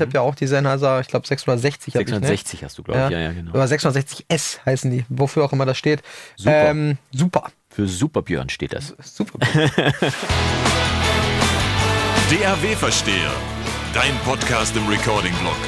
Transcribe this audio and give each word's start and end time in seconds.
Ich 0.00 0.06
habe 0.06 0.14
ja 0.14 0.22
auch 0.22 0.34
die 0.34 0.46
Sennheiser, 0.46 0.98
ich 1.00 1.08
glaube 1.08 1.26
660 1.26 1.94
habe 1.94 2.04
ich. 2.04 2.08
660 2.08 2.64
hast 2.64 2.78
du, 2.78 2.82
glaube 2.82 3.04
ich. 3.04 3.10
Ja, 3.10 3.18
ja, 3.18 3.32
genau. 3.32 3.52
Oder 3.52 3.64
660S 3.64 4.64
heißen 4.64 4.90
die, 4.90 5.04
wofür 5.10 5.44
auch 5.44 5.52
immer 5.52 5.66
das 5.66 5.76
steht. 5.76 6.00
Super. 6.36 6.70
Ähm, 6.70 6.96
super. 7.12 7.50
Für 7.68 7.86
Super 7.86 8.22
Björn 8.22 8.48
steht 8.48 8.72
das. 8.72 8.94
Super. 9.02 9.38
DAW-Versteher. 12.30 13.30
Dein 13.92 14.16
Podcast 14.24 14.74
im 14.74 14.88
Recording-Blog. 14.88 15.58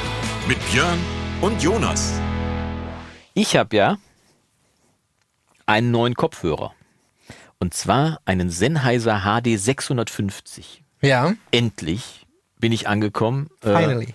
Mit 0.48 0.56
Björn 0.70 0.98
und 1.42 1.62
Jonas. 1.62 2.14
Ich 3.34 3.54
habe 3.54 3.76
ja 3.76 3.98
einen 5.66 5.90
neuen 5.90 6.14
Kopfhörer. 6.14 6.72
Und 7.58 7.74
zwar 7.74 8.18
einen 8.24 8.48
Sennheiser 8.48 9.24
HD 9.26 9.58
650. 9.58 10.82
ja, 11.02 11.34
Endlich 11.50 12.21
bin 12.62 12.72
ich 12.72 12.88
angekommen. 12.88 13.50
Äh, 13.60 13.74
finally. 13.76 14.14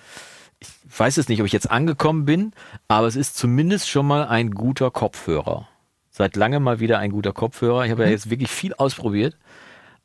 ich 0.59 0.99
weiß 0.99 1.17
es 1.17 1.27
nicht, 1.27 1.41
ob 1.41 1.45
ich 1.45 1.53
jetzt 1.53 1.69
angekommen 1.69 2.23
bin, 2.23 2.53
aber 2.87 3.05
es 3.05 3.17
ist 3.17 3.35
zumindest 3.35 3.89
schon 3.89 4.07
mal 4.07 4.25
ein 4.25 4.51
guter 4.51 4.89
Kopfhörer. 4.89 5.67
Seit 6.09 6.37
langem 6.37 6.63
mal 6.63 6.79
wieder 6.79 6.97
ein 6.97 7.11
guter 7.11 7.33
Kopfhörer. 7.33 7.85
Ich 7.85 7.91
habe 7.91 8.05
ja 8.05 8.09
jetzt 8.09 8.29
wirklich 8.29 8.49
viel 8.49 8.73
ausprobiert, 8.73 9.35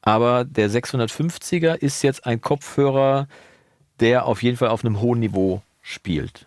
aber 0.03 0.45
der 0.45 0.69
650er 0.69 1.77
ist 1.77 2.03
jetzt 2.03 2.27
ein 2.27 2.41
Kopfhörer, 2.41 3.29
der 4.01 4.27
auf 4.27 4.43
jeden 4.43 4.57
Fall 4.57 4.71
auf 4.71 4.85
einem 4.85 5.01
hohen 5.01 5.21
Niveau 5.21 5.63
spielt. 5.81 6.47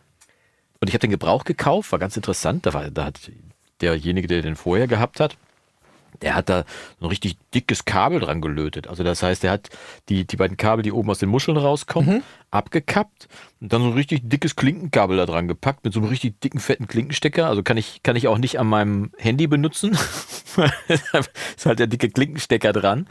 Und 0.81 0.89
ich 0.89 0.93
habe 0.93 0.99
den 0.99 1.11
Gebrauch 1.11 1.45
gekauft, 1.45 1.93
war 1.93 1.99
ganz 1.99 2.17
interessant. 2.17 2.65
Da, 2.65 2.73
war, 2.73 2.91
da 2.91 3.05
hat 3.05 3.31
derjenige, 3.79 4.27
der 4.27 4.41
den 4.41 4.57
vorher 4.57 4.87
gehabt 4.87 5.21
hat, 5.21 5.37
der 6.21 6.35
hat 6.35 6.49
da 6.49 6.65
so 6.99 7.05
ein 7.05 7.09
richtig 7.09 7.37
dickes 7.53 7.85
Kabel 7.85 8.19
dran 8.19 8.41
gelötet. 8.41 8.87
Also 8.87 9.03
das 9.03 9.23
heißt, 9.23 9.43
der 9.43 9.51
hat 9.51 9.69
die, 10.09 10.25
die 10.25 10.35
beiden 10.35 10.57
Kabel, 10.57 10.83
die 10.83 10.91
oben 10.91 11.09
aus 11.09 11.19
den 11.19 11.29
Muscheln 11.29 11.57
rauskommen, 11.57 12.23
abgekappt 12.51 13.27
und 13.61 13.73
dann 13.73 13.81
so 13.81 13.87
ein 13.87 13.93
richtig 13.93 14.21
dickes 14.23 14.55
Klinkenkabel 14.55 15.17
da 15.17 15.25
dran 15.25 15.47
gepackt 15.47 15.83
mit 15.83 15.93
so 15.93 15.99
einem 15.99 16.09
richtig 16.09 16.39
dicken, 16.39 16.59
fetten 16.59 16.87
Klinkenstecker. 16.87 17.47
Also 17.47 17.63
kann 17.63 17.77
ich, 17.77 18.03
kann 18.03 18.15
ich 18.15 18.27
auch 18.27 18.37
nicht 18.37 18.59
an 18.59 18.67
meinem 18.67 19.11
Handy 19.17 19.47
benutzen. 19.47 19.91
ist 20.87 21.65
halt 21.65 21.79
der 21.79 21.87
dicke 21.87 22.09
Klinkenstecker 22.09 22.73
dran. 22.73 23.07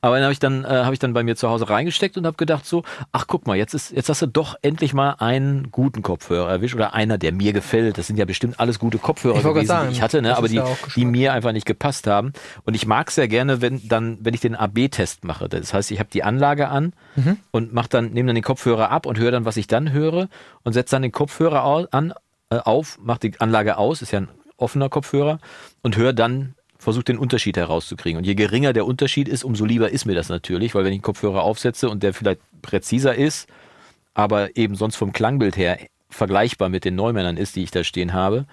Aber 0.00 0.16
dann 0.16 0.24
habe 0.24 0.32
ich 0.32 0.38
dann 0.38 0.64
äh, 0.64 0.68
habe 0.68 0.92
ich 0.92 0.98
dann 0.98 1.12
bei 1.14 1.22
mir 1.22 1.36
zu 1.36 1.48
Hause 1.48 1.68
reingesteckt 1.68 2.16
und 2.16 2.26
habe 2.26 2.36
gedacht 2.36 2.66
so, 2.66 2.84
ach 3.12 3.26
guck 3.26 3.46
mal, 3.46 3.56
jetzt 3.56 3.74
ist 3.74 3.90
jetzt 3.92 4.08
hast 4.08 4.22
du 4.22 4.26
doch 4.26 4.54
endlich 4.62 4.94
mal 4.94 5.16
einen 5.18 5.70
guten 5.70 6.02
Kopfhörer 6.02 6.48
erwischt 6.50 6.74
oder 6.74 6.94
einer, 6.94 7.18
der 7.18 7.32
mir 7.32 7.52
gefällt. 7.52 7.98
Das 7.98 8.06
sind 8.06 8.16
ja 8.18 8.24
bestimmt 8.24 8.60
alles 8.60 8.78
gute 8.78 8.98
Kopfhörer 8.98 9.36
Ich 9.38 9.42
gewesen, 9.42 9.66
sagen, 9.66 9.88
die 9.88 9.94
ich 9.94 10.02
hatte, 10.02 10.22
ne, 10.22 10.36
aber 10.36 10.48
die 10.48 10.56
ja 10.56 10.66
die 10.94 11.04
mir 11.04 11.32
einfach 11.32 11.52
nicht 11.52 11.66
gepasst 11.66 12.06
haben. 12.06 12.32
Und 12.64 12.74
ich 12.74 12.86
mag 12.86 13.10
sehr 13.10 13.28
gerne, 13.28 13.60
wenn 13.62 13.86
dann 13.88 14.18
wenn 14.20 14.34
ich 14.34 14.40
den 14.40 14.54
AB-Test 14.54 15.24
mache. 15.24 15.48
Das 15.48 15.72
heißt, 15.72 15.90
ich 15.90 15.98
habe 15.98 16.10
die 16.12 16.22
Anlage 16.22 16.68
an 16.68 16.92
Mhm. 17.16 17.38
und 17.50 17.72
mach 17.72 17.86
dann 17.86 18.10
nehme 18.12 18.26
dann 18.26 18.34
den 18.34 18.44
Kopfhörer 18.44 18.90
ab 18.90 19.06
und 19.06 19.18
höre 19.18 19.30
dann, 19.30 19.44
was 19.46 19.56
ich 19.56 19.66
dann 19.66 19.92
höre 19.92 20.28
und 20.64 20.72
setze 20.74 20.94
dann 20.96 21.02
den 21.02 21.12
Kopfhörer 21.12 21.86
an 21.90 22.12
äh, 22.50 22.56
auf, 22.58 22.98
mache 23.02 23.20
die 23.20 23.40
Anlage 23.40 23.78
aus, 23.78 24.02
ist 24.02 24.10
ja 24.12 24.20
ein 24.20 24.28
offener 24.58 24.88
Kopfhörer 24.90 25.38
und 25.82 25.96
höre 25.96 26.12
dann 26.12 26.54
versucht 26.86 27.08
den 27.08 27.18
Unterschied 27.18 27.56
herauszukriegen. 27.56 28.16
Und 28.16 28.22
je 28.22 28.36
geringer 28.36 28.72
der 28.72 28.86
Unterschied 28.86 29.26
ist, 29.26 29.42
umso 29.42 29.64
lieber 29.64 29.90
ist 29.90 30.04
mir 30.04 30.14
das 30.14 30.28
natürlich, 30.28 30.72
weil 30.76 30.84
wenn 30.84 30.92
ich 30.92 31.00
den 31.00 31.02
Kopfhörer 31.02 31.42
aufsetze 31.42 31.90
und 31.90 32.04
der 32.04 32.14
vielleicht 32.14 32.38
präziser 32.62 33.16
ist, 33.16 33.48
aber 34.14 34.56
eben 34.56 34.76
sonst 34.76 34.94
vom 34.94 35.12
Klangbild 35.12 35.56
her 35.56 35.80
vergleichbar 36.10 36.68
mit 36.68 36.84
den 36.84 36.94
Neumännern 36.94 37.38
ist, 37.38 37.56
die 37.56 37.64
ich 37.64 37.72
da 37.72 37.82
stehen 37.82 38.12
habe. 38.12 38.46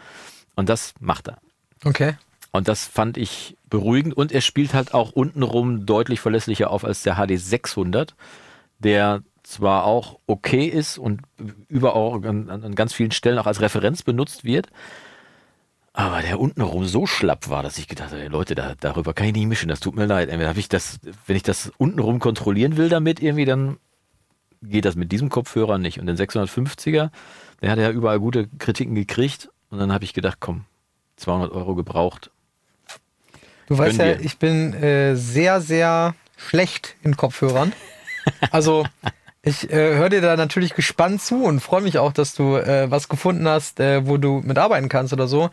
Und 0.55 0.67
das 0.67 0.95
macht 0.99 1.27
er. 1.27 1.37
Okay. 1.85 2.15
Und 2.51 2.67
das 2.67 2.87
fand 2.87 3.17
ich 3.17 3.55
beruhigend. 3.69 4.17
Und 4.17 4.31
er 4.31 4.41
spielt 4.41 4.73
halt 4.73 4.95
auch 4.95 5.11
untenrum 5.11 5.85
deutlich 5.85 6.19
verlässlicher 6.19 6.71
auf 6.71 6.85
als 6.85 7.03
der 7.03 7.17
HD 7.17 7.39
600, 7.39 8.15
der 8.79 9.21
zwar 9.43 9.83
auch 9.83 10.17
okay 10.25 10.65
ist 10.65 10.97
und 10.97 11.21
überall 11.67 12.25
an, 12.25 12.49
an 12.49 12.73
ganz 12.73 12.93
vielen 12.93 13.11
Stellen 13.11 13.37
auch 13.37 13.45
als 13.45 13.61
Referenz 13.61 14.01
benutzt 14.01 14.43
wird, 14.43 14.69
aber 15.93 16.23
der 16.23 16.39
untenrum 16.39 16.85
so 16.85 17.05
schlapp 17.05 17.49
war, 17.49 17.61
dass 17.61 17.77
ich 17.77 17.87
gedacht 17.87 18.11
habe, 18.11 18.27
Leute, 18.27 18.55
da, 18.55 18.73
darüber 18.79 19.13
kann 19.13 19.27
ich 19.27 19.33
nicht 19.33 19.45
mischen, 19.45 19.69
das 19.69 19.79
tut 19.79 19.95
mir 19.95 20.07
leid. 20.07 20.29
Entweder 20.29 20.49
hab 20.49 20.57
ich 20.57 20.67
das, 20.67 20.99
wenn 21.27 21.35
ich 21.35 21.43
das 21.43 21.71
untenrum 21.77 22.17
kontrollieren 22.19 22.77
will 22.77 22.89
damit 22.89 23.21
irgendwie, 23.21 23.45
dann 23.45 23.77
geht 24.63 24.85
das 24.85 24.95
mit 24.95 25.11
diesem 25.11 25.29
Kopfhörer 25.29 25.77
nicht. 25.77 25.99
Und 25.99 26.07
den 26.07 26.17
650er, 26.17 27.11
der 27.61 27.71
hat 27.71 27.77
ja 27.77 27.91
überall 27.91 28.19
gute 28.19 28.47
Kritiken 28.57 28.95
gekriegt. 28.95 29.49
Und 29.69 29.77
dann 29.77 29.93
habe 29.93 30.03
ich 30.03 30.13
gedacht, 30.13 30.37
komm, 30.39 30.65
200 31.17 31.51
Euro 31.51 31.75
gebraucht. 31.75 32.31
Du 33.67 33.77
weißt 33.77 33.99
ja, 33.99 34.19
ich 34.19 34.39
bin 34.39 34.73
äh, 34.73 35.15
sehr, 35.15 35.61
sehr 35.61 36.15
schlecht 36.37 36.95
in 37.03 37.15
Kopfhörern. 37.17 37.71
Also 38.49 38.85
ich 39.43 39.71
äh, 39.71 39.95
höre 39.95 40.09
dir 40.09 40.21
da 40.21 40.35
natürlich 40.37 40.73
gespannt 40.73 41.21
zu 41.21 41.43
und 41.43 41.59
freue 41.59 41.81
mich 41.81 41.99
auch, 41.99 42.13
dass 42.13 42.33
du 42.33 42.55
äh, 42.55 42.89
was 42.89 43.09
gefunden 43.09 43.47
hast, 43.47 43.79
äh, 43.79 44.07
wo 44.07 44.17
du 44.17 44.41
mitarbeiten 44.43 44.89
kannst 44.89 45.13
oder 45.13 45.27
so. 45.27 45.51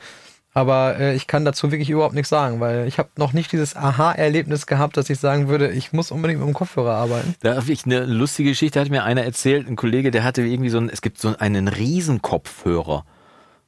Aber 0.52 0.98
äh, 0.98 1.14
ich 1.14 1.26
kann 1.26 1.44
dazu 1.44 1.70
wirklich 1.70 1.90
überhaupt 1.90 2.14
nichts 2.14 2.28
sagen, 2.28 2.58
weil 2.58 2.88
ich 2.88 2.98
habe 2.98 3.08
noch 3.16 3.32
nicht 3.32 3.52
dieses 3.52 3.76
Aha-Erlebnis 3.76 4.66
gehabt, 4.66 4.96
dass 4.96 5.08
ich 5.08 5.18
sagen 5.20 5.48
würde, 5.48 5.70
ich 5.70 5.92
muss 5.92 6.10
unbedingt 6.10 6.40
mit 6.40 6.48
dem 6.48 6.54
Kopfhörer 6.54 6.94
arbeiten. 6.94 7.34
Da 7.40 7.56
habe 7.56 7.72
ich 7.72 7.84
eine 7.86 8.04
lustige 8.04 8.50
Geschichte, 8.50 8.80
hat 8.80 8.90
mir 8.90 9.04
einer 9.04 9.22
erzählt, 9.22 9.68
ein 9.68 9.76
Kollege, 9.76 10.10
der 10.10 10.24
hatte 10.24 10.42
irgendwie 10.42 10.70
so 10.70 10.78
ein, 10.78 10.88
es 10.88 11.02
gibt 11.02 11.20
so 11.20 11.36
einen 11.38 11.68
Riesenkopfhörer. 11.68 13.04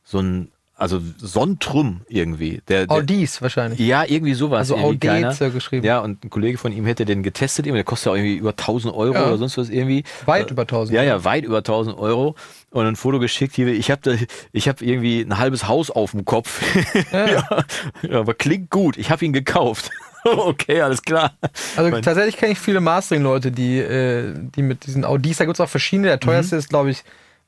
So 0.04 0.18
ein, 0.18 0.51
also 0.82 1.00
Sontrum 1.18 2.00
irgendwie. 2.08 2.60
Der, 2.68 2.86
der, 2.86 2.96
Audis 2.96 3.40
wahrscheinlich. 3.40 3.78
Ja, 3.80 4.04
irgendwie 4.04 4.34
sowas. 4.34 4.58
Also 4.58 4.76
Audeze 4.76 5.38
keiner. 5.38 5.50
geschrieben. 5.50 5.86
Ja, 5.86 6.00
und 6.00 6.24
ein 6.24 6.30
Kollege 6.30 6.58
von 6.58 6.72
ihm 6.72 6.84
hätte 6.86 7.04
den 7.04 7.22
getestet, 7.22 7.66
der 7.66 7.84
kostet 7.84 8.12
ja 8.12 8.16
irgendwie 8.16 8.36
über 8.36 8.50
1000 8.50 8.92
Euro 8.94 9.14
Ja. 9.14 9.26
oder 9.28 9.38
sonst 9.38 9.56
was 9.56 9.70
irgendwie. 9.70 10.04
Weit 10.26 10.50
über 10.50 10.62
1000 10.62 10.94
Ja, 10.96 11.02
ja, 11.02 11.24
weit 11.24 11.44
über 11.44 11.58
1000 11.58 11.96
Euro. 11.96 12.34
Und 12.70 12.86
ein 12.86 12.96
Foto 12.96 13.18
geschickt 13.18 13.54
hier, 13.54 13.68
ich 13.68 13.90
habe 13.90 14.18
hab 14.54 14.82
irgendwie 14.82 15.20
ein 15.22 15.38
halbes 15.38 15.68
Haus 15.68 15.90
auf 15.90 16.10
dem 16.10 16.24
Kopf. 16.24 16.60
Ja. 17.12 17.64
ja, 18.02 18.20
aber 18.20 18.34
klingt 18.34 18.70
gut, 18.70 18.96
ich 18.96 19.10
habe 19.10 19.24
ihn 19.24 19.32
gekauft. 19.32 19.90
okay, 20.24 20.80
alles 20.80 21.02
klar. 21.02 21.32
Also 21.76 21.90
Mein- 21.90 22.02
tatsächlich 22.02 22.36
kenne 22.36 22.52
ich 22.52 22.58
viele 22.58 22.80
Mastering-Leute, 22.80 23.50
die, 23.52 23.78
äh, 23.78 24.34
die 24.56 24.62
mit 24.62 24.86
diesen 24.86 25.04
Audis, 25.04 25.36
da 25.38 25.44
gibt 25.44 25.56
es 25.56 25.60
auch 25.60 25.68
verschiedene. 25.68 26.08
Der 26.08 26.16
Mhm. 26.16 26.20
teuerste 26.20 26.56
ist, 26.56 26.68
glaube 26.68 26.90
ich, 26.90 27.02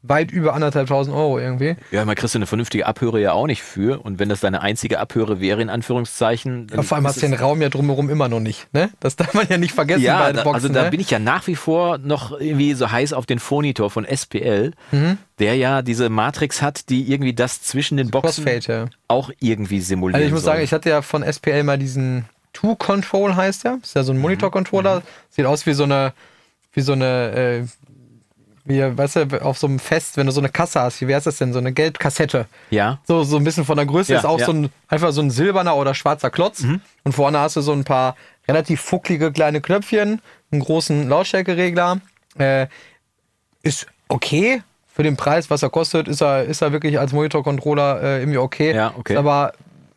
weit 0.06 0.30
über 0.30 0.52
anderthalb 0.52 0.86
tausend 0.88 1.16
Euro 1.16 1.38
irgendwie. 1.38 1.76
Ja, 1.90 2.04
man 2.04 2.14
kriegst 2.14 2.34
du 2.34 2.38
eine 2.38 2.46
vernünftige 2.46 2.84
Abhöre 2.84 3.20
ja 3.20 3.32
auch 3.32 3.46
nicht 3.46 3.62
für. 3.62 4.00
Und 4.04 4.18
wenn 4.18 4.28
das 4.28 4.40
deine 4.40 4.60
einzige 4.60 4.98
Abhöre 5.00 5.40
wäre, 5.40 5.62
in 5.62 5.70
Anführungszeichen. 5.70 6.66
Aber 6.72 6.82
vor 6.82 6.96
allem 6.96 7.06
hast 7.06 7.16
du 7.16 7.20
den 7.22 7.32
Raum 7.34 7.62
ja 7.62 7.70
drumherum 7.70 8.10
immer 8.10 8.28
noch 8.28 8.40
nicht. 8.40 8.68
Ne? 8.74 8.90
Das 9.00 9.16
darf 9.16 9.32
man 9.32 9.46
ja 9.48 9.56
nicht 9.56 9.72
vergessen 9.72 10.02
bei 10.02 10.06
Ja, 10.06 10.26
den 10.26 10.36
da, 10.36 10.42
Boxen. 10.44 10.54
also 10.56 10.68
da 10.68 10.84
ne? 10.84 10.90
bin 10.90 11.00
ich 11.00 11.10
ja 11.10 11.18
nach 11.18 11.46
wie 11.46 11.56
vor 11.56 11.96
noch 11.98 12.38
irgendwie 12.38 12.74
so 12.74 12.90
heiß 12.92 13.14
auf 13.14 13.24
den 13.24 13.38
Phonitor 13.38 13.90
von 13.90 14.04
SPL, 14.04 14.72
Mhm. 14.92 15.16
der 15.38 15.56
ja 15.56 15.80
diese 15.80 16.10
Matrix 16.10 16.60
hat, 16.60 16.90
die 16.90 17.10
irgendwie 17.10 17.32
das 17.32 17.62
zwischen 17.62 17.96
den 17.96 18.10
Boxen 18.10 18.44
Crossfade, 18.44 18.80
ja. 18.84 18.88
auch 19.08 19.30
irgendwie 19.40 19.80
simulieren 19.80 20.16
Also 20.16 20.26
ich 20.26 20.32
muss 20.32 20.42
soll. 20.42 20.52
sagen, 20.52 20.64
ich 20.64 20.72
hatte 20.74 20.90
ja 20.90 21.00
von 21.02 21.22
SPL 21.22 21.62
mal 21.62 21.78
diesen 21.78 22.26
Two-Control 22.52 23.34
heißt 23.36 23.64
der. 23.64 23.78
Ist 23.82 23.96
ja 23.96 24.02
so 24.04 24.12
Mhm. 24.12 24.18
ein 24.18 24.22
Monitor-Controller. 24.22 25.02
Sieht 25.30 25.46
aus 25.46 25.66
wie 25.66 25.72
so 25.72 25.84
eine, 25.84 26.12
wie 26.72 26.82
so 26.82 26.92
eine, 26.92 27.32
äh, 27.32 27.64
wie, 28.64 28.80
weißt 28.96 29.16
du, 29.16 29.42
auf 29.42 29.58
so 29.58 29.66
einem 29.66 29.78
Fest, 29.78 30.16
wenn 30.16 30.26
du 30.26 30.32
so 30.32 30.40
eine 30.40 30.48
Kasse 30.48 30.80
hast, 30.80 31.06
wie 31.06 31.14
heißt 31.14 31.26
das 31.26 31.36
denn? 31.38 31.52
So 31.52 31.58
eine 31.58 31.72
Geldkassette. 31.72 32.46
ja, 32.70 32.98
So, 33.06 33.22
so 33.24 33.36
ein 33.36 33.44
bisschen 33.44 33.64
von 33.64 33.76
der 33.76 33.86
Größe 33.86 34.12
Ja, 34.12 34.18
ist 34.20 34.24
auch 34.24 34.40
ja. 34.40 34.46
so 34.46 34.52
ein, 34.52 34.70
einfach 34.88 35.12
so 35.12 35.20
ein 35.20 35.30
silberner 35.30 35.76
oder 35.76 35.94
schwarzer 35.94 36.30
Klotz. 36.30 36.64
Und 37.04 37.12
vorne 37.12 37.38
hast 37.40 37.56
du 37.56 37.60
so 37.60 37.72
ein 37.72 37.84
paar 37.84 38.16
relativ 38.48 38.80
fucklige 38.80 39.32
kleine 39.32 39.60
Knöpfchen, 39.60 40.20
einen 40.50 40.60
großen 40.62 41.08
Lautstärkeregler. 41.08 42.00
Äh, 42.38 42.68
ist 43.62 43.86
okay. 44.08 44.62
Für 44.92 45.02
den 45.02 45.16
Preis, 45.16 45.50
was 45.50 45.62
er 45.62 45.70
kostet, 45.70 46.06
ist 46.06 46.22
er, 46.22 46.44
ist 46.44 46.62
er 46.62 46.70
wirklich 46.72 47.00
als 47.00 47.12
Monitor-Controller 47.12 48.00
äh, 48.02 48.18
irgendwie 48.20 48.38
okay. 48.38 48.74
Ja, 48.74 48.94
okay. 48.96 49.14
Ist 49.14 49.18
aber 49.18 49.52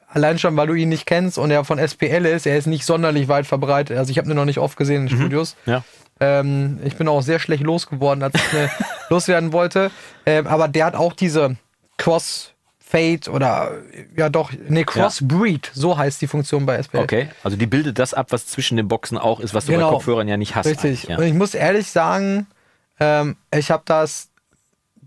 allein 0.09 0.39
schon, 0.39 0.57
weil 0.57 0.67
du 0.67 0.73
ihn 0.73 0.89
nicht 0.89 1.05
kennst 1.05 1.37
und 1.37 1.51
er 1.51 1.63
von 1.63 1.77
SPL 1.77 2.25
ist, 2.25 2.47
er 2.47 2.57
ist 2.57 2.65
nicht 2.65 2.83
sonderlich 2.83 3.27
weit 3.27 3.45
verbreitet. 3.45 3.97
Also 3.97 4.09
ich 4.09 4.17
habe 4.17 4.27
ihn 4.29 4.35
noch 4.35 4.45
nicht 4.45 4.57
oft 4.57 4.75
gesehen 4.75 5.03
in 5.07 5.09
Studios. 5.15 5.55
ja. 5.65 5.83
Ähm, 6.19 6.79
ich 6.83 6.95
bin 6.95 7.07
auch 7.07 7.21
sehr 7.21 7.39
schlecht 7.39 7.63
losgeworden, 7.63 8.23
als 8.23 8.35
ich 8.35 8.53
ne, 8.53 8.69
loswerden 9.09 9.53
wollte. 9.53 9.91
Ähm, 10.25 10.47
aber 10.47 10.67
der 10.67 10.85
hat 10.85 10.95
auch 10.95 11.13
diese 11.13 11.57
Crossfade 11.97 13.29
oder 13.31 13.71
ja 14.15 14.29
doch, 14.29 14.51
nee, 14.67 14.83
Crossbreed, 14.83 15.71
so 15.73 15.97
heißt 15.97 16.21
die 16.21 16.27
Funktion 16.27 16.65
bei 16.65 16.77
SPL. 16.81 16.99
Okay, 16.99 17.29
also 17.43 17.57
die 17.57 17.67
bildet 17.67 17.99
das 17.99 18.13
ab, 18.13 18.27
was 18.29 18.47
zwischen 18.47 18.77
den 18.77 18.87
Boxen 18.87 19.17
auch 19.17 19.39
ist, 19.39 19.53
was 19.53 19.65
du 19.65 19.73
Genau. 19.73 19.89
bei 19.89 19.93
Kopfhörern 19.95 20.27
ja 20.27 20.37
nicht 20.37 20.55
hast. 20.55 20.65
Richtig. 20.65 21.03
Ja. 21.03 21.17
Und 21.17 21.23
ich 21.23 21.33
muss 21.33 21.53
ehrlich 21.53 21.87
sagen, 21.89 22.47
ähm, 22.99 23.35
ich 23.53 23.69
habe 23.71 23.83
das 23.85 24.29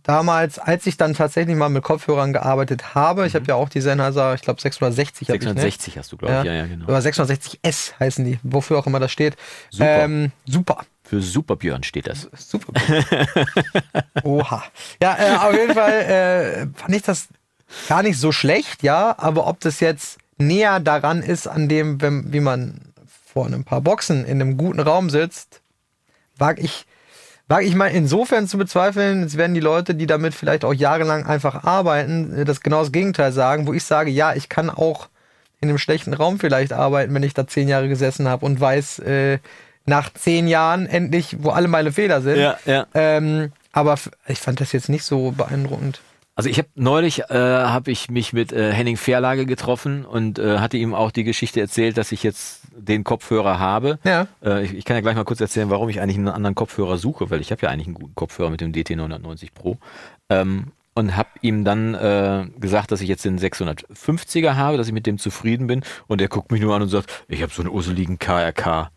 damals, 0.03 0.59
als 0.59 0.87
ich 0.87 0.97
dann 0.97 1.15
tatsächlich 1.15 1.57
mal 1.57 1.69
mit 1.69 1.83
Kopfhörern 1.83 2.33
gearbeitet 2.33 2.95
habe, 2.95 3.27
ich 3.27 3.35
habe 3.35 3.45
ja 3.47 3.55
auch 3.55 3.69
die 3.69 3.81
Sennheiser, 3.81 4.35
ich 4.35 4.43
glaube 4.43 4.61
660 4.61 5.29
habe 5.29 5.37
ich, 5.37 5.43
ne? 5.43 5.49
660 5.51 5.99
hast 5.99 6.13
du, 6.13 6.17
glaube 6.17 6.39
ich. 6.41 6.45
Ja, 6.45 6.53
ja, 6.53 6.67
genau. 6.67 6.87
Oder 6.87 6.99
660S 6.99 7.93
heißen 7.99 8.25
die, 8.25 8.39
wofür 8.43 8.79
auch 8.79 8.87
immer 8.87 9.01
das 9.01 9.13
steht. 9.13 9.37
Super. 9.71 10.05
Ähm, 10.05 10.33
super. 10.47 10.85
Für 11.11 11.21
Super 11.21 11.57
Björn 11.57 11.83
steht 11.83 12.07
das. 12.07 12.29
Super. 12.37 12.73
Oha. 14.23 14.63
Ja, 15.03 15.17
äh, 15.19 15.37
auf 15.39 15.53
jeden 15.53 15.75
Fall 15.75 15.93
äh, 15.93 16.67
fand 16.79 16.95
ich 16.95 17.03
das 17.03 17.27
gar 17.89 18.05
nicht 18.05 18.17
so 18.17 18.31
schlecht, 18.31 18.85
ja, 18.85 19.17
aber 19.19 19.49
ob 19.49 19.59
das 19.59 19.81
jetzt 19.81 20.19
näher 20.39 20.79
daran 20.79 21.21
ist, 21.21 21.49
an 21.49 21.69
dem, 21.69 22.01
wenn, 22.01 22.33
wie 22.33 22.39
man 22.39 22.93
vor 23.27 23.47
ein 23.47 23.65
paar 23.65 23.81
Boxen 23.81 24.25
in 24.25 24.41
einem 24.41 24.57
guten 24.57 24.79
Raum 24.79 25.11
sitzt, 25.11 25.63
wage 26.39 26.63
ich, 26.63 26.87
Wage 27.49 27.67
ich 27.67 27.75
mal 27.75 27.89
insofern 27.89 28.47
zu 28.47 28.57
bezweifeln, 28.57 29.25
es 29.25 29.37
werden 29.37 29.55
die 29.55 29.61
Leute, 29.61 29.97
die 29.97 30.07
damit 30.07 30.33
vielleicht 30.37 30.65
auch 30.65 30.73
jahrelang 30.73 31.27
einfach 31.27 31.65
arbeiten, 31.65 32.33
äh, 32.39 32.45
das 32.45 32.61
genau 32.61 32.79
das 32.79 32.93
Gegenteil 32.93 33.33
sagen, 33.33 33.67
wo 33.67 33.73
ich 33.73 33.83
sage, 33.83 34.13
ja, 34.13 34.33
ich 34.37 34.49
kann 34.49 34.71
auch 34.71 35.09
in 35.61 35.71
einem 35.71 35.79
schlechten 35.79 36.15
Raum 36.15 36.39
vielleicht 36.39 36.73
arbeiten, 36.73 37.13
wenn 37.13 37.25
ich 37.25 37.35
da 37.35 37.49
zehn 37.49 37.67
Jahre 37.67 37.89
gesessen 37.89 38.29
habe 38.29 38.47
und 38.47 38.61
weiß, 38.61 39.01
äh, 39.01 39.41
nach 39.87 40.13
zehn 40.13 40.49
Jahren 40.49 40.87
endlich, 40.87 41.37
wo 41.41 41.51
alle 41.51 41.69
meine 41.69 41.93
Fehler 41.93 42.21
sind. 42.21 42.39
Ja, 42.39 42.57
ja. 42.67 42.87
Ähm, 42.95 43.53
aber 43.73 43.97
ich 44.27 44.39
fand 44.39 44.61
das 44.61 44.73
jetzt 44.73 44.89
nicht 44.89 45.05
so 45.05 45.33
beeindruckend. 45.33 46.01
Also 46.37 46.49
ich 46.49 46.59
habe 46.59 46.69
neulich 46.75 47.29
äh, 47.29 47.35
habe 47.35 47.91
ich 47.91 48.11
mich 48.11 48.33
mit 48.33 48.51
äh, 48.53 48.73
Henning 48.73 48.97
Verlage 48.97 49.45
getroffen 49.45 50.07
und 50.07 50.39
äh, 50.39 50.59
hatte 50.59 50.79
ihm 50.79 50.95
auch 50.95 51.11
die 51.11 51.25
Geschichte 51.25 51.61
erzählt, 51.61 51.99
dass 51.99 52.13
ich 52.13 52.23
jetzt 52.23 52.63
den 52.75 53.05
Kopfhörer 53.05 53.59
habe. 53.59 53.99
Ja. 54.05 54.27
Äh, 54.43 54.65
ich, 54.65 54.75
ich 54.75 54.85
kann 54.87 54.97
ja 54.97 55.03
gleich 55.03 55.17
mal 55.17 55.25
kurz 55.25 55.41
erzählen, 55.41 55.69
warum 55.69 55.91
ich 55.91 56.01
eigentlich 56.01 56.17
einen 56.17 56.29
anderen 56.29 56.55
Kopfhörer 56.55 56.97
suche, 56.97 57.29
weil 57.29 57.43
ich 57.43 57.51
habe 57.51 57.63
ja 57.63 57.69
eigentlich 57.69 57.89
einen 57.89 57.95
guten 57.95 58.15
Kopfhörer 58.15 58.49
mit 58.49 58.63
dem 58.63 58.73
DT 58.73 58.97
990 58.97 59.53
Pro. 59.53 59.77
Ähm, 60.31 60.73
und 60.95 61.17
habe 61.17 61.29
ihm 61.43 61.65
dann 61.65 61.95
äh, 61.95 62.47
gesagt, 62.59 62.91
dass 62.91 63.01
ich 63.01 63.09
jetzt 63.09 63.25
den 63.25 63.39
650er 63.39 64.55
habe, 64.55 64.77
dass 64.77 64.87
ich 64.87 64.93
mit 64.93 65.07
dem 65.07 65.19
zufrieden 65.19 65.67
bin. 65.67 65.83
Und 66.07 66.21
er 66.21 66.29
guckt 66.29 66.51
mich 66.51 66.61
nur 66.61 66.75
an 66.75 66.83
und 66.83 66.89
sagt, 66.89 67.25
ich 67.29 67.43
habe 67.43 67.53
so 67.53 67.63
einen 67.63 67.71
urseligen 67.71 68.19
KRK. 68.19 68.91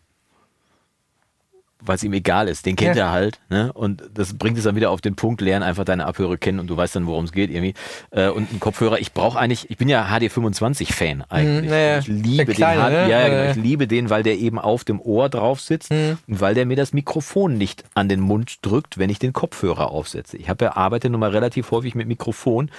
Weil 1.86 1.96
es 1.96 2.04
ihm 2.04 2.14
egal 2.14 2.48
ist, 2.48 2.66
den 2.66 2.76
kennt 2.76 2.96
Ja. 2.96 3.08
er 3.08 3.12
halt. 3.12 3.40
Ne? 3.50 3.72
Und 3.74 4.04
das 4.14 4.38
bringt 4.38 4.58
es 4.58 4.64
dann 4.64 4.76
wieder 4.76 4.90
auf 4.92 5.02
den 5.02 5.16
Punkt, 5.16 5.42
lern 5.42 5.64
einfach 5.64 5.84
deine 5.84 6.06
Abhöre 6.06 6.38
kennen 6.38 6.60
und 6.60 6.68
du 6.68 6.78
weißt 6.78 6.96
dann, 6.96 7.06
worum 7.08 7.26
es 7.26 7.32
geht 7.34 7.50
irgendwie. 7.50 7.74
Äh, 8.12 8.30
und 8.30 8.52
ein 8.54 8.60
Kopfhörer, 8.60 9.00
ich 9.00 9.12
brauche 9.14 9.38
eigentlich, 9.38 9.70
ich 9.70 9.78
bin 9.78 9.90
ja 9.90 10.06
HD25-Fan 10.06 11.24
eigentlich. 11.30 11.64
Mhm, 11.66 11.70
naja, 11.70 12.00
ich 12.00 12.08
liebe 12.08 12.54
kleine, 12.54 12.84
den, 12.84 12.92
ne? 13.06 13.10
ja, 13.10 13.20
ja, 13.22 13.28
genau, 13.30 13.42
Äh. 13.42 13.52
ich 13.52 13.58
liebe 13.58 13.88
den, 13.88 14.10
weil 14.10 14.24
der 14.24 14.38
eben 14.38 14.60
auf 14.60 14.84
dem 14.84 15.02
Ohr 15.02 15.30
drauf 15.30 15.60
sitzt 15.62 15.92
Mhm. 15.92 16.18
und 16.28 16.42
weil 16.42 16.54
der 16.56 16.66
mir 16.66 16.76
das 16.76 16.94
Mikrofon 16.94 17.58
nicht 17.58 17.84
an 17.94 18.10
den 18.10 18.20
Mund 18.20 18.58
drückt, 18.62 18.98
wenn 18.98 19.10
ich 19.10 19.20
den 19.20 19.34
Kopfhörer 19.34 19.92
aufsetze. 19.92 20.38
Ich 20.38 20.50
habe 20.50 20.66
ja 20.66 20.78
arbeite 20.78 21.10
nun 21.10 21.20
mal 21.20 21.32
relativ 21.32 21.72
häufig 21.72 21.96
mit 21.96 22.08
Mikrofon. 22.08 22.70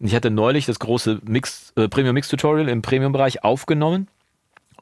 Und 0.00 0.06
ich 0.06 0.14
hatte 0.14 0.30
neulich 0.30 0.66
das 0.66 0.78
große 0.78 1.20
Mix, 1.24 1.72
äh, 1.76 1.88
Premium 1.88 2.14
Mix 2.14 2.28
Tutorial 2.28 2.68
im 2.68 2.82
Premium-Bereich 2.82 3.44
aufgenommen 3.44 4.08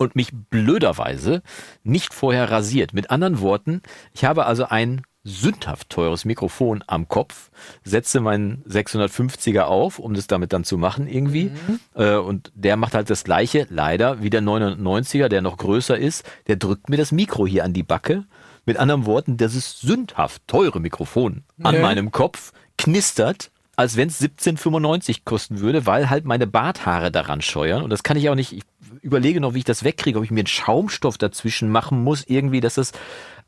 und 0.03 0.17
mich 0.17 0.31
blöderweise 0.33 1.43
nicht 1.83 2.15
vorher 2.15 2.51
rasiert. 2.51 2.93
Mit 2.93 3.11
anderen 3.11 3.41
Worten, 3.41 3.83
ich 4.15 4.25
habe 4.25 4.47
also 4.47 4.65
ein 4.67 5.03
sündhaft 5.25 5.89
teures 5.89 6.25
Mikrofon 6.25 6.83
am 6.89 7.07
Kopf, 7.07 7.51
setze 7.85 8.21
meinen 8.21 8.65
650er 8.69 9.63
auf, 9.63 10.01
um 10.01 10.15
das 10.15 10.27
damit 10.27 10.53
dann 10.53 10.65
zu 10.65 10.77
machen 10.79 11.07
irgendwie. 11.07 11.53
Äh, 11.95 12.17
und 12.17 12.51
der 12.57 12.77
macht 12.77 12.95
halt 12.95 13.09
das 13.09 13.23
gleiche, 13.23 13.67
leider, 13.71 14.21
wie 14.23 14.31
der 14.31 14.43
99er, 14.43 15.29
der 15.29 15.41
noch 15.41 15.59
größer 15.59 15.97
ist. 15.97 16.25
Der 16.49 16.57
drückt 16.57 16.89
mir 16.89 16.97
das 16.97 17.13
Mikro 17.13 17.47
hier 17.47 17.65
an 17.65 17.73
die 17.73 17.85
Backe. 17.85 18.25
Mit 18.67 18.77
anderen 18.79 19.07
Worten, 19.07 19.37
das 19.37 19.55
ist 19.55 19.81
sündhaft 19.81 20.43
teure 20.49 20.81
Mikrofon 20.81 21.45
an 21.63 21.77
Ja. 21.77 21.83
meinem 21.83 22.11
Kopf, 22.11 22.53
knistert 22.77 23.51
als 23.75 23.97
wenn 23.97 24.09
es 24.09 24.21
17,95 24.21 25.21
kosten 25.25 25.61
würde, 25.61 25.87
weil 25.87 26.11
halt 26.11 26.27
meine 26.27 26.47
Barthaare 26.47 27.11
daran 27.11 27.41
scheuern. 27.41 27.83
Und 27.83 27.89
das 27.91 28.03
kann 28.03 28.19
ich 28.19 28.29
auch 28.29 28.35
nicht. 28.35 28.53
Ich 28.53 28.63
überlege 29.01 29.41
noch, 29.41 29.55
wie 29.55 29.59
ich 29.59 29.65
das 29.65 29.85
wegkriege, 29.85 30.19
ob 30.19 30.25
ich 30.25 30.31
mir 30.31 30.41
einen 30.41 30.47
Schaumstoff 30.47 31.19
dazwischen 31.19 31.71
machen 31.71 32.03
muss, 32.03 32.25
irgendwie, 32.27 32.61
dass 32.61 32.75
das 32.75 32.93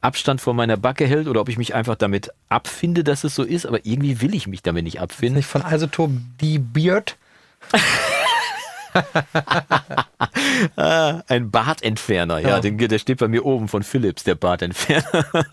Abstand 0.01 0.41
von 0.41 0.55
meiner 0.57 0.77
Backe 0.77 1.07
hält 1.07 1.29
oder 1.29 1.41
ob 1.41 1.49
ich 1.49 1.59
mich 1.59 1.75
einfach 1.75 1.97
damit 1.97 2.31
abfinde, 2.49 3.05
dass 3.05 3.25
es 3.25 3.35
so 3.35 3.43
ist. 3.43 3.67
Aber 3.67 3.85
irgendwie 3.85 4.21
will 4.21 4.35
ich 4.35 4.47
mich 4.47 4.63
damit 4.63 4.85
nicht 4.85 5.01
abfinden. 5.01 5.37
Nicht 5.37 5.47
von 5.47 5.63
Isotop 5.63 6.11
die 6.41 6.59
Beard. 6.59 7.17
Ein 10.77 11.51
Bartentferner, 11.51 12.39
ja, 12.39 12.49
Ja. 12.49 12.61
Den, 12.61 12.79
der 12.79 12.99
steht 12.99 13.19
bei 13.19 13.29
mir 13.29 13.45
oben 13.45 13.69
von 13.69 13.83
Philips, 13.83 14.25
der 14.25 14.35
Bartentferner. 14.35 15.05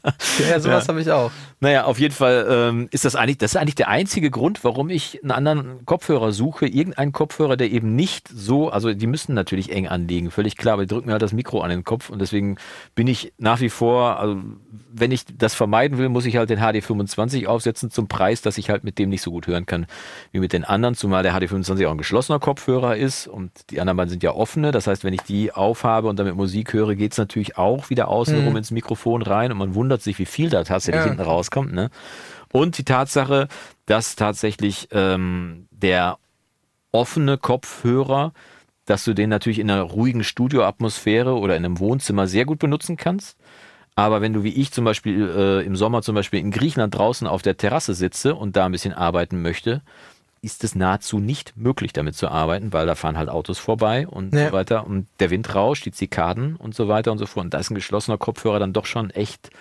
Ja, 0.50 0.60
sowas 0.60 0.88
habe 0.88 1.02
ich 1.02 1.12
auch. 1.12 1.32
Naja, 1.60 1.84
auf 1.86 2.00
jeden 2.00 2.14
Fall 2.14 2.48
ähm, 2.50 2.88
ist 2.92 3.06
das 3.06 3.16
eigentlich, 3.16 3.38
das 3.38 3.52
ist 3.52 3.58
eigentlich 3.58 3.76
der 3.76 3.90
einzige 3.90 4.32
Grund, 4.32 4.64
warum 4.64 4.90
ich 4.90 5.20
einen 5.22 5.32
anderen 5.32 5.86
Kopfhörer 5.86 6.32
suche. 6.32 6.66
Irgendeinen 6.68 7.12
Kopfhörer, 7.12 7.58
der 7.58 7.70
eben 7.70 7.96
nicht 7.96 8.28
so, 8.28 8.70
also 8.70 8.94
die 8.94 9.08
müssen 9.08 9.34
natürlich 9.36 9.72
eng 9.72 9.88
anliegen, 9.88 10.32
völlig 10.32 10.58
klar, 10.58 10.74
aber 10.74 10.84
die 10.84 10.88
drücken 10.88 11.08
mir 11.08 11.14
halt 11.14 11.22
das 11.22 11.34
Mikro 11.34 11.62
an 11.62 11.70
den 11.70 11.84
Kopf 11.84 12.10
und 12.10 12.20
deswegen 12.20 12.58
bin 12.96 13.08
ich 13.08 13.34
nach 13.38 13.60
wie 13.62 13.70
vor, 13.70 14.20
also 14.20 14.42
wenn 14.92 15.12
ich 15.12 15.26
das 15.38 15.54
vermeiden 15.54 15.98
will, 15.98 16.10
muss 16.10 16.26
ich 16.26 16.38
halt 16.38 16.50
den 16.50 16.60
HD25 16.60 17.46
aufsetzen 17.46 17.92
zum 17.92 18.08
Preis, 18.08 18.42
dass 18.42 18.58
ich 18.58 18.70
halt 18.70 18.84
mit 18.84 18.98
dem 18.98 19.10
nicht 19.10 19.22
so 19.22 19.32
gut 19.32 19.48
hören 19.48 19.66
kann 19.66 19.86
wie 20.32 20.40
mit 20.40 20.54
den 20.54 20.64
anderen, 20.64 20.96
zumal 20.96 21.24
der 21.24 21.34
HD25 21.36 21.88
auch 21.88 21.92
ein 21.92 21.98
geschlossener 21.98 22.40
Kopfhörer 22.40 22.98
ist 22.98 23.28
und 23.32 23.52
die 23.72 23.80
anderen 23.80 23.98
beiden 23.98 24.10
sind 24.12 24.24
ja 24.24 24.32
offene. 24.34 24.72
Das 24.72 24.88
heißt, 24.88 25.04
wenn 25.04 25.14
ich 25.14 25.22
die 25.22 25.52
aufhabe 25.52 26.08
und 26.08 26.20
damit 26.20 26.36
Musik 26.36 26.74
höre, 26.74 26.96
geht's 26.96 27.18
natürlich 27.18 27.58
auch 27.58 27.90
wieder 27.90 28.08
außenrum 28.10 28.56
ins 28.58 28.72
Mikrofon 28.72 29.22
rein 29.22 29.52
und 29.52 29.58
man 29.58 29.74
wundert 29.76 30.02
sich, 30.02 30.20
wie 30.20 30.26
viel 30.26 30.50
da 30.50 30.64
tatsächlich 30.64 31.04
Ja. 31.04 31.10
hinten 31.10 31.24
rauskommt. 31.24 31.74
Ne? 31.74 31.90
Und 32.52 32.78
die 32.78 32.84
Tatsache, 32.84 33.48
dass 33.86 34.16
tatsächlich 34.16 34.90
ähm, 34.92 35.68
der 35.72 36.18
offene 36.92 37.38
Kopfhörer, 37.38 38.34
dass 38.86 39.06
du 39.06 39.14
den 39.14 39.30
natürlich 39.30 39.60
in 39.60 39.72
einer 39.72 39.84
ruhigen 39.84 40.24
Studioatmosphäre 40.24 41.36
oder 41.38 41.56
in 41.56 41.66
einem 41.66 41.80
Wohnzimmer 41.80 42.28
sehr 42.28 42.46
gut 42.46 42.60
benutzen 42.60 42.98
kannst. 42.98 43.38
Aber 43.96 44.22
wenn 44.22 44.34
du 44.34 44.44
wie 44.44 44.54
ich 44.54 44.72
zum 44.72 44.86
Beispiel 44.86 45.30
äh, 45.30 45.66
im 45.66 45.76
Sommer 45.76 46.02
zum 46.02 46.16
Beispiel 46.16 46.40
in 46.40 46.52
Griechenland 46.52 46.96
draußen 46.96 47.28
auf 47.28 47.42
der 47.42 47.58
Terrasse 47.58 47.94
sitze 47.94 48.36
und 48.36 48.56
da 48.56 48.66
ein 48.66 48.72
bisschen 48.72 48.94
arbeiten 48.94 49.42
möchte, 49.42 49.82
ist 50.44 50.64
es 50.64 50.74
nahezu 50.74 51.20
nicht 51.20 51.56
möglich, 51.56 51.94
damit 51.94 52.16
zu 52.16 52.28
arbeiten, 52.30 52.74
weil 52.74 52.88
da 52.88 52.96
fahren 52.96 53.18
halt 53.18 53.30
Autos 53.30 53.60
vorbei 53.60 54.08
und 54.08 54.34
Ja. 54.34 54.48
so 54.48 54.52
weiter. 54.54 54.88
Und 54.88 55.08
der 55.20 55.30
Wind 55.30 55.54
rauscht, 55.54 55.86
die 55.86 55.92
Zikaden 55.92 56.56
und 56.56 56.74
so 56.74 56.88
weiter 56.88 57.12
und 57.12 57.20
so 57.20 57.28
fort. 57.28 57.46
Und 57.46 57.54
da 57.54 57.60
ist 57.60 57.70
ein 57.70 57.76
geschlossener 57.76 58.18
Kopfhörer 58.18 58.58
dann 58.60 58.74
doch 58.74 58.86
schon 58.88 59.12
echt 59.12 59.52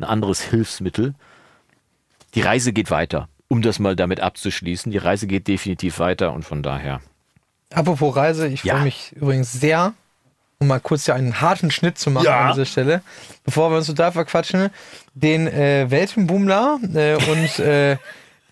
ein 0.00 0.04
anderes 0.04 0.40
Hilfsmittel. 0.42 1.14
Die 2.34 2.40
Reise 2.40 2.72
geht 2.72 2.90
weiter, 2.90 3.28
um 3.46 3.62
das 3.62 3.78
mal 3.78 3.94
damit 3.94 4.18
abzuschließen. 4.18 4.90
Die 4.90 4.98
Reise 4.98 5.28
geht 5.28 5.46
definitiv 5.46 6.00
weiter 6.00 6.32
und 6.32 6.44
von 6.44 6.64
daher. 6.64 7.00
Apropos 7.72 8.16
Reise, 8.16 8.48
ich 8.48 8.64
Ja. 8.64 8.74
freue 8.74 8.84
mich 8.84 9.12
übrigens 9.12 9.52
sehr, 9.52 9.94
um 10.58 10.66
mal 10.66 10.80
kurz 10.80 11.04
hier 11.04 11.14
einen 11.14 11.40
harten 11.40 11.70
Schnitt 11.70 11.96
zu 11.98 12.10
machen 12.10 12.24
Ja. 12.24 12.40
an 12.40 12.52
dieser 12.52 12.64
Stelle, 12.66 13.02
bevor 13.44 13.70
wir 13.70 13.76
uns 13.76 13.86
total 13.86 14.10
verquatschen, 14.10 14.70
den 15.14 15.46
äh, 15.46 15.88
Weltenbummler 15.90 16.80
äh, 16.92 17.14
und 17.14 17.58
äh, 17.60 17.98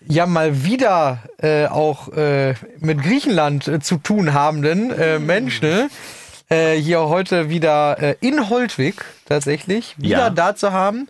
ja 0.07 0.25
mal 0.25 0.63
wieder 0.63 1.19
äh, 1.41 1.65
auch 1.67 2.09
äh, 2.09 2.55
mit 2.79 3.01
Griechenland 3.01 3.67
äh, 3.67 3.79
zu 3.79 3.97
tun 3.97 4.33
habenden 4.33 4.91
äh, 4.91 5.19
Menschen 5.19 5.89
äh, 6.49 6.75
hier 6.75 7.01
heute 7.01 7.49
wieder 7.49 7.97
äh, 8.01 8.15
in 8.21 8.49
Holtwig 8.49 8.95
tatsächlich 9.33 9.95
wieder 9.97 10.17
Ja. 10.17 10.29
da 10.29 10.55
zu 10.55 10.71
haben. 10.71 11.07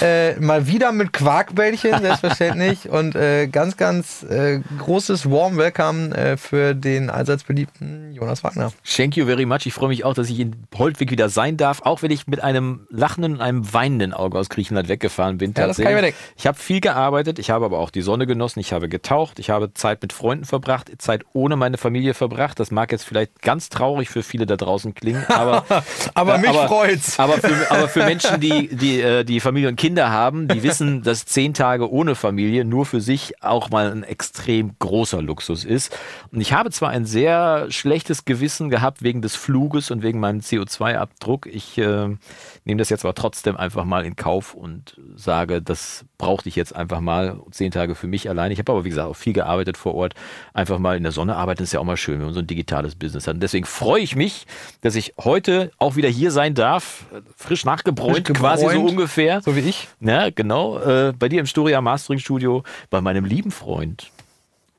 Äh, 0.00 0.34
mal 0.40 0.66
wieder 0.66 0.92
mit 0.92 1.12
Quarkbällchen, 1.12 2.00
selbstverständlich. 2.00 2.88
und 2.90 3.14
äh, 3.16 3.46
ganz, 3.48 3.76
ganz 3.76 4.22
äh, 4.24 4.60
großes 4.78 5.30
Warm 5.30 5.56
Welcome 5.56 6.14
äh, 6.16 6.36
für 6.36 6.74
den 6.74 7.10
allseits 7.10 7.44
beliebten 7.44 8.12
Jonas 8.12 8.44
Wagner. 8.44 8.72
Thank 8.84 9.16
you 9.16 9.26
very 9.26 9.44
much. 9.46 9.66
Ich 9.66 9.74
freue 9.74 9.88
mich 9.88 10.04
auch, 10.04 10.14
dass 10.14 10.30
ich 10.30 10.38
in 10.38 10.54
Holtwig 10.76 11.10
wieder 11.10 11.28
sein 11.28 11.56
darf, 11.56 11.82
auch 11.82 12.02
wenn 12.02 12.10
ich 12.10 12.26
mit 12.26 12.42
einem 12.42 12.86
lachenden 12.90 13.34
und 13.34 13.40
einem 13.40 13.72
weinenden 13.72 14.12
Auge 14.12 14.38
aus 14.38 14.48
Griechenland 14.48 14.88
weggefahren 14.88 15.38
bin. 15.38 15.52
Ja, 15.56 15.66
das 15.66 15.78
kann 15.78 15.88
ich 15.88 15.94
mir 15.94 16.02
denken. 16.02 16.18
Ich 16.36 16.46
habe 16.46 16.58
viel 16.58 16.80
gearbeitet, 16.80 17.38
ich 17.38 17.50
habe 17.50 17.64
aber 17.64 17.78
auch 17.78 17.90
die 17.90 18.02
Sonne 18.02 18.26
genossen, 18.26 18.60
ich 18.60 18.72
habe 18.72 18.88
getaucht, 18.88 19.38
ich 19.38 19.50
habe 19.50 19.74
Zeit 19.74 20.02
mit 20.02 20.12
Freunden 20.12 20.44
verbracht, 20.44 20.90
Zeit 20.98 21.24
ohne 21.32 21.56
meine 21.56 21.76
Familie 21.78 22.14
verbracht. 22.14 22.60
Das 22.60 22.70
mag 22.70 22.92
jetzt 22.92 23.04
vielleicht 23.04 23.42
ganz 23.42 23.68
traurig 23.68 24.08
für 24.10 24.22
viele 24.22 24.46
da 24.46 24.56
draußen 24.56 24.94
klingen, 24.94 25.24
aber 25.28 25.64
Aber 26.14 26.38
mich 26.38 26.50
freut's. 26.50 27.18
Aber 27.18 27.34
für, 27.34 27.63
aber 27.70 27.88
für 27.88 28.04
Menschen, 28.04 28.40
die, 28.40 28.68
die, 28.68 29.00
äh, 29.00 29.24
die 29.24 29.40
Familie 29.40 29.68
und 29.68 29.76
Kinder 29.76 30.10
haben, 30.10 30.48
die 30.48 30.62
wissen, 30.62 31.02
dass 31.02 31.26
zehn 31.26 31.54
Tage 31.54 31.90
ohne 31.90 32.14
Familie 32.14 32.64
nur 32.64 32.86
für 32.86 33.00
sich 33.00 33.42
auch 33.42 33.70
mal 33.70 33.90
ein 33.90 34.02
extrem 34.02 34.72
großer 34.78 35.22
Luxus 35.22 35.64
ist. 35.64 35.96
Und 36.32 36.40
ich 36.40 36.52
habe 36.52 36.70
zwar 36.70 36.90
ein 36.90 37.04
sehr 37.04 37.70
schlechtes 37.70 38.24
Gewissen 38.24 38.70
gehabt 38.70 39.02
wegen 39.02 39.22
des 39.22 39.36
Fluges 39.36 39.90
und 39.90 40.02
wegen 40.02 40.20
meinem 40.20 40.40
CO2-Abdruck. 40.40 41.46
Ich 41.46 41.78
äh, 41.78 42.16
nehme 42.64 42.78
das 42.78 42.88
jetzt 42.88 43.04
aber 43.04 43.14
trotzdem 43.14 43.56
einfach 43.56 43.84
mal 43.84 44.04
in 44.04 44.16
Kauf 44.16 44.54
und 44.54 44.98
sage, 45.16 45.62
das 45.62 46.04
brauchte 46.18 46.48
ich 46.48 46.56
jetzt 46.56 46.74
einfach 46.74 47.00
mal 47.00 47.40
zehn 47.50 47.70
Tage 47.70 47.94
für 47.94 48.06
mich 48.06 48.28
allein. 48.28 48.50
Ich 48.50 48.58
habe 48.58 48.72
aber, 48.72 48.84
wie 48.84 48.90
gesagt, 48.90 49.08
auch 49.08 49.16
viel 49.16 49.32
gearbeitet 49.32 49.76
vor 49.76 49.94
Ort. 49.94 50.14
Einfach 50.52 50.78
mal 50.78 50.96
in 50.96 51.02
der 51.02 51.12
Sonne 51.12 51.36
arbeiten 51.36 51.62
ist 51.62 51.72
ja 51.72 51.80
auch 51.80 51.84
mal 51.84 51.96
schön, 51.96 52.18
wenn 52.18 52.26
man 52.26 52.34
so 52.34 52.40
ein 52.40 52.46
digitales 52.46 52.94
Business 52.94 53.26
hat. 53.26 53.34
Und 53.34 53.42
deswegen 53.42 53.66
freue 53.66 54.02
ich 54.02 54.16
mich, 54.16 54.46
dass 54.80 54.94
ich 54.94 55.14
heute 55.18 55.70
auch 55.78 55.96
wieder 55.96 56.08
hier 56.08 56.30
sein 56.30 56.54
darf. 56.54 57.06
Frisch 57.44 57.64
nachgebräunt, 57.64 58.26
Frisch 58.26 58.38
quasi 58.38 58.68
so 58.68 58.80
ungefähr. 58.80 59.40
So 59.42 59.54
wie 59.54 59.60
ich. 59.60 59.88
Ja, 60.00 60.30
genau. 60.30 60.78
Äh, 60.80 61.12
bei 61.18 61.28
dir 61.28 61.40
im 61.40 61.46
Storia 61.46 61.80
Mastering 61.80 62.18
Studio, 62.18 62.62
bei 62.90 63.00
meinem 63.00 63.24
lieben 63.24 63.50
Freund 63.50 64.10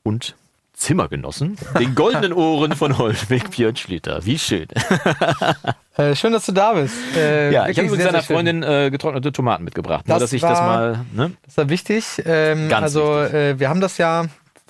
und 0.03 0.36
Zimmergenossen, 0.74 1.57
den 1.79 1.95
goldenen 1.95 2.34
Ohren 2.34 2.75
von 2.75 2.98
Holtweg 2.98 3.50
Björn 3.51 3.75
Schlitter. 3.75 4.25
Wie 4.25 4.38
schön. 4.39 4.67
Äh, 5.98 6.13
schön, 6.13 6.34
dass 6.34 6.45
du 6.45 6.51
da 6.51 6.74
bist. 6.74 6.93
Äh, 7.15 7.53
Ja, 7.53 7.69
ich 7.69 7.79
habe 7.79 7.88
sehr, 7.91 8.07
seiner. 8.07 8.22
Freundin 8.22 8.63
äh, 8.63 8.89
getrocknete 8.91 9.31
Tomaten 9.31 9.63
mitgebracht. 9.63 10.05
Nur, 10.05 10.15
Das 10.15 10.24
dass 10.24 10.34
ich 10.34 10.41
das 10.41 10.60
war- 10.60 10.67
mal. 10.67 11.05
Ne? 11.13 11.31
Das 11.45 11.55
war 11.55 11.69
wichtig. 11.69 12.22
Ähm, 12.25 12.67
Ganz 12.67 12.84
also 12.84 13.22
wichtig. 13.22 13.34
Äh, 13.34 13.60
wir 13.62 13.69
haben 13.69 13.79
das 13.79 13.98
ja 13.98 14.25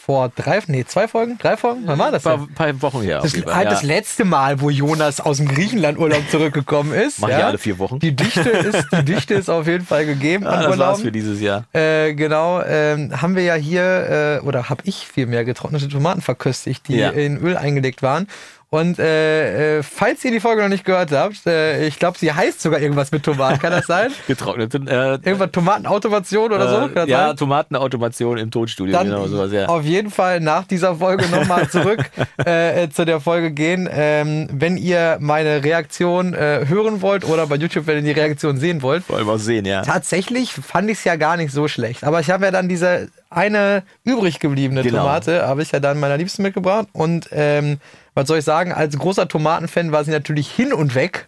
vor 0.06 0.30
drei, 0.30 0.60
nee, 0.68 0.86
zwei 0.86 1.08
Folgen, 1.08 1.40
drei 1.40 1.58
Folgen, 1.58 1.82
wann 1.86 1.98
war 1.98 2.12
das 2.12 2.28
Ein 2.28 2.48
paar, 2.54 2.74
paar 2.74 2.82
Wochen 2.84 3.02
her. 3.02 3.22
Das, 3.24 3.34
jeden 3.34 3.50
ah, 3.50 3.54
Fall, 3.54 3.66
das 3.66 3.82
ja. 3.82 3.88
letzte 3.88 4.24
Mal, 4.24 4.62
wo 4.62 4.70
Jonas 4.70 5.20
aus 5.20 5.38
dem 5.38 5.48
Griechenland-Urlaub 5.48 6.22
zurückgekommen 6.30 6.94
ist. 6.94 7.22
Mach 7.22 7.30
ich 7.30 7.36
alle 7.36 7.58
vier 7.58 7.80
Wochen. 7.80 7.98
Die 7.98 8.16
Dichte 8.16 8.48
ist, 8.50 8.88
die 8.92 9.04
Dichte 9.06 9.34
ist 9.34 9.50
auf 9.50 9.66
jeden 9.66 9.84
Fall 9.84 10.06
gegeben 10.06 10.46
an 10.46 10.62
das 10.62 10.78
war's 10.78 11.02
für 11.02 11.12
dieses 11.12 11.42
Jahr. 11.42 11.64
Äh, 11.74 12.14
genau, 12.14 12.62
ähm, 12.62 13.20
haben 13.20 13.36
wir 13.36 13.42
ja 13.42 13.56
hier, 13.56 14.42
äh, 14.44 14.46
oder 14.46 14.70
habe 14.70 14.84
ich 14.86 15.08
vielmehr 15.08 15.44
getrocknete 15.44 15.88
Tomaten 15.88 16.22
verköstigt, 16.22 16.88
die 16.88 16.98
Ja. 16.98 17.10
in 17.10 17.38
Öl 17.38 17.58
eingelegt 17.58 18.04
waren. 18.04 18.28
Und 18.76 19.00
äh, 19.00 19.78
äh, 19.78 19.84
falls 19.84 20.26
ihr 20.26 20.32
die 20.32 20.42
Folge 20.42 20.62
noch 20.62 20.68
nicht 20.68 20.84
gehört 20.84 21.14
habt, 21.14 21.48
äh, 21.48 21.88
ich 21.88 21.98
glaube, 21.98 22.18
sie 22.20 22.34
heißt 22.34 22.60
sogar 22.60 22.82
irgendwas 22.82 23.10
mit 23.10 23.24
Tomaten. 23.24 23.58
Kann 23.58 23.72
das 23.72 23.86
sein? 23.88 24.12
Getrocknete. 24.28 24.80
Äh, 24.80 25.30
Irgendwas 25.30 25.52
Tomatenautomation 25.52 26.52
oder 26.52 26.68
so? 26.68 26.76
Kann 26.80 26.92
äh, 26.92 26.96
das 26.96 27.08
ja, 27.08 27.28
sein? 27.28 27.38
Tomatenautomation 27.38 28.38
im 28.38 28.52
Tonstudio. 28.52 28.92
Dann 28.92 29.08
genau, 29.08 29.28
sowas, 29.28 29.54
ja. 29.54 29.68
auf 29.68 29.86
jeden 29.86 30.12
Fall 30.12 30.42
nach 30.42 30.66
dieser 30.66 30.98
Folge 30.98 31.26
nochmal 31.30 31.70
zurück 31.70 32.00
äh, 32.46 32.90
zu 32.90 33.06
der 33.06 33.22
Folge 33.22 33.52
gehen. 33.52 33.88
Ähm, 33.90 34.50
wenn 34.52 34.76
ihr 34.76 35.20
meine 35.22 35.64
Reaktion 35.64 36.36
hören 36.36 37.02
wollt 37.02 37.24
oder 37.24 37.48
bei 37.48 37.56
YouTube, 37.56 37.88
wenn 37.88 38.06
ihr 38.06 38.14
die 38.14 38.20
Reaktion 38.20 38.58
sehen 38.58 38.82
wollt, 38.82 39.08
Wollen 39.10 39.26
wir 39.26 39.40
sehen, 39.40 39.66
ja. 39.66 39.84
tatsächlich 39.84 40.52
fand 40.52 40.90
ich 40.90 40.98
es 40.98 41.04
ja 41.06 41.16
gar 41.16 41.38
nicht 41.38 41.54
so 41.54 41.70
schlecht. 41.70 42.04
Aber 42.04 42.20
ich 42.20 42.30
habe 42.30 42.44
ja 42.46 42.52
dann 42.52 42.68
diese 42.68 43.08
eine 43.30 43.84
übrig 44.04 44.40
gebliebene 44.40 44.84
Genau. 44.84 45.00
Tomate, 45.00 45.48
habe 45.48 45.62
ich 45.62 45.72
ja 45.72 45.80
dann 45.80 46.00
meiner 46.00 46.18
Liebsten 46.18 46.42
mitgebracht. 46.42 46.88
Und 46.94 47.30
ähm, 47.32 47.80
was 48.16 48.28
soll 48.28 48.40
ich 48.40 48.46
sagen, 48.46 48.72
als 48.74 48.98
großer 48.98 49.28
Tomatenfan 49.28 49.92
war 49.92 50.04
sie 50.04 50.12
natürlich 50.12 50.50
hin 50.50 50.74
und 50.74 50.96
weg 50.96 51.28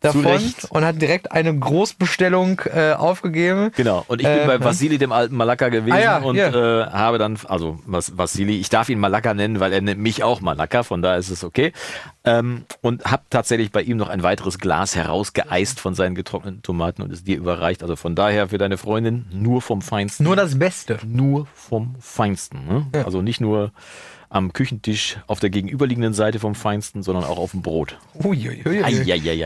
davon 0.00 0.24
Recht. 0.26 0.64
und 0.70 0.84
hat 0.84 1.02
direkt 1.02 1.32
eine 1.32 1.52
Großbestellung 1.58 2.60
äh, 2.72 2.92
aufgegeben. 2.92 3.72
Genau. 3.76 4.04
Und 4.06 4.20
ich 4.20 4.26
bin 4.28 4.38
Äh, 4.38 4.46
bei 4.46 4.60
Vasili, 4.62 4.96
dem 4.96 5.10
alten 5.10 5.34
Malaka, 5.34 5.70
gewesen 5.70 5.92
Ah 5.96 6.00
ja, 6.00 6.18
und 6.18 6.36
hier. 6.36 6.54
äh, 6.54 6.86
habe 6.92 7.18
dann, 7.18 7.36
also 7.48 7.80
Vas- 7.84 8.12
Vasili, 8.16 8.58
ich 8.60 8.68
darf 8.68 8.88
ihn 8.90 9.00
Malaka 9.00 9.34
nennen, 9.34 9.58
weil 9.58 9.72
er 9.72 9.80
nennt 9.80 10.00
mich 10.00 10.22
auch 10.22 10.40
Malaka, 10.40 10.84
von 10.84 11.02
daher 11.02 11.18
ist 11.18 11.30
es 11.30 11.42
okay. 11.42 11.72
Ähm, 12.22 12.64
und 12.80 13.06
habe 13.06 13.24
tatsächlich 13.28 13.72
bei 13.72 13.82
ihm 13.82 13.96
noch 13.96 14.08
ein 14.08 14.22
weiteres 14.22 14.60
Glas 14.60 14.94
herausgeeist 14.94 15.80
von 15.80 15.96
seinen 15.96 16.14
getrockneten 16.14 16.62
Tomaten 16.62 17.02
und 17.02 17.12
es 17.12 17.24
dir 17.24 17.36
überreicht. 17.36 17.82
Also 17.82 17.96
von 17.96 18.14
daher 18.14 18.50
für 18.50 18.58
deine 18.58 18.78
Freundin 18.78 19.26
nur 19.32 19.60
vom 19.62 19.82
Feinsten. 19.82 20.22
Nur 20.22 20.36
das 20.36 20.60
Beste. 20.60 20.98
nur 21.04 21.48
vom 21.54 21.96
Feinsten. 21.98 22.86
Ne? 22.92 23.04
Also 23.04 23.20
nicht 23.20 23.40
nur 23.40 23.72
am 24.30 24.52
Küchentisch 24.52 25.18
auf 25.26 25.40
der 25.40 25.50
gegenüberliegenden 25.50 26.14
Seite 26.14 26.38
vom 26.38 26.54
Feinsten, 26.54 27.02
sondern 27.02 27.24
auch 27.24 27.38
auf 27.38 27.52
dem 27.52 27.62
Brot. 27.62 27.96
Uiuiui. 28.22 28.82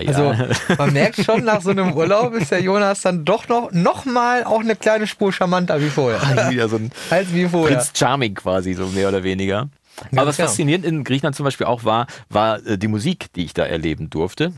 Also 0.07 0.35
man 0.77 0.93
merkt 0.93 1.23
schon, 1.23 1.45
nach 1.45 1.61
so 1.61 1.71
einem 1.71 1.93
Urlaub 1.93 2.35
ist 2.35 2.51
der 2.51 2.61
Jonas 2.61 3.03
dann 3.03 3.25
doch 3.25 3.49
noch, 3.49 3.71
noch 3.73 4.05
mal 4.05 4.45
auch 4.45 4.61
eine 4.61 4.77
kleine 4.77 5.07
Spur 5.07 5.33
charmanter 5.33 5.81
wie 5.81 5.89
vorher. 5.89 6.51
wieder 6.51 6.69
so 6.69 6.77
ein 6.77 6.91
Als 7.11 7.33
wie 7.33 7.47
vorher. 7.47 7.77
Prinz 7.77 7.93
Charming 7.97 8.35
quasi, 8.35 8.75
so 8.75 8.87
mehr 8.87 9.09
oder 9.09 9.23
weniger. 9.23 9.69
Aber 10.11 10.27
was 10.27 10.37
genau. 10.37 10.49
faszinierend 10.49 10.85
in 10.85 11.05
Griechenland 11.05 11.37
zum 11.37 11.45
Beispiel 11.45 11.67
auch 11.67 11.85
war, 11.85 12.07
war 12.29 12.65
äh, 12.67 12.79
die 12.79 12.89
Musik, 12.89 13.33
die 13.35 13.45
ich 13.45 13.55
da 13.55 13.65
erleben 13.65 14.11
durfte. 14.11 14.53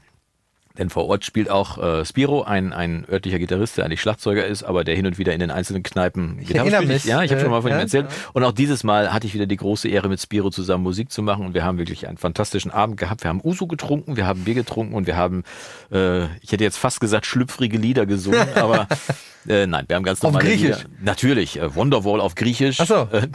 Denn 0.76 0.90
vor 0.90 1.06
Ort 1.06 1.24
spielt 1.24 1.50
auch 1.50 1.78
äh, 1.78 2.04
Spiro, 2.04 2.42
ein, 2.42 2.72
ein 2.72 3.06
örtlicher 3.08 3.38
Gitarrist, 3.38 3.78
der 3.78 3.84
eigentlich 3.84 4.00
Schlagzeuger 4.00 4.44
ist, 4.44 4.64
aber 4.64 4.82
der 4.82 4.96
hin 4.96 5.06
und 5.06 5.18
wieder 5.18 5.32
in 5.32 5.38
den 5.38 5.52
einzelnen 5.52 5.84
Kneipen 5.84 6.38
Gitarre 6.38 6.70
erinnere 6.70 6.82
spielt. 6.82 6.92
mich, 6.92 7.04
Ja, 7.04 7.22
ich 7.22 7.30
habe 7.30 7.40
schon 7.40 7.50
mal 7.50 7.62
von 7.62 7.70
ihm 7.70 7.76
ja, 7.76 7.80
erzählt. 7.80 8.06
Und 8.32 8.42
auch 8.42 8.50
dieses 8.50 8.82
Mal 8.82 9.12
hatte 9.12 9.28
ich 9.28 9.34
wieder 9.34 9.46
die 9.46 9.56
große 9.56 9.88
Ehre, 9.88 10.08
mit 10.08 10.20
Spiro 10.20 10.50
zusammen 10.50 10.82
Musik 10.82 11.12
zu 11.12 11.22
machen. 11.22 11.46
Und 11.46 11.54
wir 11.54 11.64
haben 11.64 11.78
wirklich 11.78 12.08
einen 12.08 12.18
fantastischen 12.18 12.72
Abend 12.72 12.96
gehabt. 12.96 13.22
Wir 13.22 13.28
haben 13.28 13.40
Uso 13.44 13.68
getrunken, 13.68 14.16
wir 14.16 14.26
haben 14.26 14.42
Bier 14.44 14.54
getrunken 14.54 14.94
und 14.94 15.06
wir 15.06 15.16
haben, 15.16 15.44
äh, 15.92 16.24
ich 16.40 16.50
hätte 16.50 16.64
jetzt 16.64 16.78
fast 16.78 17.00
gesagt, 17.00 17.26
schlüpfrige 17.26 17.78
Lieder 17.78 18.04
gesungen, 18.04 18.48
aber 18.56 18.88
äh, 19.48 19.66
nein, 19.66 19.84
wir 19.88 19.96
haben 19.96 20.02
ganz 20.02 20.22
Auf 20.22 20.32
normale 20.32 20.48
Griechisch? 20.48 20.78
Lieder. 20.78 20.90
Natürlich, 21.02 21.58
äh, 21.58 21.74
Wonderwall 21.74 22.20
auf 22.20 22.34
Griechisch. 22.34 22.80
Ach 22.80 22.86
so. 22.86 23.08
Äh, 23.12 23.28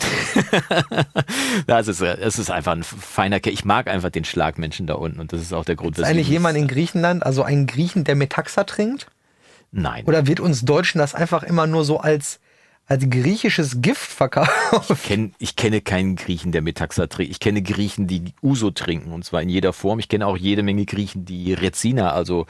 ja, 1.67 1.79
es 1.79 1.87
ist, 1.87 2.01
äh, 2.01 2.17
es 2.19 2.39
ist 2.39 2.49
einfach 2.49 2.73
ein 2.73 2.83
feiner 2.83 3.39
Kerl. 3.39 3.53
Ich 3.53 3.65
mag 3.65 3.87
einfach 3.87 4.09
den 4.09 4.25
Schlagmenschen 4.25 4.87
da 4.87 4.95
unten 4.95 5.19
und 5.19 5.33
das 5.33 5.41
ist 5.41 5.53
auch 5.53 5.65
der 5.65 5.75
Grund, 5.75 5.97
Ist 5.97 6.05
eigentlich 6.05 6.29
jemand 6.29 6.57
in 6.57 6.67
Griechenland, 6.67 7.23
also 7.23 7.43
ein 7.43 7.67
Griechen, 7.67 8.03
der 8.03 8.15
Metaxa 8.15 8.63
trinkt? 8.63 9.07
Nein. 9.71 10.05
Oder 10.05 10.25
wird 10.27 10.39
uns 10.39 10.61
Deutschen 10.61 10.99
das 10.99 11.13
einfach 11.13 11.43
immer 11.43 11.67
nur 11.67 11.85
so 11.85 11.99
als, 11.99 12.39
als 12.87 13.07
griechisches 13.09 13.81
Gift 13.81 14.09
verkauft? 14.11 14.89
Ich, 14.89 15.03
kenn, 15.03 15.33
ich 15.37 15.55
kenne 15.55 15.81
keinen 15.81 16.15
Griechen, 16.15 16.51
der 16.51 16.61
Metaxa 16.61 17.07
trinkt. 17.07 17.31
Ich 17.31 17.39
kenne 17.39 17.61
Griechen, 17.61 18.07
die 18.07 18.33
Uso 18.41 18.71
trinken 18.71 19.11
und 19.11 19.25
zwar 19.25 19.41
in 19.43 19.49
jeder 19.49 19.73
Form. 19.73 19.99
Ich 19.99 20.09
kenne 20.09 20.25
auch 20.25 20.37
jede 20.37 20.63
Menge 20.63 20.85
Griechen, 20.85 21.25
die 21.25 21.53
Rezina, 21.53 22.13
also 22.13 22.47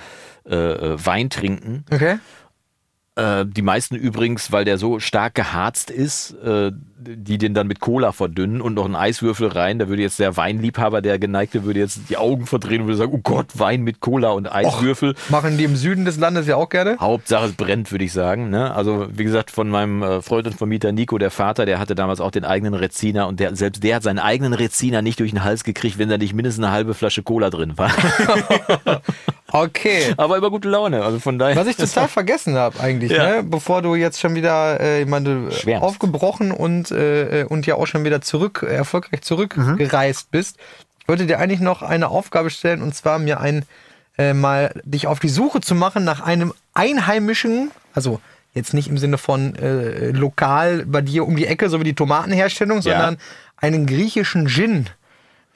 äh, 0.49 0.55
äh, 0.55 1.05
Wein 1.05 1.29
trinken. 1.29 1.83
Okay. 1.91 2.19
Äh, 3.15 3.45
die 3.45 3.61
meisten 3.61 3.95
übrigens, 3.95 4.51
weil 4.51 4.65
der 4.65 4.77
so 4.77 4.99
stark 4.99 5.35
geharzt 5.35 5.89
ist, 5.89 6.31
äh, 6.43 6.71
die 7.01 7.37
den 7.37 7.53
dann 7.53 7.67
mit 7.67 7.79
Cola 7.79 8.11
verdünnen 8.11 8.61
und 8.61 8.73
noch 8.73 8.85
einen 8.85 8.95
Eiswürfel 8.95 9.47
rein. 9.47 9.79
Da 9.79 9.87
würde 9.87 10.01
jetzt 10.01 10.19
der 10.19 10.37
Weinliebhaber, 10.37 11.01
der 11.01 11.17
Geneigte, 11.17 11.63
würde 11.63 11.79
jetzt 11.79 12.01
die 12.09 12.17
Augen 12.17 12.45
verdrehen 12.45 12.81
und 12.81 12.87
würde 12.87 12.97
sagen, 12.97 13.13
oh 13.13 13.21
Gott, 13.23 13.57
Wein 13.57 13.81
mit 13.81 13.99
Cola 13.99 14.29
und 14.29 14.51
Eiswürfel. 14.51 15.15
Machen 15.29 15.57
die 15.57 15.63
im 15.63 15.75
Süden 15.75 16.05
des 16.05 16.17
Landes 16.17 16.47
ja 16.47 16.55
auch 16.55 16.69
gerne? 16.69 16.97
Hauptsache 16.99 17.47
es 17.47 17.53
brennt, 17.53 17.91
würde 17.91 18.05
ich 18.05 18.13
sagen. 18.13 18.49
Ne? 18.49 18.73
Also 18.73 19.07
wie 19.11 19.23
gesagt, 19.23 19.51
von 19.51 19.69
meinem 19.69 20.03
äh, 20.03 20.21
Freund 20.21 20.47
und 20.47 20.55
Vermieter 20.55 20.91
Nico, 20.91 21.17
der 21.17 21.31
Vater, 21.31 21.65
der 21.65 21.79
hatte 21.79 21.95
damals 21.95 22.21
auch 22.21 22.31
den 22.31 22.45
eigenen 22.45 22.73
Reziner 22.73 23.27
und 23.27 23.39
der, 23.39 23.55
selbst 23.55 23.83
der 23.83 23.95
hat 23.95 24.03
seinen 24.03 24.19
eigenen 24.19 24.53
Reziner 24.53 25.01
nicht 25.01 25.19
durch 25.19 25.31
den 25.31 25.43
Hals 25.43 25.63
gekriegt, 25.63 25.97
wenn 25.97 26.09
da 26.09 26.17
nicht 26.17 26.33
mindestens 26.33 26.63
eine 26.63 26.73
halbe 26.73 26.93
Flasche 26.93 27.23
Cola 27.23 27.49
drin 27.49 27.77
war. 27.77 27.91
Okay. 29.51 30.13
Aber 30.17 30.37
über 30.37 30.49
gute 30.49 30.69
Laune. 30.69 31.03
Also 31.03 31.19
von 31.19 31.39
daher. 31.39 31.55
Was 31.55 31.67
ich 31.67 31.75
total 31.77 32.07
vergessen 32.09 32.55
habe 32.55 32.79
eigentlich, 32.79 33.11
Ja. 33.11 33.37
ne? 33.37 33.43
bevor 33.43 33.81
du 33.81 33.95
jetzt 33.95 34.19
schon 34.19 34.35
wieder, 34.35 34.79
äh, 34.79 35.01
ich 35.01 35.07
meine, 35.07 35.51
Schwärmst. 35.51 35.83
aufgebrochen 35.83 36.51
und, 36.51 36.91
äh, 36.91 37.45
und 37.47 37.65
ja 37.65 37.75
auch 37.75 37.87
schon 37.87 38.03
wieder 38.03 38.21
zurück, 38.21 38.65
äh, 38.67 38.73
erfolgreich 38.73 39.21
zurückgereist 39.21 40.31
bist. 40.31 40.57
Ich 41.01 41.07
wollte 41.07 41.25
dir 41.25 41.39
eigentlich 41.39 41.59
noch 41.61 41.81
eine 41.81 42.09
Aufgabe 42.09 42.49
stellen 42.49 42.81
und 42.81 42.93
zwar 42.95 43.17
mir 43.19 43.39
ein, 43.39 43.65
äh, 44.17 44.33
mal 44.33 44.71
dich 44.83 45.07
auf 45.07 45.19
die 45.19 45.29
Suche 45.29 45.61
zu 45.61 45.73
machen 45.75 46.03
nach 46.03 46.21
einem 46.21 46.53
einheimischen, 46.73 47.71
also 47.93 48.19
jetzt 48.53 48.73
nicht 48.73 48.87
im 48.87 48.97
Sinne 48.97 49.17
von 49.17 49.55
äh, 49.55 50.11
lokal 50.11 50.85
bei 50.85 51.01
dir 51.01 51.25
um 51.25 51.35
die 51.35 51.45
Ecke, 51.45 51.69
so 51.69 51.79
wie 51.79 51.83
die 51.85 51.95
Tomatenherstellung, 51.95 52.81
sondern 52.81 53.17
einen 53.57 53.85
griechischen 53.85 54.47
Gin 54.47 54.87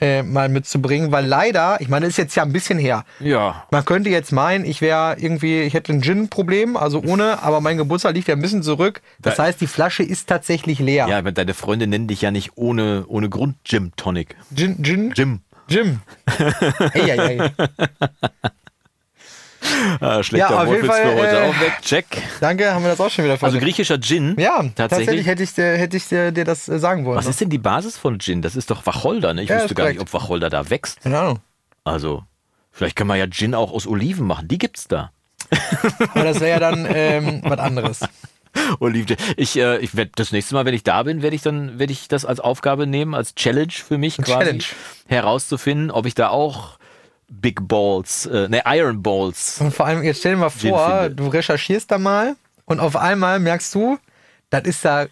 äh, 0.04 0.22
mal 0.22 0.50
mitzubringen, 0.50 1.12
weil 1.14 1.26
leider, 1.26 1.78
ich 1.80 1.88
meine, 1.88 2.06
das 2.06 2.14
ist 2.14 2.18
jetzt 2.18 2.36
ja 2.36 2.44
ein 2.44 2.52
bisschen 2.52 2.78
her. 2.78 3.06
ja. 3.20 3.64
Man 3.72 3.86
könnte 3.86 4.10
jetzt 4.10 4.32
meinen, 4.32 4.66
ich 4.66 4.82
wäre 4.82 5.16
irgendwie, 5.18 5.62
ich 5.62 5.74
hätte 5.74 5.94
ein 5.94 6.02
Gin-Problem, 6.02 6.76
also 6.76 7.02
ohne, 7.02 7.42
aber 7.42 7.62
mein 7.62 7.78
Geburtstag 7.78 8.14
liegt 8.16 8.28
ja 8.28 8.36
ein 8.36 8.42
bisschen 8.42 8.64
zurück. 8.64 9.02
Das 9.22 9.36
Da- 9.38 9.44
heißt, 9.44 9.62
die 9.62 9.68
Flasche 9.68 10.04
ist 10.04 10.28
tatsächlich 10.28 10.80
leer. 10.80 11.08
Ja, 11.08 11.18
aber 11.18 11.32
deine 11.32 11.54
Freunde 11.54 11.88
nennen 11.88 12.08
dich 12.08 12.22
ja 12.22 12.32
nicht 12.32 12.52
ohne, 12.56 13.06
ohne 13.08 13.30
Grund 13.30 13.56
Jim 13.66 13.92
Tonic. 13.96 14.36
Gin, 14.54 14.84
Gin, 14.84 15.14
Jim. 15.16 15.40
Jim. 15.70 16.02
Ey, 16.94 17.10
ey, 17.12 17.40
ey. 17.40 17.50
Ah, 20.00 20.24
schlechter 20.24 20.50
Ja, 20.52 20.68
Wortwitz 20.68 20.96
für 20.96 21.16
heute 21.16 21.38
äh, 21.38 21.50
auch 21.50 21.60
weg. 21.62 21.74
Check. 21.82 22.06
Danke, 22.40 22.74
haben 22.74 22.84
wir 22.84 22.92
das 22.92 23.00
auch 23.02 23.10
schon 23.10 23.24
wieder 23.26 23.34
Also 23.34 23.46
versucht. 23.46 23.62
griechischer 23.64 24.00
Gin. 24.00 24.36
Ja, 24.40 24.58
tatsächlich, 24.76 24.76
tatsächlich. 24.78 25.28
hätte 25.28 25.44
ich, 25.44 25.54
dir, 25.54 25.78
hätte 25.78 25.98
ich 25.98 26.08
dir, 26.08 26.32
dir 26.32 26.46
das 26.46 26.68
äh, 26.70 26.80
sagen 26.80 27.06
wollen. 27.06 27.18
Was 27.18 27.28
ist 27.28 27.42
denn 27.42 27.50
die 27.50 27.58
Basis 27.58 27.98
von 27.98 28.20
Gin? 28.20 28.42
Das 28.42 28.56
ist 28.56 28.70
doch 28.72 28.86
Wacholder, 28.86 29.34
ne? 29.34 29.44
Ich 29.44 29.50
Ja, 29.50 29.60
wusste 29.60 29.76
gar 29.76 29.90
nicht, 29.90 30.00
ob 30.00 30.12
Wacholder 30.14 30.50
da 30.50 30.70
wächst. 30.70 31.02
Keine 31.02 31.20
Ahnung. 31.20 31.40
Also, 31.84 32.24
vielleicht 32.72 32.96
kann 32.96 33.08
man 33.08 33.18
ja 33.18 33.28
Gin 33.28 33.56
auch 33.56 33.72
aus 33.72 33.88
Oliven 33.88 34.26
machen. 34.28 34.48
Die 34.48 34.58
gibt's 34.58 34.88
da. 34.88 35.12
Aber 36.14 36.24
das 36.24 36.40
wäre 36.40 36.50
ja 36.52 36.60
dann 36.60 36.88
ähm, 36.90 37.42
was 37.44 37.60
anderes. 37.60 38.00
Oliven. 38.80 39.18
Ich, 39.36 39.58
äh, 39.58 39.80
ich 39.80 39.96
werde 39.96 40.12
das 40.16 40.32
nächste 40.32 40.54
Mal, 40.56 40.66
wenn 40.66 40.74
ich 40.76 40.84
da 40.84 41.02
bin, 41.04 41.22
werde 41.22 41.36
ich 41.36 41.42
dann, 41.42 41.80
werde 41.80 41.92
ich 41.92 42.08
das 42.08 42.24
als 42.24 42.40
Aufgabe 42.40 42.86
nehmen, 42.88 43.16
als 43.16 43.34
Challenge 43.36 43.72
für 43.72 43.98
mich 43.98 44.18
quasi 44.18 44.32
Challenge. 44.32 44.64
herauszufinden, 45.08 45.92
ob 45.92 46.06
ich 46.06 46.14
da 46.16 46.30
auch 46.30 46.78
Big 47.42 47.68
Balls, 47.68 48.26
äh, 48.28 48.48
ne, 48.48 48.62
Iron 48.66 49.02
Balls. 49.02 49.60
Und 49.62 49.74
vor 49.74 49.86
allem, 49.86 50.04
jetzt 50.04 50.20
stell 50.20 50.34
dir 50.34 50.40
mal 50.40 50.50
vor, 50.50 51.10
du 51.10 51.28
recherchierst 51.28 51.92
da 51.92 51.98
mal 51.98 52.36
und 52.66 52.80
auf 52.80 52.96
einmal 52.96 53.40
merkst 53.40 53.74
du, 53.76 53.98
das 54.50 54.64
ist 54.64 54.86
da 54.86 55.08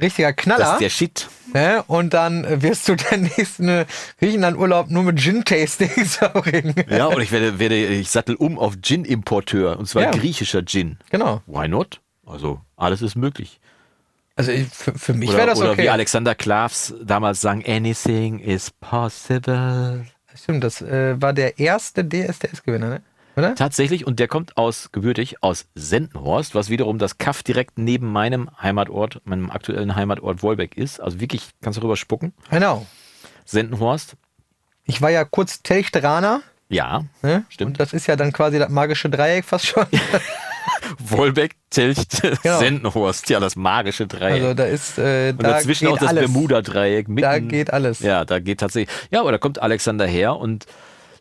richtiger 0.00 0.32
Das 0.32 0.42
Knaller. 0.42 0.72
ist 0.74 0.80
der 0.80 0.88
Shit. 0.88 1.28
Ne? 1.52 1.82
Und 1.88 2.14
dann 2.14 2.44
äh, 2.44 2.62
wirst 2.62 2.88
du 2.88 2.94
deinen 3.10 3.24
nächsten 3.36 3.84
Griechenland-Urlaub 4.20 4.88
nur 4.90 5.02
mit 5.02 5.18
Gin-Tastings 5.18 6.16
verbringen. 6.18 6.74
Ja, 6.88 7.06
und 7.06 7.20
ich 7.20 7.32
werde, 7.32 7.58
werde, 7.58 7.74
ich 7.86 8.08
sattel 8.10 8.36
um 8.36 8.58
auf 8.58 8.74
Gin-Importeur. 8.80 9.78
Und 9.78 9.86
zwar 9.86 10.02
Ja. 10.04 10.10
griechischer 10.12 10.64
Gin. 10.64 10.98
Genau. 11.10 11.42
Why 11.46 11.68
not? 11.68 12.00
Also, 12.26 12.60
alles 12.76 13.02
ist 13.02 13.16
möglich. 13.16 13.60
Also 14.36 14.52
ich, 14.52 14.68
für, 14.68 14.96
für 14.96 15.12
mich 15.12 15.28
Oder, 15.30 15.38
wäre 15.38 15.46
das 15.48 15.58
oder 15.58 15.72
okay. 15.72 15.82
wie 15.82 15.90
Alexander 15.90 16.34
Klavs 16.34 16.94
damals 17.02 17.40
sang, 17.40 17.62
anything 17.66 18.38
is 18.38 18.70
possible. 18.80 20.06
Stimmt, 20.42 20.64
das 20.64 20.80
äh, 20.82 21.20
war 21.20 21.32
der 21.32 21.58
erste 21.58 22.04
DSDS-Gewinner, 22.04 22.88
ne? 22.88 23.02
Oder? 23.36 23.54
Tatsächlich, 23.54 24.06
und 24.06 24.18
der 24.18 24.26
kommt 24.28 24.56
aus, 24.56 24.90
gebürtig, 24.92 25.42
aus 25.42 25.66
Sendenhorst, 25.74 26.54
was 26.54 26.68
wiederum 26.68 26.98
das 26.98 27.18
Kaff 27.18 27.42
direkt 27.42 27.78
neben 27.78 28.10
meinem 28.10 28.50
Heimatort, 28.60 29.22
meinem 29.24 29.50
aktuellen 29.50 29.94
Heimatort 29.94 30.42
Wolbeck 30.42 30.76
ist. 30.76 31.00
Also 31.00 31.20
wirklich, 31.20 31.50
kannst 31.62 31.78
du 31.78 31.82
rüber 31.82 31.96
spucken. 31.96 32.32
Genau. 32.50 32.86
Sendenhorst, 33.44 34.16
Ich 34.84 35.00
war 35.00 35.10
ja 35.10 35.24
kurz 35.24 35.62
Telchteraner. 35.62 36.42
ja, 36.68 37.04
Ne? 37.22 37.44
Stimmt. 37.48 37.72
Und 37.72 37.80
das 37.80 37.92
ist 37.92 38.06
ja 38.08 38.16
dann 38.16 38.32
quasi 38.32 38.58
das 38.58 38.68
magische 38.68 39.08
Dreieck 39.08 39.44
fast 39.44 39.66
schon. 39.66 39.86
Wolbeck, 40.98 41.56
Telcht, 41.70 42.22
Genau. 42.42 42.58
Sendenhorst. 42.58 43.28
Ja, 43.30 43.40
das 43.40 43.56
magische 43.56 44.06
Dreieck. 44.06 44.42
Also 44.42 44.54
da 44.54 44.64
ist 44.64 44.98
äh, 44.98 45.30
und 45.30 45.42
da 45.42 45.50
dazwischen 45.52 45.88
auch 45.88 45.98
das. 45.98 46.14
Bermuda-Dreieck. 46.14 47.06
Da 47.16 47.38
geht 47.38 47.72
alles. 47.72 48.00
Ja, 48.00 48.24
da 48.24 48.38
geht 48.40 48.60
tatsächlich. 48.60 48.94
Ja, 49.10 49.20
aber 49.20 49.32
da 49.32 49.38
kommt 49.38 49.60
Alexander 49.62 50.06
her 50.06 50.36
und 50.36 50.66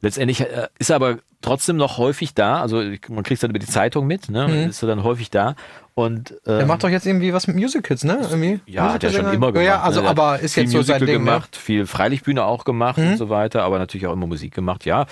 letztendlich 0.02 0.42
äh, 0.42 0.68
ist 0.80 0.90
er 0.90 0.96
aber 0.98 1.18
trotzdem 1.42 1.78
noch 1.78 1.98
häufig 1.98 2.34
da. 2.34 2.62
Also 2.62 2.78
man 3.10 3.24
kriegt 3.24 3.32
es 3.38 3.40
dann 3.40 3.50
über 3.52 3.60
die 3.60 3.68
Zeitung 3.68 4.08
mit, 4.08 4.30
ne? 4.30 4.48
Mhm. 4.48 4.70
Ist 4.70 4.82
er 4.82 4.88
dann 4.88 5.04
häufig 5.04 5.30
da. 5.30 5.56
Und 5.94 6.34
ähm, 6.48 6.68
macht 6.68 6.84
doch 6.84 6.90
jetzt 6.90 7.06
irgendwie 7.06 7.34
was 7.34 7.48
mit 7.48 7.58
Musicals, 7.58 8.04
ne? 8.06 8.20
Irgendwie 8.22 8.62
ja, 8.66 8.94
hat 8.94 9.04
er 9.04 9.12
schon 9.12 9.26
immer 9.34 9.52
gemacht. 9.52 9.66
Ja, 9.68 9.82
also 9.82 10.02
ne? 10.02 10.08
Aber 10.08 10.40
ist 10.40 10.54
viel 10.54 10.64
jetzt 10.64 10.72
so 10.72 10.82
sein 10.82 10.96
Musical 11.02 11.08
Ding, 11.16 11.24
ne? 11.26 11.32
gemacht, 11.32 11.56
viel 11.58 11.86
Freilichtbühne 11.86 12.44
auch 12.46 12.64
gemacht 12.64 12.98
Mhm. 12.98 13.08
und 13.12 13.18
so 13.18 13.30
weiter, 13.30 13.64
aber 13.64 13.80
natürlich 13.80 14.08
auch 14.08 14.14
immer 14.14 14.28
Musik 14.28 14.54
gemacht. 14.54 14.86
Ja, 14.86 15.06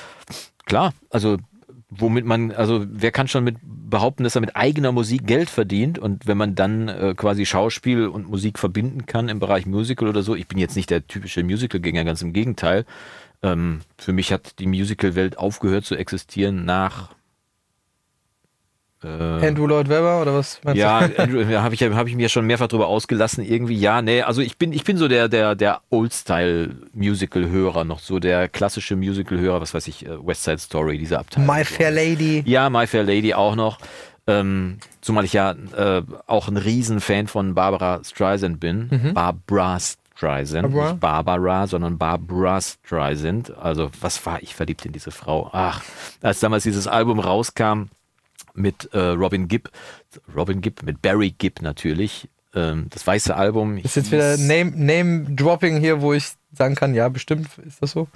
klar. 0.65 0.93
Also 1.09 1.37
womit 1.89 2.25
man, 2.25 2.51
also 2.51 2.85
wer 2.87 3.11
kann 3.11 3.27
schon 3.27 3.43
mit 3.43 3.57
behaupten, 3.61 4.23
dass 4.23 4.35
er 4.35 4.41
mit 4.41 4.55
eigener 4.55 4.91
Musik 4.91 5.25
Geld 5.25 5.49
verdient 5.49 5.97
und 5.97 6.27
wenn 6.27 6.37
man 6.37 6.55
dann 6.55 6.89
äh, 6.89 7.13
quasi 7.15 7.45
Schauspiel 7.45 8.07
und 8.07 8.29
Musik 8.29 8.59
verbinden 8.59 9.05
kann 9.05 9.29
im 9.29 9.39
Bereich 9.39 9.65
Musical 9.65 10.09
oder 10.09 10.23
so, 10.23 10.35
ich 10.35 10.47
bin 10.47 10.57
jetzt 10.57 10.75
nicht 10.75 10.89
der 10.89 11.07
typische 11.07 11.43
Musical-Gänger, 11.43 12.03
ganz 12.03 12.21
im 12.21 12.33
Gegenteil. 12.33 12.85
Ähm, 13.41 13.81
für 13.97 14.11
mich 14.11 14.33
hat 14.33 14.59
die 14.59 14.67
Musical-Welt 14.67 15.37
aufgehört 15.37 15.85
zu 15.85 15.95
existieren 15.95 16.65
nach 16.65 17.15
Andrew 19.07 19.67
Lloyd 19.67 19.89
Webber 19.89 20.21
oder 20.21 20.33
was? 20.35 20.59
meinst 20.63 20.79
ja, 20.79 21.07
du? 21.07 21.45
Da 21.51 21.63
habe 21.63 21.75
ich, 21.75 21.83
hab 21.83 22.07
ich 22.07 22.15
mir 22.15 22.29
schon 22.29 22.45
mehrfach 22.45 22.67
drüber 22.67 22.87
ausgelassen. 22.87 23.43
Irgendwie, 23.43 23.75
ja, 23.75 24.01
nee, 24.01 24.21
also 24.21 24.41
ich 24.41 24.57
bin, 24.57 24.73
ich 24.73 24.83
bin 24.83 24.97
so 24.97 25.07
der, 25.07 25.27
der, 25.27 25.55
der 25.55 25.81
Old-Style-Musical-Hörer, 25.89 27.83
noch 27.83 27.99
so 27.99 28.19
der 28.19 28.49
klassische 28.49 28.95
Musical-Hörer, 28.95 29.61
was 29.61 29.73
weiß 29.73 29.87
ich, 29.87 30.05
äh, 30.05 30.25
West 30.25 30.43
Side 30.43 30.59
Story, 30.59 30.97
diese 30.97 31.19
Abteilung. 31.19 31.47
My 31.47 31.63
Fair 31.63 31.91
Lady. 31.91 32.43
Ja, 32.45 32.69
My 32.69 32.87
Fair 32.87 33.03
Lady 33.03 33.33
auch 33.33 33.55
noch. 33.55 33.79
Ähm, 34.27 34.79
zumal 35.01 35.23
ich 35.23 35.33
ja 35.33 35.51
äh, 35.75 36.01
auch 36.25 36.49
ein 36.49 36.57
Riesenfan 36.57 37.27
von 37.27 37.55
Barbara 37.55 38.01
Streisand 38.03 38.59
bin. 38.59 39.11
Barbara 39.13 39.79
Streisand. 39.79 40.69
Mhm. 40.69 40.73
Barbara? 40.73 40.91
Nicht 40.91 40.99
Barbara, 40.99 41.67
sondern 41.67 41.97
Barbara 41.97 42.59
Streisand. 42.61 43.55
Also, 43.57 43.89
was 44.01 44.25
war 44.25 44.41
ich 44.41 44.55
verliebt 44.55 44.85
in 44.85 44.91
diese 44.91 45.11
Frau? 45.11 45.49
Ach, 45.53 45.81
als 46.21 46.39
damals 46.39 46.63
dieses 46.63 46.87
Album 46.87 47.19
rauskam 47.19 47.89
mit 48.53 48.89
äh, 48.93 48.99
Robin 48.99 49.47
Gibb, 49.47 49.69
Robin 50.35 50.61
Gibb, 50.61 50.83
mit 50.83 51.01
Barry 51.01 51.31
Gibb 51.37 51.61
natürlich. 51.61 52.29
Ähm, 52.55 52.87
das 52.89 53.05
weiße 53.05 53.35
Album. 53.35 53.77
Ist 53.77 53.95
jetzt 53.95 54.11
wieder 54.11 54.35
hieß 54.35 54.47
Name, 54.47 55.79
hier, 55.79 56.01
wo 56.01 56.13
ich 56.13 56.29
sagen 56.53 56.75
kann, 56.75 56.95
ja, 56.95 57.07
bestimmt 57.09 57.49
ist 57.65 57.81
das 57.81 57.91
so. 57.91 58.07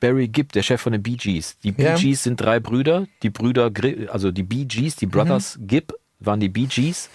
Barry 0.00 0.28
Gibb, 0.28 0.52
der 0.52 0.62
Chef 0.62 0.80
von 0.80 0.92
den 0.92 1.02
Bee 1.02 1.16
Gees. 1.16 1.56
Die 1.62 1.72
Bee 1.72 1.84
Ja. 1.84 1.94
Gees 1.96 2.22
sind 2.22 2.36
drei 2.40 2.60
Brüder. 2.60 3.06
Die 3.22 3.30
Brüder, 3.30 3.70
also 4.12 4.30
die 4.30 4.42
Bee 4.42 4.64
Gees, 4.64 4.96
die 4.96 5.06
Brothers 5.06 5.56
Mhm. 5.56 5.66
Gibb 5.68 5.94
waren 6.20 6.40
die 6.40 6.48
Bee 6.48 6.66
Gees. 6.66 7.08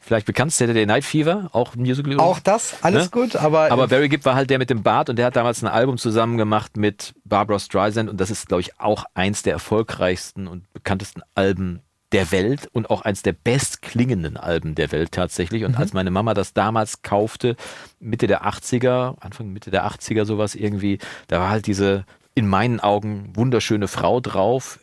Vielleicht 0.00 0.26
bekannt, 0.26 0.52
Saturday 0.52 0.86
Night 0.86 1.04
Fever, 1.04 1.50
auch 1.52 1.74
Musical. 1.74 2.18
Auch 2.18 2.38
das, 2.38 2.76
alles 2.82 3.04
Ne? 3.06 3.10
gut, 3.10 3.36
aber, 3.36 3.70
Aber 3.70 3.88
Barry 3.88 4.08
Gibb 4.08 4.24
war 4.24 4.36
halt 4.36 4.48
der 4.48 4.58
mit 4.58 4.70
dem 4.70 4.82
Bart 4.82 5.10
und 5.10 5.16
der 5.16 5.26
hat 5.26 5.36
damals 5.36 5.62
ein 5.62 5.66
Album 5.68 5.98
zusammen 5.98 6.38
gemacht 6.38 6.76
mit 6.76 7.14
Barbara 7.24 7.58
Streisand 7.58 8.08
und 8.08 8.18
das 8.20 8.30
ist, 8.30 8.48
glaube 8.48 8.62
ich, 8.62 8.78
auch 8.80 9.04
eins 9.14 9.42
der 9.42 9.52
erfolgreichsten 9.54 10.46
und 10.46 10.72
bekanntesten 10.72 11.22
Alben 11.34 11.80
der 12.12 12.30
Welt 12.32 12.68
und 12.72 12.90
auch 12.90 13.02
eins 13.02 13.22
der 13.22 13.32
bestklingenden 13.32 14.36
Alben 14.36 14.74
der 14.74 14.92
Welt 14.92 15.12
tatsächlich. 15.12 15.64
Und 15.64 15.76
als 15.76 15.92
meine 15.92 16.10
Mama 16.10 16.34
das 16.34 16.54
damals 16.54 17.02
kaufte, 17.02 17.56
Mitte 18.00 18.26
der 18.26 18.46
80er, 18.46 19.16
Anfang 19.20 19.52
Mitte 19.52 19.70
der 19.70 19.86
80er 19.86 20.24
sowas 20.24 20.54
irgendwie, 20.54 20.98
da 21.26 21.40
war 21.40 21.50
halt 21.50 21.66
diese 21.66 22.04
in 22.38 22.46
meinen 22.48 22.80
Augen 22.80 23.32
wunderschöne 23.34 23.88
Frau 23.88 24.20
drauf, 24.20 24.78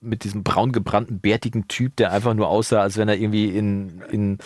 mit- 0.00 0.24
diesem 0.24 0.42
braun 0.42 0.72
gebrannten, 0.72 1.20
bärtigen 1.20 1.68
Typ, 1.68 1.96
der 1.96 2.12
einfach 2.12 2.34
nur 2.34 2.48
aussah, 2.48 2.80
als 2.80 2.96
wenn 2.96 3.08
er 3.08 3.16
irgendwie 3.16 3.46
in, 3.50 4.02
in 4.10 4.38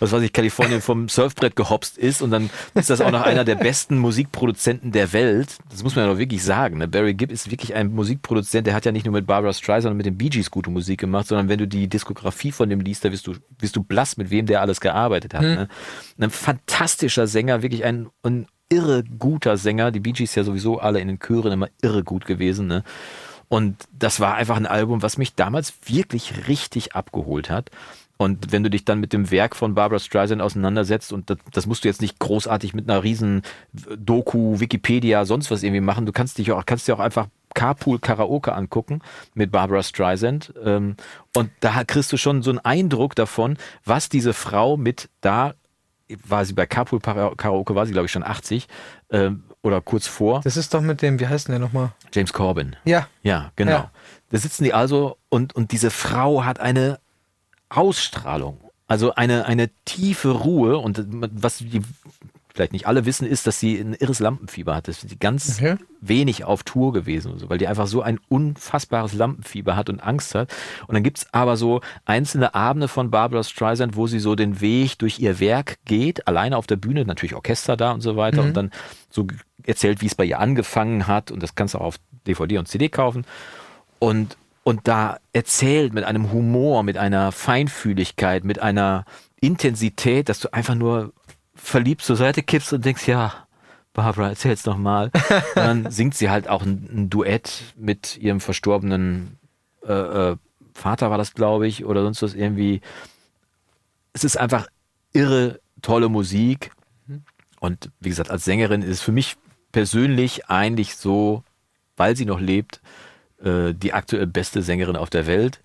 was 0.00 0.12
weiß 0.12 0.22
ich, 0.22 0.32
Kalifornien 0.32 0.80
vom 0.80 1.08
Surfbrett 1.10 1.56
gehopst 1.56 1.98
ist. 1.98 2.22
Und 2.22 2.30
dann 2.30 2.50
ist 2.74 2.88
das 2.90 3.00
auch 3.00 3.10
noch 3.10 3.22
einer 3.22 3.44
der 3.44 3.56
besten 3.56 3.98
Musikproduzenten 3.98 4.92
der 4.92 5.12
Welt. 5.12 5.58
Das 5.70 5.82
muss 5.82 5.96
man 5.96 6.06
ja 6.06 6.12
doch 6.12 6.18
wirklich 6.18 6.42
sagen. 6.44 6.78
Ne? 6.78 6.88
Barry 6.88 7.14
Gibb 7.14 7.30
ist 7.32 7.50
wirklich 7.50 7.74
ein 7.74 7.92
Musikproduzent, 7.92 8.66
der 8.66 8.74
hat 8.74 8.84
ja 8.84 8.92
nicht 8.92 9.04
nur 9.06 9.12
mit 9.12 9.26
Barbara 9.26 9.52
Streisand 9.52 9.90
und 9.92 9.96
mit 9.96 10.06
den 10.06 10.16
Bee 10.16 10.28
Gees 10.28 10.50
gute 10.50 10.70
Musik 10.70 11.00
gemacht, 11.00 11.26
sondern 11.26 11.48
wenn 11.48 11.58
du 11.58 11.66
die 11.66 11.88
Diskografie 11.88 12.52
von 12.52 12.68
dem 12.70 12.80
liest, 12.80 13.04
da 13.04 13.12
wirst 13.12 13.26
du, 13.26 13.34
wirst 13.58 13.76
du 13.76 13.82
blass, 13.82 14.16
mit 14.16 14.30
wem 14.30 14.46
der 14.46 14.60
alles 14.60 14.80
gearbeitet 14.80 15.34
hat. 15.34 15.42
Ne? 15.42 15.68
Ein 16.18 16.30
fantastischer 16.30 17.26
Sänger, 17.26 17.62
wirklich 17.62 17.84
ein, 17.84 18.08
ein 18.22 18.46
irre 18.68 19.04
guter 19.04 19.56
Sänger. 19.56 19.90
Die 19.90 20.00
Bee 20.00 20.12
Gees 20.12 20.34
ja 20.34 20.44
sowieso 20.44 20.78
alle 20.78 21.00
in 21.00 21.08
den 21.08 21.18
Chören 21.18 21.52
immer 21.52 21.68
irre 21.82 22.02
gut 22.02 22.26
gewesen. 22.26 22.66
Ne? 22.66 22.84
Und 23.48 23.84
das 23.92 24.20
war 24.20 24.34
einfach 24.34 24.56
ein 24.56 24.66
Album, 24.66 25.02
was 25.02 25.18
mich 25.18 25.34
damals 25.34 25.74
wirklich 25.86 26.48
richtig 26.48 26.94
abgeholt 26.94 27.50
hat. 27.50 27.70
Und 28.16 28.52
wenn 28.52 28.62
du 28.62 28.70
dich 28.70 28.84
dann 28.84 29.00
mit 29.00 29.12
dem 29.12 29.30
Werk 29.30 29.56
von 29.56 29.74
Barbara 29.74 29.98
Streisand 29.98 30.40
auseinandersetzt, 30.40 31.12
und 31.12 31.30
das, 31.30 31.38
das 31.52 31.66
musst 31.66 31.84
du 31.84 31.88
jetzt 31.88 32.00
nicht 32.00 32.18
großartig 32.20 32.72
mit 32.72 32.88
einer 32.88 33.02
riesen 33.02 33.42
Doku, 33.72 34.60
Wikipedia, 34.60 35.24
sonst 35.24 35.50
was 35.50 35.62
irgendwie 35.62 35.80
machen, 35.80 36.06
du 36.06 36.12
kannst 36.12 36.38
dich 36.38 36.52
auch, 36.52 36.64
kannst 36.64 36.86
dir 36.86 36.94
auch 36.94 37.00
einfach 37.00 37.26
Carpool 37.54 37.98
Karaoke 37.98 38.52
angucken 38.52 39.00
mit 39.34 39.50
Barbara 39.50 39.82
Streisand. 39.82 40.52
Ähm, 40.62 40.96
und 41.34 41.50
da 41.60 41.84
kriegst 41.84 42.12
du 42.12 42.16
schon 42.16 42.42
so 42.42 42.50
einen 42.50 42.58
Eindruck 42.60 43.14
davon, 43.14 43.56
was 43.84 44.08
diese 44.08 44.32
Frau 44.32 44.76
mit 44.76 45.08
da, 45.20 45.54
war 46.24 46.44
sie 46.44 46.52
bei 46.52 46.66
Carpool 46.66 47.00
Karaoke, 47.00 47.74
war 47.74 47.86
sie 47.86 47.92
glaube 47.92 48.06
ich 48.06 48.12
schon 48.12 48.22
80 48.22 48.68
ähm, 49.10 49.44
oder 49.62 49.80
kurz 49.80 50.06
vor, 50.06 50.40
das 50.42 50.56
ist 50.56 50.74
doch 50.74 50.80
mit 50.80 51.02
dem, 51.02 51.20
wie 51.20 51.26
heißt 51.26 51.48
denn 51.48 51.52
der 51.52 51.60
nochmal? 51.60 51.92
James 52.12 52.32
Corbin. 52.32 52.76
Ja, 52.84 53.08
Ja, 53.22 53.52
genau. 53.56 53.70
Ja. 53.70 53.90
Da 54.30 54.38
sitzen 54.38 54.64
die 54.64 54.74
also 54.74 55.16
und, 55.28 55.54
und 55.54 55.72
diese 55.72 55.90
Frau 55.90 56.44
hat 56.44 56.60
eine 56.60 56.98
Ausstrahlung, 57.68 58.60
also 58.86 59.14
eine, 59.14 59.46
eine 59.46 59.70
tiefe 59.84 60.30
Ruhe 60.30 60.78
und 60.78 61.04
was 61.08 61.58
die 61.58 61.82
vielleicht 62.54 62.72
nicht 62.72 62.86
alle 62.86 63.04
wissen, 63.04 63.26
ist, 63.26 63.46
dass 63.48 63.58
sie 63.58 63.78
ein 63.78 63.94
irres 63.94 64.20
Lampenfieber 64.20 64.76
hat. 64.76 64.86
Das 64.86 65.02
ist 65.02 65.10
sie 65.10 65.18
ganz 65.18 65.56
Okay. 65.58 65.76
wenig 66.00 66.44
auf 66.44 66.62
Tour 66.62 66.92
gewesen, 66.92 67.32
und 67.32 67.40
so, 67.40 67.50
weil 67.50 67.58
die 67.58 67.66
einfach 67.66 67.88
so 67.88 68.00
ein 68.00 68.20
unfassbares 68.28 69.12
Lampenfieber 69.12 69.74
hat 69.74 69.90
und 69.90 70.00
Angst 70.00 70.34
hat. 70.36 70.54
Und 70.86 70.94
dann 70.94 71.02
gibt's 71.02 71.26
aber 71.32 71.56
so 71.56 71.80
einzelne 72.04 72.54
Abende 72.54 72.86
von 72.86 73.10
Barbara 73.10 73.42
Streisand, 73.42 73.96
wo 73.96 74.06
sie 74.06 74.20
so 74.20 74.36
den 74.36 74.60
Weg 74.60 74.98
durch 74.98 75.18
ihr 75.18 75.40
Werk 75.40 75.78
geht, 75.84 76.28
alleine 76.28 76.56
auf 76.56 76.68
der 76.68 76.76
Bühne, 76.76 77.04
natürlich 77.04 77.34
Orchester 77.34 77.76
da 77.76 77.90
und 77.90 78.02
so 78.02 78.16
weiter, 78.16 78.42
und 78.42 78.56
dann 78.56 78.70
so 79.10 79.26
erzählt, 79.64 80.00
wie 80.00 80.06
es 80.06 80.14
bei 80.14 80.24
ihr 80.24 80.38
angefangen 80.38 81.08
hat. 81.08 81.32
Und 81.32 81.42
das 81.42 81.56
kannst 81.56 81.74
du 81.74 81.78
auch 81.78 81.86
auf 81.86 81.96
DVD 82.26 82.58
und 82.58 82.68
CD 82.68 82.88
kaufen 82.88 83.24
und, 83.98 84.36
und 84.62 84.86
da 84.86 85.18
erzählt 85.32 85.92
mit 85.92 86.04
einem 86.04 86.30
Humor, 86.32 86.84
mit 86.84 86.98
einer 86.98 87.32
Feinfühligkeit, 87.32 88.44
mit 88.44 88.60
einer 88.60 89.04
Intensität, 89.40 90.28
dass 90.28 90.38
du 90.40 90.52
einfach 90.52 90.74
nur 90.74 91.12
verliebt 91.54 92.02
zur 92.02 92.16
Seite 92.16 92.42
kippst 92.42 92.72
und 92.72 92.84
denkst, 92.84 93.06
ja, 93.06 93.46
Barbara, 93.92 94.28
erzähl's 94.28 94.66
noch 94.66 94.76
mal. 94.76 95.10
Und 95.30 95.56
dann 95.56 95.90
singt 95.90 96.16
sie 96.16 96.28
halt 96.28 96.48
auch 96.48 96.62
ein, 96.62 96.88
ein 96.92 97.10
Duett 97.10 97.74
mit 97.76 98.16
ihrem 98.18 98.40
verstorbenen 98.40 99.38
äh, 99.86 99.92
äh, 99.92 100.36
Vater, 100.74 101.10
war 101.10 101.18
das, 101.18 101.34
glaube 101.34 101.68
ich, 101.68 101.84
oder 101.84 102.02
sonst 102.02 102.20
was 102.22 102.34
irgendwie. 102.34 102.80
Es 104.12 104.24
ist 104.24 104.36
einfach 104.36 104.66
irre 105.12 105.60
tolle 105.80 106.08
Musik. 106.08 106.72
Und 107.60 107.90
wie 108.00 108.08
gesagt, 108.08 108.30
als 108.30 108.44
Sängerin 108.44 108.82
ist 108.82 108.90
es 108.90 109.00
für 109.00 109.12
mich 109.12 109.36
persönlich 109.70 110.46
eigentlich 110.50 110.96
so, 110.96 111.44
weil 111.96 112.16
sie 112.16 112.26
noch 112.26 112.40
lebt, 112.40 112.80
äh, 113.42 113.72
die 113.72 113.92
aktuell 113.92 114.26
beste 114.26 114.62
Sängerin 114.62 114.96
auf 114.96 115.10
der 115.10 115.26
Welt. 115.26 115.60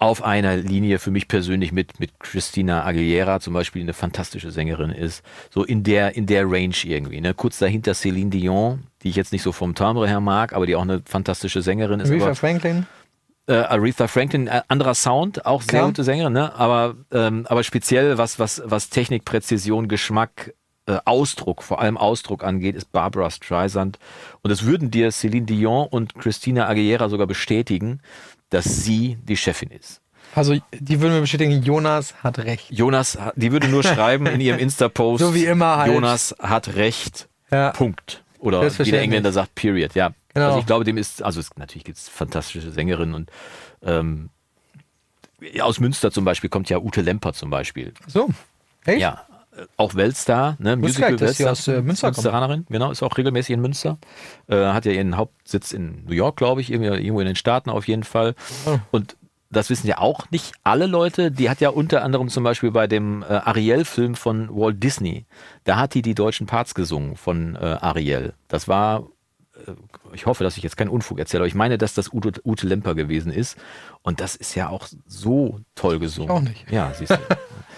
Auf 0.00 0.22
einer 0.22 0.56
Linie 0.56 1.00
für 1.00 1.10
mich 1.10 1.26
persönlich 1.26 1.72
mit, 1.72 1.98
mit 1.98 2.20
Christina 2.20 2.84
Aguilera 2.84 3.40
zum 3.40 3.52
Beispiel, 3.54 3.80
die 3.80 3.86
eine 3.86 3.94
fantastische 3.94 4.52
Sängerin 4.52 4.90
ist. 4.90 5.24
So 5.50 5.64
in 5.64 5.82
der, 5.82 6.14
in 6.14 6.26
der 6.26 6.44
Range 6.48 6.74
irgendwie. 6.84 7.20
Ne? 7.20 7.34
Kurz 7.34 7.58
dahinter 7.58 7.92
Céline 7.92 8.30
Dion, 8.30 8.84
die 9.02 9.08
ich 9.08 9.16
jetzt 9.16 9.32
nicht 9.32 9.42
so 9.42 9.50
vom 9.50 9.74
Timbre 9.74 10.06
her 10.06 10.20
mag, 10.20 10.52
aber 10.52 10.66
die 10.66 10.76
auch 10.76 10.82
eine 10.82 11.02
fantastische 11.04 11.62
Sängerin 11.62 11.98
ist. 11.98 12.10
Aretha 12.10 12.26
aber, 12.26 12.34
Franklin. 12.36 12.86
äh, 13.48 13.54
Aretha 13.54 14.06
Franklin, 14.06 14.46
äh, 14.46 14.62
anderer 14.68 14.94
Sound, 14.94 15.44
auch 15.46 15.62
sehr 15.62 15.80
Klar. 15.80 15.86
gute 15.86 16.04
Sängerin, 16.04 16.32
ne? 16.32 16.54
aber, 16.54 16.94
ähm, 17.10 17.44
aber 17.48 17.64
speziell 17.64 18.18
was, 18.18 18.38
was, 18.38 18.62
was 18.64 18.90
Technik, 18.90 19.24
Präzision, 19.24 19.88
Geschmack, 19.88 20.54
äh, 20.86 20.98
Ausdruck, 21.06 21.62
vor 21.62 21.80
allem 21.80 21.96
Ausdruck 21.96 22.44
angeht, 22.44 22.76
ist 22.76 22.92
Barbara 22.92 23.30
Streisand. 23.30 23.98
Und 24.42 24.50
das 24.50 24.64
würden 24.64 24.92
dir 24.92 25.10
Celine 25.10 25.46
Dion 25.46 25.88
und 25.88 26.14
Christina 26.14 26.68
Aguilera 26.68 27.08
sogar 27.08 27.26
bestätigen, 27.26 28.00
dass 28.50 28.64
sie 28.84 29.16
die 29.22 29.36
Chefin 29.36 29.70
ist. 29.70 30.00
Also, 30.34 30.54
die 30.72 31.00
würden 31.00 31.14
mir 31.14 31.20
bestätigen, 31.22 31.62
Jonas 31.62 32.14
hat 32.22 32.38
recht. 32.38 32.70
Jonas, 32.70 33.18
die 33.36 33.50
würde 33.50 33.68
nur 33.68 33.82
schreiben 33.82 34.26
in 34.26 34.40
ihrem 34.40 34.58
Insta-Post, 34.60 35.24
So 35.24 35.34
wie 35.34 35.46
immer 35.46 35.78
halt. 35.78 35.92
Jonas 35.92 36.34
hat 36.38 36.74
recht, 36.76 37.28
Ja. 37.50 37.70
Punkt. 37.70 38.22
Oder 38.38 38.62
wie 38.78 38.90
der. 38.90 39.00
Engländer 39.00 39.32
sagt, 39.32 39.54
Period, 39.54 39.94
ja. 39.94 40.12
Genau. 40.34 40.46
Also 40.48 40.58
ich 40.60 40.66
glaube, 40.66 40.84
dem 40.84 40.96
ist, 40.98 41.22
also 41.22 41.40
es, 41.40 41.50
natürlich 41.56 41.84
gibt 41.84 41.98
es 41.98 42.08
fantastische 42.08 42.70
Sängerinnen 42.70 43.14
und 43.14 43.30
ähm, 43.82 44.28
aus 45.60 45.80
Münster 45.80 46.10
zum 46.12 46.24
Beispiel 46.24 46.50
kommt 46.50 46.68
ja 46.68 46.78
Ute 46.78 47.00
Lemper 47.00 47.32
zum 47.32 47.50
Beispiel. 47.50 47.94
So. 48.06 48.28
Echt? 48.84 49.00
Ja, 49.00 49.26
auch 49.76 49.94
Weltstar, 49.94 50.56
ne? 50.58 50.78
Gar 50.78 51.10
nicht, 51.10 51.22
dass 51.22 51.36
sie 51.36 51.46
aus, 51.46 51.68
äh, 51.68 51.82
Münster. 51.82 52.08
Münsteranerin, 52.08 52.66
genau, 52.68 52.90
ist 52.90 53.02
auch 53.02 53.16
regelmäßig 53.16 53.54
in 53.54 53.60
Münster. 53.60 53.98
Äh, 54.46 54.56
hat 54.56 54.84
ja 54.84 54.92
ihren 54.92 55.16
Hauptsitz 55.16 55.72
in 55.72 56.04
New 56.04 56.14
York, 56.14 56.36
glaube 56.36 56.60
ich, 56.60 56.70
irgendwo 56.70 57.20
in 57.20 57.26
den 57.26 57.36
Staaten 57.36 57.70
auf 57.70 57.88
jeden 57.88 58.04
Fall. 58.04 58.34
Oh. 58.66 58.78
Und 58.90 59.16
das 59.50 59.70
wissen 59.70 59.86
ja 59.86 59.98
auch 59.98 60.30
nicht 60.30 60.52
alle 60.62 60.86
Leute. 60.86 61.30
Die 61.30 61.48
hat 61.48 61.60
ja 61.60 61.70
unter 61.70 62.02
anderem 62.02 62.28
zum 62.28 62.44
Beispiel 62.44 62.70
bei 62.70 62.86
dem 62.86 63.22
äh, 63.22 63.26
Ariel-Film 63.26 64.14
von 64.14 64.48
Walt 64.50 64.82
Disney, 64.82 65.26
da 65.64 65.76
hat 65.76 65.94
die 65.94 66.02
die 66.02 66.14
deutschen 66.14 66.46
Parts 66.46 66.74
gesungen 66.74 67.16
von 67.16 67.56
äh, 67.56 67.58
Ariel. 67.58 68.34
Das 68.48 68.68
war, 68.68 69.00
äh, 69.00 69.04
ich 70.12 70.26
hoffe, 70.26 70.44
dass 70.44 70.56
ich 70.56 70.62
jetzt 70.62 70.76
keinen 70.76 70.88
Unfug 70.88 71.18
erzähle, 71.18 71.42
aber 71.42 71.48
ich 71.48 71.54
meine, 71.54 71.78
dass 71.78 71.94
das 71.94 72.12
Ute, 72.12 72.32
Ute 72.44 72.66
Lemper 72.66 72.94
gewesen 72.94 73.32
ist. 73.32 73.56
Und 74.02 74.20
das 74.20 74.36
ist 74.36 74.54
ja 74.54 74.68
auch 74.68 74.88
so 75.06 75.60
toll 75.74 75.98
gesungen. 75.98 76.30
auch 76.30 76.40
nicht. 76.40 76.70
Ja, 76.70 76.92
siehst 76.94 77.12
du. 77.12 77.18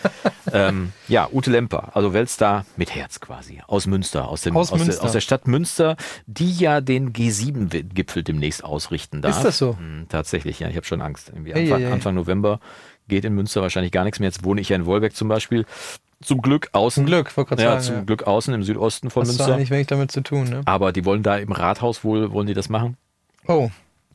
ähm, 0.53 0.93
ja, 1.09 1.29
Ute 1.33 1.51
Lemper, 1.51 1.95
also 1.95 2.12
Weltstar 2.12 2.64
mit 2.77 2.95
Herz 2.95 3.21
quasi, 3.21 3.61
aus 3.66 3.87
Münster, 3.87 4.29
aus, 4.29 4.43
dem, 4.43 4.57
Aus 4.57 4.73
aus, 4.73 4.79
der, 4.79 4.87
Münster. 4.87 5.05
aus 5.05 5.12
der 5.12 5.21
Stadt 5.21 5.47
Münster, 5.47 5.97
die 6.27 6.53
ja 6.53 6.81
den 6.81 7.12
G7-Gipfel 7.12 8.23
demnächst 8.23 8.64
ausrichten 8.64 9.23
darf. 9.23 9.37
Ist 9.37 9.45
das 9.45 9.59
so? 9.59 9.77
Hm, 9.77 10.07
tatsächlich, 10.09 10.61
ja, 10.61 10.69
ich 10.69 10.77
habe 10.77 10.87
schon 10.87 11.03
Angst. 11.03 11.33
Ei, 11.33 11.38
Anfang, 11.38 11.83
ei, 11.83 11.87
ei. 11.87 11.93
Anfang 11.93 12.14
November 12.14 12.61
geht 13.09 13.25
in 13.25 13.35
Münster 13.35 13.61
wahrscheinlich 13.61 13.93
gar 13.93 14.05
nichts 14.05 14.21
mehr. 14.21 14.29
Jetzt 14.29 14.45
wohne 14.45 14.61
ich 14.61 14.69
ja 14.69 14.77
in 14.77 14.87
Wolbeck 14.87 15.14
zum 15.14 15.29
Beispiel. 15.29 15.66
Zum 16.22 16.42
Glück 16.42 16.68
außen. 16.72 17.02
Zum 17.02 17.06
Glück, 17.06 17.33
Ja, 17.37 17.56
sagen. 17.56 17.80
zum 17.83 17.94
ja. 17.96 18.00
Glück 18.02 18.24
außen 18.26 18.52
im 18.52 18.62
Südosten 18.62 19.09
von 19.11 19.22
da 19.24 19.28
Münster. 19.28 19.54
eigentlich 19.54 19.70
wenig 19.70 19.87
damit 19.87 20.12
zu 20.12 20.20
tun, 20.22 20.44
ne? 20.50 20.61
Aber 20.66 20.92
die 20.92 21.04
wollen 21.04 21.22
da 21.22 21.37
im 21.38 21.50
Rathaus 21.52 22.04
wohl, 22.04 22.30
wollen 22.33 22.46
die 22.46 22.54
das 22.54 22.68
machen. 22.68 22.96
Oh, 23.46 23.70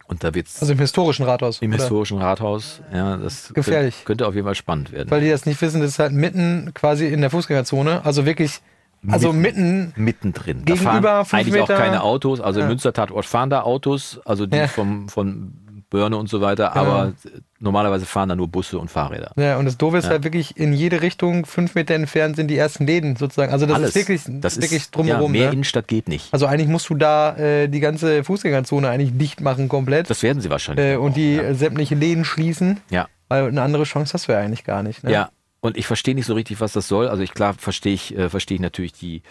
Und 0.08 0.24
da 0.24 0.36
wird's 0.36 0.62
also 0.62 0.72
im 0.74 0.78
historischen 0.80 1.26
Rathaus. 1.26 1.60
im 1.64 1.72
oder? 1.72 1.80
historischen 1.82 2.20
Rathaus. 2.20 2.82
Ja, 2.94 3.18
das 3.18 3.52
Gefährlich. 3.56 3.96
Könnte, 3.96 4.06
könnte 4.06 4.28
auf 4.28 4.36
jeden 4.36 4.46
Fall 4.46 4.54
spannend 4.54 4.92
werden. 4.92 5.10
Weil 5.10 5.22
die 5.22 5.30
das 5.30 5.48
nicht 5.48 5.60
wissen, 5.64 5.82
das 5.82 5.90
ist 5.92 6.00
halt 6.00 6.12
mitten 6.14 6.72
quasi 6.76 7.08
in 7.08 7.22
der 7.22 7.32
Fußgängerzone. 7.32 8.06
Also 8.06 8.24
wirklich, 8.28 8.62
also 9.08 9.34
mitten. 9.34 9.92
mittendrin. 9.96 10.64
Gegenüber 10.64 11.02
da 11.02 11.24
fahren 11.26 11.40
eigentlich 11.40 11.56
auch 11.60 11.68
Meter- 11.68 11.80
keine 11.82 12.04
Autos. 12.04 12.40
Also 12.40 12.60
im 12.60 12.66
Ja. 12.66 12.70
Münster 12.70 12.94
Tatort 12.94 13.26
fahren 13.26 13.50
da 13.50 13.62
Autos, 13.64 14.20
also 14.26 14.46
die 14.46 14.58
Ja. 14.58 14.68
vom, 14.68 15.10
von 15.10 15.54
Börne 15.96 16.18
und 16.18 16.28
so 16.28 16.42
weiter, 16.42 16.76
aber 16.76 17.14
normalerweise 17.60 18.06
fahren 18.06 18.28
da 18.28 18.36
nur 18.36 18.50
Busse 18.50 18.78
und 18.78 18.92
Fahrräder. 18.92 19.32
Ja, 19.38 19.58
und 19.58 19.64
das 19.64 19.78
Doofe 19.78 19.98
ist 19.98 20.04
Ja. 20.06 20.10
halt 20.12 20.26
wirklich, 20.26 20.58
in 20.58 20.74
jede 20.74 21.02
Richtung, 21.02 21.46
fünf 21.46 21.74
Meter 21.74 21.94
entfernt 21.96 22.36
sind 22.36 22.50
die 22.50 22.58
ersten 22.58 22.86
Läden 22.86 23.16
sozusagen. 23.16 23.54
Also 23.54 23.66
das 23.66 23.76
Alles. 23.78 23.90
ist 23.90 23.96
wirklich, 23.96 24.22
das 24.42 24.58
wirklich 24.58 24.82
ist, 24.82 24.96
drumherum. 24.96 25.34
Ja, 25.34 25.40
mehr 25.42 25.48
ne? 25.48 25.54
Innenstadt 25.54 25.88
geht 25.88 26.10
nicht. 26.10 26.34
Also 26.34 26.48
eigentlich 26.48 26.68
musst 26.68 26.90
du 26.90 26.96
da 26.96 27.38
äh, 27.38 27.70
die 27.70 27.80
ganze 27.80 28.26
Fußgängerzone 28.26 28.90
eigentlich 28.90 29.18
dicht 29.18 29.40
machen 29.40 29.70
komplett. 29.70 30.10
Das 30.10 30.22
werden 30.22 30.42
sie 30.42 30.50
wahrscheinlich. 30.50 30.86
äh, 30.86 30.96
auch, 30.98 31.04
und 31.04 31.16
die 31.16 31.36
ja. 31.36 31.44
äh, 31.44 31.56
sämtliche 31.56 31.96
Läden 31.96 32.26
schließen. 32.26 32.82
ja. 32.90 33.08
Weil 33.30 33.48
eine 33.48 33.62
andere 33.64 33.86
Chance 33.86 34.14
hast 34.14 34.28
du 34.28 34.34
ja 34.34 34.40
eigentlich 34.40 34.66
gar 34.66 34.84
nicht. 34.84 35.04
Ne? 35.04 35.12
Ja, 35.12 35.30
und 35.62 35.78
ich 35.78 35.88
verstehe 35.88 36.14
nicht 36.14 36.28
so 36.28 36.36
richtig, 36.36 36.60
was 36.62 36.74
das 36.74 36.88
soll. 36.88 37.08
Also 37.08 37.24
ich 37.24 37.34
klar 37.34 37.56
verstehe 37.56 37.94
ich, 37.94 38.16
äh, 38.16 38.30
verstehe 38.30 38.56
ich 38.56 38.62
natürlich 38.62 38.94
die, 38.94 39.24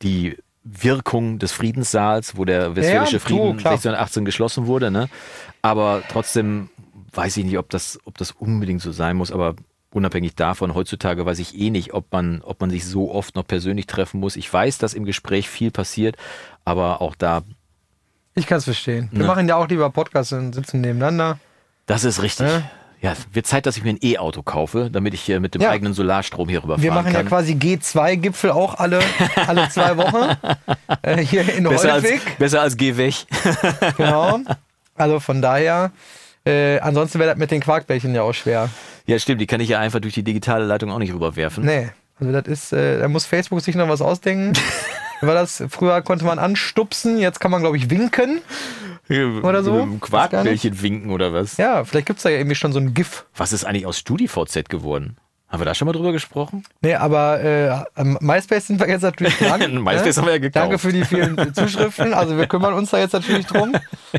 die 0.00 0.38
Wirkung 0.64 1.38
des 1.38 1.52
Friedenssaals, 1.52 2.36
wo 2.36 2.44
der 2.44 2.74
Westfälische 2.74 3.14
Ja, 3.14 3.18
Frieden 3.20 3.56
klar. 3.58 3.72
1618 3.72 4.24
geschlossen 4.24 4.66
wurde. 4.66 4.90
Ne? 4.90 5.08
Aber 5.62 6.02
trotzdem 6.10 6.70
weiß 7.12 7.36
ich 7.36 7.44
nicht, 7.44 7.58
ob 7.58 7.70
das, 7.70 7.98
ob 8.04 8.16
das 8.18 8.30
unbedingt 8.32 8.80
so 8.82 8.90
sein 8.90 9.16
muss. 9.16 9.30
Aber 9.30 9.54
unabhängig 9.92 10.34
davon, 10.34 10.74
heutzutage 10.74 11.24
weiß 11.26 11.38
ich 11.38 11.56
eh 11.58 11.70
nicht, 11.70 11.92
ob 11.94 12.10
man, 12.12 12.40
ob 12.42 12.60
man 12.60 12.70
sich 12.70 12.84
so 12.86 13.12
oft 13.12 13.36
noch 13.36 13.46
persönlich 13.46 13.86
treffen 13.86 14.18
muss. 14.20 14.36
Ich 14.36 14.52
weiß, 14.52 14.78
dass 14.78 14.94
im 14.94 15.04
Gespräch 15.04 15.48
viel 15.48 15.70
passiert, 15.70 16.16
aber 16.64 17.00
auch 17.02 17.14
da, 17.14 17.42
Ich 18.34 18.46
kann 18.48 18.58
es 18.58 18.64
verstehen. 18.64 19.08
Wir 19.12 19.20
Ne. 19.20 19.26
machen 19.26 19.46
ja 19.46 19.54
auch 19.56 19.68
lieber 19.68 19.88
Podcasts 19.90 20.32
und 20.32 20.54
sitzen 20.54 20.80
nebeneinander. 20.80 21.38
das 21.86 22.02
ist 22.04 22.22
richtig. 22.22 22.48
Ja. 23.04 23.10
Ja, 23.10 23.16
wird 23.34 23.46
Zeit, 23.46 23.66
dass 23.66 23.76
ich 23.76 23.84
mir 23.84 23.90
ein 23.90 23.98
E-Auto 24.02 24.42
kaufe, 24.42 24.88
damit 24.90 25.12
ich 25.12 25.20
hier 25.20 25.38
mit 25.38 25.54
dem 25.54 25.60
Ja. 25.60 25.68
eigenen 25.70 25.92
Solarstrom 25.92 26.48
hier 26.48 26.62
rüberfahren 26.62 26.82
Wir 26.82 26.92
machen 26.92 27.12
kann. 27.12 27.24
ja 27.24 27.28
quasi 27.28 27.52
G2-Gipfel 27.52 28.50
auch 28.50 28.74
alle, 28.78 29.00
alle 29.46 29.68
zwei 29.68 29.96
Wochen. 29.98 30.36
äh, 31.02 31.18
hier 31.18 31.42
in 31.54 31.64
besser, 31.64 31.92
als, 31.94 32.04
Holtwig. 32.04 32.38
besser 32.38 32.62
als 32.62 32.76
geh 32.76 32.96
weg. 32.96 33.14
Genau. 33.98 34.40
Also 34.94 35.20
von 35.20 35.42
daher. 35.42 35.92
Äh, 36.46 36.78
ansonsten 36.80 37.18
wäre 37.18 37.30
das 37.30 37.38
mit 37.38 37.50
den 37.50 37.60
Quarkbällchen 37.60 38.14
ja 38.14 38.22
auch 38.22 38.32
schwer. 38.32 38.68
Ja, 39.06 39.18
stimmt, 39.18 39.40
die 39.40 39.46
kann 39.46 39.60
ich 39.60 39.68
ja 39.68 39.80
einfach 39.80 40.00
durch 40.00 40.14
die 40.14 40.22
digitale 40.22 40.64
Leitung 40.64 40.90
auch 40.90 40.98
nicht 40.98 41.12
rüberwerfen. 41.12 41.64
Nee. 41.64 41.90
Also 42.20 42.32
das 42.32 42.46
ist, 42.46 42.72
äh, 42.72 43.00
da 43.00 43.08
muss 43.08 43.26
Facebook 43.26 43.60
sich 43.60 43.74
noch 43.74 43.88
was 43.88 44.00
ausdenken. 44.00 44.52
War 45.20 45.34
das, 45.34 45.62
früher 45.68 46.02
konnte 46.02 46.24
man 46.24 46.38
anstupsen, 46.38 47.18
jetzt 47.18 47.40
kann 47.40 47.50
man, 47.50 47.60
glaube 47.60 47.76
ich, 47.76 47.90
winken. 47.90 48.40
Oder 49.42 49.62
so? 49.62 49.86
Quarkbällchen 50.00 50.80
winken 50.82 51.10
oder 51.10 51.32
was? 51.32 51.56
Ja, 51.56 51.84
vielleicht 51.84 52.06
gibt 52.06 52.18
es 52.18 52.22
da 52.22 52.30
ja 52.30 52.38
irgendwie 52.38 52.54
schon 52.54 52.72
so 52.72 52.78
ein 52.78 52.94
GIF. 52.94 53.26
Was 53.36 53.52
ist 53.52 53.64
eigentlich 53.64 53.86
aus 53.86 53.98
StudiVZ 53.98 54.68
geworden? 54.68 55.16
Haben 55.48 55.60
wir 55.60 55.66
da 55.66 55.74
schon 55.74 55.86
mal 55.86 55.92
drüber 55.92 56.10
gesprochen? 56.10 56.64
Nee, 56.80 56.94
aber 56.94 57.40
äh, 57.40 57.84
MySpace 58.02 58.66
sind 58.66 58.80
wir 58.80 58.88
jetzt 58.88 59.02
natürlich 59.02 59.36
dran. 59.36 59.60
MySpace 59.84 60.16
haben 60.16 60.26
wir 60.26 60.32
ja 60.32 60.38
gekauft. 60.38 60.56
Danke 60.64 60.78
für 60.78 60.92
die 60.92 61.04
vielen 61.04 61.54
Zuschriften. 61.54 62.12
Also 62.12 62.36
wir 62.36 62.46
kümmern 62.46 62.74
uns 62.74 62.90
da 62.90 62.98
jetzt 62.98 63.12
natürlich 63.12 63.46
drum. 63.46 63.72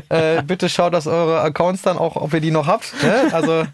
Äh, 0.08 0.42
bitte 0.44 0.68
schaut, 0.70 0.94
dass 0.94 1.06
eure 1.06 1.42
Accounts 1.42 1.82
dann 1.82 1.98
auch, 1.98 2.16
ob 2.16 2.32
ihr 2.32 2.40
die 2.40 2.52
noch 2.52 2.66
habt. 2.66 2.94
Ne? 3.02 3.34
Also 3.34 3.64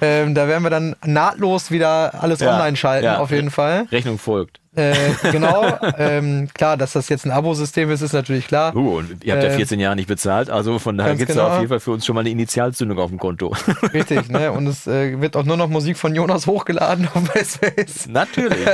ähm, 0.00 0.34
da 0.34 0.48
werden 0.48 0.62
wir 0.62 0.70
dann 0.70 0.96
nahtlos 1.04 1.70
wieder 1.70 2.22
alles 2.22 2.40
Ja, 2.40 2.54
online 2.54 2.76
schalten, 2.76 3.04
ja. 3.06 3.18
auf 3.18 3.30
jeden 3.30 3.50
Fall. 3.50 3.86
Rechnung 3.90 4.18
folgt. 4.18 4.60
Äh, 4.76 4.94
genau. 5.32 5.64
ähm, 5.98 6.48
klar, 6.54 6.76
dass 6.76 6.92
das 6.92 7.08
jetzt 7.08 7.24
ein 7.24 7.32
Abosystem 7.32 7.90
ist, 7.90 8.00
ist 8.00 8.12
natürlich 8.12 8.46
klar. 8.46 8.76
Uh, 8.76 8.98
und 8.98 9.24
ihr 9.24 9.32
habt 9.32 9.42
ja 9.42 9.50
Äh, 9.50 9.56
14 9.56 9.80
Jahre 9.80 9.96
nicht 9.96 10.06
bezahlt, 10.06 10.50
also 10.50 10.78
von 10.78 10.96
daher 10.96 11.16
gibt 11.16 11.30
es 11.30 11.36
genau. 11.36 11.48
auf 11.48 11.56
jeden 11.56 11.68
Fall 11.68 11.80
für 11.80 11.90
uns 11.90 12.06
schon 12.06 12.14
mal 12.14 12.20
eine 12.20 12.30
Initialzündung 12.30 12.98
auf 12.98 13.10
dem 13.10 13.18
Konto. 13.18 13.56
Richtig, 13.92 14.28
ne? 14.28 14.52
Und 14.52 14.68
es 14.68 14.86
äh, 14.86 15.20
wird 15.20 15.36
auch 15.36 15.44
nur 15.44 15.56
noch 15.56 15.68
Musik 15.68 15.96
von 15.96 16.14
Jonas 16.14 16.46
hochgeladen 16.46 17.08
auf 17.12 17.34
MySpace. 17.34 18.06
Natürlich. 18.08 18.58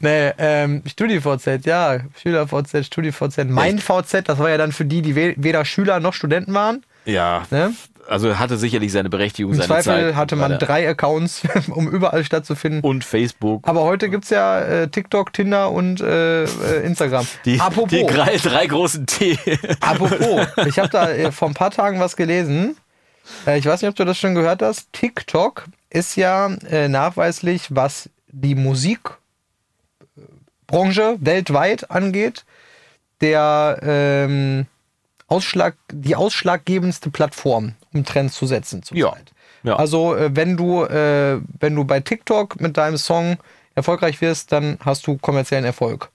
Nee, 0.00 0.32
ähm, 0.38 0.82
StudiVZ, 0.86 1.66
ja. 1.66 1.98
SchülerVZ, 2.20 2.86
StudiVZ. 2.86 3.44
Mein 3.48 3.78
VZ, 3.78 4.28
das 4.28 4.38
war 4.38 4.48
ja 4.48 4.56
dann 4.56 4.72
für 4.72 4.84
die, 4.84 5.02
die 5.02 5.16
we 5.16 5.34
weder 5.36 5.64
Schüler 5.64 6.00
noch 6.00 6.14
Studenten 6.14 6.54
waren. 6.54 6.84
Ja, 7.04 7.42
Ne? 7.50 7.72
Also 8.08 8.38
hatte 8.38 8.56
sicherlich 8.56 8.92
seine 8.92 9.08
Berechtigung, 9.08 9.52
Im 9.52 9.58
seine 9.58 9.68
Zweifel 9.68 10.08
Zeit. 10.08 10.14
hatte 10.16 10.36
man 10.36 10.58
drei 10.58 10.88
Accounts, 10.88 11.42
um 11.70 11.88
überall 11.88 12.24
stattzufinden. 12.24 12.80
Und 12.80 13.04
Facebook. 13.04 13.66
Aber 13.68 13.82
heute 13.82 14.10
gibt 14.10 14.24
es 14.24 14.30
ja 14.30 14.60
äh, 14.60 14.88
TikTok, 14.88 15.32
Tinder 15.32 15.70
und 15.70 16.00
äh, 16.00 16.44
äh, 16.44 16.46
Instagram. 16.84 17.26
Die, 17.44 17.60
Apropos, 17.60 17.90
die 17.90 18.04
drei, 18.04 18.36
drei 18.36 18.66
großen 18.66 19.06
T. 19.06 19.38
apropos, 19.80 20.46
ich 20.66 20.78
habe 20.78 20.88
da 20.88 21.10
äh, 21.10 21.32
vor 21.32 21.48
ein 21.48 21.54
paar 21.54 21.70
Tagen 21.70 22.00
was 22.00 22.16
gelesen. 22.16 22.76
Äh, 23.46 23.58
ich 23.58 23.66
weiß 23.66 23.82
nicht, 23.82 23.88
ob 23.90 23.96
du 23.96 24.04
das 24.04 24.18
schon 24.18 24.34
gehört 24.34 24.62
hast. 24.62 24.92
TikTok 24.92 25.64
ist 25.90 26.16
ja 26.16 26.48
nachweislich, 26.88 27.66
was 27.68 28.08
die 28.28 28.54
Musikbranche 28.54 29.18
weltweit 31.20 31.90
angeht, 31.90 32.46
der 33.20 33.78
ähm, 33.82 34.66
Ausschlag, 35.28 35.76
die 35.90 36.16
ausschlaggebendste 36.16 37.10
Plattform, 37.10 37.74
um 37.94 38.04
Trends 38.04 38.34
zu 38.34 38.46
setzen. 38.46 38.82
Ja. 38.92 39.14
Ja. 39.64 39.76
Also 39.76 40.14
äh, 40.16 40.34
wenn 40.34 40.56
du 40.56 40.82
äh, 40.84 41.40
wenn 41.60 41.74
du 41.74 41.84
bei 41.84 42.00
TikTok 42.00 42.60
mit 42.60 42.76
deinem 42.76 42.96
Song 42.96 43.36
erfolgreich 43.74 44.20
wirst, 44.20 44.50
dann 44.52 44.78
hast 44.84 45.06
du 45.06 45.16
kommerziellen 45.18 45.64
Erfolg. 45.64 46.10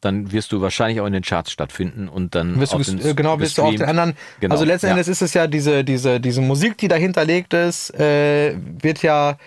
dann 0.00 0.30
wirst 0.30 0.52
du 0.52 0.60
wahrscheinlich 0.60 1.00
auch 1.00 1.06
in 1.06 1.12
den 1.12 1.22
Charts 1.24 1.50
stattfinden 1.50 2.08
und 2.08 2.34
dann 2.36 2.58
Wirst 2.60 2.72
du 2.72 2.78
den- 2.78 3.04
äh, 3.04 3.14
genau, 3.14 3.40
wirst 3.40 3.58
du 3.58 3.62
auch 3.62 3.70
den 3.70 3.82
anderen. 3.82 4.14
Genau, 4.40 4.52
Also 4.54 4.64
letzten 4.64 4.86
ja. 4.86 4.92
Endes 4.92 5.08
ist 5.08 5.22
es 5.22 5.34
ja 5.34 5.46
diese, 5.48 5.82
diese, 5.84 6.20
diese 6.20 6.40
Musik, 6.40 6.76
die 6.78 6.86
dahinter 6.88 7.24
liegt 7.24 7.52
ist, 7.52 7.92
äh, 7.98 8.54
wird 8.80 9.02
ja, 9.02 9.38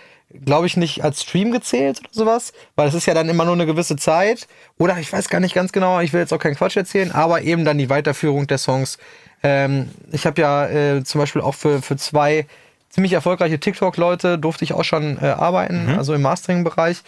glaube 0.44 0.66
ich, 0.68 0.76
nicht 0.76 1.04
als 1.06 1.22
Stream 1.22 1.52
gezählt 1.54 2.00
oder 2.00 2.10
sowas, 2.12 2.52
weil 2.76 2.88
es 2.90 2.94
ist 2.94 3.06
ja 3.06 3.14
dann 3.14 3.30
immer 3.30 3.46
nur 3.46 3.54
eine 3.54 3.66
gewisse 3.66 3.96
Zeit. 3.96 4.48
Oder 4.78 4.98
ich 4.98 5.12
weiß 5.12 5.30
gar 5.30 5.40
nicht 5.40 5.54
ganz 5.56 5.72
genau, 5.72 6.02
ich 6.02 6.12
will 6.14 6.20
jetzt 6.20 6.34
auch 6.34 6.40
keinen 6.40 6.56
Quatsch 6.56 6.76
erzählen, 6.78 7.12
aber 7.14 7.42
eben 7.44 7.64
dann 7.64 7.78
die 7.78 7.90
Weiterführung 7.90 8.46
der 8.48 8.58
Songs. 8.58 8.98
Ähm, 9.44 9.90
ich 10.12 10.26
habe 10.26 10.42
ja 10.42 10.68
äh, 10.68 11.04
zum 11.04 11.20
Beispiel 11.20 11.42
auch 11.42 11.56
für, 11.56 11.82
für 11.82 11.98
zwei 11.98 12.46
ziemlich 12.90 13.14
erfolgreiche 13.14 13.60
TikTok-Leute 13.60 14.38
durfte 14.38 14.64
ich 14.66 14.74
auch 14.74 14.84
schon 14.84 15.18
äh, 15.22 15.26
arbeiten, 15.28 15.90
also 15.98 16.14
im 16.14 16.22
Mastering-Bereich. 16.22 17.02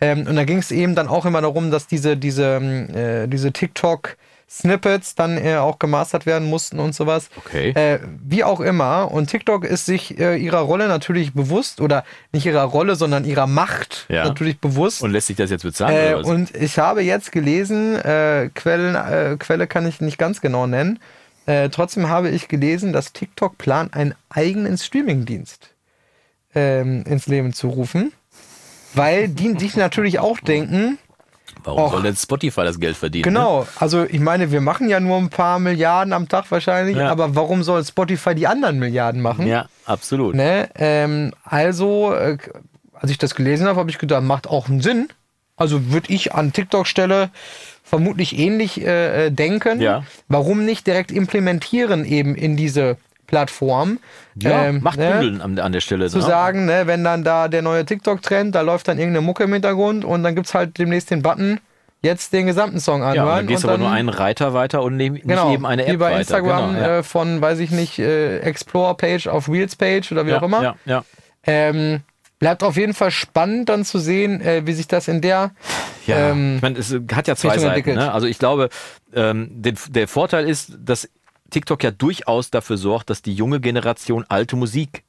Ähm, 0.00 0.26
und 0.26 0.36
da 0.36 0.44
ging 0.44 0.58
es 0.58 0.70
eben 0.70 0.94
dann 0.94 1.08
auch 1.08 1.24
immer 1.26 1.40
darum, 1.40 1.70
dass 1.70 1.86
diese, 1.86 2.16
diese, 2.16 2.56
ähm, 2.60 2.94
äh, 2.94 3.26
diese 3.28 3.52
TikTok-Snippets 3.52 5.14
dann 5.14 5.38
äh, 5.38 5.56
auch 5.56 5.78
gemastert 5.78 6.26
werden 6.26 6.48
mussten 6.48 6.78
und 6.78 6.94
sowas. 6.94 7.30
Okay. 7.36 7.70
Äh, 7.70 8.00
wie 8.24 8.44
auch 8.44 8.60
immer. 8.60 9.10
Und 9.10 9.28
TikTok 9.28 9.64
ist 9.64 9.86
sich 9.86 10.18
äh, 10.18 10.36
ihrer 10.36 10.60
Rolle 10.60 10.88
natürlich 10.88 11.34
bewusst, 11.34 11.80
oder 11.80 12.04
nicht 12.32 12.46
ihrer 12.46 12.62
Rolle, 12.62 12.96
sondern 12.96 13.24
ihrer 13.24 13.46
Macht 13.46 14.06
Ja. 14.08 14.24
natürlich 14.24 14.60
bewusst. 14.60 15.02
Und 15.02 15.12
lässt 15.12 15.28
sich 15.28 15.36
das 15.36 15.50
jetzt 15.50 15.62
bezahlen 15.62 15.94
Äh, 15.94 16.14
oder 16.14 16.18
was? 16.20 16.26
und 16.26 16.56
ich 16.56 16.78
habe 16.78 17.02
jetzt 17.02 17.32
gelesen, 17.32 17.96
äh, 17.96 18.50
Quellen, 18.54 18.94
äh, 18.94 19.36
Quelle 19.38 19.66
kann 19.66 19.86
ich 19.86 20.00
nicht 20.00 20.18
ganz 20.18 20.40
genau 20.40 20.66
nennen. 20.66 20.98
Äh, 21.48 21.70
trotzdem 21.70 22.10
habe 22.10 22.28
ich 22.28 22.48
gelesen, 22.48 22.92
dass 22.92 23.14
TikTok 23.14 23.56
plant, 23.56 23.94
einen 23.94 24.14
eigenen 24.28 24.76
Streamingdienst 24.76 25.70
ähm, 26.54 27.04
ins 27.06 27.26
Leben 27.26 27.54
zu 27.54 27.68
rufen. 27.68 28.12
Weil 28.92 29.28
die 29.28 29.54
sich 29.58 29.74
natürlich 29.74 30.18
auch 30.18 30.40
denken, 30.40 30.98
Warum 31.64 31.84
Och. 31.84 31.92
soll 31.92 32.02
denn 32.02 32.16
Spotify 32.16 32.64
das 32.64 32.78
Geld 32.78 32.96
verdienen? 32.98 33.22
Ne? 33.24 33.30
genau, 33.30 33.66
also 33.76 34.04
ich 34.04 34.20
meine, 34.20 34.52
wir 34.52 34.60
machen 34.60 34.90
ja 34.90 35.00
nur 35.00 35.16
ein 35.16 35.30
paar 35.30 35.58
Milliarden 35.58 36.12
am 36.12 36.28
Tag 36.28 36.50
wahrscheinlich, 36.50 36.96
Ja. 36.98 37.08
aber 37.10 37.34
warum 37.34 37.62
soll 37.62 37.82
Spotify 37.82 38.34
die 38.34 38.46
anderen 38.46 38.78
Milliarden 38.78 39.22
machen? 39.22 39.46
Ne? 39.46 39.50
Ja, 39.50 39.66
absolut. 39.86 40.34
Ne? 40.34 40.68
Ähm, 40.74 41.32
also, 41.44 42.12
äh, 42.12 42.36
als 42.92 43.10
ich 43.10 43.16
das 43.16 43.34
gelesen 43.34 43.66
habe, 43.66 43.80
habe 43.80 43.90
ich 43.90 43.96
gedacht, 43.98 44.22
macht 44.22 44.46
auch 44.46 44.68
einen 44.68 44.82
Sinn. 44.82 45.08
Also 45.56 45.90
würde 45.90 46.12
ich 46.12 46.34
an 46.34 46.52
TikTok-Stelle 46.52 47.30
vermutlich 47.88 48.38
ähnlich 48.38 48.84
äh, 48.84 49.26
äh, 49.26 49.30
denken. 49.30 49.80
Ja. 49.80 50.04
Warum 50.28 50.64
nicht 50.64 50.86
direkt 50.86 51.10
implementieren 51.10 52.04
eben 52.04 52.34
in 52.34 52.56
diese 52.56 52.96
Plattform. 53.28 53.98
Ja, 54.34 54.64
ähm, 54.64 54.80
macht 54.82 54.98
ne, 54.98 55.10
Bündeln 55.12 55.40
an, 55.40 55.58
an 55.58 55.72
der 55.72 55.80
Stelle. 55.80 56.08
Zu 56.08 56.18
ne? 56.18 56.24
sagen, 56.24 56.64
ne, 56.64 56.86
wenn 56.86 57.04
dann 57.04 57.22
da 57.22 57.46
der 57.46 57.62
neue 57.62 57.84
TikTok-Trend, 57.84 58.54
da 58.54 58.62
läuft 58.62 58.88
dann 58.88 58.98
irgendeine 58.98 59.24
Mucke 59.24 59.44
im 59.44 59.52
Hintergrund 59.52 60.04
und 60.04 60.22
dann 60.24 60.34
gibt 60.34 60.48
es 60.48 60.54
halt 60.54 60.78
demnächst 60.78 61.10
den 61.10 61.22
Button, 61.22 61.60
jetzt 62.00 62.32
den 62.32 62.46
gesamten 62.46 62.80
Song 62.80 63.02
anhören. 63.02 63.16
Ja, 63.16 63.22
und 63.24 63.36
dann 63.36 63.46
gehst 63.46 63.64
und 63.64 63.70
aber 63.70 63.78
nur 63.78 63.90
einen 63.90 64.08
Reiter 64.08 64.54
weiter 64.54 64.82
und 64.82 64.96
ne, 64.96 65.10
nicht 65.10 65.28
genau, 65.28 65.52
eben 65.52 65.66
eine 65.66 65.84
App 65.84 65.92
wie 65.92 65.96
bei. 65.98 66.18
Instagram 66.18 66.74
genau, 66.74 66.80
ja. 66.80 66.98
äh, 66.98 67.02
von, 67.02 67.40
weiß 67.40 67.58
ich 67.60 67.70
nicht, 67.70 67.98
äh, 67.98 68.38
Explore-Page 68.38 69.28
auf 69.28 69.48
Reels-Page 69.48 70.10
oder 70.10 70.26
wie 70.26 70.30
ja, 70.30 70.38
auch 70.38 70.42
immer. 70.42 70.62
Ja, 70.62 70.74
ja. 70.86 71.04
Ähm, 71.46 72.00
bleibt 72.38 72.62
auf 72.62 72.76
jeden 72.76 72.94
Fall 72.94 73.10
spannend 73.10 73.68
dann 73.68 73.84
zu 73.84 73.98
sehen, 73.98 74.40
äh, 74.40 74.66
wie 74.66 74.72
sich 74.72 74.88
das 74.88 75.08
in 75.08 75.20
der 75.20 75.52
Ja, 76.06 76.30
ähm, 76.30 76.56
ich 76.56 76.62
meine, 76.62 76.78
es 76.78 76.94
hat 77.12 77.28
ja 77.28 77.36
zwei 77.36 77.48
Richtung 77.48 77.62
Seiten. 77.64 77.66
entwickelt. 77.66 77.96
Ne? 77.96 78.12
Also 78.12 78.26
ich 78.26 78.38
glaube, 78.38 78.68
ähm, 79.12 79.50
den, 79.50 79.76
der 79.90 80.08
Vorteil 80.08 80.48
ist, 80.48 80.72
dass 80.78 81.08
TikTok 81.50 81.82
ja 81.82 81.90
durchaus 81.90 82.50
dafür 82.50 82.76
sorgt, 82.76 83.10
dass 83.10 83.22
die 83.22 83.34
junge 83.34 83.60
Generation 83.60 84.24
alte 84.28 84.56
Musik 84.56 85.04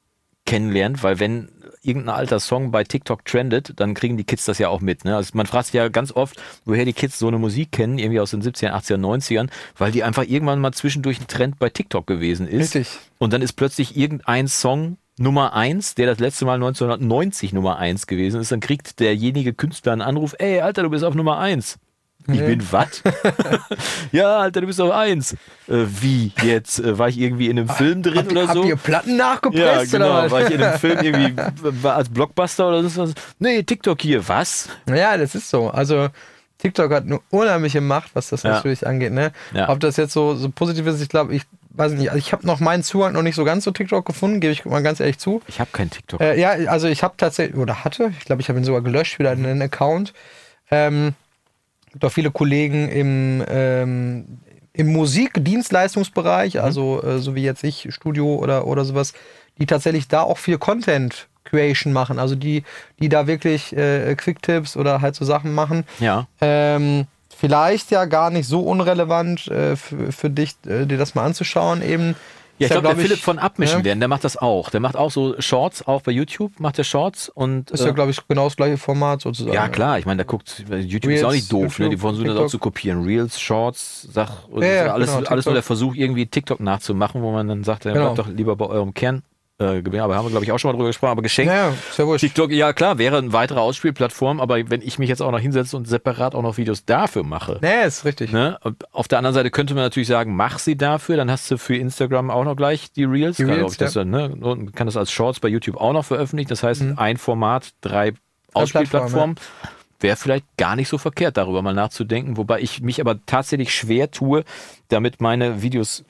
kennenlernt, 0.46 1.02
weil 1.02 1.20
wenn 1.20 1.48
irgendein 1.82 2.14
alter 2.14 2.40
Song 2.40 2.70
bei 2.72 2.84
TikTok 2.84 3.24
trendet, 3.24 3.72
dann 3.76 3.94
kriegen 3.94 4.16
die 4.16 4.24
Kids 4.24 4.44
das 4.44 4.58
ja 4.58 4.68
auch 4.68 4.80
mit. 4.80 5.04
Ne? 5.04 5.16
Also 5.16 5.30
man 5.34 5.46
fragt 5.46 5.66
sich 5.66 5.74
ja 5.74 5.88
ganz 5.88 6.12
oft, 6.12 6.36
woher 6.64 6.84
die 6.84 6.92
Kids 6.92 7.18
so 7.18 7.28
eine 7.28 7.38
Musik 7.38 7.72
kennen, 7.72 7.98
irgendwie 7.98 8.20
aus 8.20 8.32
den 8.32 8.42
70er, 8.42 8.72
80er, 8.72 8.96
90ern, 8.96 9.48
weil 9.78 9.92
die 9.92 10.02
einfach 10.02 10.24
irgendwann 10.24 10.60
mal 10.60 10.72
zwischendurch 10.72 11.20
ein 11.20 11.26
Trend 11.26 11.58
bei 11.58 11.70
TikTok 11.70 12.06
gewesen 12.06 12.46
ist. 12.46 12.74
Richtig. 12.74 12.98
Und 13.18 13.32
dann 13.32 13.42
ist 13.42 13.54
plötzlich 13.54 13.96
irgendein 13.96 14.48
Song 14.48 14.98
Nummer 15.20 15.52
eins, 15.52 15.94
der 15.94 16.06
das 16.06 16.18
letzte 16.18 16.46
Mal 16.46 16.54
1990 16.54 17.52
Nummer 17.52 17.78
eins 17.78 18.06
gewesen 18.06 18.40
ist, 18.40 18.50
dann 18.52 18.60
kriegt 18.60 19.00
derjenige 19.00 19.52
Künstler 19.52 19.92
einen 19.92 20.00
Anruf, 20.02 20.34
ey, 20.38 20.60
Alter, 20.60 20.82
du 20.82 20.90
bist 20.90 21.04
auf 21.04 21.14
Nummer 21.14 21.38
eins. 21.38 21.78
Ich 22.26 22.38
Nee. 22.40 22.46
bin 22.54 22.66
was? 22.70 23.02
ja, 24.12 24.38
Alter, 24.38 24.60
du 24.60 24.66
bist 24.66 24.80
auf 24.80 24.90
eins. 24.92 25.32
Äh, 25.68 25.84
wie 26.00 26.32
jetzt? 26.42 26.78
Äh, 26.78 26.98
war 26.98 27.08
ich 27.08 27.18
irgendwie 27.18 27.48
in 27.48 27.58
einem 27.58 27.68
Film 27.68 28.02
drin 28.02 28.18
habt, 28.18 28.30
oder 28.30 28.42
habt 28.48 28.54
so? 28.54 28.64
ihr 28.64 28.76
Platten 28.76 29.10
ja, 29.10 29.16
nachgepresst 29.16 29.94
oder 29.94 30.04
genau. 30.06 30.14
was? 30.22 30.30
War 30.30 30.42
ich 30.46 30.50
in 30.54 30.62
einem 30.62 30.78
Film 30.78 30.98
irgendwie 31.02 31.42
als 31.88 32.08
Blockbuster 32.08 32.68
oder 32.68 32.86
so 32.88 33.02
was? 33.02 33.14
Nee, 33.38 33.62
TikTok 33.62 34.00
hier. 34.00 34.26
Was? 34.28 34.68
Ja, 34.88 35.16
das 35.16 35.34
ist 35.34 35.48
so. 35.48 35.70
Also 35.70 36.08
TikTok 36.58 36.92
hat 36.92 37.04
eine 37.04 37.20
unheimliche 37.30 37.80
Macht, 37.80 38.10
was 38.14 38.28
das 38.28 38.42
Ja. 38.42 38.50
natürlich 38.50 38.86
angeht. 38.86 39.12
Ne? 39.12 39.32
Ja. 39.54 39.70
Ob 39.70 39.80
das 39.80 39.96
jetzt 39.96 40.12
so, 40.12 40.34
so 40.34 40.50
positiv 40.50 40.86
ist, 40.86 41.00
ich 41.00 41.08
glaube, 41.08 41.34
ich 41.34 41.42
weiß 41.70 41.92
nicht. 41.92 42.08
Also 42.10 42.18
ich 42.18 42.32
habe 42.32 42.46
noch 42.46 42.60
meinen 42.60 42.82
Zugang 42.82 43.12
noch 43.12 43.22
nicht 43.22 43.36
so 43.36 43.44
ganz 43.44 43.64
zu 43.64 43.70
TikTok 43.70 44.04
gefunden, 44.04 44.40
gebe 44.40 44.52
ich 44.52 44.64
mal 44.64 44.82
ganz 44.82 45.00
ehrlich 45.00 45.18
zu. 45.18 45.42
Ich 45.48 45.60
habe 45.60 45.70
kein 45.72 45.90
TikTok. 45.90 46.20
Äh, 46.20 46.38
ja, 46.40 46.50
also 46.70 46.88
ich 46.88 47.02
habe 47.02 47.14
tatsächlich, 47.16 47.56
oder 47.56 47.84
hatte, 47.84 48.12
ich 48.18 48.24
glaube, 48.24 48.42
ich 48.42 48.48
habe 48.48 48.58
ihn 48.58 48.64
sogar 48.64 48.82
gelöscht, 48.82 49.18
wieder 49.18 49.32
in 49.32 49.46
einen 49.46 49.62
Account. 49.62 50.12
Ähm, 50.70 51.14
gibt 51.92 52.04
auch 52.04 52.12
viele 52.12 52.30
Kollegen 52.30 52.88
im, 52.88 53.44
ähm, 53.48 54.38
im 54.72 54.92
Musikdienstleistungsbereich, 54.92 56.60
also 56.60 57.02
äh, 57.02 57.18
so 57.18 57.34
wie 57.34 57.42
jetzt 57.42 57.64
ich, 57.64 57.88
Studio 57.90 58.36
oder, 58.36 58.66
oder 58.66 58.84
sowas, 58.84 59.12
die 59.58 59.66
tatsächlich 59.66 60.08
da 60.08 60.22
auch 60.22 60.38
viel 60.38 60.58
Content 60.58 61.28
Creation 61.44 61.92
machen, 61.92 62.18
also 62.18 62.36
die, 62.36 62.64
die 63.00 63.08
da 63.08 63.26
wirklich 63.26 63.76
äh, 63.76 64.14
Quick-Tipps 64.14 64.76
oder 64.76 65.00
halt 65.00 65.16
so 65.16 65.24
Sachen 65.24 65.54
machen. 65.54 65.84
ja. 65.98 66.26
Ähm, 66.40 67.06
vielleicht 67.40 67.90
ja 67.90 68.04
gar 68.04 68.30
nicht 68.30 68.46
so 68.46 68.60
unrelevant 68.60 69.48
äh, 69.48 69.74
für, 69.76 70.12
für 70.12 70.30
dich, 70.30 70.56
äh, 70.66 70.86
dir 70.86 70.98
das 70.98 71.14
mal 71.14 71.24
anzuschauen 71.24 71.82
eben. 71.82 72.14
Ja, 72.58 72.66
ich 72.66 72.72
glaube, 72.72 72.88
der 72.88 72.94
glaub 72.94 73.06
Philipp 73.06 73.20
von 73.20 73.38
Abmischen 73.38 73.78
ne? 73.78 73.84
werden, 73.86 74.00
der 74.00 74.08
macht 74.10 74.22
das 74.22 74.36
auch. 74.36 74.68
Der 74.68 74.80
macht 74.80 74.94
auch 74.94 75.10
so 75.10 75.34
Shorts, 75.40 75.86
auch 75.88 76.02
bei 76.02 76.12
YouTube 76.12 76.60
macht 76.60 76.76
der 76.76 76.84
Shorts 76.84 77.30
und 77.30 77.70
Ist 77.70 77.82
ja, 77.82 77.88
äh, 77.88 77.92
glaube 77.94 78.10
ich, 78.10 78.20
genau 78.28 78.44
das 78.44 78.56
gleiche 78.56 78.76
Format 78.76 79.22
sozusagen. 79.22 79.54
ja 79.54 79.68
klar, 79.70 79.98
ich 79.98 80.04
meine, 80.04 80.18
da 80.18 80.24
guckt 80.24 80.62
YouTube 80.68 81.08
Reels, 81.08 81.20
ist 81.22 81.26
auch 81.26 81.32
nicht 81.32 81.50
doof, 81.50 81.78
ne? 81.78 81.86
Die 81.86 81.92
YouTube, 81.94 82.00
versuchen 82.00 82.24
das 82.26 82.32
auch 82.34 82.40
TikTok. 82.40 82.50
zu 82.50 82.58
kopieren. 82.58 83.02
Reels, 83.04 83.40
Shorts, 83.40 84.08
Sach, 84.12 84.42
Ja, 84.56 84.66
ja, 84.66 84.92
alles, 84.92 85.08
genau, 85.08 85.18
alles 85.20 85.28
nur 85.28 85.36
TikTok. 85.38 85.54
der 85.54 85.62
Versuch, 85.62 85.94
irgendwie 85.94 86.26
TikTok 86.26 86.60
nachzumachen, 86.60 87.22
wo 87.22 87.32
man 87.32 87.48
dann 87.48 87.64
sagt, 87.64 87.86
ja, 87.86 87.92
Genau. 87.94 88.12
bleibt 88.12 88.18
doch 88.18 88.28
lieber 88.28 88.54
bei 88.56 88.66
eurem 88.66 88.92
Kern. 88.92 89.22
Äh, 89.60 89.82
Gewehr. 89.82 90.04
aber 90.04 90.16
haben 90.16 90.24
wir, 90.24 90.30
glaube 90.30 90.44
ich, 90.44 90.52
auch 90.52 90.58
schon 90.58 90.70
mal 90.70 90.72
drüber 90.72 90.88
gesprochen, 90.88 91.10
aber 91.10 91.22
geschenkt. 91.22 91.52
Ja, 91.52 91.74
ja 91.98 92.06
wurscht. 92.06 92.22
TikTok, 92.22 92.50
ja 92.50 92.72
klar, 92.72 92.96
wäre 92.96 93.18
eine 93.18 93.32
weitere 93.34 93.60
Ausspielplattform, 93.60 94.40
aber 94.40 94.70
wenn 94.70 94.80
ich 94.80 94.98
mich 94.98 95.10
jetzt 95.10 95.20
auch 95.20 95.30
noch 95.30 95.38
hinsetze 95.38 95.76
und 95.76 95.86
separat 95.86 96.34
auch 96.34 96.40
noch 96.40 96.56
Videos 96.56 96.86
dafür 96.86 97.24
mache, 97.24 97.58
Nee, 97.60 97.84
ist 97.86 98.06
richtig. 98.06 98.32
Ne? 98.32 98.58
Auf 98.90 99.06
der 99.06 99.18
anderen 99.18 99.34
Seite 99.34 99.50
könnte 99.50 99.74
man 99.74 99.84
natürlich 99.84 100.08
sagen, 100.08 100.34
mach 100.34 100.58
sie 100.58 100.76
dafür, 100.76 101.18
dann 101.18 101.30
hast 101.30 101.50
du 101.50 101.58
für 101.58 101.76
Instagram 101.76 102.30
auch 102.30 102.44
noch 102.44 102.56
gleich 102.56 102.90
die 102.92 103.04
Reels. 103.04 103.36
Die 103.36 103.44
Reels, 103.44 103.72
ich 103.72 103.78
das 103.78 103.92
dann, 103.92 104.08
ne? 104.08 104.34
Und 104.40 104.74
kann 104.74 104.86
das 104.86 104.96
als 104.96 105.12
Shorts 105.12 105.40
bei 105.40 105.48
YouTube 105.48 105.76
auch 105.76 105.92
noch 105.92 106.06
veröffentlichen. 106.06 106.48
Das 106.48 106.62
heißt, 106.62 106.82
ein 106.96 107.18
Format, 107.18 107.70
drei 107.82 108.14
Ausspielplattformen. 108.54 109.36
Wäre 110.02 110.16
vielleicht 110.16 110.46
gar 110.56 110.76
nicht 110.76 110.88
so 110.88 110.96
verkehrt, 110.96 111.36
darüber 111.36 111.60
mal 111.60 111.74
nachzudenken, 111.74 112.38
wobei 112.38 112.60
ich 112.60 112.80
mich 112.80 113.02
aber 113.02 113.18
tatsächlich 113.26 113.74
schwer 113.74 114.10
tue, 114.10 114.44
damit 114.88 115.20
meine 115.20 115.60
Videos 115.60 116.04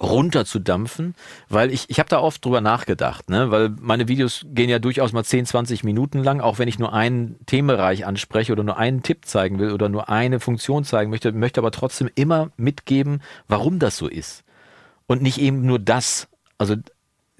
runterzudampfen, 0.00 1.14
weil 1.48 1.70
ich, 1.70 1.90
ich 1.90 1.98
habe 1.98 2.08
da 2.08 2.18
oft 2.18 2.44
drüber 2.44 2.60
nachgedacht, 2.60 3.28
ne? 3.28 3.50
weil 3.50 3.70
meine 3.80 4.08
Videos 4.08 4.44
gehen 4.48 4.70
ja 4.70 4.78
durchaus 4.78 5.12
mal 5.12 5.24
10, 5.24 5.46
20 5.46 5.84
Minuten 5.84 6.22
lang, 6.22 6.40
auch 6.40 6.58
wenn 6.58 6.68
ich 6.68 6.78
nur 6.78 6.92
einen 6.92 7.36
Themenbereich 7.46 8.06
anspreche 8.06 8.52
oder 8.52 8.64
nur 8.64 8.78
einen 8.78 9.02
Tipp 9.02 9.26
zeigen 9.26 9.58
will 9.58 9.72
oder 9.72 9.88
nur 9.88 10.08
eine 10.08 10.40
Funktion 10.40 10.84
zeigen 10.84 11.10
möchte, 11.10 11.32
möchte 11.32 11.60
aber 11.60 11.70
trotzdem 11.70 12.10
immer 12.14 12.50
mitgeben, 12.56 13.22
warum 13.48 13.78
das 13.78 13.96
so 13.96 14.08
ist. 14.08 14.44
Und 15.06 15.20
nicht 15.20 15.38
eben 15.38 15.66
nur 15.66 15.78
das. 15.78 16.28
Also 16.56 16.76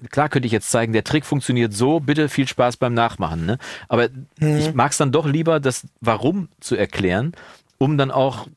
klar 0.09 0.29
könnte 0.29 0.45
ich 0.45 0.51
jetzt 0.51 0.69
zeigen, 0.69 0.93
der 0.93 1.03
Trick 1.03 1.25
funktioniert 1.25 1.73
so, 1.73 1.99
bitte 1.99 2.29
viel 2.29 2.47
Spaß 2.47 2.77
beim 2.77 2.93
Nachmachen. 2.93 3.45
Ne? 3.45 3.57
Aber 3.87 4.09
ich 4.39 4.73
mag 4.73 4.91
es 4.91 4.97
dann 4.97 5.11
doch 5.11 5.25
lieber, 5.25 5.59
das 5.59 5.87
Warum 6.01 6.49
zu 6.59 6.75
erklären, 6.75 7.33
um 7.77 7.97
dann 7.97 8.11
auch 8.11 8.47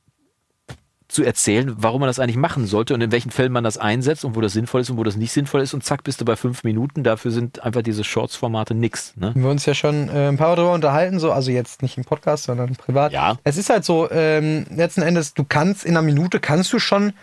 zu 1.17 1.25
erzählen, 1.25 1.75
warum 1.79 2.01
man 2.01 2.09
das 2.09 2.19
eigentlich 2.19 2.37
machen 2.37 2.67
sollte 2.67 2.93
und 2.93 3.01
in 3.01 3.11
welchen 3.11 3.31
Fällen 3.31 3.51
man 3.51 3.65
das 3.65 3.79
einsetzt 3.79 4.25
und 4.27 4.37
wo 4.37 4.43
das 4.43 4.53
sinnvoll 4.53 4.83
ist 4.83 4.91
und 4.91 4.99
wo 4.99 5.03
das 5.03 5.17
nicht 5.17 5.33
sinnvoll 5.33 5.63
ist 5.63 5.73
und 5.73 5.83
zack, 5.83 6.05
bist 6.05 6.21
du 6.21 6.27
bei 6.27 6.37
fünf 6.37 6.63
Minuten. 6.63 7.05
Dafür 7.05 7.31
sind 7.31 7.63
einfach 7.63 7.81
diese 7.81 8.05
Shorts-Formate 8.05 8.75
nix. 8.75 9.15
Ne? 9.17 9.29
Haben 9.29 9.43
wir 9.43 9.51
uns 9.51 9.65
ja 9.65 9.73
schon 9.73 10.11
äh, 10.11 10.29
ein 10.29 10.37
paar 10.37 10.49
Mal 10.49 10.57
drüber 10.57 10.73
unterhalten, 10.75 11.19
so, 11.19 11.33
also 11.33 11.51
jetzt 11.51 11.81
nicht 11.81 11.97
im 11.97 12.05
Podcast, 12.05 12.45
sondern 12.45 12.77
privat. 12.77 13.13
Ja. 13.13 13.39
Es 13.45 13.57
ist 13.57 13.71
halt 13.71 13.87
so, 13.87 14.11
ähm, 14.11 14.67
letzten 14.71 15.01
Endes, 15.01 15.33
du 15.33 15.45
kannst 15.45 15.87
in 15.87 15.97
einer 15.97 16.03
Minute 16.03 16.39
kannst 16.39 16.71
du 16.75 16.79
schon 16.79 17.15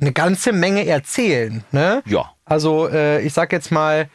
eine 0.00 0.12
ganze 0.12 0.52
Menge 0.52 0.84
erzählen, 0.84 1.62
ne? 1.70 2.02
Ja. 2.06 2.32
Also, 2.44 2.88
äh, 2.88 3.22
ich 3.22 3.32
sag 3.32 3.52
jetzt 3.52 3.70
mal, 3.70 4.08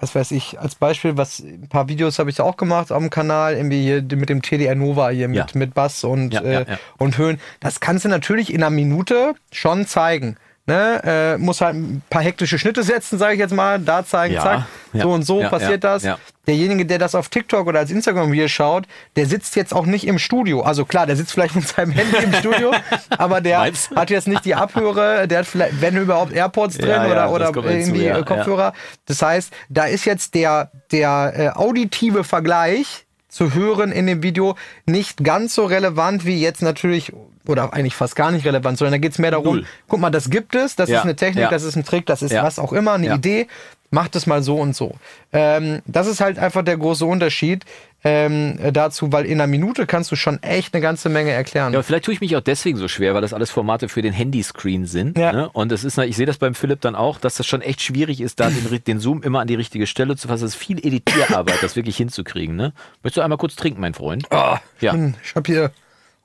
was 0.00 0.14
weiß 0.14 0.30
ich, 0.32 0.58
als 0.60 0.74
Beispiel, 0.74 1.16
was 1.16 1.40
ein 1.40 1.68
paar 1.68 1.88
Videos 1.88 2.18
habe 2.18 2.30
ich 2.30 2.40
auch 2.40 2.56
gemacht 2.56 2.92
auf 2.92 2.98
dem 2.98 3.10
Kanal, 3.10 3.54
irgendwie 3.54 3.82
hier 3.82 4.02
mit 4.16 4.28
dem 4.28 4.42
TDR 4.42 4.74
Nova 4.74 5.10
hier 5.10 5.28
mit, 5.28 5.36
Ja. 5.38 5.46
mit 5.54 5.74
Bass 5.74 6.04
und, 6.04 6.34
Ja, 6.34 6.40
äh, 6.42 6.52
ja, 6.52 6.60
ja. 6.62 6.78
und 6.98 7.18
Höhen. 7.18 7.40
Das 7.60 7.80
kannst 7.80 8.04
du 8.04 8.08
natürlich 8.08 8.52
in 8.52 8.62
einer 8.62 8.70
Minute 8.70 9.34
schon 9.50 9.86
zeigen. 9.86 10.36
Ne? 10.64 11.00
Äh, 11.04 11.38
muss 11.38 11.60
halt 11.60 11.74
ein 11.74 12.02
paar 12.08 12.22
hektische 12.22 12.56
Schnitte 12.56 12.84
setzen, 12.84 13.18
sage 13.18 13.34
ich 13.34 13.40
jetzt 13.40 13.52
mal, 13.52 13.80
da 13.80 14.04
zeigen, 14.04 14.34
Ja, 14.34 14.42
zack, 14.42 14.66
ja, 14.92 15.02
so 15.02 15.10
und 15.10 15.22
so 15.24 15.40
ja, 15.40 15.48
passiert 15.48 15.82
das. 15.82 16.06
Derjenige, 16.46 16.86
der 16.86 16.98
das 16.98 17.16
auf 17.16 17.28
TikTok 17.28 17.66
oder 17.66 17.80
als 17.80 17.90
Instagram-Video 17.90 18.46
schaut, 18.46 18.84
der 19.16 19.26
sitzt 19.26 19.56
jetzt 19.56 19.74
auch 19.74 19.86
nicht 19.86 20.06
im 20.06 20.18
Studio. 20.18 20.60
Also 20.62 20.84
klar, 20.84 21.06
der 21.06 21.16
sitzt 21.16 21.32
vielleicht 21.32 21.56
mit 21.56 21.66
seinem 21.66 21.90
Handy 21.90 22.16
im 22.16 22.32
Studio, 22.34 22.72
aber 23.10 23.40
der 23.40 23.70
du? 23.70 23.96
hat 23.96 24.10
jetzt 24.10 24.28
nicht 24.28 24.44
die 24.44 24.54
Abhöre, 24.54 25.26
der 25.26 25.40
hat 25.40 25.46
vielleicht, 25.46 25.80
wenn 25.80 25.96
überhaupt, 25.96 26.32
AirPods 26.32 26.78
drin 26.78 27.10
oder, 27.10 27.30
oder 27.32 27.46
hinzu, 27.46 27.68
irgendwie 27.68 28.04
ja, 28.04 28.18
äh. 28.18 28.24
Kopfhörer. 28.24 28.72
Das 29.06 29.20
heißt, 29.20 29.52
da 29.68 29.86
ist 29.86 30.04
jetzt 30.04 30.34
der, 30.34 30.70
der 30.92 31.32
äh, 31.36 31.48
auditive 31.50 32.22
Vergleich 32.22 33.06
zu 33.28 33.54
hören 33.54 33.90
in 33.90 34.06
dem 34.06 34.22
Video 34.22 34.56
nicht 34.86 35.24
ganz 35.24 35.54
so 35.54 35.64
relevant 35.64 36.24
wie 36.26 36.40
jetzt 36.40 36.62
natürlich, 36.62 37.12
oder 37.46 37.72
eigentlich 37.72 37.94
fast 37.94 38.16
gar 38.16 38.30
nicht 38.30 38.44
relevant, 38.46 38.78
sondern 38.78 38.92
da 38.92 38.98
geht 38.98 39.12
es 39.12 39.18
mehr 39.18 39.30
darum, 39.32 39.56
Null. 39.56 39.66
guck 39.88 40.00
mal, 40.00 40.10
das 40.10 40.30
gibt 40.30 40.54
es, 40.54 40.76
das 40.76 40.88
Ja, 40.88 40.98
ist 40.98 41.04
eine 41.04 41.16
Technik, 41.16 41.42
ja. 41.44 41.50
das 41.50 41.62
ist 41.64 41.76
ein 41.76 41.84
Trick, 41.84 42.06
das 42.06 42.22
ist 42.22 42.32
Ja. 42.32 42.42
was 42.44 42.58
auch 42.58 42.72
immer, 42.72 42.92
eine. 42.92 43.14
Idee, 43.14 43.46
macht 43.90 44.16
es 44.16 44.26
mal 44.26 44.42
so 44.42 44.56
und 44.56 44.74
so. 44.74 44.94
Ähm, 45.32 45.82
das 45.86 46.06
ist 46.06 46.20
halt 46.20 46.38
einfach 46.38 46.62
der 46.64 46.76
große 46.78 47.04
Unterschied 47.04 47.64
ähm, 48.04 48.58
dazu, 48.72 49.12
weil 49.12 49.26
in 49.26 49.34
einer 49.40 49.46
Minute 49.46 49.86
kannst 49.86 50.10
du 50.10 50.16
schon 50.16 50.42
echt 50.42 50.74
eine 50.74 50.80
ganze 50.80 51.08
Menge 51.08 51.30
erklären. 51.30 51.72
Ja, 51.72 51.78
aber 51.78 51.84
vielleicht 51.84 52.06
tue 52.06 52.14
ich 52.14 52.20
mich 52.20 52.34
auch 52.34 52.40
deswegen 52.40 52.78
so 52.78 52.88
schwer, 52.88 53.14
weil 53.14 53.20
das 53.20 53.32
alles 53.34 53.50
Formate 53.50 53.88
für 53.88 54.02
den 54.02 54.12
Handyscreen 54.12 54.86
sind. 54.86 55.18
Ja. 55.18 55.32
Ne? 55.32 55.48
Und 55.50 55.70
es 55.72 55.84
ist, 55.84 55.98
ich 55.98 56.16
sehe 56.16 56.26
das 56.26 56.38
beim 56.38 56.54
Philipp 56.54 56.80
dann 56.80 56.94
auch, 56.96 57.18
dass 57.20 57.36
das 57.36 57.46
schon 57.46 57.60
echt 57.60 57.80
schwierig 57.82 58.20
ist, 58.20 58.40
da 58.40 58.48
den, 58.50 58.82
den 58.84 58.98
Zoom 58.98 59.22
immer 59.22 59.40
an 59.40 59.46
die 59.46 59.54
richtige 59.54 59.86
Stelle 59.86 60.16
zu 60.16 60.26
fassen. 60.26 60.42
Das 60.44 60.54
ist 60.54 60.60
viel 60.60 60.78
Editierarbeit, 60.78 61.62
das 61.62 61.76
wirklich 61.76 61.96
hinzukriegen. 61.96 62.56
Ne? 62.56 62.72
Möchtest 63.02 63.18
du 63.18 63.20
einmal 63.20 63.38
kurz 63.38 63.54
trinken, 63.56 63.80
mein 63.80 63.94
Freund? 63.94 64.26
Ah, 64.32 64.58
Ja. 64.80 64.94
Ich 65.22 65.34
hab 65.36 65.46
hier 65.46 65.70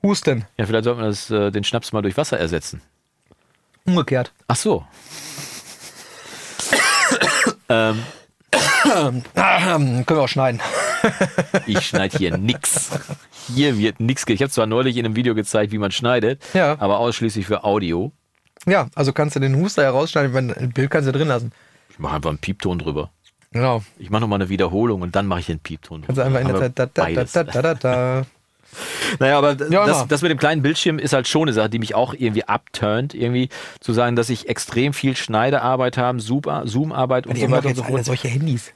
Husten. 0.04 0.46
Ja, 0.58 0.66
vielleicht 0.66 0.84
sollten 0.86 1.02
wir 1.02 1.08
das, 1.08 1.30
äh, 1.30 1.52
den 1.52 1.64
Schnaps 1.64 1.92
mal 1.92 2.02
durch 2.02 2.18
Wasser 2.18 2.40
ersetzen. 2.40 2.82
Umgekehrt. 3.86 4.32
Ach 4.48 4.56
so. 4.56 4.86
ähm, 7.70 8.04
Können 8.84 9.24
wir 10.08 10.22
auch 10.22 10.28
schneiden. 10.28 10.62
ich 11.66 11.86
schneide 11.86 12.18
hier 12.18 12.38
nix. 12.38 12.90
Hier 13.54 13.78
wird 13.78 14.00
nix. 14.00 14.26
ge- 14.26 14.36
Ich 14.36 14.42
habe 14.42 14.52
zwar 14.52 14.66
neulich 14.66 14.98
in 14.98 15.06
einem 15.06 15.16
Video 15.16 15.36
gezeigt, 15.36 15.72
wie 15.72 15.78
man 15.78 15.92
schneidet, 15.92 16.42
Ja. 16.54 16.76
aber 16.80 17.00
ausschließlich 17.00 17.46
für 17.46 17.64
Audio. 17.64 18.12
Ja, 18.66 18.88
also 18.96 19.14
kannst 19.14 19.36
du 19.36 19.40
den 19.40 19.56
Huster 19.56 19.84
herausschneiden, 19.84 20.34
wenn 20.34 20.52
ein 20.54 20.72
Bild 20.72 20.90
kannst 20.92 21.08
du 21.08 21.12
drin 21.12 21.28
lassen. 21.28 21.52
Ich 21.90 22.00
mache 22.00 22.16
einfach 22.16 22.30
einen 22.30 22.40
Piepton 22.40 22.80
drüber. 22.80 23.12
Genau. 23.52 23.84
Ich 23.98 24.10
mache 24.10 24.22
nochmal 24.22 24.42
eine 24.42 24.50
Wiederholung 24.50 25.02
und 25.02 25.16
dann 25.16 25.26
mache 25.28 25.40
ich 25.42 25.46
den 25.46 25.60
Piepton 25.60 26.02
drüber. 26.02 26.08
Kannst 26.08 26.20
du 26.20 26.24
einfach 26.26 26.42
in 26.42 26.48
der 26.48 26.76
Zeit 26.76 26.78
da, 26.78 27.06
da, 27.06 27.24
da, 27.24 27.24
da, 27.24 27.44
da, 27.44 27.62
da, 27.62 27.74
da. 27.76 28.26
Naja, 29.20 29.38
aber 29.38 29.56
Ja, 29.70 29.86
das, 29.86 30.08
das 30.08 30.22
mit 30.22 30.32
dem 30.32 30.38
kleinen 30.38 30.62
Bildschirm 30.62 31.00
ist 31.00 31.14
halt 31.14 31.28
schon 31.28 31.44
eine 31.44 31.54
Sache, 31.54 31.70
die 31.70 31.80
mich 31.80 31.96
auch 31.96 32.14
irgendwie 32.14 32.44
abturnt, 32.44 33.14
irgendwie 33.14 33.50
zu 33.80 33.94
sagen, 33.94 34.16
dass 34.16 34.30
ich 34.30 34.50
extrem 34.50 34.94
viel 34.94 35.16
Schneidearbeit 35.16 35.98
habe, 35.98 36.20
Zoom- 36.20 36.42
Zoom-Arbeit 36.66 37.28
und 37.28 37.36
Die 37.38 37.42
so 37.42 37.52
weiter 37.52 37.70
und 37.70 37.76
so 37.76 37.84
fort. 37.84 38.06
solche 38.06 38.28
Handys. 38.28 38.74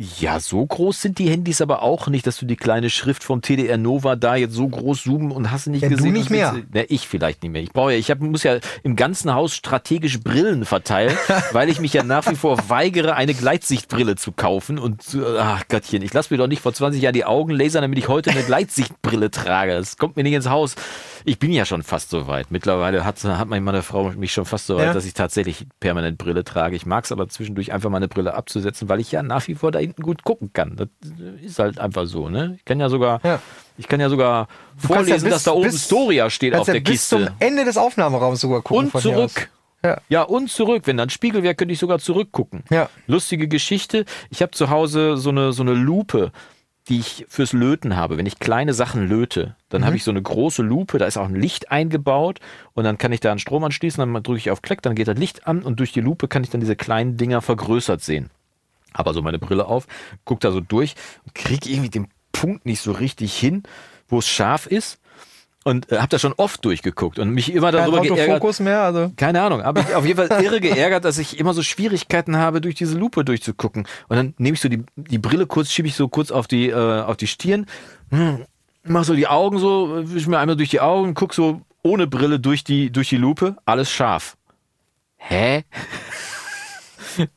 Ja, 0.00 0.40
so 0.40 0.66
groß 0.66 1.02
sind 1.02 1.20
die 1.20 1.30
Handys 1.30 1.60
aber 1.60 1.82
auch 1.82 2.08
nicht, 2.08 2.26
dass 2.26 2.38
du 2.38 2.46
die 2.46 2.56
kleine 2.56 2.90
Schrift 2.90 3.22
vom 3.22 3.42
TDR 3.42 3.78
Nova 3.78 4.16
da 4.16 4.34
jetzt 4.34 4.54
so 4.54 4.66
groß 4.68 5.04
zoomen 5.04 5.30
und 5.30 5.52
hast 5.52 5.66
du 5.66 5.70
nicht 5.70 5.82
Ja, 5.82 5.88
du 5.88 5.94
gesehen. 5.94 6.12
nicht 6.14 6.24
was 6.24 6.30
mehr. 6.30 6.52
du- 6.72 6.84
ich 6.92 7.06
vielleicht 7.06 7.44
nicht 7.44 7.52
mehr. 7.52 7.62
Ich 7.62 7.70
brauche 7.72 7.92
ja, 7.92 7.98
ich 7.98 8.10
hab, 8.10 8.18
muss 8.18 8.42
ja 8.42 8.58
im 8.82 8.96
ganzen 8.96 9.32
Haus 9.34 9.54
strategisch 9.54 10.18
Brillen 10.18 10.64
verteilen, 10.64 11.16
weil 11.52 11.68
ich 11.68 11.78
mich 11.78 11.92
ja 11.92 12.02
nach 12.02 12.28
wie 12.28 12.34
vor 12.34 12.58
weigere, 12.68 13.14
eine 13.14 13.34
Gleitsichtbrille 13.34 14.16
zu 14.16 14.32
kaufen. 14.32 14.80
Und 14.80 15.16
ach 15.38 15.62
Gottchen, 15.68 16.02
ich 16.02 16.12
lasse 16.12 16.34
mir 16.34 16.38
doch 16.38 16.48
nicht 16.48 16.62
vor 16.62 16.74
20 16.74 17.00
Jahren 17.00 17.14
die 17.14 17.24
Augen 17.24 17.52
lasern, 17.52 17.82
damit 17.82 17.96
ich 18.00 18.08
heute 18.08 18.30
eine 18.32 18.42
Gleitsichtbrille 18.46 19.30
trage. 19.30 19.74
Das 19.76 19.96
kommt 19.96 20.16
mir 20.16 20.24
nicht 20.24 20.32
ins 20.34 20.48
Haus. 20.48 20.74
Ich 21.26 21.38
bin 21.38 21.52
ja 21.52 21.64
schon 21.64 21.82
fast 21.82 22.10
so 22.10 22.26
weit. 22.28 22.50
Mittlerweile 22.50 23.04
hat, 23.04 23.22
hat 23.24 23.48
meine 23.48 23.82
Frau 23.82 24.10
mich 24.10 24.32
schon 24.32 24.44
fast 24.44 24.66
so 24.66 24.76
weit, 24.76 24.86
Ja. 24.86 24.92
dass 24.92 25.06
ich 25.06 25.14
tatsächlich 25.14 25.66
permanent 25.80 26.18
Brille 26.18 26.44
trage. 26.44 26.76
Ich 26.76 26.84
mag 26.84 27.04
es 27.04 27.12
aber 27.12 27.28
zwischendurch 27.28 27.72
einfach 27.72 27.88
mal 27.88 27.96
eine 27.96 28.08
Brille 28.08 28.34
abzusetzen, 28.34 28.88
weil 28.88 29.00
ich 29.00 29.10
ja 29.12 29.22
nach 29.22 29.46
wie 29.48 29.54
vor 29.54 29.72
da 29.72 29.78
hinten 29.78 30.02
gut 30.02 30.22
gucken 30.24 30.52
kann. 30.52 30.76
Das 30.76 30.88
ist 31.42 31.58
halt 31.58 31.78
einfach 31.78 32.06
so, 32.06 32.28
ne? 32.28 32.54
Ich 32.58 32.64
kann 32.66 32.78
ja 32.78 32.88
sogar, 32.90 33.20
Ja. 33.24 33.40
ich 33.78 33.88
kann 33.88 34.00
ja 34.00 34.10
sogar 34.10 34.48
Du 34.82 34.88
vorlesen, 34.88 35.10
ja 35.10 35.16
bis- 35.24 35.32
dass 35.32 35.42
da 35.44 35.52
oben 35.52 35.70
bis- 35.70 35.84
Storia 35.86 36.28
steht 36.28 36.54
auf 36.54 36.66
der 36.66 36.74
bis 36.80 36.84
Kiste. 36.84 37.16
zum 37.26 37.28
Ende 37.38 37.64
des 37.64 37.78
Aufnahmeraums 37.78 38.40
sogar 38.40 38.60
gucken. 38.62 38.90
Und 38.92 39.00
zurück. 39.02 39.48
Ja. 39.82 39.98
Ja, 40.08 40.22
und 40.22 40.50
zurück. 40.50 40.82
Wenn 40.86 40.96
da 40.96 41.02
ein 41.02 41.10
Spiegel 41.10 41.42
wäre, 41.42 41.54
könnte 41.54 41.72
ich 41.74 41.78
sogar 41.78 41.98
zurückgucken. 41.98 42.64
Ja. 42.70 42.88
Lustige 43.06 43.48
Geschichte. 43.48 44.06
Ich 44.30 44.40
habe 44.40 44.52
zu 44.52 44.70
Hause 44.70 45.16
so 45.18 45.28
eine, 45.30 45.52
so 45.52 45.62
eine 45.62 45.74
Lupe, 45.74 46.32
die 46.88 46.98
ich 46.98 47.24
fürs 47.28 47.52
Löten 47.52 47.96
habe. 47.96 48.18
Wenn 48.18 48.26
ich 48.26 48.38
kleine 48.38 48.74
Sachen 48.74 49.08
löte, 49.08 49.56
dann 49.70 49.80
Mhm. 49.82 49.86
habe 49.86 49.96
ich 49.96 50.04
so 50.04 50.10
eine 50.10 50.20
große 50.22 50.62
Lupe, 50.62 50.98
da 50.98 51.06
ist 51.06 51.16
auch 51.16 51.28
ein 51.28 51.34
Licht 51.34 51.70
eingebaut 51.70 52.40
und 52.74 52.84
dann 52.84 52.98
kann 52.98 53.12
ich 53.12 53.20
da 53.20 53.30
einen 53.30 53.38
Strom 53.38 53.64
anschließen, 53.64 54.00
dann 54.00 54.22
drücke 54.22 54.38
ich 54.38 54.50
auf 54.50 54.60
Klick, 54.62 54.82
dann 54.82 54.94
geht 54.94 55.08
das 55.08 55.18
Licht 55.18 55.46
an 55.46 55.62
und 55.62 55.80
durch 55.80 55.92
die 55.92 56.00
Lupe 56.02 56.28
kann 56.28 56.44
ich 56.44 56.50
dann 56.50 56.60
diese 56.60 56.76
kleinen 56.76 57.16
Dinger 57.16 57.40
vergrößert 57.40 58.02
sehen. 58.02 58.30
Habe 58.92 59.08
also 59.10 59.22
meine 59.22 59.38
Brille 59.38 59.66
auf, 59.66 59.86
guck 60.24 60.40
da 60.40 60.52
so 60.52 60.60
durch 60.60 60.94
und 61.24 61.34
kriege 61.34 61.68
irgendwie 61.70 61.90
den 61.90 62.08
Punkt 62.32 62.66
nicht 62.66 62.80
so 62.80 62.92
richtig 62.92 63.34
hin, 63.36 63.62
wo 64.08 64.18
es 64.18 64.28
scharf 64.28 64.66
ist. 64.66 65.00
Und 65.64 65.90
äh, 65.90 65.96
habe 65.96 66.08
da 66.08 66.18
schon 66.18 66.34
oft 66.34 66.62
durchgeguckt 66.64 67.18
und 67.18 67.30
mich 67.30 67.52
immer 67.52 67.72
Kein 67.72 67.80
darüber 67.80 68.02
geärgert. 68.02 68.28
Autofokus 68.28 68.60
mehr, 68.60 68.82
also. 68.82 69.10
Keine 69.16 69.40
Ahnung, 69.40 69.62
aber 69.62 69.80
ich 69.80 69.94
auf 69.94 70.04
jeden 70.04 70.28
Fall 70.28 70.44
irre 70.44 70.60
geärgert, 70.60 71.04
dass 71.06 71.16
ich 71.16 71.38
immer 71.40 71.54
so 71.54 71.62
Schwierigkeiten 71.62 72.36
habe, 72.36 72.60
durch 72.60 72.74
diese 72.74 72.98
Lupe 72.98 73.24
durchzugucken. 73.24 73.86
Und 74.08 74.16
dann 74.16 74.34
nehme 74.36 74.54
ich 74.54 74.60
so 74.60 74.68
die, 74.68 74.84
die 74.94 75.18
Brille 75.18 75.46
kurz, 75.46 75.70
schiebe 75.70 75.88
ich 75.88 75.96
so 75.96 76.08
kurz 76.08 76.30
auf 76.30 76.46
die, 76.46 76.68
äh, 76.68 77.00
auf 77.00 77.16
die 77.16 77.26
Stirn, 77.26 77.64
hm, 78.10 78.44
mach 78.84 79.04
so 79.04 79.14
die 79.14 79.26
Augen 79.26 79.58
so, 79.58 80.02
wisch 80.04 80.26
mir 80.26 80.38
einmal 80.38 80.56
durch 80.56 80.70
die 80.70 80.80
Augen, 80.80 81.14
guck 81.14 81.32
so 81.32 81.62
ohne 81.82 82.06
Brille 82.06 82.40
durch 82.40 82.62
die, 82.62 82.90
durch 82.90 83.08
die 83.08 83.16
Lupe, 83.16 83.56
alles 83.64 83.90
scharf. 83.90 84.36
Hä? 85.16 85.64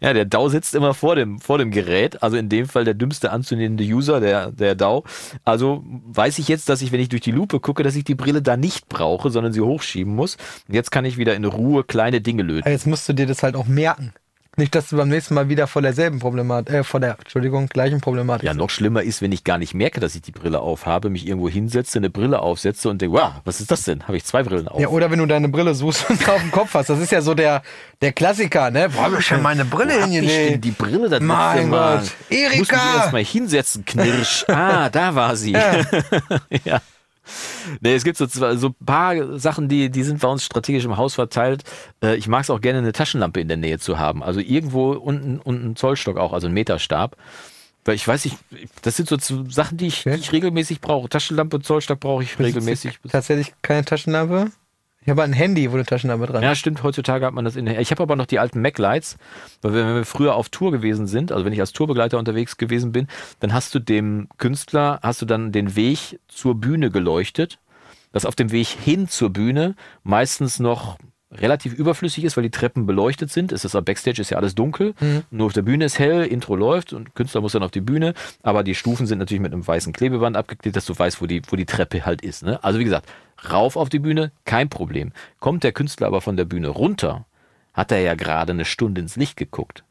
Ja, 0.00 0.12
der 0.12 0.26
DAO 0.26 0.48
sitzt 0.48 0.74
immer 0.74 0.92
vor 0.92 1.16
dem, 1.16 1.38
vor 1.38 1.56
dem 1.56 1.70
Gerät, 1.70 2.22
also 2.22 2.36
in 2.36 2.48
dem 2.48 2.66
Fall 2.66 2.84
der 2.84 2.94
dümmste 2.94 3.32
anzunehmende 3.32 3.84
User, 3.84 4.20
der, 4.20 4.50
der 4.52 4.74
DAO. 4.74 5.04
Also 5.44 5.82
weiß 5.84 6.38
ich 6.38 6.48
jetzt, 6.48 6.68
dass 6.68 6.82
ich, 6.82 6.92
wenn 6.92 7.00
ich 7.00 7.08
durch 7.08 7.22
die 7.22 7.30
Lupe 7.30 7.60
gucke, 7.60 7.82
dass 7.82 7.96
ich 7.96 8.04
die 8.04 8.14
Brille 8.14 8.42
da 8.42 8.56
nicht 8.56 8.88
brauche, 8.88 9.30
sondern 9.30 9.52
sie 9.52 9.62
hochschieben 9.62 10.14
muss. 10.14 10.36
Jetzt 10.68 10.90
kann 10.90 11.04
ich 11.04 11.16
wieder 11.16 11.34
in 11.34 11.44
Ruhe 11.44 11.84
kleine 11.84 12.20
Dinge 12.20 12.42
löten. 12.42 12.70
Jetzt 12.70 12.86
musst 12.86 13.08
du 13.08 13.14
dir 13.14 13.26
das 13.26 13.42
halt 13.42 13.56
auch 13.56 13.66
merken. 13.66 14.12
Nicht, 14.56 14.74
dass 14.74 14.88
du 14.88 14.96
beim 14.96 15.08
nächsten 15.08 15.34
Mal 15.34 15.48
wieder 15.48 15.66
vor 15.66 15.82
derselben 15.82 16.20
Problematik, 16.20 16.74
äh, 16.74 16.84
vor 16.84 17.00
der, 17.00 17.18
Entschuldigung, 17.18 17.66
gleichen 17.68 18.00
Problematik. 18.00 18.46
Ja, 18.46 18.54
noch 18.54 18.70
schlimmer 18.70 19.02
ist, 19.02 19.20
wenn 19.20 19.32
ich 19.32 19.42
gar 19.42 19.58
nicht 19.58 19.74
merke, 19.74 20.00
dass 20.00 20.14
ich 20.14 20.22
die 20.22 20.32
Brille 20.32 20.60
aufhabe, 20.60 21.10
mich 21.10 21.26
irgendwo 21.26 21.48
hinsetze, 21.48 21.98
eine 21.98 22.10
Brille 22.10 22.40
aufsetze 22.40 22.88
und 22.88 23.02
denke, 23.02 23.16
wow, 23.18 23.32
was 23.44 23.60
ist 23.60 23.70
das 23.70 23.82
denn? 23.82 24.04
Habe 24.04 24.16
ich 24.16 24.24
zwei 24.24 24.42
Brillen 24.42 24.68
auf? 24.68 24.80
Ja, 24.80 24.88
oder 24.88 25.10
wenn 25.10 25.18
du 25.18 25.26
deine 25.26 25.48
Brille 25.48 25.74
suchst 25.74 26.08
und 26.08 26.28
auf 26.28 26.40
dem 26.40 26.50
Kopf 26.50 26.74
hast. 26.74 26.88
Das 26.88 27.00
ist 27.00 27.10
ja 27.10 27.20
so 27.20 27.34
der, 27.34 27.62
der 28.00 28.12
Klassiker, 28.12 28.70
ne? 28.70 28.88
Wo 28.92 29.00
hab 29.00 29.18
ich 29.18 29.28
denn 29.28 29.42
meine 29.42 29.64
Brille 29.64 30.04
hingelegt? 30.04 30.64
die 30.64 30.70
Brille 30.70 31.08
das 31.08 31.20
Mein? 31.20 31.70
Gott. 31.70 32.02
Ich 32.28 32.58
musste 32.58 32.74
mich 32.74 32.82
Erika! 32.82 32.96
erst 32.96 33.12
mal 33.12 33.24
hinsetzen, 33.24 33.84
Knirsch. 33.84 34.44
Ah, 34.48 34.88
da 34.88 35.14
war 35.14 35.36
sie. 35.36 35.52
Ja. 35.52 35.84
ja. 36.64 36.80
Nee, 37.80 37.94
es 37.94 38.04
gibt 38.04 38.16
so, 38.18 38.26
so 38.26 38.68
ein 38.68 38.74
paar 38.84 39.38
Sachen, 39.38 39.68
die, 39.68 39.90
die 39.90 40.02
sind 40.02 40.20
bei 40.20 40.28
uns 40.28 40.44
strategisch 40.44 40.84
im 40.84 40.96
Haus 40.96 41.14
verteilt. 41.14 41.64
Äh, 42.02 42.16
Ich 42.16 42.28
mag 42.28 42.42
es 42.42 42.50
auch 42.50 42.60
gerne, 42.60 42.78
eine 42.78 42.92
Taschenlampe 42.92 43.40
in 43.40 43.48
der 43.48 43.56
Nähe 43.56 43.78
zu 43.78 43.98
haben. 43.98 44.22
Also 44.22 44.40
irgendwo 44.40 44.92
unten 44.92 45.38
und 45.38 45.62
einen 45.62 45.76
Zollstock 45.76 46.16
auch, 46.18 46.32
also 46.32 46.46
einen 46.46 46.54
Meterstab. 46.54 47.16
Weil 47.84 47.96
ich 47.96 48.08
weiß 48.08 48.24
nicht, 48.24 48.38
das 48.80 48.96
sind 48.96 49.08
so 49.08 49.44
Sachen, 49.50 49.76
die 49.76 49.88
ich, 49.88 50.04
die 50.04 50.10
ich 50.10 50.32
regelmäßig 50.32 50.80
brauche. 50.80 51.08
Taschenlampe 51.08 51.56
und 51.56 51.66
Zollstock 51.66 52.00
brauche 52.00 52.22
ich 52.22 52.38
regelmäßig. 52.38 52.98
Tatsächlich 53.10 53.52
keine 53.60 53.84
Taschenlampe. 53.84 54.50
Ich 55.04 55.10
habe 55.10 55.22
ein 55.22 55.34
Handy, 55.34 55.70
wo 55.70 55.74
eine 55.74 55.84
Taschenlampe 55.84 56.26
dran 56.26 56.42
ist. 56.42 56.42
Ja, 56.42 56.54
stimmt, 56.54 56.82
heutzutage 56.82 57.26
hat 57.26 57.34
man 57.34 57.44
das 57.44 57.56
in 57.56 57.66
der. 57.66 57.78
Ich 57.78 57.90
habe 57.90 58.02
aber 58.02 58.16
noch 58.16 58.24
die 58.24 58.38
alten 58.38 58.62
Mac-Lights, 58.62 59.18
weil 59.60 59.74
wenn 59.74 59.94
wir 59.94 60.04
früher 60.06 60.34
auf 60.34 60.48
Tour 60.48 60.72
gewesen 60.72 61.06
sind, 61.06 61.30
also 61.30 61.44
wenn 61.44 61.52
ich 61.52 61.60
als 61.60 61.72
Tourbegleiter 61.72 62.18
unterwegs 62.18 62.56
gewesen 62.56 62.92
bin, 62.92 63.08
dann 63.40 63.52
hast 63.52 63.74
du 63.74 63.80
dem 63.80 64.28
Künstler, 64.38 65.00
hast 65.02 65.20
du 65.20 65.26
dann 65.26 65.52
den 65.52 65.76
Weg 65.76 66.18
zur 66.28 66.54
Bühne 66.54 66.90
geleuchtet, 66.90 67.58
das 68.12 68.24
auf 68.24 68.34
dem 68.34 68.50
Weg 68.50 68.66
hin 68.66 69.06
zur 69.06 69.30
Bühne 69.30 69.74
meistens 70.04 70.58
noch 70.58 70.96
relativ 71.30 71.74
überflüssig 71.74 72.24
ist, 72.24 72.36
weil 72.36 72.44
die 72.44 72.50
Treppen 72.50 72.86
beleuchtet 72.86 73.30
sind. 73.30 73.52
Es 73.52 73.64
ist 73.64 73.72
Backstage 73.84 74.22
ist 74.22 74.30
ja 74.30 74.38
alles 74.38 74.54
dunkel, 74.54 74.94
nur 75.30 75.46
auf 75.46 75.52
der 75.52 75.62
Bühne 75.62 75.84
ist 75.84 75.98
hell, 75.98 76.24
Intro 76.24 76.56
läuft 76.56 76.92
und 76.92 77.14
Künstler 77.14 77.40
muss 77.40 77.52
dann 77.52 77.62
auf 77.62 77.72
die 77.72 77.80
Bühne, 77.80 78.14
aber 78.42 78.62
die 78.62 78.74
Stufen 78.74 79.06
sind 79.06 79.18
natürlich 79.18 79.42
mit 79.42 79.52
einem 79.52 79.66
weißen 79.66 79.92
Klebeband 79.92 80.36
abgeklebt, 80.36 80.76
dass 80.76 80.86
du 80.86 80.98
weißt, 80.98 81.20
wo 81.20 81.26
die, 81.26 81.42
wo 81.48 81.56
die 81.56 81.66
Treppe 81.66 82.06
halt 82.06 82.22
ist. 82.22 82.44
Ne? 82.44 82.62
Also 82.62 82.78
wie 82.78 82.84
gesagt, 82.84 83.08
rauf 83.50 83.76
auf 83.76 83.88
die 83.88 83.98
Bühne, 83.98 84.32
kein 84.44 84.68
Problem. 84.68 85.12
Kommt 85.40 85.64
der 85.64 85.72
Künstler 85.72 86.06
aber 86.06 86.20
von 86.20 86.36
der 86.36 86.44
Bühne 86.44 86.68
runter, 86.68 87.26
hat 87.72 87.92
er 87.92 88.00
ja 88.00 88.14
gerade 88.14 88.52
eine 88.52 88.64
Stunde 88.64 89.00
ins 89.00 89.16
Licht 89.16 89.36
geguckt. 89.36 89.84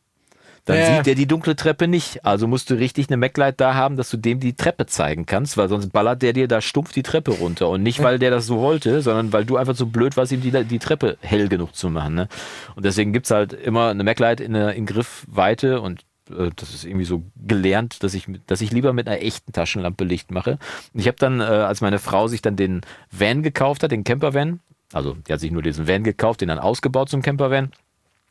Dann 0.66 0.78
Ja. 0.78 0.96
sieht 0.96 1.08
er 1.08 1.16
die 1.16 1.28
dunkle 1.28 1.58
Treppe 1.58 1.90
nicht. 1.90 2.24
Also 2.24 2.48
musst 2.48 2.70
du 2.70 2.76
richtig 2.76 3.10
eine 3.10 3.18
Mac-Light 3.18 3.60
da 3.60 3.74
haben, 3.74 3.98
dass 3.98 4.10
du 4.10 4.16
dem 4.16 4.40
die 4.40 4.54
Treppe 4.56 4.86
zeigen 4.86 5.26
kannst, 5.26 5.58
weil 5.58 5.68
sonst 5.68 5.92
ballert 5.92 6.22
der 6.22 6.32
dir 6.32 6.48
da 6.48 6.62
stumpf 6.62 6.94
die 6.94 7.04
Treppe 7.04 7.32
runter. 7.32 7.68
Und 7.68 7.84
nicht, 7.84 8.02
weil 8.02 8.18
der 8.18 8.32
das 8.32 8.46
so 8.46 8.60
wollte, 8.62 9.02
sondern 9.02 9.34
weil 9.34 9.44
du 9.44 9.58
einfach 9.58 9.76
so 9.76 9.86
blöd 9.88 10.16
warst, 10.16 10.32
ihm 10.32 10.40
die, 10.40 10.52
die 10.64 10.80
Treppe 10.80 11.18
hell 11.20 11.50
genug 11.50 11.76
zu 11.76 11.90
machen. 11.90 12.16
Ne? 12.16 12.30
Und 12.78 12.86
deswegen 12.86 13.12
gibt's 13.12 13.30
halt 13.32 13.52
immer 13.52 13.90
eine 13.90 14.06
Mac-Light 14.06 14.40
in, 14.40 14.56
in 14.56 14.86
Griffweite 14.86 15.82
und 15.82 16.06
äh, 16.30 16.50
das 16.56 16.74
ist 16.74 16.86
irgendwie 16.86 17.06
so 17.06 17.24
gelernt, 17.36 18.04
dass 18.04 18.14
ich, 18.14 18.28
dass 18.48 18.62
ich 18.62 18.72
lieber 18.72 18.94
mit 18.94 19.08
einer 19.08 19.22
echten 19.22 19.52
Taschenlampe 19.52 20.04
Licht 20.04 20.32
mache. 20.32 20.60
Ich 20.94 21.08
habe 21.08 21.18
dann, 21.18 21.40
äh, 21.40 21.44
als 21.44 21.82
meine 21.82 22.00
Frau 22.00 22.28
sich 22.28 22.42
dann 22.42 22.56
den 22.56 22.82
Van 23.12 23.44
gekauft 23.44 23.84
hat, 23.84 23.92
den 23.92 24.04
Campervan, 24.04 24.60
also 24.92 25.16
die 25.28 25.34
hat 25.34 25.40
sich 25.40 25.52
nur 25.52 25.62
diesen 25.62 25.88
Van 25.88 26.04
gekauft, 26.04 26.42
den 26.42 26.50
dann 26.50 26.60
ausgebaut 26.60 27.10
zum 27.10 27.22
Campervan, 27.22 27.72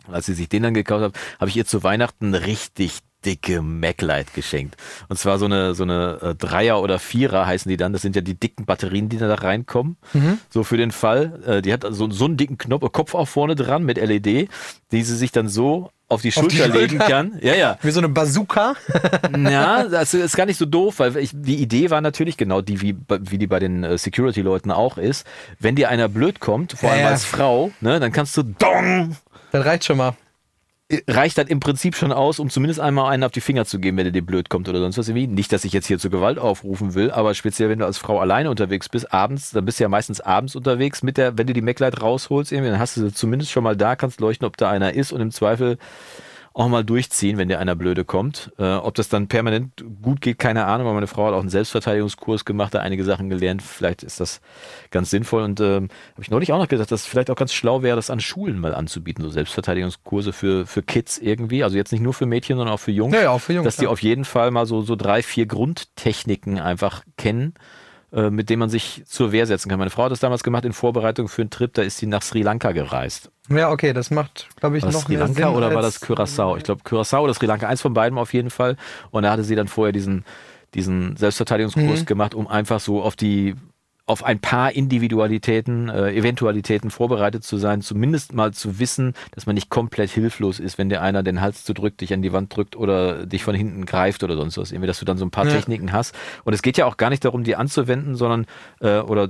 und 0.06 0.14
als 0.14 0.26
sie 0.26 0.34
sich 0.34 0.48
den 0.48 0.62
dann 0.62 0.74
gekauft 0.74 1.04
hat, 1.04 1.14
habe 1.38 1.48
ich 1.48 1.56
ihr 1.56 1.66
zu 1.66 1.82
Weihnachten 1.82 2.34
richtig 2.34 3.00
dicke 3.24 3.62
Mac-Light 3.62 4.34
geschenkt. 4.34 4.76
Und 5.08 5.16
zwar 5.16 5.38
so 5.38 5.44
eine, 5.44 5.74
so 5.74 5.84
eine 5.84 6.18
äh, 6.22 6.34
Dreier 6.34 6.82
oder 6.82 6.98
Vierer 6.98 7.46
heißen 7.46 7.68
die 7.68 7.76
dann. 7.76 7.92
Das 7.92 8.02
sind 8.02 8.16
ja 8.16 8.22
die 8.22 8.34
dicken 8.34 8.64
Batterien, 8.64 9.08
die 9.08 9.18
da 9.18 9.32
reinkommen. 9.32 9.96
Mhm. 10.12 10.38
So 10.50 10.64
für 10.64 10.76
den 10.76 10.90
Fall. 10.90 11.40
Äh, 11.46 11.62
die 11.62 11.72
hat 11.72 11.84
so, 11.88 12.10
so 12.10 12.24
einen 12.24 12.36
dicken 12.36 12.58
Knopf, 12.58 12.90
Kopf 12.92 13.14
auch 13.14 13.28
vorne 13.28 13.54
dran 13.54 13.84
mit 13.84 13.98
LED, 13.98 14.48
die 14.90 15.02
sie 15.02 15.16
sich 15.16 15.30
dann 15.30 15.48
so 15.48 15.90
auf 16.12 16.22
die 16.22 16.28
Auf 16.36 16.46
die 16.48 16.56
Schulter 16.56 16.68
legen 16.68 16.90
Schulter? 16.98 17.06
kann. 17.06 17.38
Ja, 17.42 17.54
ja. 17.54 17.78
Wie 17.82 17.90
so 17.90 18.00
eine 18.00 18.08
Bazooka. 18.08 18.74
Ja, 19.36 19.84
das 19.84 20.14
ist 20.14 20.36
gar 20.36 20.46
nicht 20.46 20.58
so 20.58 20.66
doof, 20.66 20.98
weil 20.98 21.16
ich, 21.16 21.30
die 21.34 21.56
Idee 21.56 21.90
war 21.90 22.00
natürlich 22.00 22.36
genau 22.36 22.60
die, 22.60 22.80
wie, 22.80 22.96
wie 23.08 23.38
die 23.38 23.46
bei 23.46 23.58
den 23.58 23.82
äh, 23.84 23.98
Security-Leuten 23.98 24.70
auch 24.70 24.98
ist. 24.98 25.26
Wenn 25.58 25.74
dir 25.74 25.88
einer 25.88 26.08
blöd 26.08 26.38
kommt, 26.40 26.72
vor 26.72 26.88
Ja, 26.90 26.94
allem 26.94 27.04
ja. 27.04 27.10
als 27.10 27.24
Frau, 27.24 27.70
ne, 27.80 27.98
dann 28.00 28.12
kannst 28.12 28.36
du 28.36 28.42
Dong 28.42 29.16
Das 29.50 29.64
reicht 29.64 29.84
schon 29.84 29.96
mal. 29.96 30.14
Reicht 31.08 31.38
das 31.38 31.48
im 31.48 31.60
Prinzip 31.60 31.96
schon 31.96 32.12
aus, 32.12 32.38
um 32.38 32.50
zumindest 32.50 32.80
einmal 32.80 33.10
einen 33.10 33.24
auf 33.24 33.32
die 33.32 33.40
Finger 33.40 33.64
zu 33.64 33.78
geben, 33.78 33.96
wenn 33.96 34.04
der 34.04 34.12
dir 34.12 34.24
blöd 34.24 34.48
kommt 34.48 34.68
oder 34.68 34.80
sonst 34.80 34.98
was 34.98 35.08
irgendwie. 35.08 35.26
Nicht, 35.26 35.52
dass 35.52 35.64
ich 35.64 35.72
jetzt 35.72 35.86
hier 35.86 35.98
zur 35.98 36.10
Gewalt 36.10 36.38
aufrufen 36.38 36.94
will, 36.94 37.10
aber 37.10 37.34
speziell, 37.34 37.68
wenn 37.68 37.78
du 37.78 37.86
als 37.86 37.98
Frau 37.98 38.20
alleine 38.20 38.50
unterwegs 38.50 38.88
bist, 38.88 39.12
abends, 39.12 39.50
dann 39.50 39.64
bist 39.64 39.78
du 39.80 39.84
ja 39.84 39.88
meistens 39.88 40.20
abends 40.20 40.56
unterwegs 40.56 41.02
mit 41.02 41.16
der, 41.16 41.38
wenn 41.38 41.46
du 41.46 41.52
die 41.52 41.62
MacLight 41.62 42.00
rausholst, 42.00 42.52
irgendwie, 42.52 42.70
dann 42.70 42.80
hast 42.80 42.96
du 42.96 43.00
sie 43.00 43.12
zumindest 43.12 43.50
schon 43.50 43.64
mal 43.64 43.76
da, 43.76 43.96
kannst 43.96 44.20
leuchten, 44.20 44.46
ob 44.46 44.56
da 44.56 44.70
einer 44.70 44.94
ist 44.94 45.12
und 45.12 45.20
im 45.20 45.30
Zweifel 45.30 45.78
auch 46.54 46.68
mal 46.68 46.84
durchziehen, 46.84 47.38
wenn 47.38 47.48
dir 47.48 47.58
einer 47.58 47.74
blöde 47.74 48.04
kommt. 48.04 48.52
Äh, 48.58 48.74
ob 48.74 48.94
das 48.94 49.08
dann 49.08 49.28
permanent 49.28 49.84
gut 50.02 50.20
geht, 50.20 50.38
keine 50.38 50.66
Ahnung, 50.66 50.86
aber 50.86 50.94
meine 50.94 51.06
Frau 51.06 51.26
hat 51.26 51.34
auch 51.34 51.40
einen 51.40 51.48
Selbstverteidigungskurs 51.48 52.44
gemacht, 52.44 52.74
da 52.74 52.80
einige 52.80 53.04
Sachen 53.04 53.30
gelernt. 53.30 53.62
Vielleicht 53.62 54.02
ist 54.02 54.20
das 54.20 54.40
ganz 54.90 55.10
sinnvoll. 55.10 55.42
Und 55.42 55.60
ähm, 55.60 55.88
habe 56.12 56.22
ich 56.22 56.30
neulich 56.30 56.52
auch 56.52 56.58
noch 56.58 56.68
gesagt, 56.68 56.92
dass 56.92 57.02
es 57.02 57.06
vielleicht 57.06 57.30
auch 57.30 57.36
ganz 57.36 57.52
schlau 57.52 57.82
wäre, 57.82 57.96
das 57.96 58.10
an 58.10 58.20
Schulen 58.20 58.58
mal 58.58 58.74
anzubieten, 58.74 59.24
so 59.24 59.30
Selbstverteidigungskurse 59.30 60.32
für, 60.32 60.66
für 60.66 60.82
Kids 60.82 61.18
irgendwie. 61.18 61.64
Also 61.64 61.76
jetzt 61.76 61.92
nicht 61.92 62.02
nur 62.02 62.14
für 62.14 62.26
Mädchen, 62.26 62.56
sondern 62.56 62.74
auch 62.74 62.80
für 62.80 62.92
Jungs. 62.92 63.14
Ja, 63.14 63.22
ja, 63.22 63.30
auch 63.30 63.40
für 63.40 63.54
Jungs, 63.54 63.64
Dass 63.64 63.76
die 63.76 63.84
ja. 63.84 63.90
auf 63.90 64.02
jeden 64.02 64.24
Fall 64.24 64.50
mal 64.50 64.66
so, 64.66 64.82
so 64.82 64.96
drei, 64.96 65.22
vier 65.22 65.46
Grundtechniken 65.46 66.58
einfach 66.58 67.04
kennen 67.16 67.54
äh, 68.12 68.30
mit 68.30 68.50
denen 68.50 68.60
man 68.60 68.68
sich 68.70 69.02
zur 69.06 69.32
Wehr 69.32 69.46
setzen 69.46 69.68
kann. 69.68 69.78
Meine 69.78 69.90
Frau 69.90 70.04
hat 70.04 70.12
das 70.12 70.20
damals 70.20 70.42
gemacht 70.42 70.64
in 70.64 70.72
Vorbereitung 70.72 71.28
für 71.28 71.42
einen 71.42 71.50
Trip, 71.50 71.72
da 71.72 71.82
ist 71.82 71.98
sie 71.98 72.06
nach 72.06 72.22
Sri 72.22 72.42
Lanka 72.42 72.72
gereist. 72.72 73.30
Ja, 73.48 73.70
okay, 73.70 73.92
das 73.92 74.10
macht, 74.10 74.48
glaube 74.56 74.78
ich, 74.78 74.84
War 74.84 74.92
noch 74.92 75.00
Sri 75.06 75.16
Lanka 75.16 75.46
Sinn 75.48 75.56
oder 75.56 75.74
war 75.74 75.82
das 75.82 76.00
Curacao? 76.00 76.56
Ich 76.56 76.64
glaube 76.64 76.82
Curacao 76.84 77.24
oder 77.24 77.34
Sri 77.34 77.46
Lanka, 77.46 77.66
eins 77.68 77.80
von 77.82 77.94
beiden 77.94 78.18
auf 78.18 78.32
jeden 78.32 78.50
Fall. 78.50 78.76
Und 79.10 79.22
da 79.24 79.30
hatte 79.32 79.44
sie 79.44 79.54
dann 79.56 79.68
vorher 79.68 79.92
diesen, 79.92 80.24
diesen 80.74 81.16
Selbstverteidigungskurs 81.16 82.02
Mhm. 82.02 82.06
gemacht, 82.06 82.34
um 82.34 82.46
einfach 82.46 82.80
so 82.80 83.02
auf 83.02 83.16
die 83.16 83.54
auf 84.12 84.24
ein 84.24 84.38
paar 84.38 84.72
Individualitäten, 84.72 85.88
äh, 85.88 86.12
Eventualitäten 86.12 86.90
vorbereitet 86.90 87.44
zu 87.44 87.56
sein, 87.56 87.82
zumindest 87.82 88.32
mal 88.34 88.52
zu 88.52 88.78
wissen, 88.78 89.14
dass 89.32 89.46
man 89.46 89.54
nicht 89.54 89.70
komplett 89.70 90.10
hilflos 90.10 90.60
ist, 90.60 90.78
wenn 90.78 90.88
dir 90.88 91.02
einer 91.02 91.22
den 91.22 91.40
Hals 91.40 91.64
zudrückt, 91.64 92.00
dich 92.00 92.12
an 92.14 92.22
die 92.22 92.32
Wand 92.32 92.54
drückt 92.54 92.76
oder 92.76 93.26
dich 93.26 93.42
von 93.42 93.54
hinten 93.54 93.84
greift 93.86 94.22
oder 94.22 94.36
sonst 94.36 94.56
was. 94.58 94.70
Irgendwie, 94.72 94.86
dass 94.86 94.98
du 95.00 95.04
dann 95.04 95.18
so 95.18 95.24
ein 95.24 95.30
paar 95.30 95.46
Ja. 95.46 95.52
Techniken 95.52 95.92
hast. 95.92 96.14
Und 96.44 96.52
es 96.52 96.62
geht 96.62 96.76
ja 96.78 96.86
auch 96.86 96.96
gar 96.96 97.10
nicht 97.10 97.24
darum, 97.24 97.42
die 97.44 97.56
anzuwenden, 97.56 98.14
sondern 98.14 98.46
äh, 98.80 98.98
oder 99.00 99.28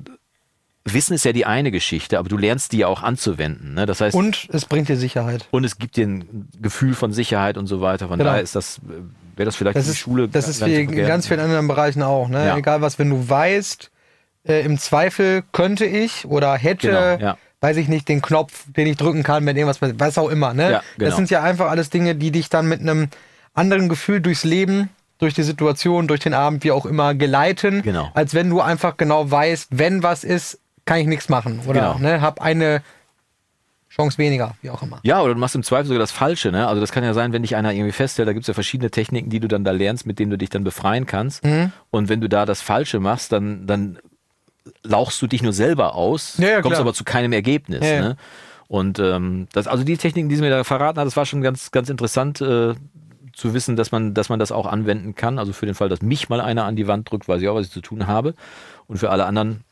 Wissen 0.84 1.14
ist 1.14 1.24
ja 1.24 1.32
die 1.32 1.46
eine 1.46 1.70
Geschichte, 1.70 2.18
aber 2.18 2.28
du 2.28 2.36
lernst 2.36 2.72
die 2.72 2.78
ja 2.78 2.88
auch 2.88 3.04
anzuwenden. 3.04 3.74
Ne? 3.74 3.86
Das 3.86 4.00
heißt, 4.00 4.16
Und 4.16 4.48
es 4.52 4.64
bringt 4.64 4.88
dir 4.88 4.96
Sicherheit. 4.96 5.46
und 5.52 5.62
es 5.62 5.78
gibt 5.78 5.96
dir 5.96 6.08
ein 6.08 6.48
Gefühl 6.60 6.94
von 6.94 7.12
Sicherheit 7.12 7.56
und 7.56 7.68
so 7.68 7.80
weiter. 7.80 8.08
Von 8.08 8.18
Genau. 8.18 8.30
daher 8.30 8.42
ist 8.42 8.56
das, 8.56 8.78
äh, 8.78 8.90
wäre 9.36 9.44
das 9.44 9.54
vielleicht 9.54 9.76
Das 9.76 9.84
die 9.84 9.92
ist, 9.92 9.98
Schule 9.98 10.26
das 10.28 10.48
ist 10.48 10.66
wie 10.66 10.74
in 10.74 10.90
ganz 11.06 11.28
vielen 11.28 11.38
anderen 11.38 11.68
Bereichen 11.68 12.02
auch. 12.02 12.28
Ne? 12.28 12.44
Ja. 12.46 12.56
Egal 12.56 12.80
was, 12.80 12.98
wenn 12.98 13.10
du 13.10 13.28
weißt, 13.28 13.91
äh, 14.46 14.64
im 14.64 14.78
Zweifel 14.78 15.42
könnte 15.52 15.84
ich 15.84 16.24
oder 16.26 16.54
hätte, 16.54 16.88
Genau, 16.88 17.16
ja. 17.30 17.38
weiß 17.60 17.76
ich 17.76 17.88
nicht, 17.88 18.08
den 18.08 18.22
Knopf, 18.22 18.64
den 18.76 18.86
ich 18.86 18.96
drücken 18.96 19.22
kann, 19.22 19.44
wenn 19.46 19.56
irgendwas 19.56 19.78
passiert, 19.78 20.00
was 20.00 20.18
auch 20.18 20.28
immer. 20.30 20.54
Ne? 20.54 20.72
Ja, 20.72 20.82
genau. 20.96 21.08
Das 21.10 21.16
sind 21.16 21.30
ja 21.30 21.42
einfach 21.42 21.70
alles 21.70 21.90
Dinge, 21.90 22.14
die 22.14 22.30
dich 22.30 22.48
dann 22.48 22.66
mit 22.68 22.80
einem 22.80 23.08
anderen 23.54 23.88
Gefühl 23.88 24.20
durchs 24.20 24.44
Leben, 24.44 24.88
durch 25.18 25.34
die 25.34 25.42
Situation, 25.44 26.08
durch 26.08 26.20
den 26.20 26.34
Abend, 26.34 26.64
wie 26.64 26.72
auch 26.72 26.86
immer, 26.86 27.14
geleiten, 27.14 27.82
Genau. 27.82 28.10
als 28.14 28.34
wenn 28.34 28.50
du 28.50 28.60
einfach 28.60 28.96
genau 28.96 29.30
weißt, 29.30 29.68
wenn 29.70 30.02
was 30.02 30.24
ist, 30.24 30.58
kann 30.84 30.98
ich 30.98 31.06
nichts 31.06 31.28
machen. 31.28 31.60
Oder 31.68 31.94
Genau. 31.94 31.98
ne, 31.98 32.20
hab 32.20 32.40
eine 32.42 32.82
Chance 33.88 34.16
weniger, 34.18 34.54
wie 34.62 34.70
auch 34.70 34.82
immer. 34.82 34.98
Ja, 35.02 35.20
oder 35.20 35.34
du 35.34 35.38
machst 35.40 35.54
im 35.54 35.62
Zweifel 35.62 35.86
sogar 35.86 36.00
das 36.00 36.10
Falsche. 36.12 36.50
Ne? 36.50 36.66
Also 36.66 36.80
das 36.80 36.92
kann 36.92 37.04
ja 37.04 37.12
sein, 37.12 37.32
wenn 37.34 37.42
dich 37.42 37.54
einer 37.56 37.72
irgendwie 37.72 37.92
festhält, 37.92 38.26
da 38.26 38.32
gibt 38.32 38.44
es 38.44 38.48
ja 38.48 38.54
verschiedene 38.54 38.90
Techniken, 38.90 39.28
die 39.28 39.38
du 39.38 39.48
dann 39.48 39.64
da 39.64 39.70
lernst, 39.70 40.06
mit 40.06 40.18
denen 40.18 40.30
du 40.30 40.38
dich 40.38 40.48
dann 40.48 40.64
befreien 40.64 41.04
kannst. 41.06 41.44
Mhm. 41.44 41.72
Und 41.90 42.08
wenn 42.08 42.20
du 42.22 42.28
da 42.28 42.46
das 42.46 42.62
Falsche 42.62 43.00
machst, 43.00 43.32
dann, 43.32 43.66
dann 43.66 43.98
lauchst 44.82 45.20
du 45.22 45.26
dich 45.26 45.42
nur 45.42 45.52
selber 45.52 45.94
aus, 45.94 46.38
Ja, 46.38 46.48
ja, 46.48 46.54
kommst 46.62 46.76
klar. 46.76 46.80
aber 46.82 46.94
zu 46.94 47.04
keinem 47.04 47.32
Ergebnis. 47.32 47.84
Ja. 47.84 48.00
Ne? 48.00 48.16
Und 48.68 48.98
ähm, 48.98 49.48
das, 49.52 49.66
also 49.66 49.84
die 49.84 49.96
Techniken, 49.96 50.28
die 50.28 50.36
sie 50.36 50.42
mir 50.42 50.50
da 50.50 50.64
verraten 50.64 50.98
hat, 50.98 51.06
das 51.06 51.16
war 51.16 51.26
schon 51.26 51.42
ganz, 51.42 51.70
ganz 51.72 51.90
interessant 51.90 52.40
äh, 52.40 52.74
zu 53.34 53.54
wissen, 53.54 53.76
dass 53.76 53.92
man, 53.92 54.14
dass 54.14 54.28
man 54.28 54.38
das 54.38 54.52
auch 54.52 54.66
anwenden 54.66 55.14
kann. 55.14 55.38
Also 55.38 55.52
für 55.52 55.66
den 55.66 55.74
Fall, 55.74 55.88
dass 55.88 56.00
mich 56.02 56.28
mal 56.28 56.40
einer 56.40 56.64
an 56.64 56.76
die 56.76 56.86
Wand 56.86 57.10
drückt, 57.10 57.28
weiß 57.28 57.42
ich 57.42 57.48
auch, 57.48 57.54
was 57.54 57.66
ich 57.66 57.72
zu 57.72 57.80
tun 57.82 58.06
habe. 58.06 58.34
Und 58.86 58.98
für 58.98 59.10
alle 59.10 59.26
anderen 59.26 59.62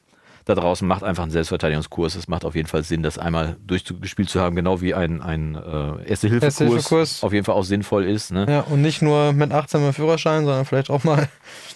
da 0.44 0.54
draußen 0.54 0.86
macht 0.86 1.02
einfach 1.02 1.22
einen 1.22 1.32
Selbstverteidigungskurs. 1.32 2.14
Es 2.14 2.28
macht 2.28 2.44
auf 2.44 2.54
jeden 2.54 2.68
Fall 2.68 2.82
Sinn, 2.82 3.02
das 3.02 3.18
einmal 3.18 3.56
durchgespielt 3.66 4.28
zu 4.30 4.40
haben, 4.40 4.56
genau 4.56 4.80
wie 4.80 4.94
ein, 4.94 5.20
ein 5.22 5.54
äh, 5.54 6.08
Erste-Hilfe-Kurs 6.08 6.60
Erste-Hilfe-Kurs. 6.60 7.22
auf 7.22 7.32
jeden 7.32 7.44
Fall 7.44 7.54
auch 7.54 7.64
sinnvoll 7.64 8.04
ist. 8.04 8.32
Ne? 8.32 8.46
Ja, 8.48 8.60
und 8.60 8.82
nicht 8.82 9.02
nur 9.02 9.32
mit 9.32 9.52
18 9.52 9.84
mit 9.84 9.94
Führerschein, 9.94 10.44
sondern 10.44 10.64
vielleicht 10.64 10.90
auch 10.90 11.04
mal. 11.04 11.28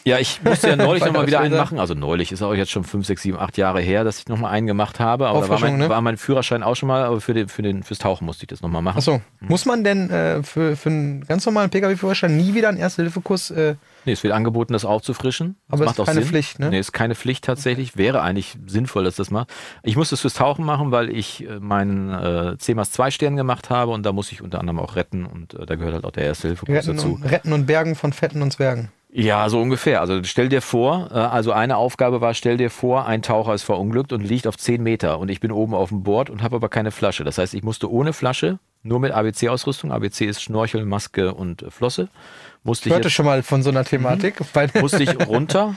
Ja, 0.05 0.19
ich 0.19 0.43
musste 0.43 0.69
ja 0.69 0.77
neulich 0.77 1.05
nochmal 1.05 1.27
wieder 1.27 1.41
einen 1.41 1.57
machen. 1.57 1.79
Also 1.79 1.95
neulich 1.95 2.33
ist 2.33 2.43
auch 2.43 2.55
jetzt 2.55 2.71
schon 2.71 2.85
5, 2.85 3.07
6, 3.07 3.23
7, 3.23 3.39
8 3.39 3.57
Jahre 3.57 3.81
her, 3.81 4.05
dass 4.05 4.19
ich 4.19 4.29
nochmal 4.29 4.53
einen 4.53 4.67
gemacht 4.67 5.01
habe. 5.01 5.29
Aber 5.29 5.41
da 5.41 5.49
war 5.49 5.61
mein, 5.61 5.79
ne? 5.79 5.89
war 5.89 6.01
mein 6.01 6.17
Führerschein 6.17 6.63
auch 6.63 6.77
schon 6.77 6.89
mal, 6.89 7.05
aber 7.05 7.21
für 7.21 7.35
den, 7.35 7.49
für 7.49 7.63
den, 7.63 7.83
fürs 7.83 7.99
Tauchen 7.99 8.25
musste 8.27 8.45
ich 8.45 8.49
das 8.49 8.61
nochmal 8.63 8.83
machen. 8.83 8.99
Achso, 8.99 9.21
muss 9.41 9.65
man 9.65 9.85
denn 9.85 10.11
äh, 10.11 10.43
für, 10.43 10.77
für 10.77 10.91
einen 10.91 11.25
ganz 11.27 11.47
normalen 11.47 11.71
Pkw-Führerschein 11.71 12.37
nie 12.37 12.55
wieder 12.55 12.69
einen 12.69 12.79
Erste-Hilfe-Kurs? 12.79 13.51
Äh, 13.51 13.77
Nee, 14.05 14.13
es 14.13 14.23
wird 14.23 14.33
angeboten, 14.33 14.73
das 14.73 14.85
aufzufrischen. 14.85 15.57
Das 15.69 15.81
Aber 15.81 15.87
macht 15.87 15.95
ist 15.97 16.01
auch 16.01 16.07
keine 16.07 16.21
Sinn. 16.21 16.29
Pflicht, 16.29 16.59
ne? 16.59 16.71
Nee, 16.71 16.79
ist 16.79 16.93
keine 16.93 17.15
Pflicht 17.15 17.45
tatsächlich. 17.45 17.97
Wäre 17.97 18.23
eigentlich 18.23 18.57
sinnvoll, 18.67 19.05
dass 19.05 19.17
das 19.17 19.31
macht. 19.31 19.53
Ich 19.83 19.97
muss 19.97 20.11
das 20.11 20.21
fürs 20.21 20.35
Tauchen 20.35 20.65
machen, 20.65 20.91
weil 20.91 21.11
ich 21.11 21.47
äh, 21.49 21.61
meinen 21.61 22.11
äh, 22.11 22.59
10 22.59 22.79
x 22.79 22.93
2 22.93 23.11
Stern 23.11 23.37
gemacht 23.37 23.71
habe 23.71 23.93
und 23.93 24.05
da 24.05 24.13
muss 24.13 24.33
ich 24.33 24.43
unter 24.43 24.61
anderem 24.61 24.79
auch 24.79 24.97
retten 24.97 25.27
und 25.27 25.55
äh, 25.55 25.67
da 25.67 25.77
gehört 25.77 25.95
halt 25.95 26.05
auch 26.05 26.11
der 26.11 26.25
Erste-Hilfe-Kurs 26.25 26.77
retten, 26.77 26.97
dazu. 26.97 27.15
und, 27.15 27.25
retten 27.25 27.53
und 27.53 27.67
Bergen 27.67 27.95
von 27.95 28.13
Fetten 28.13 28.43
und 28.43 28.53
Zwergen. 28.53 28.91
Ja, 29.17 29.49
so 29.49 29.61
ungefähr. 29.61 30.01
Also 30.01 30.25
stell 30.25 30.49
dir 30.49 30.61
vor, 30.61 31.09
äh, 31.13 31.15
also 31.15 31.53
eine 31.53 31.77
Aufgabe 31.77 32.21
war, 32.21 32.35
stell 32.35 32.57
dir 32.57 32.69
vor, 32.69 33.07
ein 33.07 33.23
Taucher 33.23 33.55
ist 33.55 33.63
verunglückt 33.63 34.13
und 34.13 34.23
liegt 34.23 34.49
auf 34.49 34.59
10 34.59 34.83
Meter 34.83 35.21
und 35.21 35.31
ich 35.31 35.39
bin 35.39 35.53
oben 35.53 35.73
auf 35.73 35.91
dem 35.91 36.03
Board 36.03 36.31
und 36.31 36.43
habe 36.43 36.57
aber 36.57 36.69
keine 36.69 36.91
Flasche. 36.91 37.23
Das 37.23 37.39
heißt, 37.39 37.55
ich 37.55 37.63
musste 37.63 37.89
ohne 37.91 38.13
Flasche, 38.13 38.59
nur 38.83 38.99
mit 38.99 39.13
ABC-Ausrüstung, 39.13 39.93
ABC 39.93 40.27
ist 40.27 40.43
Schnorchel, 40.43 40.85
Maske 40.85 41.33
und 41.33 41.63
äh, 41.63 41.71
Flosse, 41.71 42.09
musste 42.65 42.89
Ich 42.89 42.93
hörte 42.95 43.09
jetzt, 43.09 43.15
schon 43.15 43.27
mal 43.27 43.43
von 43.45 43.63
so 43.63 43.71
einer 43.71 43.85
Thematik. 43.85 44.41
Weil, 44.53 44.71
musste 44.81 45.03
ich 45.03 45.17
runter 45.29 45.77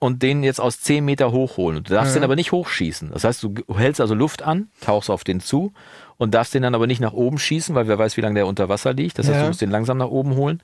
und 0.00 0.22
den 0.22 0.42
jetzt 0.42 0.60
aus 0.60 0.80
10 0.80 1.04
Meter 1.04 1.30
hochholen. 1.32 1.78
Und 1.78 1.88
du 1.88 1.94
darfst 1.94 2.14
Ja. 2.14 2.20
den 2.20 2.24
aber 2.24 2.34
nicht 2.36 2.50
hochschießen. 2.52 3.10
Das 3.12 3.24
heißt, 3.24 3.42
du 3.42 3.54
hältst 3.76 4.00
also 4.00 4.14
Luft 4.14 4.42
an, 4.42 4.68
tauchst 4.80 5.08
auf 5.10 5.22
den 5.24 5.40
zu 5.40 5.72
und 6.16 6.34
darfst 6.34 6.52
den 6.54 6.62
dann 6.62 6.74
aber 6.74 6.86
nicht 6.86 7.00
nach 7.00 7.12
oben 7.12 7.38
schießen, 7.38 7.74
weil 7.74 7.86
wer 7.88 7.98
weiß, 7.98 8.16
wie 8.16 8.20
lange 8.20 8.34
der 8.34 8.46
unter 8.46 8.68
Wasser 8.68 8.92
liegt. 8.92 9.18
Das 9.18 9.26
heißt, 9.26 9.36
Ja. 9.36 9.42
du 9.42 9.48
musst 9.48 9.60
den 9.62 9.70
langsam 9.70 9.98
nach 9.98 10.08
oben 10.08 10.34
holen. 10.34 10.62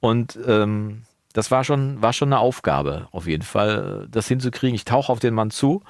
Und 0.00 0.38
ähm, 0.46 1.02
das 1.32 1.50
war 1.50 1.64
schon, 1.64 2.00
war 2.02 2.12
schon 2.12 2.28
eine 2.32 2.38
Aufgabe, 2.40 3.08
auf 3.10 3.26
jeden 3.26 3.42
Fall, 3.44 4.04
äh, 4.04 4.08
das 4.10 4.28
hinzukriegen. 4.28 4.74
Ich 4.74 4.84
tauche 4.84 5.10
auf 5.12 5.18
den 5.20 5.34
Mann 5.34 5.50
zu, 5.50 5.82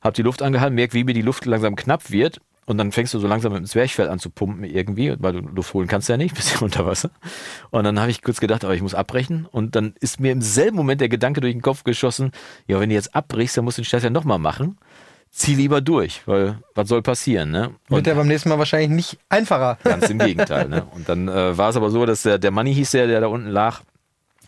habe 0.00 0.14
die 0.14 0.22
Luft 0.22 0.42
angehalten, 0.42 0.74
merke, 0.74 0.94
wie 0.94 1.04
mir 1.04 1.14
die 1.14 1.22
Luft 1.22 1.44
langsam 1.46 1.76
knapp 1.76 2.10
wird. 2.10 2.40
Und 2.70 2.78
dann 2.78 2.92
fängst 2.92 3.12
du 3.14 3.18
so 3.18 3.26
langsam 3.26 3.50
mit 3.50 3.62
dem 3.62 3.66
Zwerchfell 3.66 4.08
an 4.08 4.20
zu 4.20 4.30
pumpen 4.30 4.62
irgendwie, 4.62 5.16
weil 5.18 5.32
du 5.32 5.40
Luft 5.40 5.74
holen 5.74 5.88
kannst 5.88 6.08
ja 6.08 6.16
nicht, 6.16 6.34
bist 6.36 6.54
ja 6.54 6.60
unter 6.60 6.86
Wasser. 6.86 7.10
Und 7.70 7.82
dann 7.82 7.98
habe 7.98 8.12
ich 8.12 8.22
kurz 8.22 8.38
gedacht, 8.38 8.62
aber 8.62 8.76
ich 8.76 8.80
muss 8.80 8.94
abbrechen. 8.94 9.48
Und 9.50 9.74
dann 9.74 9.94
ist 9.98 10.20
mir 10.20 10.30
im 10.30 10.40
selben 10.40 10.76
Moment 10.76 11.00
der 11.00 11.08
Gedanke 11.08 11.40
durch 11.40 11.52
den 11.52 11.62
Kopf 11.62 11.82
geschossen, 11.82 12.30
ja, 12.68 12.78
wenn 12.78 12.88
du 12.88 12.94
jetzt 12.94 13.12
abbrichst, 13.12 13.56
dann 13.56 13.64
musst 13.64 13.78
du 13.78 13.82
den 13.82 13.86
Scheiß 13.86 14.04
ja 14.04 14.10
nochmal 14.10 14.38
machen. 14.38 14.78
Zieh 15.32 15.56
lieber 15.56 15.80
durch, 15.80 16.22
weil 16.26 16.58
was 16.76 16.86
soll 16.86 17.02
passieren, 17.02 17.50
ne? 17.50 17.74
wird 17.88 18.06
der 18.06 18.14
beim 18.14 18.28
nächsten 18.28 18.50
Mal 18.50 18.58
wahrscheinlich 18.58 18.90
nicht 18.90 19.18
einfacher. 19.28 19.76
Ganz 19.82 20.08
im 20.08 20.20
Gegenteil. 20.20 20.68
Ne? 20.68 20.86
Und 20.94 21.08
dann 21.08 21.26
äh, 21.26 21.58
war 21.58 21.70
es 21.70 21.76
aber 21.76 21.90
so, 21.90 22.06
dass 22.06 22.22
der, 22.22 22.38
der 22.38 22.52
Manni 22.52 22.72
hieß 22.72 22.92
der, 22.92 23.08
der 23.08 23.20
da 23.20 23.26
unten 23.26 23.48
lag. 23.48 23.80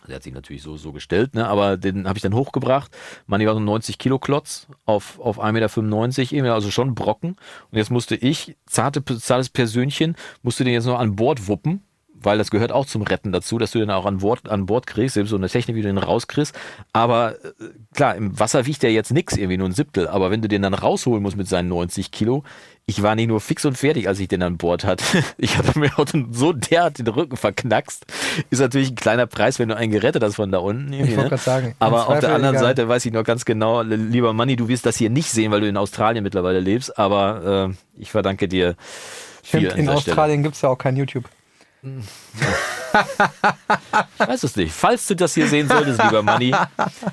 Der 0.07 0.15
hat 0.15 0.23
sich 0.23 0.33
natürlich 0.33 0.61
so, 0.61 0.75
so 0.77 0.91
gestellt, 0.91 1.33
ne? 1.35 1.47
aber 1.47 1.77
den 1.77 2.07
habe 2.07 2.17
ich 2.17 2.23
dann 2.23 2.33
hochgebracht. 2.33 2.91
Manni 3.25 3.45
war 3.47 3.53
so 3.53 3.59
ein 3.59 3.65
90 3.65 3.97
Kilo 3.97 4.19
Klotz 4.19 4.67
auf, 4.85 5.19
auf 5.19 5.39
1,95 5.39 6.41
Meter, 6.41 6.53
also 6.53 6.71
schon 6.71 6.95
Brocken. 6.95 7.37
Und 7.71 7.77
jetzt 7.77 7.91
musste 7.91 8.15
ich, 8.15 8.55
zarte, 8.65 9.03
zartes 9.03 9.49
Persönchen, 9.49 10.15
musste 10.41 10.63
den 10.63 10.73
jetzt 10.73 10.85
noch 10.85 10.99
an 10.99 11.15
Bord 11.15 11.47
wuppen, 11.47 11.83
weil 12.23 12.37
das 12.37 12.51
gehört 12.51 12.71
auch 12.71 12.85
zum 12.85 13.01
Retten 13.01 13.31
dazu, 13.31 13.57
dass 13.57 13.71
du 13.71 13.79
den 13.79 13.91
auch 13.91 14.05
an 14.05 14.19
Bord, 14.19 14.49
an 14.49 14.65
Bord 14.65 14.87
kriegst, 14.87 15.15
selbst 15.15 15.29
so 15.29 15.35
eine 15.35 15.49
Technik, 15.49 15.75
wie 15.75 15.81
du 15.81 15.87
den 15.87 15.97
rauskriegst. 15.97 16.57
Aber 16.93 17.35
äh, 17.43 17.51
klar, 17.93 18.15
im 18.15 18.37
Wasser 18.39 18.65
wiegt 18.65 18.83
der 18.83 18.91
jetzt 18.91 19.11
nix, 19.11 19.35
irgendwie 19.35 19.57
nur 19.57 19.67
ein 19.67 19.73
Siebtel. 19.73 20.07
Aber 20.07 20.31
wenn 20.31 20.41
du 20.41 20.47
den 20.47 20.61
dann 20.61 20.73
rausholen 20.73 21.21
musst 21.21 21.37
mit 21.37 21.47
seinen 21.47 21.69
90 21.69 22.11
Kilo, 22.11 22.43
ich 22.85 23.01
war 23.01 23.15
nicht 23.15 23.27
nur 23.27 23.39
fix 23.39 23.63
und 23.63 23.77
fertig, 23.77 24.07
als 24.09 24.19
ich 24.19 24.27
den 24.27 24.43
an 24.43 24.57
Bord 24.57 24.83
hatte. 24.83 25.03
Ich 25.37 25.57
hatte 25.57 25.77
mir 25.77 25.91
auch 25.97 26.05
so 26.31 26.53
derart 26.53 26.99
den 26.99 27.07
Rücken 27.07 27.37
verknackst. 27.37 28.05
Ist 28.49 28.59
natürlich 28.59 28.91
ein 28.91 28.95
kleiner 28.95 29.25
Preis, 29.25 29.59
wenn 29.59 29.69
du 29.69 29.75
einen 29.75 29.91
gerettet 29.91 30.23
hast 30.23 30.35
von 30.35 30.51
da 30.51 30.59
unten. 30.59 30.91
Ich 30.93 30.99
wollte 31.01 31.15
ne? 31.15 31.29
gerade 31.29 31.37
sagen. 31.37 31.75
Aber 31.79 32.07
auf 32.09 32.19
der 32.19 32.33
anderen 32.33 32.55
egal. 32.55 32.67
Seite 32.67 32.87
weiß 32.87 33.05
ich 33.05 33.13
noch 33.13 33.23
ganz 33.23 33.45
genau, 33.45 33.81
lieber 33.81 34.33
Manni, 34.33 34.55
du 34.55 34.67
wirst 34.67 34.85
das 34.85 34.97
hier 34.97 35.09
nicht 35.09 35.29
sehen, 35.29 35.51
weil 35.51 35.61
du 35.61 35.67
in 35.67 35.77
Australien 35.77 36.23
mittlerweile 36.23 36.59
lebst. 36.59 36.97
Aber 36.97 37.69
äh, 37.69 38.01
ich 38.01 38.11
verdanke 38.11 38.47
dir 38.47 38.75
viel 39.43 39.61
Stimmt, 39.61 39.77
in. 39.77 39.89
Australien 39.89 40.43
gibt 40.43 40.55
es 40.55 40.61
ja 40.61 40.69
auch 40.69 40.77
kein 40.77 40.95
YouTube. 40.95 41.25
Ich 44.19 44.27
weiß 44.27 44.43
es 44.43 44.55
nicht. 44.55 44.71
Falls 44.73 45.07
du 45.07 45.15
das 45.15 45.33
hier 45.33 45.47
sehen 45.47 45.67
solltest, 45.67 46.01
lieber 46.03 46.21
Manni, 46.23 46.53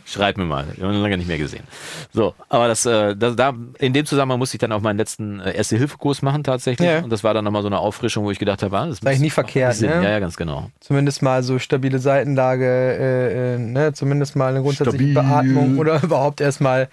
schreib 0.04 0.36
mir 0.36 0.44
mal. 0.44 0.66
Wir 0.76 0.86
haben 0.86 0.94
ihn 0.94 1.00
lange 1.02 1.16
nicht 1.16 1.26
mehr 1.26 1.38
gesehen. 1.38 1.64
So, 2.12 2.34
aber 2.48 2.68
das, 2.68 2.86
äh, 2.86 3.16
das, 3.16 3.36
da, 3.36 3.52
in 3.78 3.92
dem 3.92 4.06
Zusammenhang 4.06 4.38
musste 4.38 4.56
ich 4.56 4.60
dann 4.60 4.72
auch 4.72 4.80
meinen 4.80 4.98
letzten 4.98 5.40
äh, 5.40 5.52
Erste-Hilfe-Kurs 5.56 6.22
machen 6.22 6.44
tatsächlich. 6.44 6.88
Ja. 6.88 7.00
Und 7.00 7.10
das 7.10 7.24
war 7.24 7.34
dann 7.34 7.44
nochmal 7.44 7.62
so 7.62 7.68
eine 7.68 7.78
Auffrischung, 7.78 8.24
wo 8.24 8.30
ich 8.30 8.38
gedacht 8.38 8.62
habe, 8.62 8.76
ah, 8.78 8.86
das 8.86 8.98
eigentlich 9.02 9.12
macht 9.14 9.20
nie 9.20 9.30
verkehrt, 9.30 9.74
Sinn. 9.74 9.90
ne? 9.90 10.02
Ja, 10.04 10.10
ja, 10.10 10.18
ganz 10.18 10.36
genau. 10.36 10.70
Zumindest 10.80 11.22
mal 11.22 11.42
so 11.42 11.58
stabile 11.58 11.98
Seitenlage, 11.98 12.64
äh, 12.66 13.54
äh, 13.54 13.58
ne? 13.58 13.92
zumindest 13.92 14.36
mal 14.36 14.48
eine 14.48 14.62
grundsätzliche 14.62 15.12
Stabil. 15.12 15.14
Beatmung 15.14 15.78
oder 15.78 16.00
überhaupt 16.02 16.40
erstmal, 16.40 16.88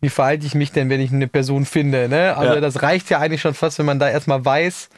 wie 0.00 0.08
verhalte 0.08 0.46
ich 0.46 0.54
mich 0.54 0.72
denn, 0.72 0.90
wenn 0.90 1.00
ich 1.00 1.12
eine 1.12 1.28
Person 1.28 1.64
finde. 1.64 2.08
Ne? 2.08 2.36
Also 2.36 2.54
Ja. 2.54 2.60
das 2.60 2.82
reicht 2.82 3.08
ja 3.10 3.18
eigentlich 3.18 3.40
schon 3.40 3.54
fast, 3.54 3.78
wenn 3.78 3.86
man 3.86 3.98
da 3.98 4.08
erstmal 4.08 4.44
weiß, 4.44 4.88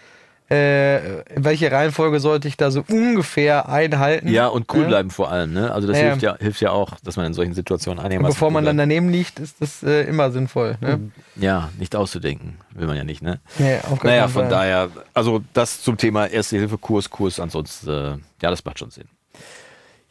äh, 0.51 1.23
welche 1.37 1.73
Reihenfolge 1.73 2.21
sollte 2.21 2.49
ich 2.49 2.57
da 2.59 2.71
so 2.71 2.85
ungefähr 2.89 3.69
einhalten. 3.69 4.29
Ja, 4.29 4.49
und 4.49 4.73
cool 4.75 4.83
Ja. 4.83 4.89
bleiben 4.89 5.11
vor 5.11 5.31
allem. 5.31 5.55
Ne? 5.55 5.73
Also 5.73 5.89
das 5.89 5.97
Ja, 5.97 6.03
ja. 6.03 6.09
hilft, 6.11 6.23
ja, 6.23 6.37
hilft 6.39 6.61
ja 6.61 6.71
auch, 6.71 7.01
dass 7.03 7.17
man 7.17 7.25
in 7.27 7.33
solchen 7.35 7.55
Situationen 7.55 7.99
Und 7.99 8.05
einigermaßen 8.05 8.35
bevor 8.35 8.51
man 8.51 8.63
cool 8.65 8.67
dann 8.67 8.77
daneben 8.77 9.09
liegt, 9.09 9.39
ist 9.41 9.61
das 9.63 9.83
äh, 9.83 10.03
immer 10.03 10.31
sinnvoll. 10.31 10.77
Ne? 10.83 11.11
Ja, 11.37 11.71
nicht 11.79 11.97
auszudenken. 11.97 12.59
Will 12.75 12.87
man 12.87 12.97
ja 12.97 13.05
nicht, 13.05 13.23
ne? 13.23 13.41
Gar 13.59 13.97
Naja, 14.05 14.29
von 14.29 14.43
Fall. 14.43 14.51
daher, 14.51 14.91
also 15.15 15.43
das 15.55 15.81
zum 15.83 15.97
Thema 15.97 16.27
Erste-Hilfe-Kurs, 16.27 17.09
Kurs, 17.09 17.41
ansonsten, 17.41 17.89
äh, 17.89 18.19
ja, 18.43 18.51
das 18.51 18.65
macht 18.67 18.79
schon 18.79 18.91
Sinn. 18.91 19.09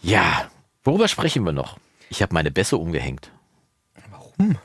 Ja, 0.02 0.50
worüber 0.84 1.08
sprechen 1.08 1.44
wir 1.46 1.54
noch? 1.54 1.78
Ich 2.10 2.22
habe 2.22 2.34
meine 2.34 2.50
Bässe 2.52 2.78
umgehängt. 2.78 3.30
Warum? 4.12 4.58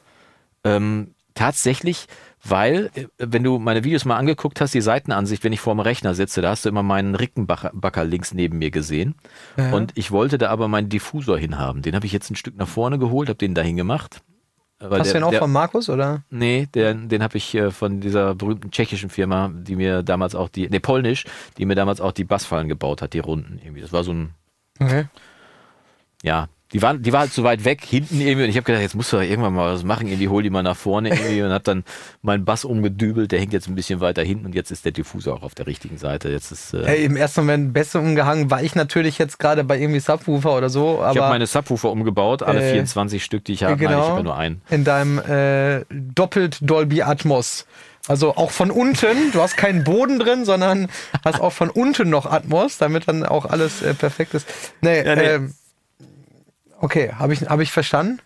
Ähm, 0.64 1.14
tatsächlich, 1.35 2.07
weil, 2.45 2.91
äh, 2.95 3.07
wenn 3.18 3.43
du 3.43 3.59
meine 3.59 3.84
Videos 3.84 4.05
mal 4.05 4.16
angeguckt 4.16 4.61
hast, 4.61 4.74
die 4.74 4.80
Seitenansicht, 4.80 5.45
wenn 5.45 5.53
ich 5.53 5.61
vor 5.61 5.74
dem 5.74 5.80
Rechner 5.80 6.14
sitze, 6.14 6.41
da 6.43 6.51
hast 6.51 6.64
du 6.64 6.68
immer 6.68 6.82
meinen 6.82 7.14
Rickenbacker 7.14 8.05
links 8.05 8.32
neben 8.34 8.59
mir 8.59 8.70
gesehen. 8.70 9.14
Ja. 9.57 9.72
Und 9.72 9.93
ich 9.97 10.11
wollte 10.11 10.39
da 10.39 10.51
aber 10.51 10.68
meinen 10.68 10.89
Diffusor 10.89 11.39
hinhaben. 11.39 11.82
Den 11.82 11.95
habe 11.95 12.07
ich 12.07 12.12
jetzt 12.12 12.30
ein 12.30 12.36
Stück 12.36 12.57
nach 12.57 12.68
vorne 12.68 12.99
geholt, 12.99 13.28
habe 13.28 13.39
den 13.39 13.55
dahin 13.55 13.76
gemacht. 13.76 14.22
Weil 14.80 15.01
Hast 15.01 15.09
du 15.09 15.12
der- 15.14 15.20
den 15.20 15.24
auch 15.24 15.30
der- 15.30 15.41
von 15.41 15.51
Markus, 15.51 15.91
oder? 15.91 16.22
Nee, 16.30 16.68
den, 16.72 17.09
den 17.09 17.20
habe 17.24 17.36
ich 17.36 17.53
äh, 17.57 17.72
von 17.72 18.01
dieser 18.01 18.36
berühmten 18.36 18.70
tschechischen 18.70 19.11
Firma, 19.11 19.51
die 19.53 19.74
mir 19.74 20.05
damals 20.05 20.36
auch 20.36 20.49
die, 20.49 20.68
nee, 20.68 20.78
polnisch, 20.78 21.24
die 21.59 21.64
mir 21.66 21.74
damals 21.74 22.01
auch 22.01 22.12
die 22.12 22.22
Bassfallen 22.22 22.68
gebaut 22.68 23.03
hat, 23.03 23.12
die 23.12 23.18
Runden 23.18 23.59
irgendwie. 23.61 23.80
Das 23.80 23.93
war 23.93 24.05
so 24.05 24.12
ein, 24.12 24.30
Okay. 24.80 25.07
ja, 26.22 26.47
Die, 26.73 26.83
waren, 26.83 27.03
die 27.03 27.12
war 27.14 27.21
halt 27.21 27.33
so 27.33 27.45
weit 27.45 27.64
weg, 27.64 27.83
hinten 27.83 28.21
irgendwie. 28.21 28.45
Und 28.45 28.51
ich 28.51 28.57
habe 28.57 28.64
gedacht, 28.64 28.83
jetzt 28.83 28.95
musst 28.95 29.11
du 29.12 29.16
doch 29.16 29.23
irgendwann 29.23 29.55
mal 29.55 29.73
was 29.73 29.85
machen. 29.85 30.07
Irgendwie 30.07 30.29
hol 30.29 30.43
die 30.43 30.51
mal 30.51 30.62
nach 30.62 30.77
vorne 30.77 31.09
irgendwie 31.09 31.41
und 31.43 31.51
hab 31.51 31.64
dann 31.64 31.83
meinen 32.21 32.45
Bass 32.45 32.64
umgedübelt. 32.66 33.33
Der 33.33 33.41
hängt 33.41 33.55
jetzt 33.55 33.69
ein 33.69 33.75
bisschen 33.75 34.01
weiter 34.01 34.23
hinten 34.23 34.45
und 34.47 34.55
jetzt 34.55 34.71
ist 34.71 34.85
der 34.85 34.93
Diffusor 34.93 35.37
auch 35.37 35.43
auf 35.43 35.55
der 35.55 35.66
richtigen 35.66 35.97
Seite. 35.97 36.29
Jetzt 36.29 36.53
ist, 36.53 36.75
äh, 36.75 36.83
Ey, 36.85 37.05
Im 37.05 37.16
ersten 37.16 37.41
Moment 37.41 37.73
besser 37.73 38.01
umgehangen 38.01 38.51
war 38.51 38.62
ich 38.62 38.75
natürlich 38.75 39.16
jetzt 39.19 39.39
gerade 39.39 39.64
bei 39.64 39.79
irgendwie 39.79 40.01
Subwoofer 40.01 40.57
oder 40.59 40.69
so. 40.69 41.01
Aber 41.03 41.12
ich 41.12 41.19
habe 41.19 41.31
meine 41.33 41.47
Subwoofer 41.47 41.91
umgebaut, 41.91 42.43
alle 42.43 42.61
Äh, 42.69 42.73
24 42.73 43.25
Stück, 43.25 43.45
die 43.47 43.53
ich 43.55 43.64
habe. 43.64 43.77
genau. 43.77 43.91
Nein, 43.93 44.03
ich 44.03 44.09
habe 44.11 44.23
nur 44.25 44.37
einen. 44.37 44.61
in 44.69 44.85
deinem 44.85 45.19
äh, 45.21 45.85
doppelt 45.91 46.59
Dolby 46.61 47.03
Atmos. 47.03 47.66
Also 48.09 48.37
auch 48.37 48.51
von 48.51 48.71
unten, 48.71 49.33
du 49.33 49.41
hast 49.43 49.57
keinen 49.57 49.85
Boden 49.85 50.19
drin, 50.19 50.45
sondern 50.45 50.89
hast 51.25 51.41
auch 51.41 51.53
von 51.53 51.69
unten 51.71 52.09
noch 52.11 52.25
Atmos, 52.27 52.79
damit 52.79 53.07
dann 53.09 53.25
auch 53.25 53.45
alles 53.45 53.83
äh, 53.83 53.93
perfekt 53.95 54.35
ist. 54.35 54.47
Nee, 54.83 55.03
Ja, 55.05 55.16
nee. 55.16 55.23
Ähm, 55.23 55.55
okay, 56.81 57.12
habe 57.12 57.33
ich, 57.33 57.43
hab 57.43 57.61
ich 57.61 57.70
verstanden. 57.72 58.20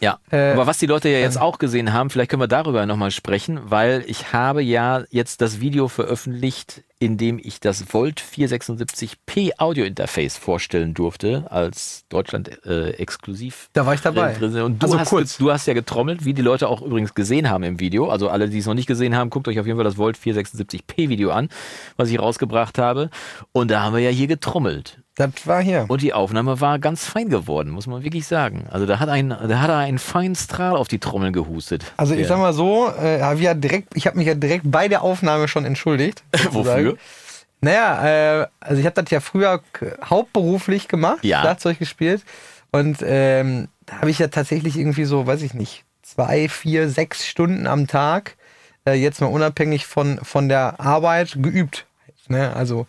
Ja, 0.00 0.20
Äh, 0.30 0.52
aber 0.52 0.68
was 0.68 0.78
die 0.78 0.86
Leute 0.86 1.08
ja 1.08 1.18
jetzt 1.18 1.40
auch 1.40 1.58
gesehen 1.58 1.92
haben, 1.92 2.08
vielleicht 2.08 2.30
können 2.30 2.42
wir 2.42 2.46
darüber 2.46 2.86
nochmal 2.86 3.10
sprechen, 3.10 3.58
weil 3.64 4.04
ich 4.06 4.32
habe 4.32 4.62
ja 4.62 5.02
jetzt 5.10 5.40
das 5.40 5.58
Video 5.60 5.88
veröffentlicht, 5.88 6.84
in 7.00 7.16
dem 7.16 7.40
ich 7.42 7.58
das 7.58 7.92
Volt 7.92 8.20
476p 8.20 9.58
Audio 9.58 9.84
Interface 9.84 10.36
vorstellen 10.36 10.94
durfte, 10.94 11.46
als 11.50 12.04
Deutschland 12.10 12.64
äh, 12.64 12.90
exklusiv. 12.90 13.70
Da 13.72 13.86
war 13.86 13.94
ich 13.94 14.00
dabei. 14.00 14.36
Und 14.62 14.82
du, 14.82 14.86
Also 14.86 15.00
hast, 15.00 15.08
kurz. 15.08 15.36
du 15.36 15.50
hast 15.50 15.66
ja 15.66 15.74
getrommelt, 15.74 16.24
wie 16.24 16.32
die 16.34 16.42
Leute 16.42 16.68
auch 16.68 16.80
übrigens 16.82 17.14
gesehen 17.14 17.50
haben 17.50 17.64
im 17.64 17.80
Video. 17.80 18.08
Also 18.08 18.28
alle, 18.28 18.48
die 18.48 18.58
es 18.58 18.66
noch 18.66 18.74
nicht 18.74 18.86
gesehen 18.86 19.16
haben, 19.16 19.30
guckt 19.30 19.48
euch 19.48 19.58
auf 19.58 19.66
jeden 19.66 19.78
Fall 19.78 19.84
das 19.84 19.96
Volt 19.96 20.16
476p 20.16 21.08
Video 21.08 21.30
an, 21.30 21.48
was 21.96 22.08
ich 22.10 22.20
rausgebracht 22.20 22.78
habe. 22.78 23.10
Und 23.50 23.70
da 23.72 23.82
haben 23.82 23.94
wir 23.94 24.00
ja 24.00 24.10
hier 24.10 24.28
getrommelt. 24.28 24.98
Das 25.18 25.30
war 25.46 25.60
hier. 25.60 25.84
Und 25.88 26.00
die 26.00 26.12
Aufnahme 26.14 26.60
war 26.60 26.78
ganz 26.78 27.04
fein 27.04 27.28
geworden, 27.28 27.70
muss 27.70 27.88
man 27.88 28.04
wirklich 28.04 28.24
sagen. 28.28 28.66
Also 28.70 28.86
da 28.86 29.00
hat 29.00 29.08
ein, 29.08 29.30
da 29.30 29.60
hat 29.60 29.68
er 29.68 29.78
einen 29.78 29.98
feinen 29.98 30.36
Strahl 30.36 30.76
auf 30.76 30.86
die 30.86 31.00
Trommeln 31.00 31.32
gehustet. 31.32 31.92
Also 31.96 32.14
ich 32.14 32.28
sag 32.28 32.38
mal 32.38 32.52
so, 32.52 32.88
äh, 32.88 33.20
hab 33.20 33.34
ich 33.34 33.42
ja 33.42 33.54
direkt, 33.54 33.96
ich 33.96 34.06
habe 34.06 34.16
mich 34.16 34.28
ja 34.28 34.34
direkt 34.34 34.70
bei 34.70 34.86
der 34.86 35.02
Aufnahme 35.02 35.48
schon 35.48 35.64
entschuldigt. 35.64 36.22
Wofür? 36.50 36.96
Naja, 37.60 38.42
äh, 38.42 38.46
also 38.60 38.78
ich 38.78 38.86
habe 38.86 39.02
das 39.02 39.10
ja 39.10 39.18
früher 39.18 39.60
hauptberuflich 40.08 40.86
gemacht, 40.86 41.24
Ja. 41.24 41.40
Schlagzeug 41.40 41.80
gespielt. 41.80 42.22
Und 42.70 42.98
ähm, 43.02 43.66
da 43.86 43.96
habe 43.96 44.10
ich 44.10 44.20
ja 44.20 44.28
tatsächlich 44.28 44.78
irgendwie 44.78 45.04
so, 45.04 45.26
weiß 45.26 45.42
ich 45.42 45.52
nicht, 45.52 45.84
zwei, 46.02 46.48
vier, 46.48 46.88
sechs 46.88 47.26
Stunden 47.26 47.66
am 47.66 47.88
Tag, 47.88 48.36
äh, 48.86 48.92
jetzt 48.92 49.20
mal 49.20 49.26
unabhängig 49.26 49.84
von, 49.84 50.20
von 50.22 50.48
der 50.48 50.78
Arbeit, 50.78 51.38
geübt. 51.42 51.86
Ne? 52.28 52.54
Also, 52.54 52.86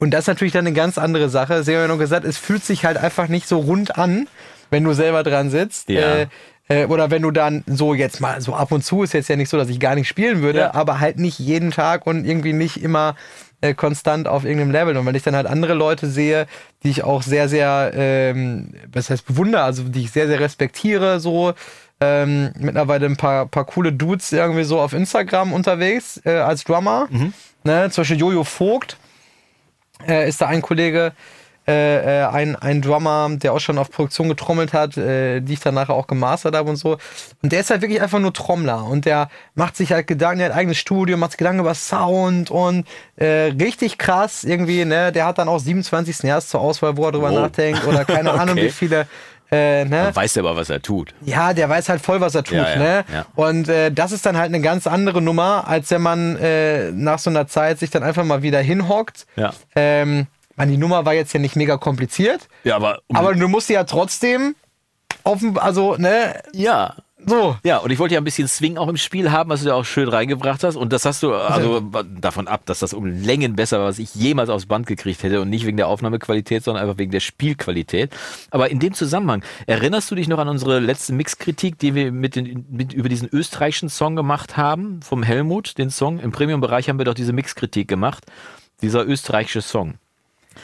und 0.00 0.10
das 0.10 0.22
ist 0.22 0.28
natürlich 0.28 0.52
dann 0.52 0.66
eine 0.66 0.74
ganz 0.74 0.98
andere 0.98 1.28
Sache. 1.28 1.62
Sie 1.62 1.72
haben 1.74 1.82
ja 1.82 1.88
noch 1.88 1.98
gesagt, 1.98 2.24
es 2.24 2.36
fühlt 2.38 2.64
sich 2.64 2.84
halt 2.84 2.96
einfach 2.96 3.28
nicht 3.28 3.46
so 3.46 3.58
rund 3.60 3.96
an, 3.96 4.26
wenn 4.70 4.82
du 4.82 4.92
selber 4.92 5.22
dran 5.22 5.50
sitzt. 5.50 5.88
Ja. 5.88 6.00
Äh, 6.16 6.26
äh, 6.68 6.86
oder 6.86 7.10
wenn 7.10 7.22
du 7.22 7.30
dann 7.30 7.64
so 7.66 7.94
jetzt 7.94 8.20
mal 8.20 8.40
so 8.40 8.54
ab 8.54 8.72
und 8.72 8.82
zu 8.84 9.02
ist 9.02 9.12
jetzt 9.12 9.28
ja 9.28 9.36
nicht 9.36 9.48
so, 9.48 9.56
dass 9.56 9.68
ich 9.68 9.78
gar 9.80 9.94
nicht 9.94 10.08
spielen 10.08 10.40
würde, 10.42 10.60
Ja. 10.60 10.74
aber 10.74 11.00
halt 11.00 11.18
nicht 11.18 11.38
jeden 11.38 11.70
Tag 11.70 12.06
und 12.06 12.24
irgendwie 12.24 12.52
nicht 12.52 12.82
immer 12.82 13.14
äh, 13.60 13.74
konstant 13.74 14.26
auf 14.28 14.44
irgendeinem 14.44 14.70
Level. 14.70 14.96
Und 14.96 15.04
wenn 15.04 15.14
ich 15.14 15.22
dann 15.22 15.36
halt 15.36 15.46
andere 15.46 15.74
Leute 15.74 16.06
sehe, 16.08 16.46
die 16.82 16.90
ich 16.90 17.04
auch 17.04 17.22
sehr, 17.22 17.48
sehr, 17.48 17.90
ähm, 17.94 18.72
was 18.92 19.10
heißt 19.10 19.26
bewundere, 19.26 19.62
also 19.64 19.82
die 19.82 20.02
ich 20.04 20.12
sehr, 20.12 20.28
sehr 20.28 20.40
respektiere, 20.40 21.20
so 21.20 21.52
ähm, 22.00 22.52
mittlerweile 22.58 23.04
ein 23.06 23.16
paar, 23.18 23.46
paar 23.46 23.66
coole 23.66 23.92
Dudes 23.92 24.32
irgendwie 24.32 24.64
so 24.64 24.80
auf 24.80 24.94
Instagram 24.94 25.52
unterwegs 25.52 26.20
äh, 26.24 26.30
als 26.38 26.64
Drummer. 26.64 27.08
Ne? 27.64 27.90
Zum 27.90 28.02
Beispiel 28.02 28.18
Jojo 28.18 28.44
Vogt 28.44 28.96
äh, 30.08 30.28
ist 30.28 30.40
da 30.40 30.46
ein 30.46 30.62
Kollege, 30.62 31.12
äh, 31.68 32.22
äh, 32.22 32.26
ein, 32.26 32.56
ein 32.56 32.80
Drummer, 32.80 33.28
der 33.32 33.52
auch 33.52 33.60
schon 33.60 33.76
auf 33.78 33.90
Produktion 33.90 34.28
getrommelt 34.30 34.72
hat, 34.72 34.96
äh, 34.96 35.40
die 35.40 35.52
ich 35.52 35.60
dann 35.60 35.74
nachher 35.74 35.94
auch 35.94 36.06
gemastert 36.06 36.56
habe 36.56 36.70
und 36.70 36.76
so. 36.76 36.96
Und 37.42 37.52
der 37.52 37.60
ist 37.60 37.70
halt 37.70 37.82
wirklich 37.82 38.00
einfach 38.00 38.18
nur 38.18 38.32
Trommler 38.32 38.84
und 38.86 39.04
der 39.04 39.28
macht 39.54 39.76
sich 39.76 39.92
halt 39.92 40.06
Gedanken, 40.06 40.38
der 40.38 40.46
hat 40.48 40.52
ein 40.54 40.58
eigenes 40.58 40.78
Studio, 40.78 41.16
macht 41.18 41.32
sich 41.32 41.38
Gedanken 41.38 41.60
über 41.60 41.74
Sound 41.74 42.50
und 42.50 42.86
äh, 43.16 43.52
richtig 43.60 43.98
krass 43.98 44.42
irgendwie, 44.42 44.84
ne? 44.86 45.12
Der 45.12 45.26
hat 45.26 45.38
dann 45.38 45.48
auch 45.48 45.58
27 45.60 46.16
Snares 46.16 46.48
zur 46.48 46.60
Auswahl, 46.60 46.96
wo 46.96 47.04
er 47.04 47.12
drüber 47.12 47.30
Oh. 47.30 47.34
nachdenkt 47.40 47.86
oder 47.86 48.04
keine 48.06 48.32
Ahnung, 48.40 48.54
Okay. 48.56 48.64
wie 48.66 48.70
viele. 48.70 49.06
Äh, 49.52 49.84
ne? 49.84 50.10
Weiß 50.14 50.34
ja 50.36 50.42
aber, 50.42 50.56
was 50.56 50.70
er 50.70 50.80
tut. 50.80 51.14
Ja, 51.22 51.52
der 51.52 51.68
weiß 51.68 51.88
halt 51.88 52.00
voll, 52.00 52.20
was 52.20 52.34
er 52.34 52.44
tut, 52.44 52.56
Ja, 52.56 52.70
ja, 52.70 52.76
ne? 52.78 53.04
ja. 53.12 53.26
Und 53.34 53.68
äh, 53.68 53.90
das 53.90 54.12
ist 54.12 54.24
dann 54.24 54.36
halt 54.36 54.46
eine 54.48 54.60
ganz 54.60 54.86
andere 54.86 55.20
Nummer, 55.20 55.66
als 55.66 55.90
wenn 55.90 56.02
man 56.02 56.36
äh, 56.36 56.92
nach 56.92 57.18
so 57.18 57.30
einer 57.30 57.46
Zeit 57.48 57.78
sich 57.78 57.90
dann 57.90 58.02
einfach 58.02 58.24
mal 58.24 58.42
wieder 58.42 58.60
hinhockt. 58.60 59.26
Ja. 59.36 59.52
Ähm, 59.74 60.26
man, 60.56 60.68
die 60.68 60.76
Nummer 60.76 61.04
war 61.04 61.14
jetzt 61.14 61.32
ja 61.32 61.40
nicht 61.40 61.56
mega 61.56 61.76
kompliziert, 61.78 62.48
Ja, 62.64 62.76
aber, 62.76 63.00
um, 63.08 63.16
aber 63.16 63.34
du 63.34 63.48
musst 63.48 63.70
ja 63.70 63.84
trotzdem 63.84 64.54
dem, 65.24 65.58
also, 65.58 65.96
ne, 65.96 66.40
ja. 66.52 66.94
So. 67.26 67.56
Ja, 67.64 67.78
und 67.78 67.90
ich 67.90 67.98
wollte 67.98 68.14
ja 68.14 68.20
ein 68.20 68.24
bisschen 68.24 68.48
Swing 68.48 68.76
auch 68.76 68.88
im 68.88 68.96
Spiel 68.96 69.30
haben, 69.30 69.50
was 69.50 69.62
du 69.62 69.68
ja 69.68 69.74
auch 69.74 69.84
schön 69.84 70.08
reingebracht 70.08 70.64
hast. 70.64 70.76
Und 70.76 70.92
das 70.92 71.04
hast 71.04 71.22
du, 71.22 71.34
also 71.34 71.80
davon 71.80 72.48
ab, 72.48 72.62
dass 72.66 72.80
das 72.80 72.94
um 72.94 73.06
Längen 73.06 73.56
besser 73.56 73.78
war, 73.78 73.86
was 73.86 73.98
ich 73.98 74.14
jemals 74.14 74.50
aufs 74.50 74.66
Band 74.66 74.86
gekriegt 74.86 75.22
hätte. 75.22 75.40
Und 75.40 75.50
nicht 75.50 75.66
wegen 75.66 75.76
der 75.76 75.88
Aufnahmequalität, 75.88 76.64
sondern 76.64 76.82
einfach 76.82 76.98
wegen 76.98 77.12
der 77.12 77.20
Spielqualität. 77.20 78.10
Aber 78.50 78.70
in 78.70 78.80
dem 78.80 78.94
Zusammenhang, 78.94 79.44
erinnerst 79.66 80.10
du 80.10 80.14
dich 80.14 80.28
noch 80.28 80.38
an 80.38 80.48
unsere 80.48 80.80
letzte 80.80 81.12
Mixkritik, 81.12 81.78
die 81.78 81.94
wir 81.94 82.10
mit, 82.10 82.36
den, 82.36 82.66
mit 82.70 82.92
über 82.92 83.08
diesen 83.08 83.28
österreichischen 83.30 83.88
Song 83.88 84.16
gemacht 84.16 84.56
haben, 84.56 85.00
vom 85.02 85.22
Helmut, 85.22 85.78
den 85.78 85.90
Song? 85.90 86.18
Im 86.18 86.32
Premium-Bereich 86.32 86.88
haben 86.88 86.98
wir 86.98 87.04
doch 87.04 87.14
diese 87.14 87.32
Mixkritik 87.32 87.86
gemacht. 87.86 88.24
Dieser 88.82 89.06
österreichische 89.06 89.62
Song. 89.62 89.99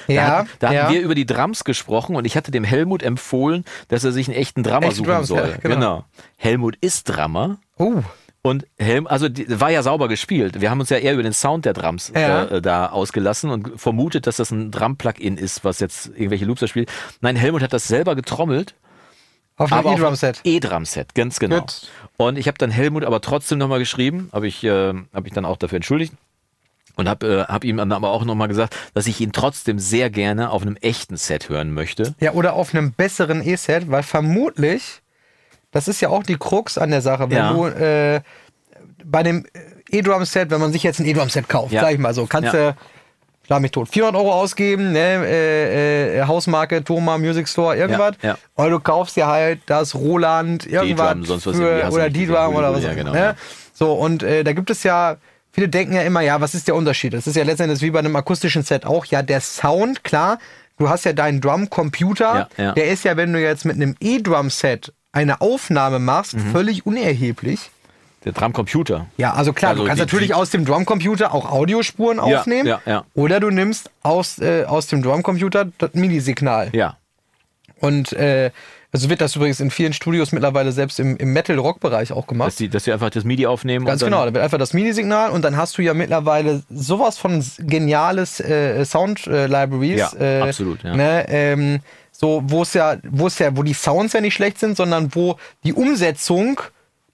Da, 0.07 0.13
Ja, 0.13 0.23
hatten- 0.39 0.49
da 0.59 0.73
ja. 0.73 0.83
hatten 0.85 0.95
wir 0.95 1.01
über 1.01 1.15
die 1.15 1.27
Drums 1.27 1.65
gesprochen 1.65 2.17
und 2.17 2.25
ich 2.25 2.37
hatte 2.37 2.51
dem 2.51 2.65
Helmut 2.65 3.03
empfohlen, 3.03 3.65
dass 3.89 4.05
er 4.05 4.13
sich 4.13 4.29
einen 4.29 4.37
echten 4.37 4.63
Drummer 4.63 4.85
Echte 4.87 4.97
suchen 4.97 5.09
Drums, 5.11 5.29
soll. 5.29 5.59
ja, 5.63 5.69
genau. 5.69 6.05
Helmut 6.37 6.77
ist 6.81 7.05
Drummer 7.05 7.59
Oh, 7.79 8.03
und 8.43 8.67
Helm, 8.79 9.07
also 9.07 9.29
die, 9.29 9.61
war 9.61 9.71
ja 9.71 9.83
sauber 9.83 10.07
gespielt. 10.09 10.61
Wir 10.61 10.71
haben 10.71 10.79
uns 10.81 10.91
ja 10.91 10.99
eher 10.99 11.15
über 11.15 11.23
den 11.23 11.33
Sound 11.33 11.65
der 11.65 11.73
Drums 11.73 12.13
Ja. 12.15 12.45
äh, 12.45 12.63
da 12.63 12.87
ausgelassen 12.91 13.51
und 13.51 13.81
vermutet, 13.81 14.27
dass 14.27 14.37
das 14.37 14.51
ein 14.51 14.71
Drum-Plugin 14.71 15.37
ist, 15.37 15.65
was 15.65 15.81
jetzt 15.81 16.07
irgendwelche 16.15 16.45
Loops 16.45 16.61
da 16.61 16.67
spielt. 16.69 16.91
Nein, 17.21 17.35
Helmut 17.37 17.63
hat 17.63 17.73
das 17.73 17.89
selber 17.89 18.15
getrommelt. 18.15 18.75
auf 19.59 19.73
einem 19.73 19.87
auf 19.87 19.99
E-Drum-Set. 19.99 20.41
E-Drum-Set, 20.45 21.15
ganz 21.15 21.39
genau. 21.39 21.61
Gut. 21.61 21.89
Und 22.19 22.37
ich 22.39 22.47
habe 22.47 22.59
dann 22.59 22.71
Helmut 22.71 23.05
aber 23.05 23.21
trotzdem 23.23 23.57
nochmal 23.59 23.79
geschrieben, 23.79 24.29
habe 24.33 24.47
ich, 24.47 24.63
äh, 24.63 24.93
hab 25.15 25.27
ich 25.27 25.33
dann 25.33 25.45
auch 25.47 25.57
dafür 25.57 25.77
entschuldigt. 25.77 26.13
Und 26.97 27.09
habe 27.09 27.47
äh, 27.49 27.53
hab 27.53 27.63
ihm 27.65 27.79
aber 27.79 28.11
auch 28.11 28.25
nochmal 28.25 28.49
gesagt, 28.49 28.75
dass 28.95 29.07
ich 29.07 29.21
ihn 29.21 29.33
trotzdem 29.33 29.79
sehr 29.79 30.09
gerne 30.11 30.51
auf 30.51 30.63
einem 30.63 30.77
echten 30.77 31.17
Set 31.19 31.49
hören 31.51 31.73
möchte. 31.73 32.15
Ja, 32.21 32.33
oder 32.33 32.55
auf 32.55 32.75
einem 32.75 32.93
besseren 32.93 33.47
E-Set, 33.47 33.91
weil 33.91 34.03
vermutlich, 34.03 35.03
das 35.73 35.89
ist 35.89 36.01
ja 36.01 36.09
auch 36.09 36.23
die 36.23 36.37
Krux 36.39 36.79
an 36.79 36.91
der 36.91 37.03
Sache, 37.03 37.29
wenn 37.31 37.37
Ja. 37.37 37.53
du 37.53 37.67
äh, 37.67 38.21
bei 39.05 39.23
dem 39.23 39.45
E-Drum-Set, 39.91 40.51
wenn 40.51 40.61
man 40.61 40.73
sich 40.73 40.83
jetzt 40.83 40.99
ein 40.99 41.07
E-Drum-Set 41.07 41.49
kauft, 41.49 41.73
Ja. 41.73 41.83
sag 41.83 41.93
ich 41.93 41.99
mal 41.99 42.15
so, 42.15 42.25
kannst 42.27 42.55
Ja. 42.55 42.73
du, 42.73 42.77
schlag 43.47 43.61
mich 43.61 43.71
tot, 43.73 43.89
400 43.91 44.21
Euro 44.21 44.33
ausgeben, 44.33 44.93
ne, 44.93 45.23
äh, 45.27 46.19
äh, 46.19 46.23
Hausmarke, 46.27 46.83
Thoma, 46.83 47.19
Music 47.19 47.47
Store, 47.47 47.77
irgendwas. 47.77 48.15
Ja, 48.23 48.31
ja. 48.31 48.39
Oder 48.57 48.71
du 48.71 48.81
kaufst 48.81 49.17
dir 49.17 49.27
halt 49.27 49.61
das 49.67 49.95
Roland, 49.95 50.67
irgendwas. 50.67 51.43
Für, 51.43 51.89
oder 51.93 52.09
D-Drum 52.11 52.55
oder 52.55 52.73
was 52.73 52.83
ja, 52.83 52.89
auch 52.89 52.93
immer, 52.95 53.03
genau, 53.03 53.13
ne? 53.13 53.19
ja. 53.21 53.35
So, 53.75 53.93
und 53.93 54.23
äh, 54.23 54.43
da 54.45 54.53
gibt 54.55 54.71
es 54.71 54.83
ja, 54.83 55.17
viele 55.57 55.69
denken 55.69 55.95
ja 55.95 56.03
immer, 56.03 56.21
ja, 56.21 56.41
was 56.41 56.55
ist 56.55 56.69
der 56.69 56.75
Unterschied? 56.77 57.15
Das 57.15 57.27
ist 57.27 57.35
ja 57.35 57.43
letztendlich 57.43 57.81
wie 57.83 57.91
bei 57.91 57.99
einem 57.99 58.15
akustischen 58.15 58.63
Set 58.63 58.85
auch. 58.87 59.07
Ja, 59.07 59.23
der 59.23 59.41
Sound, 59.41 60.05
klar, 60.05 60.39
du 60.79 60.89
hast 60.89 61.05
ja 61.07 61.13
deinen 61.15 61.41
Drum-Computer, 61.41 62.49
Ja, 62.59 62.65
ja. 62.65 62.73
der 62.73 62.87
ist 62.91 63.05
ja, 63.05 63.17
wenn 63.17 63.33
du 63.33 63.41
jetzt 63.41 63.65
mit 63.65 63.75
einem 63.77 63.97
E-Drum-Set 63.99 64.93
eine 65.13 65.41
Aufnahme 65.41 65.99
machst, 65.99 66.35
Mhm. 66.35 66.53
völlig 66.53 66.85
unerheblich. 66.87 67.71
Der 68.27 68.33
Drumcomputer. 68.33 69.07
Ja, 69.17 69.33
also 69.35 69.53
klar, 69.53 69.71
Also 69.71 69.83
du 69.83 69.89
kannst 69.89 70.01
die- 70.01 70.05
natürlich 70.07 70.29
die- 70.29 70.35
aus 70.35 70.51
dem 70.51 70.65
Drumcomputer 70.65 71.33
auch 71.33 71.51
Audiospuren 71.51 72.19
Ja, 72.19 72.23
aufnehmen. 72.25 72.67
ja, 72.69 72.81
ja. 72.85 73.05
Oder 73.15 73.41
du 73.41 73.51
nimmst 73.51 73.91
aus, 74.03 74.39
äh, 74.39 74.65
aus 74.65 74.89
dem 74.89 75.03
Drumcomputer 75.03 75.67
das 75.79 75.95
MIDI-Signal. 75.95 76.71
Ja. 76.73 76.97
Und 77.81 78.13
äh, 78.15 78.51
also 78.93 79.11
wird 79.11 79.21
das 79.21 79.37
übrigens 79.37 79.61
in 79.61 79.71
vielen 79.71 79.93
Studios 79.93 80.33
mittlerweile 80.33 80.73
selbst 80.73 81.01
im, 81.01 81.17
im 81.17 81.33
Metal-Rock-Bereich 81.33 82.13
auch 82.13 82.27
gemacht. 82.27 82.49
Dass 82.49 82.57
die, 82.57 82.69
dass 82.69 82.85
die 82.85 82.93
einfach 82.93 83.11
das 83.11 83.25
MIDI 83.25 83.47
aufnehmen. 83.47 83.85
Ganz 83.85 84.03
genau, 84.03 84.25
da 84.25 84.33
wird 84.33 84.43
einfach 84.43 84.59
das 84.59 84.73
MIDI-Signal 84.73 85.31
und 85.31 85.43
dann 85.43 85.57
hast 85.57 85.77
du 85.79 85.83
ja 85.83 85.95
mittlerweile 85.95 86.63
sowas 86.71 87.19
von 87.19 87.45
geniales 87.59 88.41
äh, 88.41 88.85
Sound-Libraries. 88.85 89.99
Ja, 89.99 90.21
äh, 90.21 90.41
absolut, 90.43 90.83
ja. 90.83 90.97
Ne, 90.97 91.27
ähm, 91.29 91.81
so, 92.13 92.43
wo 92.47 92.63
es 92.63 92.73
ja, 92.73 92.97
wo 93.05 93.27
es 93.27 93.39
ja, 93.39 93.57
wo 93.57 93.63
die 93.63 93.75
Sounds 93.75 94.13
ja 94.15 94.21
nicht 94.21 94.35
schlecht 94.35 94.59
sind, 94.59 94.77
sondern 94.77 95.15
wo 95.15 95.37
die 95.65 95.75
Umsetzung 95.75 96.61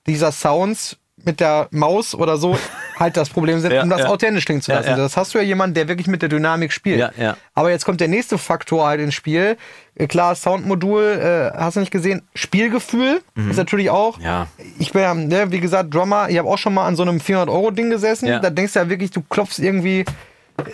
dieser 0.06 0.30
Sounds 0.30 0.96
mit 1.24 1.40
der 1.40 1.68
Maus 1.70 2.14
oder 2.14 2.36
so 2.36 2.56
halt 2.98 3.16
das 3.16 3.30
Problem 3.30 3.60
sind, 3.60 3.72
Ja, 3.72 3.82
um 3.82 3.90
das 3.90 4.00
ja. 4.00 4.06
authentisch 4.08 4.44
klingen 4.44 4.62
zu 4.62 4.70
lassen. 4.72 4.88
ja. 4.90 4.96
Das 4.96 5.16
hast 5.16 5.34
du 5.34 5.38
ja 5.38 5.44
jemanden, 5.44 5.74
der 5.74 5.88
wirklich 5.88 6.06
mit 6.06 6.22
der 6.22 6.28
Dynamik 6.28 6.72
spielt. 6.72 7.10
Aber 7.54 7.70
jetzt 7.70 7.84
kommt 7.84 8.00
der 8.00 8.08
nächste 8.08 8.38
Faktor 8.38 8.86
halt 8.86 9.00
ins 9.00 9.14
Spiel. 9.14 9.56
Äh, 9.94 10.06
Klar, 10.06 10.34
Soundmodul, 10.34 11.02
äh, 11.54 11.56
hast 11.58 11.76
du 11.76 11.80
nicht 11.80 11.90
gesehen. 11.92 12.22
Spielgefühl 12.34 13.20
ist 13.50 13.56
natürlich 13.56 13.90
auch. 13.90 14.18
Mhm. 14.18 14.46
Ich 14.78 14.92
bin 14.92 15.02
ja, 15.02 15.14
ne, 15.14 15.50
wie 15.50 15.60
gesagt, 15.60 15.92
Drummer. 15.94 16.28
Ich 16.30 16.38
habe 16.38 16.48
auch 16.48 16.58
schon 16.58 16.74
mal 16.74 16.86
an 16.86 16.96
so 16.96 17.02
einem 17.02 17.18
400-Euro-Ding 17.18 17.90
gesessen. 17.90 18.28
Da 18.40 18.50
denkst 18.50 18.72
du 18.74 18.78
ja 18.80 18.88
wirklich, 18.88 19.10
du 19.10 19.22
klopfst 19.28 19.58
irgendwie 19.58 20.04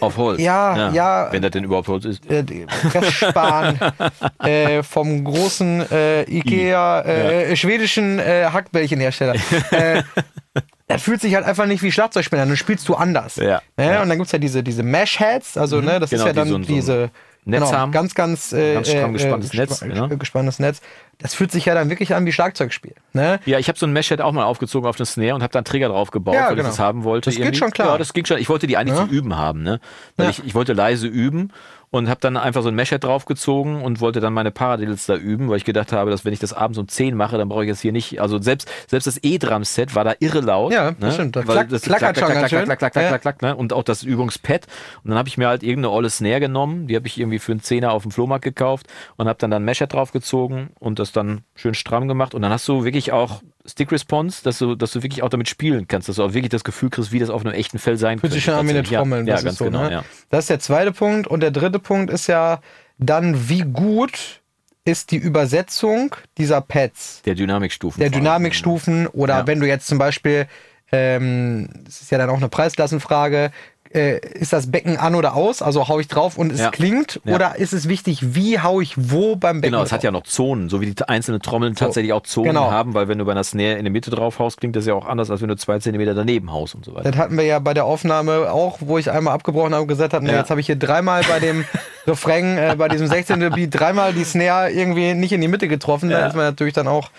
Auf 0.01 0.17
Holz. 0.17 0.41
Ja, 0.41 0.91
ja. 0.93 1.29
Wenn 1.33 1.43
das 1.43 1.51
denn 1.53 1.65
überhaupt 1.65 1.89
Holz 1.89 2.05
ist. 2.05 2.29
äh, 2.31 2.43
Pressspan 2.91 3.79
äh, 4.43 4.83
vom 4.83 5.25
großen 5.25 5.91
äh, 5.91 6.23
Ikea 6.25 7.01
äh, 7.03 7.57
schwedischen 7.57 8.19
äh, 8.19 8.47
Hackbällchenhersteller. 8.53 9.35
äh, 9.71 10.03
er 10.89 10.99
fühlt 10.99 11.21
sich 11.21 11.35
halt 11.35 11.45
einfach 11.45 11.67
nicht 11.67 11.83
wie 11.83 11.93
Schlagzeugspieler 11.93 12.43
an, 12.43 12.49
dann 12.49 12.57
spielst 12.57 12.89
du 12.89 12.95
anders. 12.95 13.37
Ja. 13.37 13.61
Ne? 13.77 13.93
Ja. 13.93 14.03
Und 14.03 14.09
dann 14.09 14.19
gibt's 14.19 14.33
ja 14.33 14.39
diese, 14.39 14.63
diese 14.63 14.83
Mesh-Heads, 14.83 15.57
also 15.59 15.81
ne, 15.81 16.01
das 16.01 16.11
Genau, 16.11 16.23
ist 16.23 16.27
ja 16.29 16.33
dann 16.33 16.49
so 16.49 16.55
ein- 16.57 16.65
so 16.65 16.73
diese 16.75 17.11
Netz 17.45 17.61
genau, 17.65 17.73
haben. 17.73 17.93
ganz, 17.93 18.15
ganz, 18.15 18.53
äh, 18.53 18.75
Ganz 18.75 18.89
stramm 18.91 19.11
äh, 19.11 19.13
gespanntes 19.15 19.55
äh, 19.55 19.57
Netz, 19.57 19.83
gespa- 19.83 19.95
ja. 19.97 20.07
gespanntes 20.17 20.59
Netz. 20.59 20.81
Das 21.21 21.35
fühlt 21.35 21.51
sich 21.51 21.65
ja 21.65 21.75
dann 21.75 21.91
wirklich 21.91 22.15
an 22.15 22.25
wie 22.27 22.33
Schlagzeugspiel. 22.33 22.95
Ne? 23.13 23.41
Ja, 23.45 23.59
ich 23.59 23.69
habe 23.69 23.77
so 23.77 23.87
ein 23.87 23.93
Mesh-Head 23.93 24.21
auch 24.21 24.31
mal 24.33 24.45
aufgezogen 24.45 24.89
auf 24.89 24.99
eine 24.99 25.07
Snare 25.07 25.35
und 25.35 25.43
habe 25.43 25.53
dann 25.53 25.65
Trigger 25.65 25.89
drauf 25.89 26.13
gebaut, 26.13 26.35
Ja, 26.35 26.43
weil 26.47 26.55
genau. 26.55 26.69
ich 26.69 26.75
das 26.75 26.79
haben 26.79 27.03
wollte. 27.03 27.31
Das 27.31 27.35
geht 27.37 27.45
irgendwie. 27.45 27.59
schon 27.59 27.71
klar. 27.73 27.89
Ja, 27.89 27.99
das 27.99 28.13
ging 28.13 28.25
schon. 28.25 28.39
Ich 28.39 28.49
wollte 28.49 28.69
die 28.69 28.77
eigentlich 28.77 28.97
Ja. 28.97 29.05
zum 29.07 29.11
Üben 29.11 29.37
haben, 29.37 29.63
ne? 29.65 29.81
Weil 30.17 30.27
Ja. 30.27 30.31
ich, 30.31 30.45
ich 30.47 30.55
wollte 30.55 30.75
leise 30.75 31.09
üben 31.09 31.51
und 31.91 32.09
habe 32.09 32.21
dann 32.21 32.37
einfach 32.37 32.63
so 32.63 32.69
ein 32.69 32.75
Mesh-Head 32.75 33.05
draufgezogen 33.05 33.83
und 33.83 34.01
wollte 34.01 34.21
dann 34.21 34.33
meine 34.33 34.51
Paradiddles 34.51 35.07
da 35.07 35.17
üben, 35.17 35.49
weil 35.49 35.57
ich 35.57 35.65
gedacht 35.65 35.93
habe, 35.93 36.11
dass 36.11 36.25
wenn 36.25 36.33
ich 36.33 36.39
das 36.39 36.53
abends 36.53 36.79
um 36.79 36.89
10 36.89 37.17
mache, 37.17 37.39
dann 37.39 37.49
brauche 37.49 37.65
ich 37.65 37.69
jetzt 37.69 37.81
hier 37.81 37.93
nicht, 37.93 38.21
also 38.21 38.41
selbst, 38.41 38.71
selbst 38.87 39.07
das 39.07 39.19
E-Drum-Set 39.23 39.95
war 39.95 40.05
da 40.05 40.15
irre 40.21 40.41
laut. 40.41 40.73
Ja, 40.73 40.91
das 40.93 41.01
ne? 41.01 41.13
stimmt. 41.13 41.37
Da 41.37 41.43
klack- 41.43 41.69
das 41.69 41.83
klackert 41.83 42.17
klack, 42.17 42.31
klack, 42.31 42.49
klack, 42.49 42.65
klack, 42.65 42.79
klack, 42.79 42.93
klack, 42.93 43.09
klack, 43.09 43.21
klack, 43.23 43.43
ne? 43.43 43.57
Und 43.57 43.73
auch 43.73 43.83
das 43.83 44.03
Übungspad. 44.03 44.67
Und 45.03 45.11
dann 45.11 45.19
habe 45.19 45.29
ich 45.29 45.39
mir 45.39 45.49
halt 45.49 45.63
irgendeine 45.63 45.93
olle 45.93 46.11
Snare 46.11 46.41
genommen, 46.41 46.87
die 46.87 46.97
habe 46.97 47.07
ich 47.07 47.19
irgendwie 47.19 47.39
für 47.39 47.53
einen 47.53 47.63
Zehner 47.63 47.93
auf 47.93 48.03
dem 48.03 48.11
Flohmarkt 48.13 48.45
gekauft 48.45 48.87
und 49.17 49.29
habe 49.29 49.39
dann 49.39 49.51
dann 49.51 49.65
Mesh-Head 49.65 49.93
draufgezogen 49.93 50.71
und 50.79 50.99
das 50.99 51.13
dann 51.13 51.43
schön 51.55 51.75
stramm 51.75 52.09
gemacht 52.09 52.35
und 52.35 52.43
dann 52.43 52.53
hast 52.53 52.69
du 52.69 52.85
wirklich 52.85 53.13
auch 53.13 53.43
Stick 53.69 53.93
Response, 53.93 54.43
dass 54.43 54.59
du, 54.59 54.75
dass 54.75 54.93
du 54.93 55.03
wirklich 55.03 55.23
auch 55.23 55.29
damit 55.29 55.49
spielen 55.49 55.87
kannst, 55.87 56.09
dass 56.09 56.17
du 56.17 56.23
auch 56.25 56.33
wirklich 56.33 56.49
das 56.51 56.65
Gefühl 56.65 56.91
kriegst, 56.91 57.13
wie 57.13 57.19
das 57.19 57.31
auf 57.31 57.45
einem 57.45 57.55
echten 57.55 57.79
Fell 57.79 57.97
sein 57.97 58.21
könnte 58.21 58.41
schon 58.41 58.55
an 58.55 58.67
wie 58.67 58.71
eine 58.71 58.79
tatsächlich. 58.79 58.99
Trommel. 58.99 59.29
Ja, 59.29 59.35
das 59.35 59.35
ja 59.35 59.37
ist 59.37 59.45
ganz 59.45 59.59
so, 59.59 59.65
genau, 59.67 59.83
ne? 59.85 59.93
ja. 59.93 60.05
Das 60.31 60.41
ist 60.45 60.51
der 60.51 60.61
zweite 60.61 60.93
Punkt. 60.93 61.27
Und 61.27 61.41
der 61.41 61.51
dritte 61.51 61.79
Punkt 61.79 62.11
ist 62.11 62.27
ja 62.27 62.61
dann, 62.99 63.49
wie 63.49 63.61
gut 63.61 64.41
ist 64.85 65.11
die 65.11 65.17
Übersetzung 65.19 66.17
dieser 66.39 66.61
Pads, 66.63 67.21
Der 67.27 67.35
Dynamikstufen. 67.35 68.01
der. 68.01 68.09
Dynamikstufen 68.11 69.07
oder 69.09 69.39
Ja. 69.41 69.47
wenn 69.47 69.61
du 69.61 69.67
jetzt 69.67 69.87
zum 69.87 69.99
Beispiel, 69.99 70.47
ähm, 70.91 71.69
das 71.85 72.01
ist 72.01 72.11
ja 72.11 72.17
dann 72.19 72.31
auch 72.31 72.39
eine 72.39 72.49
Preisklassenfrage, 72.49 73.51
äh, 73.95 74.19
ist 74.39 74.53
das 74.53 74.71
Becken 74.71 74.97
an 74.99 75.15
oder 75.15 75.35
aus? 75.35 75.63
Also 75.63 75.89
hau 75.89 75.99
ich 76.01 76.09
drauf 76.09 76.37
und 76.39 76.53
es 76.53 76.61
Ja. 76.61 76.71
klingt? 76.71 77.21
Ja. 77.25 77.35
Oder 77.35 77.57
ist 77.57 77.73
es 77.73 77.89
wichtig, 77.89 78.35
wie 78.35 78.59
hau 78.61 78.81
ich 78.81 78.95
wo 78.97 79.37
beim 79.37 79.61
Becken 79.61 79.73
Genau, 79.73 79.83
es 79.85 79.93
hat 79.93 79.99
drauf? 80.01 80.05
ja 80.05 80.11
noch 80.11 80.25
Zonen, 80.25 80.69
so 80.69 80.81
wie 80.81 80.93
die 80.93 81.09
einzelnen 81.09 81.41
Trommeln 81.41 81.75
tatsächlich 81.75 82.13
auch 82.13 82.23
Zonen 82.23 82.49
genau. 82.49 82.71
haben, 82.71 82.95
weil 82.95 83.09
wenn 83.09 83.19
du 83.19 83.25
bei 83.25 83.33
einer 83.33 83.45
Snare 83.45 83.75
in 83.75 83.85
der 83.85 83.93
Mitte 83.93 84.11
drauf 84.11 84.39
haust, 84.39 84.59
klingt 84.59 84.77
das 84.77 84.87
ja 84.87 84.95
auch 84.95 85.07
anders, 85.07 85.31
als 85.31 85.41
wenn 85.41 85.49
du 85.49 85.57
zwei 85.57 85.79
Zentimeter 85.79 86.15
daneben 86.15 86.53
haust 86.53 86.75
und 86.75 86.85
so 86.85 86.95
weiter. 86.95 87.11
Das 87.11 87.19
hatten 87.21 87.37
wir 87.37 87.45
ja 87.45 87.59
bei 87.59 87.75
der 87.75 87.85
Aufnahme 87.85 88.53
auch, 88.53 88.79
wo 88.81 88.99
ich 88.99 89.11
einmal 89.11 89.35
abgebrochen 89.35 89.73
habe 89.73 89.83
und 89.83 89.89
gesagt 89.89 90.13
habe, 90.15 90.25
nee, 90.25 90.33
Ja. 90.33 90.39
jetzt 90.39 90.51
habe 90.51 90.61
ich 90.61 90.67
hier 90.67 90.77
dreimal 90.77 91.23
bei 91.29 91.41
dem 91.41 91.65
Refrain, 92.07 92.57
äh, 92.59 92.75
bei 92.77 92.89
diesem 92.89 93.07
16. 93.07 93.51
Beat, 93.51 93.79
dreimal 93.79 94.13
die 94.13 94.25
Snare 94.25 94.71
irgendwie 94.71 95.15
nicht 95.15 95.33
in 95.33 95.41
die 95.41 95.49
Mitte 95.49 95.69
getroffen. 95.69 96.09
Da 96.11 96.27
ist 96.27 96.35
man 96.37 96.45
natürlich 96.45 96.75
dann 96.75 96.89
auch, 96.89 97.11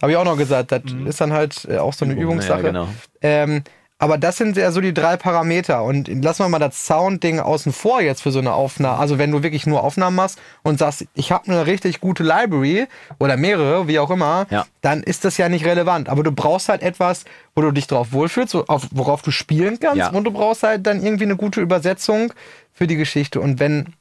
habe 0.00 0.12
ich 0.12 0.16
auch 0.16 0.24
noch 0.24 0.36
gesagt, 0.38 0.72
das 0.72 0.82
ist 1.06 1.20
dann 1.20 1.32
halt 1.32 1.66
äh, 1.70 1.78
auch 1.78 1.92
so 1.92 2.04
eine 2.04 2.14
Übung, 2.14 2.24
Übungssache. 2.24 2.60
ja, 2.62 2.66
genau. 2.68 2.88
ähm, 3.22 3.62
aber 4.00 4.16
das 4.16 4.36
sind 4.36 4.56
ja 4.56 4.70
so 4.70 4.80
die 4.80 4.94
drei 4.94 5.16
Parameter. 5.16 5.82
Und 5.82 6.06
lassen 6.22 6.44
wir 6.44 6.48
mal 6.48 6.60
das 6.60 6.86
Sound-Ding 6.86 7.40
außen 7.40 7.72
vor 7.72 8.00
jetzt 8.00 8.22
für 8.22 8.30
so 8.30 8.38
eine 8.38 8.52
Aufnahme. 8.52 8.98
Also 8.98 9.18
wenn 9.18 9.32
du 9.32 9.42
wirklich 9.42 9.66
nur 9.66 9.82
Aufnahmen 9.82 10.14
machst 10.14 10.38
und 10.62 10.78
sagst, 10.78 11.06
ich 11.14 11.32
habe 11.32 11.50
eine 11.50 11.66
richtig 11.66 12.00
gute 12.00 12.22
Library 12.22 12.86
oder 13.18 13.36
mehrere, 13.36 13.88
wie 13.88 13.98
auch 13.98 14.10
immer, 14.10 14.46
Ja. 14.50 14.66
dann 14.82 15.02
ist 15.02 15.24
das 15.24 15.36
ja 15.36 15.48
nicht 15.48 15.64
relevant. 15.64 16.08
Aber 16.08 16.22
du 16.22 16.30
brauchst 16.30 16.68
halt 16.68 16.82
etwas, 16.82 17.24
wo 17.56 17.62
du 17.62 17.72
dich 17.72 17.88
drauf 17.88 18.12
wohlfühlst, 18.12 18.54
worauf 18.54 19.22
du 19.22 19.32
spielen 19.32 19.80
kannst. 19.80 19.96
Ja. 19.96 20.10
Und 20.10 20.22
du 20.24 20.30
brauchst 20.30 20.62
halt 20.62 20.86
dann 20.86 21.02
irgendwie 21.02 21.24
eine 21.24 21.36
gute 21.36 21.60
Übersetzung 21.60 22.32
für 22.72 22.86
die 22.86 22.96
Geschichte. 22.96 23.40
Und 23.40 23.58
wenn, 23.58 23.94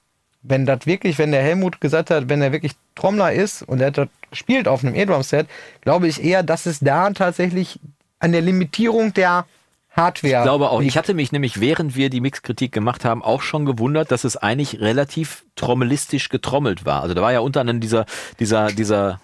wenn 0.43 0.67
das 0.67 0.85
wirklich, 0.85 1.17
wenn 1.17 1.31
der 1.31 1.41
Helmut 1.41 1.81
gesagt 1.81 2.11
hat, 2.11 2.29
wenn 2.29 2.43
er 2.43 2.51
wirklich 2.51 2.73
Trommler 2.93 3.33
ist 3.33 3.63
und 3.63 3.81
er 3.81 3.87
hat 3.87 3.97
das 3.97 4.07
gespielt 4.29 4.67
auf 4.67 4.83
einem 4.83 4.93
E-Drum-Set, 4.93 5.47
glaube 5.81 6.07
ich 6.07 6.23
eher, 6.23 6.43
dass 6.43 6.67
es 6.67 6.81
da 6.81 7.09
tatsächlich 7.09 7.79
an 8.19 8.31
der 8.31 8.41
Limitierung 8.41 9.13
der 9.15 9.45
Hardware. 9.97 10.37
Ich 10.37 10.43
glaube 10.43 10.69
auch, 10.69 10.81
ich 10.81 10.97
hatte 10.97 11.13
mich 11.13 11.31
nämlich, 11.31 11.59
während 11.59 11.95
wir 11.95 12.09
die 12.09 12.21
Mixkritik 12.21 12.71
gemacht 12.71 13.03
haben, 13.03 13.23
auch 13.23 13.41
schon 13.41 13.65
gewundert, 13.65 14.11
dass 14.11 14.23
es 14.23 14.37
eigentlich 14.37 14.79
relativ 14.79 15.43
trommelistisch 15.55 16.29
getrommelt 16.29 16.85
war. 16.85 17.01
Also 17.01 17.15
da 17.15 17.21
war 17.21 17.33
ja 17.33 17.39
unter 17.39 17.61
anderem 17.61 17.79
dieser, 17.79 18.05
dieser, 18.39 18.67
dieser, 18.67 19.19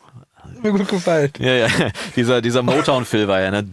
mir 0.62 0.72
gut 0.72 0.88
gefallen. 0.88 1.32
ja, 1.40 1.54
ja, 1.54 1.68
dieser, 2.16 2.42
dieser 2.42 2.64
Motown-Phil 2.64 3.28
war 3.28 3.42
ja, 3.42 3.52
ne? 3.52 3.64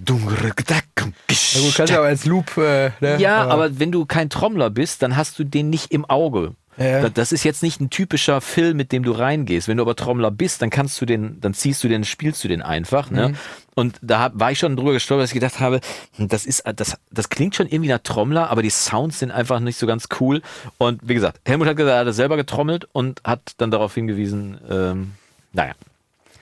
Na 1.55 1.61
gut, 1.61 1.75
kannst 1.75 1.93
du 1.93 1.99
aber 1.99 2.07
als 2.07 2.25
Loop, 2.25 2.57
äh, 2.57 2.91
ne? 3.01 3.17
Ja, 3.19 3.47
aber 3.49 3.79
wenn 3.79 3.91
du 3.91 4.07
kein 4.07 4.31
Trommler 4.31 4.71
bist, 4.71 5.03
dann 5.03 5.17
hast 5.17 5.39
du 5.39 5.45
den 5.45 5.71
nicht 5.71 5.93
im 5.93 6.05
Auge. 6.05 6.55
Ja. 6.77 7.03
Da- 7.03 7.09
Das 7.11 7.33
ist 7.33 7.45
jetzt 7.45 7.63
nicht 7.63 7.81
ein 7.81 7.91
typischer 7.91 8.41
Film, 8.41 8.77
mit 8.77 8.93
dem 8.93 9.03
du 9.03 9.13
reingehst. 9.13 9.69
Wenn 9.69 9.77
du 9.77 9.83
aber 9.83 9.97
Trommler 9.97 10.31
bist, 10.31 10.63
dann 10.63 10.71
kannst 10.71 11.01
du 11.01 11.07
den, 11.07 11.41
dann 11.41 11.53
ziehst 11.55 11.83
du 11.85 11.89
den, 11.89 12.05
spielst 12.05 12.43
du 12.45 12.49
den 12.49 12.63
einfach. 12.63 13.11
Mhm. 13.11 13.17
Ne? 13.17 13.35
Und 13.75 13.97
da 14.03 14.31
war 14.35 14.51
ich 14.53 14.59
schon 14.59 14.77
drüber 14.77 14.93
gestolpert, 14.93 15.25
dass 15.25 15.31
ich 15.31 15.35
gedacht 15.41 15.61
habe, 15.61 15.81
hm, 16.17 16.29
das 16.29 16.47
ist, 16.47 16.63
das, 16.77 16.97
das 17.11 17.29
klingt 17.29 17.55
schon 17.55 17.67
irgendwie 17.67 17.91
nach 17.91 17.99
Trommler, 18.03 18.51
aber 18.51 18.63
die 18.63 18.71
Sounds 18.71 19.19
sind 19.19 19.31
einfach 19.31 19.61
nicht 19.61 19.79
so 19.79 19.87
ganz 19.87 20.09
cool. 20.21 20.43
Und 20.79 21.01
wie 21.07 21.15
gesagt, 21.15 21.41
Helmut 21.47 21.67
hat 21.69 21.77
gesagt, 21.77 21.95
er 21.95 22.07
hat 22.07 22.15
selber 22.15 22.37
getrommelt 22.37 22.87
und 22.93 23.21
hat 23.25 23.53
dann 23.59 23.71
darauf 23.71 23.95
hingewiesen, 23.95 24.59
ähm, 24.71 25.13
naja, 25.53 25.73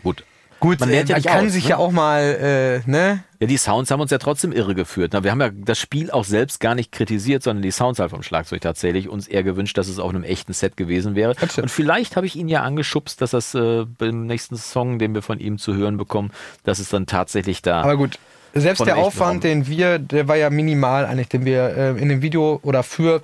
gut. 0.02 0.24
Gut, 0.61 0.80
Man 0.80 0.88
man, 0.88 0.94
lernt 0.94 1.09
ja 1.09 1.14
man 1.14 1.22
nicht 1.22 1.32
kann 1.32 1.46
aus, 1.46 1.52
sich 1.52 1.64
ne? 1.64 1.70
ja 1.70 1.76
auch 1.76 1.92
mal, 1.92 2.82
äh, 2.84 2.90
ne? 2.90 3.22
Ja, 3.38 3.46
die 3.46 3.56
Sounds 3.56 3.90
haben 3.92 4.00
uns 4.00 4.11
ja 4.11 4.18
trotzdem 4.18 4.50
irre 4.50 4.74
geführt. 4.74 5.12
ne? 5.12 5.22
Wir 5.22 5.30
haben 5.30 5.40
ja 5.40 5.50
das 5.52 5.78
Spiel 5.78 6.11
auch 6.11 6.24
selbst 6.24 6.59
gar 6.59 6.74
nicht 6.74 6.90
kritisiert, 6.90 7.44
sondern 7.44 7.62
die 7.62 7.70
Sounds 7.70 8.00
halt 8.00 8.11
vom 8.11 8.24
Schlagzeug 8.24 8.61
tatsächlich 8.61 9.09
uns 9.09 9.28
eher 9.28 9.44
gewünscht, 9.44 9.78
dass 9.78 9.86
es 9.86 10.00
auf 10.00 10.11
einem 10.11 10.24
echten 10.24 10.52
Set 10.52 10.76
gewesen 10.76 11.14
wäre. 11.14 11.34
Stimmt. 11.36 11.59
Und 11.59 11.68
vielleicht 11.68 12.16
habe 12.16 12.26
ich 12.26 12.34
ihn 12.34 12.48
ja 12.48 12.62
angeschubst, 12.62 13.20
dass 13.22 13.30
das 13.30 13.54
äh, 13.54 13.84
beim 13.84 14.26
nächsten 14.26 14.56
Song, 14.56 14.98
den 14.98 15.14
wir 15.14 15.22
von 15.22 15.38
ihm 15.38 15.59
zu 15.59 15.74
hören 15.76 15.96
bekommen, 15.96 16.32
dass 16.64 16.80
es 16.80 16.88
dann 16.88 17.06
tatsächlich 17.06 17.62
da. 17.62 17.82
Aber 17.82 17.96
gut, 17.96 18.18
selbst 18.54 18.84
der 18.84 18.96
Aufwand, 18.96 19.44
Raum. 19.44 19.50
den 19.50 19.66
wir, 19.68 20.00
der 20.00 20.26
war 20.26 20.36
ja 20.36 20.50
minimal 20.50 21.06
eigentlich, 21.06 21.28
den 21.28 21.44
wir 21.44 21.76
äh, 21.76 21.90
in 22.02 22.09
dem 22.09 22.22
Video 22.22 22.59
oder 22.62 22.82
für 22.82 23.22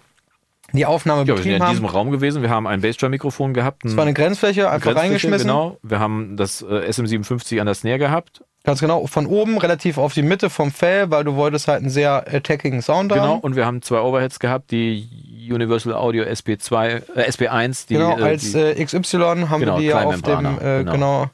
die 0.77 0.87
Aufnahme 0.87 1.23
ja, 1.23 1.29
wir 1.37 1.43
sind 1.43 1.53
ja 1.53 1.57
in 1.59 1.71
diesem 1.71 1.87
haben. 1.87 1.95
Raum 1.95 2.11
gewesen. 2.11 2.43
Wir 2.43 2.51
haben 2.51 2.67
ein 2.67 2.81
Bassdrum-Mikrofon 2.81 3.55
gehabt. 3.55 3.85
Es 3.85 3.97
war 3.97 4.05
eine 4.05 4.15
Grenzfläche, 4.15 4.71
einfach 4.71 4.95
reingeschmissen. 4.95 5.47
Genau. 5.47 5.79
Wir 5.83 6.01
haben 6.01 6.37
das 6.37 6.63
äh, 6.63 6.89
SM57 6.89 7.61
an 7.61 7.67
der 7.67 7.75
Snare 7.75 7.99
gehabt. 7.99 8.43
Ganz 8.65 8.81
genau, 8.81 9.07
von 9.07 9.27
oben 9.27 9.59
relativ 9.59 9.99
auf 9.99 10.15
die 10.15 10.23
Mitte 10.23 10.49
vom 10.49 10.73
Fell, 10.73 11.11
weil 11.11 11.23
du 11.23 11.37
wolltest 11.37 11.69
halt 11.69 11.81
einen 11.81 11.91
sehr 11.91 12.25
attacking 12.33 12.81
Sound 12.81 13.13
Genau. 13.13 13.23
haben. 13.23 13.41
Und 13.41 13.57
wir 13.57 13.67
haben 13.67 13.83
zwei 13.83 14.01
Overheads 14.01 14.39
gehabt, 14.41 14.71
die 14.71 15.07
Universal 15.51 15.93
Audio 15.95 16.25
SP2, 16.25 17.03
äh, 17.15 17.31
SP1, 17.31 17.89
die, 17.89 17.95
Genau, 17.95 18.19
äh, 18.19 18.23
als 18.23 18.53
die, 18.53 18.59
äh, 18.59 18.83
XY 18.83 19.19
haben 19.51 19.61
Genau, 19.61 19.75
wir 19.77 19.81
die 19.81 19.87
ja 19.89 20.03
auf 20.05 20.23
dem, 20.23 20.47
äh, 20.47 20.79
genau. 20.79 20.93
genau. 20.93 21.27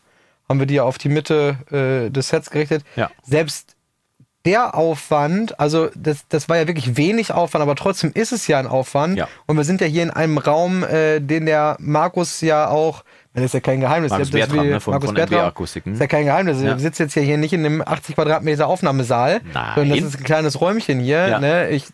haben 0.49 0.59
wir 0.59 0.67
die 0.67 0.75
ja 0.75 0.83
auf 0.83 0.99
die 0.99 1.09
Mitte 1.09 2.11
des 2.13 2.29
Sets 2.29 2.51
gerichtet. 2.51 2.83
Ja. 2.97 3.11
Selbst 3.23 3.77
der 4.47 4.75
Aufwand, 4.75 5.61
also 5.61 5.89
das, 5.95 6.27
das 6.29 6.49
war 6.49 6.57
ja 6.57 6.67
wirklich 6.67 6.97
wenig 6.97 7.33
Aufwand, 7.33 7.63
aber 7.63 7.75
trotzdem 7.77 8.11
ist 8.15 8.33
es 8.33 8.47
ja 8.47 8.59
ein 8.59 8.67
Aufwand. 8.67 9.19
Ja. 9.19 9.29
Und 9.47 9.57
wir 9.57 9.65
sind 9.65 9.81
ja 9.81 9.87
hier 9.87 10.03
in 10.03 10.11
einem 10.11 10.39
Raum, 10.39 10.83
äh, 10.83 11.21
den 11.21 11.45
der 11.47 11.77
Markus 11.79 12.41
ja 12.41 12.69
auch, 12.69 13.05
das 13.35 13.45
ist 13.45 13.55
ja 13.55 13.61
kein 13.61 13.81
Geheimnis, 13.81 14.11
Markus 14.11 14.31
das 14.31 14.41
ist 14.41 14.49
Bertram, 14.49 14.67
wie- 14.67 14.71
ne, 14.71 14.81
von- 14.81 14.93
Markus 14.93 15.09
von 15.09 15.15
Bertram, 15.15 15.45
Akustik, 15.45 15.85
hm? 15.85 15.93
ist 15.93 16.01
ja 16.01 16.07
kein 16.07 16.25
Geheimnis. 16.25 16.59
Ja. 16.63 16.69
Wir 16.71 16.79
sitzen 16.79 17.03
jetzt 17.03 17.15
ja 17.15 17.23
hier 17.23 17.37
nicht 17.37 17.53
in 17.53 17.65
einem 17.67 17.83
80 17.83 18.15
Quadratmeter 18.15 18.67
Aufnahmesaal, 18.67 19.41
Nein. 19.53 19.73
sondern 19.75 19.99
das 19.99 20.09
ist 20.09 20.19
ein 20.21 20.25
kleines 20.25 20.61
Räumchen 20.61 21.01
hier. 21.01 21.29
Ja. 21.29 21.39
Ne? 21.39 21.69
Ich, 21.69 21.85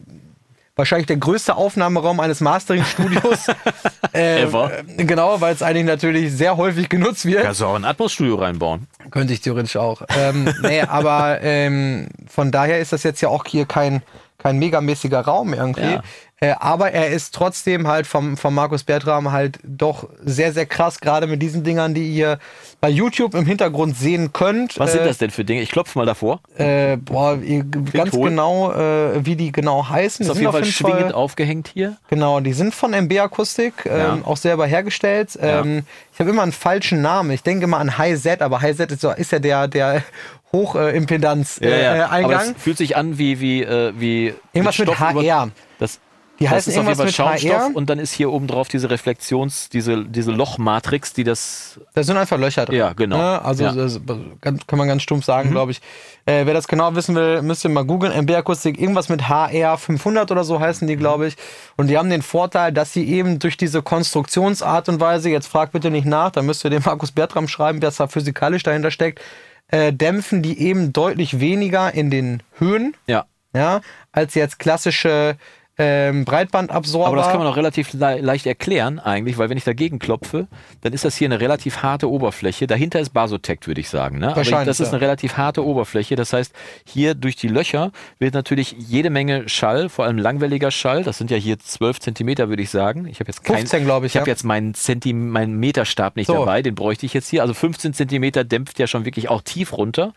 wahrscheinlich 0.76 1.06
der 1.06 1.16
größte 1.16 1.56
Aufnahmeraum 1.56 2.20
eines 2.20 2.40
Mastering-Studios. 2.40 3.48
äh, 4.12 4.42
Ever. 4.42 4.70
Genau, 4.96 5.40
weil 5.40 5.54
es 5.54 5.62
eigentlich 5.62 5.86
natürlich 5.86 6.32
sehr 6.32 6.56
häufig 6.56 6.88
genutzt 6.88 7.24
wird. 7.24 7.42
Kannst 7.42 7.62
du 7.62 7.66
auch 7.66 7.74
ein 7.74 7.84
Atmos-Studio 7.84 8.36
reinbauen. 8.36 8.86
Könnte 9.10 9.32
ich 9.32 9.40
theoretisch 9.40 9.76
auch. 9.76 10.02
Ähm, 10.16 10.52
nee, 10.62 10.82
aber 10.82 11.40
ähm, 11.40 12.08
von 12.28 12.52
daher 12.52 12.78
ist 12.78 12.92
das 12.92 13.02
jetzt 13.02 13.20
ja 13.22 13.30
auch 13.30 13.44
hier 13.46 13.64
kein, 13.64 14.02
kein 14.38 14.58
megamäßiger 14.58 15.20
Raum 15.22 15.54
irgendwie. 15.54 15.92
Ja. 15.92 16.02
Äh, 16.39 16.55
aber 16.61 16.93
er 16.93 17.09
ist 17.09 17.34
trotzdem 17.34 17.89
halt 17.89 18.07
vom, 18.07 18.37
vom 18.37 18.55
Markus 18.55 18.82
Bertram 18.84 19.32
halt 19.32 19.59
doch 19.64 20.07
sehr, 20.22 20.53
sehr 20.53 20.66
krass, 20.66 21.01
gerade 21.01 21.26
mit 21.26 21.41
diesen 21.41 21.64
Dingern, 21.64 21.95
die 21.95 22.12
ihr 22.12 22.39
bei 22.78 22.91
YouTube 22.91 23.34
im 23.34 23.47
Hintergrund 23.47 23.97
sehen 23.97 24.34
könnt. 24.34 24.78
Was 24.78 24.91
äh, 24.91 24.99
sind 24.99 25.07
das 25.07 25.16
denn 25.16 25.30
für 25.30 25.47
Dinge? 25.47 25.62
Ich 25.62 25.70
klopfe 25.70 25.99
mal 25.99 26.05
davor. 26.05 26.41
Äh, 26.59 26.99
boah, 26.99 27.39
ihr, 27.39 27.64
ganz 27.64 28.12
holen. 28.12 28.32
genau, 28.32 28.70
äh, 28.72 29.24
wie 29.24 29.34
die 29.37 29.51
genau 29.51 29.89
heißen. 29.89 30.24
Ist 30.24 30.26
Die 30.26 30.30
auf 30.30 30.37
sind 30.37 30.43
jeden 30.45 30.53
Fall 30.53 30.64
schwingend 30.93 31.14
aufgehängt 31.14 31.70
hier. 31.72 31.97
Genau, 32.11 32.39
die 32.41 32.53
sind 32.53 32.74
von 32.74 32.93
MB 32.93 33.18
Akustik, 33.18 33.87
ähm, 33.87 33.97
Ja. 33.99 34.18
auch 34.24 34.37
selber 34.37 34.66
hergestellt. 34.66 35.39
Ähm, 35.41 35.84
Ich 36.12 36.20
habe 36.20 36.28
immer 36.30 36.43
einen 36.43 36.53
falschen 36.53 37.01
Namen. 37.01 37.30
Ich 37.30 37.43
denke 37.45 37.64
immer 37.64 37.78
an 37.78 37.97
High 37.97 38.20
Z, 38.20 38.43
aber 38.43 38.61
High 38.61 38.76
Z 38.76 38.93
ist, 38.93 39.01
so, 39.01 39.11
ist 39.11 39.32
ja 39.32 39.39
der, 39.39 39.68
der 39.68 40.03
Hochimpedanz 40.53 41.61
äh, 41.61 41.68
äh, 41.68 41.99
Aber 42.01 42.11
Eingang. 42.12 42.30
das 42.55 42.62
fühlt 42.62 42.78
sich 42.78 42.97
an 42.97 43.18
wie, 43.18 43.41
wie, 43.41 43.62
äh, 43.62 43.93
wie 43.97 44.34
Irgendwas 44.53 44.78
mit 44.78 44.89
über- 44.89 44.99
HR. 44.99 45.49
Das, 45.78 45.99
Die 46.39 46.45
das 46.45 46.53
heißen 46.53 46.72
ist 46.72 46.78
auf 46.78 46.84
jeden 46.87 46.99
irgendwas 46.99 47.14
Fall 47.14 47.28
mit 47.30 47.41
Schaumstoff 47.41 47.68
HR. 47.70 47.76
und 47.76 47.89
dann 47.89 47.99
ist 47.99 48.12
hier 48.12 48.30
oben 48.30 48.47
drauf 48.47 48.68
diese 48.68 48.91
Reflexions, 48.91 49.68
diese, 49.70 50.05
diese 50.05 50.32
Lochmatrix, 50.32 51.14
die 51.14 51.24
das. 51.24 51.80
Da 51.95 52.03
sind 52.03 52.16
einfach 52.18 52.39
Löcher 52.39 52.66
drin. 52.66 52.76
Ja, 52.76 52.93
genau. 52.93 53.16
Ne? 53.16 53.43
Also 53.43 53.64
Ja. 53.64 53.72
das 53.72 54.01
ganz, 54.43 54.66
kann 54.66 54.78
man 54.78 54.87
ganz 54.89 55.03
stumpf 55.03 55.24
sagen, 55.24 55.51
glaube 55.51 55.72
ich. 55.72 55.80
Äh, 56.26 56.45
wer 56.45 56.53
das 56.55 56.68
genau 56.68 56.95
wissen 56.95 57.14
will, 57.14 57.41
müsst 57.43 57.64
ihr 57.64 57.70
mal 57.70 57.84
googeln. 57.84 58.12
MB-Akustik, 58.12 58.78
irgendwas 58.78 59.09
mit 59.09 59.28
HR 59.28 59.78
500 59.78 60.30
oder 60.30 60.45
so 60.45 60.61
heißen 60.61 60.87
die, 60.87 60.97
glaube 60.97 61.26
ich. 61.28 61.37
Und 61.76 61.87
die 61.89 61.97
haben 61.97 62.11
den 62.11 62.22
Vorteil, 62.22 62.72
dass 62.72 62.93
sie 62.93 63.09
eben 63.09 63.39
durch 63.39 63.57
diese 63.57 63.80
Konstruktionsart 63.82 64.89
und 64.89 65.01
Weise, 65.01 65.30
jetzt 65.30 65.47
fragt 65.47 65.72
bitte 65.72 65.91
nicht 65.91 66.07
nach, 66.07 66.30
da 66.30 66.43
müsst 66.43 66.64
ihr 66.64 66.70
dem 66.70 66.82
Markus 66.84 67.12
Bertram 67.12 67.49
schreiben, 67.49 67.80
wer 67.80 67.91
da 67.91 68.09
physikalisch 68.09 68.62
dahinter 68.62 68.91
steckt, 68.91 69.20
äh, 69.68 69.93
dämpfen 69.93 70.43
die 70.43 70.61
eben 70.61 70.93
deutlich 70.93 71.41
weniger 71.41 71.95
in 71.95 72.11
den 72.11 72.43
Höhen, 72.59 72.95
Ja. 73.07 73.24
ja, 73.55 73.80
als 74.12 74.34
jetzt 74.34 74.59
klassische 74.59 75.37
ähm, 75.78 76.24
Breitbandabsorber. 76.24 77.08
Aber 77.08 77.16
das 77.16 77.28
kann 77.28 77.38
man 77.38 77.46
auch 77.46 77.56
relativ 77.56 77.92
le 77.92 78.20
leicht 78.20 78.46
erklären 78.46 78.98
eigentlich, 78.98 79.36
weil 79.36 79.50
wenn 79.50 79.58
ich 79.58 79.64
dagegen 79.64 79.98
klopfe, 79.98 80.46
dann 80.80 80.94
ist 80.94 81.04
das 81.04 81.16
hier 81.16 81.28
eine 81.28 81.38
relativ 81.38 81.82
harte 81.82 82.10
Oberfläche. 82.10 82.66
Dahinter 82.66 82.98
ist 82.98 83.10
Basotect, 83.10 83.66
würde 83.66 83.82
ich 83.82 83.90
sagen. 83.90 84.18
Ne? 84.18 84.28
Aber 84.28 84.36
Wahrscheinlich, 84.36 84.68
das 84.68 84.80
ist 84.80 84.88
eine 84.88 85.00
relativ 85.02 85.36
harte 85.36 85.64
Oberfläche. 85.64 86.16
Das 86.16 86.32
heißt, 86.32 86.54
hier 86.86 87.14
durch 87.14 87.36
die 87.36 87.48
Löcher 87.48 87.92
wird 88.18 88.32
natürlich 88.32 88.74
jede 88.78 89.10
Menge 89.10 89.48
Schall, 89.50 89.90
vor 89.90 90.06
allem 90.06 90.16
langwelliger 90.16 90.70
Schall. 90.70 91.02
Das 91.02 91.18
sind 91.18 91.30
ja 91.30 91.36
hier 91.36 91.58
12 91.58 92.00
Zentimeter, 92.00 92.48
würde 92.48 92.62
ich 92.62 92.70
sagen. 92.70 93.06
Ich 93.06 93.20
habe 93.20 93.28
jetzt 93.28 93.44
kein, 93.44 93.58
15, 93.58 93.84
glaube 93.84 94.06
ich, 94.06 94.14
Ich 94.14 94.16
habe 94.16 94.28
ja. 94.28 94.32
jetzt 94.32 94.44
meinen, 94.44 94.72
Zenti 94.72 95.12
meinen 95.12 95.58
Meterstab 95.58 96.16
nicht 96.16 96.28
So. 96.28 96.34
dabei. 96.34 96.62
Den 96.62 96.74
bräuchte 96.74 97.04
ich 97.04 97.12
jetzt 97.12 97.28
hier. 97.28 97.42
Also 97.42 97.52
15 97.52 97.92
Zentimeter 97.92 98.44
dämpft 98.44 98.78
ja 98.78 98.86
schon 98.86 99.04
wirklich 99.04 99.28
auch 99.28 99.42
tief 99.42 99.76
runter. 99.76 100.14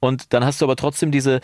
Und 0.00 0.32
dann 0.32 0.44
hast 0.44 0.60
du 0.60 0.64
aber 0.64 0.76
trotzdem 0.76 1.12
diese 1.12 1.40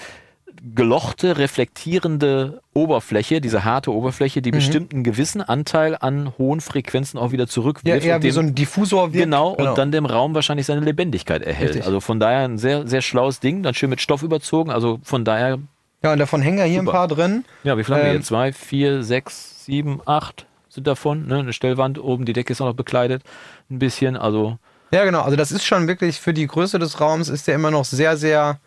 gelochte, 0.74 1.38
reflektierende 1.38 2.60
Oberfläche, 2.74 3.40
diese 3.40 3.64
harte 3.64 3.92
Oberfläche, 3.92 4.40
Mhm. 4.40 4.42
die 4.42 4.50
bestimmt 4.50 4.92
einen 4.92 5.04
gewissen 5.04 5.40
Anteil 5.40 5.96
an 5.98 6.32
hohen 6.38 6.60
Frequenzen 6.60 7.18
auch 7.18 7.32
wieder 7.32 7.44
ja, 7.44 7.48
zurückwirft. 7.48 8.04
eher 8.04 8.16
und 8.16 8.22
wie 8.22 8.30
so 8.30 8.40
ein 8.40 8.54
Diffusor 8.54 9.12
wirkt. 9.12 9.24
Genau, 9.24 9.50
und 9.50 9.78
dann 9.78 9.92
dem 9.92 10.06
Raum 10.06 10.34
wahrscheinlich 10.34 10.66
seine 10.66 10.80
Lebendigkeit 10.80 11.42
erhält. 11.42 11.70
Richtig. 11.70 11.86
Also 11.86 12.00
von 12.00 12.20
daher 12.20 12.40
ein 12.40 12.58
sehr, 12.58 12.86
sehr 12.86 13.02
schlaues 13.02 13.40
Ding, 13.40 13.62
dann 13.62 13.74
schön 13.74 13.90
mit 13.90 14.00
Stoff 14.00 14.22
überzogen. 14.22 14.70
Also 14.70 14.98
von 15.02 15.24
daher, 15.24 15.58
Ja, 16.02 16.12
und 16.12 16.18
davon 16.18 16.42
hängen 16.42 16.58
ja 16.58 16.64
hier 16.64 16.80
Super. 16.80 16.90
ein 16.90 16.94
paar 16.94 17.08
drin. 17.08 17.44
ja, 17.64 17.76
wie 17.78 17.84
viel 17.84 17.94
haben 17.94 18.02
wir 18.02 18.08
Ähm, 18.10 18.16
hier? 18.18 18.22
Zwei, 18.22 18.52
vier, 18.52 19.02
sechs, 19.02 19.64
sieben, 19.64 20.00
acht 20.06 20.46
sind 20.68 20.86
davon. 20.86 21.26
Ne? 21.26 21.38
Eine 21.38 21.52
Stellwand 21.52 21.98
oben, 21.98 22.24
die 22.24 22.32
Decke 22.32 22.52
ist 22.52 22.60
auch 22.60 22.66
noch 22.66 22.74
bekleidet. 22.74 23.22
Ein 23.70 23.78
bisschen, 23.78 24.16
also 24.16 24.58
Ja, 24.92 25.04
genau. 25.04 25.22
Also 25.22 25.36
das 25.36 25.50
ist 25.52 25.64
schon 25.64 25.86
wirklich 25.88 26.18
für 26.20 26.32
die 26.32 26.46
Größe 26.46 26.78
des 26.78 27.00
Raums 27.00 27.28
ist 27.28 27.46
der 27.48 27.54
immer 27.56 27.70
noch 27.70 27.84
sehr, 27.84 28.16
sehr, 28.16 28.58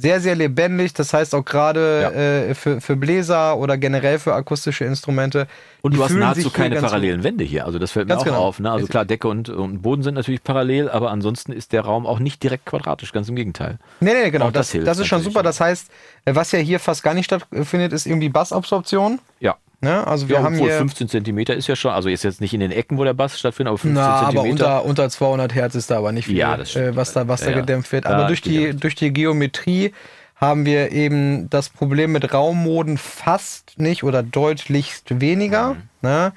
sehr, 0.00 0.20
sehr 0.20 0.36
lebendig. 0.36 0.92
Das 0.94 1.12
heißt 1.12 1.34
auch 1.34 1.44
gerade 1.44 2.00
Ja. 2.02 2.10
äh, 2.10 2.54
für, 2.54 2.80
für 2.80 2.94
Bläser 2.94 3.56
oder 3.56 3.76
generell 3.76 4.18
für 4.20 4.32
akustische 4.32 4.84
Instrumente. 4.84 5.48
Und 5.82 5.96
du 5.96 6.04
hast 6.04 6.12
nahezu 6.12 6.50
keine 6.50 6.80
parallelen 6.80 7.24
Wände 7.24 7.42
hier. 7.44 7.66
Also 7.66 7.78
das 7.80 7.90
fällt 7.92 8.08
mir 8.08 8.16
auch 8.16 8.24
genau. 8.24 8.38
auf. 8.38 8.60
Ne? 8.60 8.70
Also 8.70 8.86
klar, 8.86 9.04
Decke 9.04 9.26
und, 9.26 9.48
und 9.48 9.82
Boden 9.82 10.02
sind 10.02 10.14
natürlich 10.14 10.42
parallel, 10.44 10.88
aber 10.88 11.10
ansonsten 11.10 11.52
ist 11.52 11.72
der 11.72 11.82
Raum 11.82 12.06
auch 12.06 12.20
nicht 12.20 12.42
direkt 12.42 12.66
quadratisch, 12.66 13.12
ganz 13.12 13.28
im 13.28 13.34
Gegenteil. 13.36 13.78
Nee, 14.00 14.12
nee, 14.22 14.30
genau. 14.30 14.46
Auch 14.46 14.52
das 14.52 14.68
Das, 14.68 14.72
hilft 14.72 14.86
das 14.86 14.98
ist 14.98 15.06
schon 15.08 15.22
super. 15.22 15.42
Das 15.42 15.60
heißt, 15.60 15.90
äh, 16.26 16.34
was 16.34 16.52
ja 16.52 16.60
hier 16.60 16.78
fast 16.78 17.02
gar 17.02 17.14
nicht 17.14 17.26
stattfindet, 17.26 17.92
ist 17.92 18.06
irgendwie 18.06 18.28
Bassabsorption. 18.28 19.18
Ja. 19.40 19.56
Ne? 19.80 20.04
Also 20.06 20.28
wir 20.28 20.36
ja, 20.36 20.42
haben 20.42 20.54
obwohl 20.56 20.70
hier. 20.70 20.78
15 20.78 21.08
Zentimeter 21.08 21.54
ist 21.54 21.68
ja 21.68 21.76
schon, 21.76 21.92
also 21.92 22.08
ist 22.08 22.24
jetzt 22.24 22.40
nicht 22.40 22.52
in 22.52 22.60
den 22.60 22.72
Ecken, 22.72 22.98
wo 22.98 23.04
der 23.04 23.14
Bass 23.14 23.38
stattfindet, 23.38 23.70
aber 23.70 23.78
15 23.78 23.94
Na, 23.94 24.08
aber 24.08 24.42
Zentimeter. 24.42 24.50
unter, 24.50 24.84
unter 24.84 25.08
200 25.10 25.54
Hertz 25.54 25.74
ist 25.76 25.90
da 25.90 25.98
aber 25.98 26.10
nicht 26.10 26.26
viel, 26.26 26.36
Ja, 26.36 26.56
äh, 26.56 26.96
was 26.96 27.12
da, 27.12 27.28
was 27.28 27.40
da 27.40 27.46
Ja, 27.46 27.52
ja. 27.52 27.60
gedämpft 27.60 27.92
wird. 27.92 28.04
Da 28.04 28.10
Aber 28.10 28.26
durch 28.26 28.40
die, 28.42 28.74
durch 28.74 28.96
die 28.96 29.12
Geometrie 29.12 29.92
haben 30.34 30.64
wir 30.66 30.90
eben 30.92 31.48
das 31.50 31.68
Problem 31.68 32.12
mit 32.12 32.32
Raummoden 32.32 32.98
fast 32.98 33.74
nicht 33.78 34.02
oder 34.04 34.22
deutlichst 34.22 35.20
weniger. 35.20 35.74
Mhm. 35.74 35.82
Ne? 36.02 36.32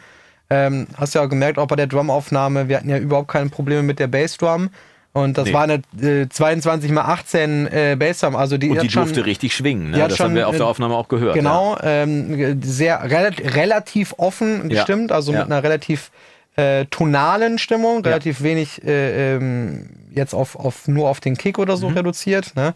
Ähm, 0.52 0.88
hast 0.96 1.16
ja 1.16 1.24
auch 1.24 1.30
gemerkt, 1.30 1.58
auch 1.58 1.68
bei 1.68 1.76
der 1.78 1.88
Drumaufnahme, 1.88 2.68
wir 2.68 2.78
hatten 2.78 2.90
ja 2.90 2.98
überhaupt 2.98 3.30
keine 3.30 3.50
Probleme 3.50 3.84
mit 3.84 4.00
der 4.00 4.08
Bassdrum. 4.08 4.70
Und 5.14 5.38
das 5.38 5.48
Nee. 5.48 5.54
war 5.54 5.64
eine 5.64 5.82
äh, 6.02 6.30
22 6.30 6.90
mal 6.92 7.02
18 7.02 7.68
äh, 7.68 7.96
Bassdrum. 8.00 8.36
Also 8.36 8.58
die, 8.58 8.70
und 8.70 8.82
die 8.82 8.90
schon, 8.90 9.04
durfte 9.04 9.26
richtig 9.26 9.54
schwingen. 9.54 9.92
Ne? 9.92 9.98
Das 10.08 10.16
schon, 10.18 10.28
haben 10.28 10.36
wir 10.36 10.48
auf 10.48 10.56
der 10.56 10.68
Aufnahme 10.68 10.96
auch 10.96 11.10
gehört. 11.10 11.36
Genau, 11.36 11.78
ähm, 11.84 12.62
sehr 12.64 13.04
rel 13.04 13.34
relativ 13.50 14.14
offen 14.18 14.62
Ja. 14.64 14.78
gestimmt, 14.80 15.12
also 15.12 15.34
Ja. 15.34 15.40
mit 15.40 15.48
einer 15.52 15.64
relativ 15.64 16.12
äh, 16.56 16.86
tonalen 16.86 17.58
Stimmung, 17.60 18.04
relativ 18.04 18.42
wenig 18.44 18.84
äh, 18.86 19.36
ähm, 19.36 19.90
jetzt 20.14 20.34
auf, 20.34 20.56
auf 20.58 20.88
nur 20.88 21.10
auf 21.10 21.20
den 21.22 21.38
Kick 21.38 21.58
oder 21.60 21.78
so 21.78 21.90
Mhm. 21.90 21.98
reduziert. 21.98 22.56
Ne? 22.56 22.74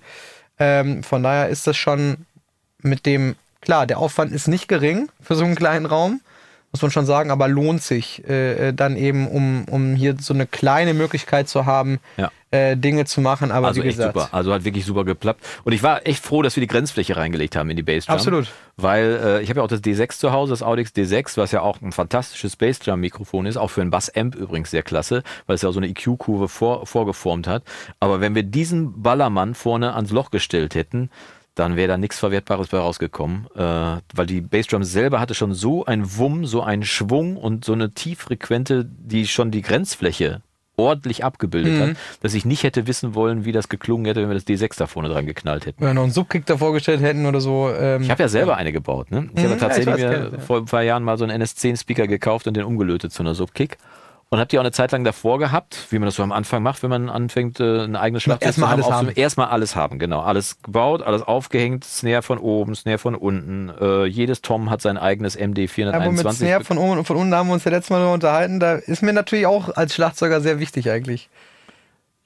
Ähm, 0.60 1.04
von 1.04 1.24
daher 1.24 1.50
ist 1.50 1.68
das 1.68 1.76
schon 1.78 2.26
mit 2.82 3.06
dem, 3.06 3.36
klar, 3.62 3.86
der 3.88 4.00
Aufwand 4.00 4.32
ist 4.32 4.48
nicht 4.48 4.68
gering 4.70 5.10
für 5.22 5.36
so 5.36 5.44
einen 5.44 5.56
kleinen 5.56 5.86
Raum, 5.86 6.22
muss 6.76 6.82
man 6.82 6.92
schon 6.92 7.06
sagen, 7.06 7.32
aber 7.32 7.48
lohnt 7.48 7.82
sich 7.82 8.22
äh, 8.28 8.68
äh, 8.70 8.74
dann 8.74 8.98
eben, 8.98 9.30
um, 9.30 9.64
um 9.72 9.96
hier 9.96 10.18
so 10.20 10.34
eine 10.34 10.46
kleine 10.46 10.94
Möglichkeit 10.94 11.48
zu 11.48 11.66
haben, 11.66 12.00
Ja. 12.18 12.32
äh, 12.52 12.76
Dinge 12.76 13.06
zu 13.06 13.22
machen. 13.22 13.50
Aber 13.50 13.68
Also 13.68 13.82
wie 13.82 13.88
echt 13.88 13.98
gesagt, 13.98 14.14
super. 14.18 14.28
Also 14.34 14.54
hat 14.54 14.66
wirklich 14.66 14.84
super 14.84 15.06
geklappt. 15.06 15.42
Und 15.64 15.72
ich 15.72 15.84
war 15.84 16.06
echt 16.06 16.22
froh, 16.22 16.42
dass 16.42 16.58
wir 16.58 16.62
die 16.62 16.68
Grenzfläche 16.68 17.16
reingelegt 17.16 17.56
haben 17.56 17.70
in 17.70 17.78
die 17.78 17.84
Bassdrum. 17.84 18.14
Absolut. 18.16 18.52
Weil 18.76 19.20
äh, 19.24 19.42
ich 19.42 19.50
habe 19.50 19.62
ja 19.62 19.64
auch 19.64 19.70
das 19.70 19.82
D6 19.82 20.20
zu 20.20 20.34
Hause, 20.34 20.52
das 20.52 20.64
Audix 20.64 20.92
D6, 20.92 21.38
was 21.38 21.54
ja 21.54 21.62
auch 21.62 21.82
ein 21.82 21.94
fantastisches 21.94 22.58
Bassdrum-Mikrofon 22.58 23.46
ist, 23.46 23.56
auch 23.56 23.70
für 23.70 23.82
ein 23.82 23.90
Bass-Amp 23.90 24.36
übrigens 24.36 24.70
sehr 24.72 24.84
klasse, 24.84 25.24
weil 25.48 25.56
es 25.56 25.62
ja 25.62 25.70
auch 25.70 25.74
so 25.74 25.80
eine 25.80 25.88
EQ-Kurve 25.88 26.50
vor, 26.50 26.86
vorgeformt 26.86 27.48
hat. 27.48 27.64
Aber 28.02 28.20
wenn 28.20 28.36
wir 28.36 28.44
diesen 28.44 29.02
Ballermann 29.02 29.56
vorne 29.56 29.94
ans 29.96 30.12
Loch 30.12 30.30
gestellt 30.30 30.76
hätten, 30.76 31.10
dann 31.56 31.76
wäre 31.76 31.88
da 31.88 31.98
nichts 31.98 32.20
Verwertbares 32.20 32.68
bei 32.68 32.78
rausgekommen. 32.78 33.48
Äh, 33.56 33.60
weil 34.14 34.26
die 34.28 34.42
Bassdrum 34.42 34.84
selber 34.84 35.20
hatte 35.20 35.34
schon 35.34 35.54
so 35.54 35.86
einen 35.86 36.18
Wumm, 36.18 36.46
so 36.46 36.62
einen 36.62 36.84
Schwung 36.84 37.38
und 37.38 37.66
so 37.66 37.74
eine 37.74 37.92
tieffrequente, 37.92 38.86
die 38.86 39.26
schon 39.28 39.52
die 39.52 39.62
Grenzfläche 39.62 40.42
ordentlich 40.78 41.24
abgebildet 41.24 41.80
hat, 41.80 41.98
dass 42.22 42.34
ich 42.34 42.44
nicht 42.44 42.64
hätte 42.64 42.86
wissen 42.86 43.16
wollen, 43.16 43.46
wie 43.46 43.54
das 43.54 43.70
geklungen 43.70 44.06
hätte, 44.06 44.22
wenn 44.22 44.28
wir 44.30 44.34
das 44.34 44.46
D6 44.46 44.78
da 44.78 44.88
vorne 44.88 45.08
dran 45.08 45.26
geknallt 45.26 45.66
hätten. 45.66 45.80
wenn 45.80 45.88
wir 45.92 45.94
noch 45.94 46.04
einen 46.04 46.12
Subkick 46.12 46.46
da 46.46 46.58
vorgestellt 46.58 47.00
hätten 47.02 47.26
oder 47.26 47.40
so. 47.40 47.70
Ähm, 47.74 48.02
Ich 48.02 48.12
habe 48.12 48.22
ja 48.22 48.28
selber 48.28 48.58
eine 48.58 48.74
gebaut. 48.74 49.10
Ne? 49.10 49.30
Ich 49.34 49.36
Mhm, 49.36 49.44
habe 49.46 49.54
ja, 49.54 49.56
tatsächlich 49.60 49.96
ich 49.96 50.04
weiß, 50.04 50.20
mir 50.32 50.32
ja. 50.34 50.40
vor 50.40 50.58
ein 50.58 50.66
paar 50.66 50.84
Jahren 50.84 51.04
mal 51.04 51.18
so 51.18 51.24
einen 51.24 51.42
NS10-Speaker 51.42 52.08
gekauft 52.08 52.48
und 52.48 52.58
den 52.58 52.66
umgelötet 52.66 53.14
zu 53.14 53.24
einer 53.24 53.36
Subkick. 53.36 53.78
Und 54.36 54.42
habe 54.42 54.50
die 54.50 54.58
auch 54.58 54.64
eine 54.64 54.74
Zeit 54.74 54.92
lang 54.92 55.06
davor 55.06 55.40
gehabt, 55.40 55.88
wie 55.92 55.98
man 55.98 56.08
das 56.08 56.16
so 56.16 56.24
am 56.24 56.34
Anfang 56.34 56.62
macht, 56.62 56.84
wenn 56.84 56.90
man 56.90 57.10
anfängt, 57.10 57.62
äh, 57.62 57.86
ein 57.86 57.96
eigenes 57.96 58.24
Schlagzeug 58.24 58.48
Erstmal 58.48 58.74
alles 58.74 58.86
aufzunehmen. 58.86 59.10
haben. 59.12 59.18
Erstmal 59.18 59.48
alles 59.48 59.76
haben, 59.78 59.98
genau. 59.98 60.20
Alles 60.20 60.62
gebaut, 60.62 61.02
alles 61.04 61.22
aufgehängt, 61.22 61.86
Snare 61.86 62.22
von 62.22 62.38
oben, 62.38 62.76
Snare 62.76 62.98
von 62.98 63.16
unten. 63.16 63.72
Äh, 63.80 64.08
jedes 64.08 64.42
Tom 64.42 64.70
hat 64.70 64.82
sein 64.82 64.98
eigenes 64.98 65.38
MD 65.38 65.70
Ja, 65.78 65.88
aber 65.94 66.12
mit 66.12 66.20
421. 66.20 66.48
Snare 66.48 66.64
von 66.66 66.78
oben 66.78 66.98
und 66.98 67.06
von 67.06 67.16
unten 67.16 67.34
haben 67.34 67.48
wir 67.48 67.54
uns 67.54 67.64
ja 67.64 67.72
letztes 67.72 67.92
Mal 67.92 68.06
unterhalten. 68.08 68.60
Da 68.60 68.74
ist 68.74 69.02
mir 69.02 69.14
natürlich 69.14 69.46
auch 69.46 69.74
als 69.74 69.96
Schlagzeuger 69.96 70.42
sehr 70.42 70.60
wichtig 70.60 70.92
eigentlich. 70.92 71.30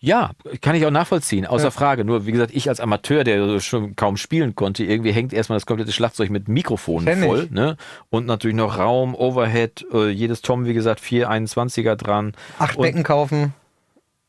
Ja, 0.02 0.32
kann 0.62 0.76
ich 0.76 0.86
auch 0.86 0.92
nachvollziehen, 0.92 1.46
außer 1.46 1.66
Ja. 1.66 1.72
Frage. 1.72 2.06
Nur, 2.06 2.26
wie 2.26 2.32
gesagt, 2.32 2.52
ich 2.54 2.70
als 2.70 2.80
Amateur, 2.80 3.24
der 3.26 3.60
schon 3.60 3.98
kaum 3.98 4.16
spielen 4.16 4.56
konnte, 4.56 4.84
irgendwie 4.86 5.12
hängt 5.12 5.34
erstmal 5.34 5.58
das 5.58 5.66
komplette 5.66 5.92
Schlagzeug 5.92 6.30
mit 6.30 6.48
Mikrofonen 6.48 7.22
voll. 7.22 7.48
Ne? 7.52 7.76
Und 8.10 8.26
natürlich 8.26 8.56
noch 8.56 8.78
Raum, 8.78 9.14
Overhead, 9.14 9.86
äh, 9.94 10.08
jedes 10.10 10.42
Tom, 10.42 10.66
wie 10.66 10.74
gesagt, 10.74 11.02
421er 11.02 11.96
dran. 11.96 12.34
Acht 12.60 12.78
Und- 12.78 12.84
Becken 12.84 13.04
kaufen. 13.04 13.54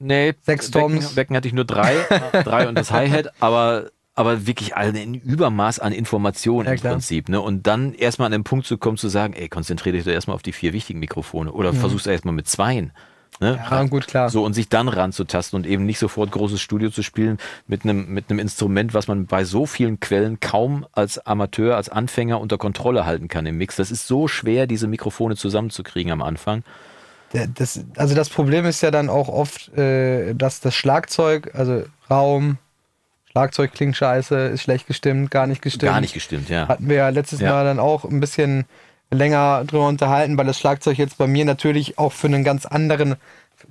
Nee, 0.00 0.32
Sechs 0.42 0.70
Becken, 0.70 0.94
Toms. 1.00 1.14
Becken 1.14 1.36
hatte 1.36 1.46
ich 1.46 1.54
nur 1.54 1.66
drei, 1.66 1.94
drei 2.44 2.66
und 2.68 2.74
das 2.74 2.90
Hi-Hat, 2.90 3.32
aber, 3.38 3.90
aber 4.14 4.46
wirklich 4.46 4.74
ein 4.74 5.14
Übermaß 5.14 5.78
an 5.78 5.92
Informationen 5.92 6.66
Ja, 6.66 6.72
im 6.72 6.80
klar. 6.80 6.92
Prinzip. 6.94 7.28
Ne? 7.28 7.40
Und 7.40 7.66
dann 7.66 7.92
erstmal 7.92 8.26
an 8.26 8.32
den 8.32 8.42
Punkt 8.44 8.66
zu 8.66 8.78
kommen, 8.78 8.96
zu 8.96 9.08
sagen, 9.08 9.34
ey, 9.34 9.48
konzentriere 9.48 9.94
dich 9.96 10.04
doch 10.06 10.12
erstmal 10.12 10.34
auf 10.34 10.42
die 10.42 10.52
vier 10.54 10.72
wichtigen 10.72 10.98
Mikrofone 11.00 11.52
oder 11.52 11.72
versuch's 11.74 12.06
erstmal 12.06 12.34
mit 12.34 12.48
zweien. 12.48 12.92
Ne? 13.40 13.58
Ja, 13.70 13.82
gut, 13.84 14.06
klar. 14.06 14.28
So 14.28 14.44
und 14.44 14.52
sich 14.52 14.68
dann 14.68 14.86
ranzutasten 14.88 15.56
und 15.56 15.66
eben 15.66 15.86
nicht 15.86 15.98
sofort 15.98 16.30
großes 16.30 16.60
Studio 16.60 16.90
zu 16.90 17.02
spielen 17.02 17.38
mit 17.66 17.84
einem 17.84 18.12
mit 18.12 18.28
einem 18.28 18.38
Instrument, 18.38 18.92
was 18.92 19.08
man 19.08 19.24
bei 19.24 19.44
so 19.44 19.64
vielen 19.64 19.98
Quellen 19.98 20.40
kaum 20.40 20.86
als 20.92 21.18
Amateur, 21.26 21.76
als 21.76 21.88
Anfänger 21.88 22.38
unter 22.38 22.58
Kontrolle 22.58 23.06
halten 23.06 23.28
kann 23.28 23.46
im 23.46 23.56
Mix. 23.56 23.76
Das 23.76 23.90
ist 23.90 24.06
so 24.06 24.28
schwer, 24.28 24.66
diese 24.66 24.86
Mikrofone 24.88 25.36
zusammenzukriegen 25.36 26.12
am 26.12 26.20
Anfang. 26.20 26.64
Das, 27.54 27.82
also 27.96 28.14
das 28.14 28.28
Problem 28.28 28.66
ist 28.66 28.82
ja 28.82 28.90
dann 28.90 29.08
auch 29.08 29.28
oft, 29.28 29.72
äh, 29.78 30.34
dass 30.34 30.60
das 30.60 30.74
Schlagzeug, 30.74 31.54
also 31.54 31.84
Raum, 32.10 32.58
Schlagzeug 33.30 33.72
klingt 33.72 33.96
scheiße, 33.96 34.36
ist 34.48 34.62
schlecht 34.62 34.88
gestimmt, 34.88 35.30
gar 35.30 35.46
nicht 35.46 35.62
gestimmt. 35.62 35.92
Gar 35.92 36.00
nicht 36.00 36.12
gestimmt, 36.12 36.48
ja. 36.48 36.66
Hatten 36.66 36.88
wir 36.88 36.96
ja 36.96 37.08
letztes 37.10 37.40
Ja. 37.40 37.52
Mal 37.52 37.64
dann 37.64 37.78
auch 37.78 38.04
ein 38.04 38.18
bisschen 38.18 38.64
länger 39.10 39.64
drüber 39.66 39.88
unterhalten, 39.88 40.38
weil 40.38 40.46
das 40.46 40.58
Schlagzeug 40.58 40.98
jetzt 40.98 41.18
bei 41.18 41.26
mir 41.26 41.44
natürlich 41.44 41.98
auch 41.98 42.12
für 42.12 42.28
einen 42.28 42.44
ganz 42.44 42.66
anderen, 42.66 43.16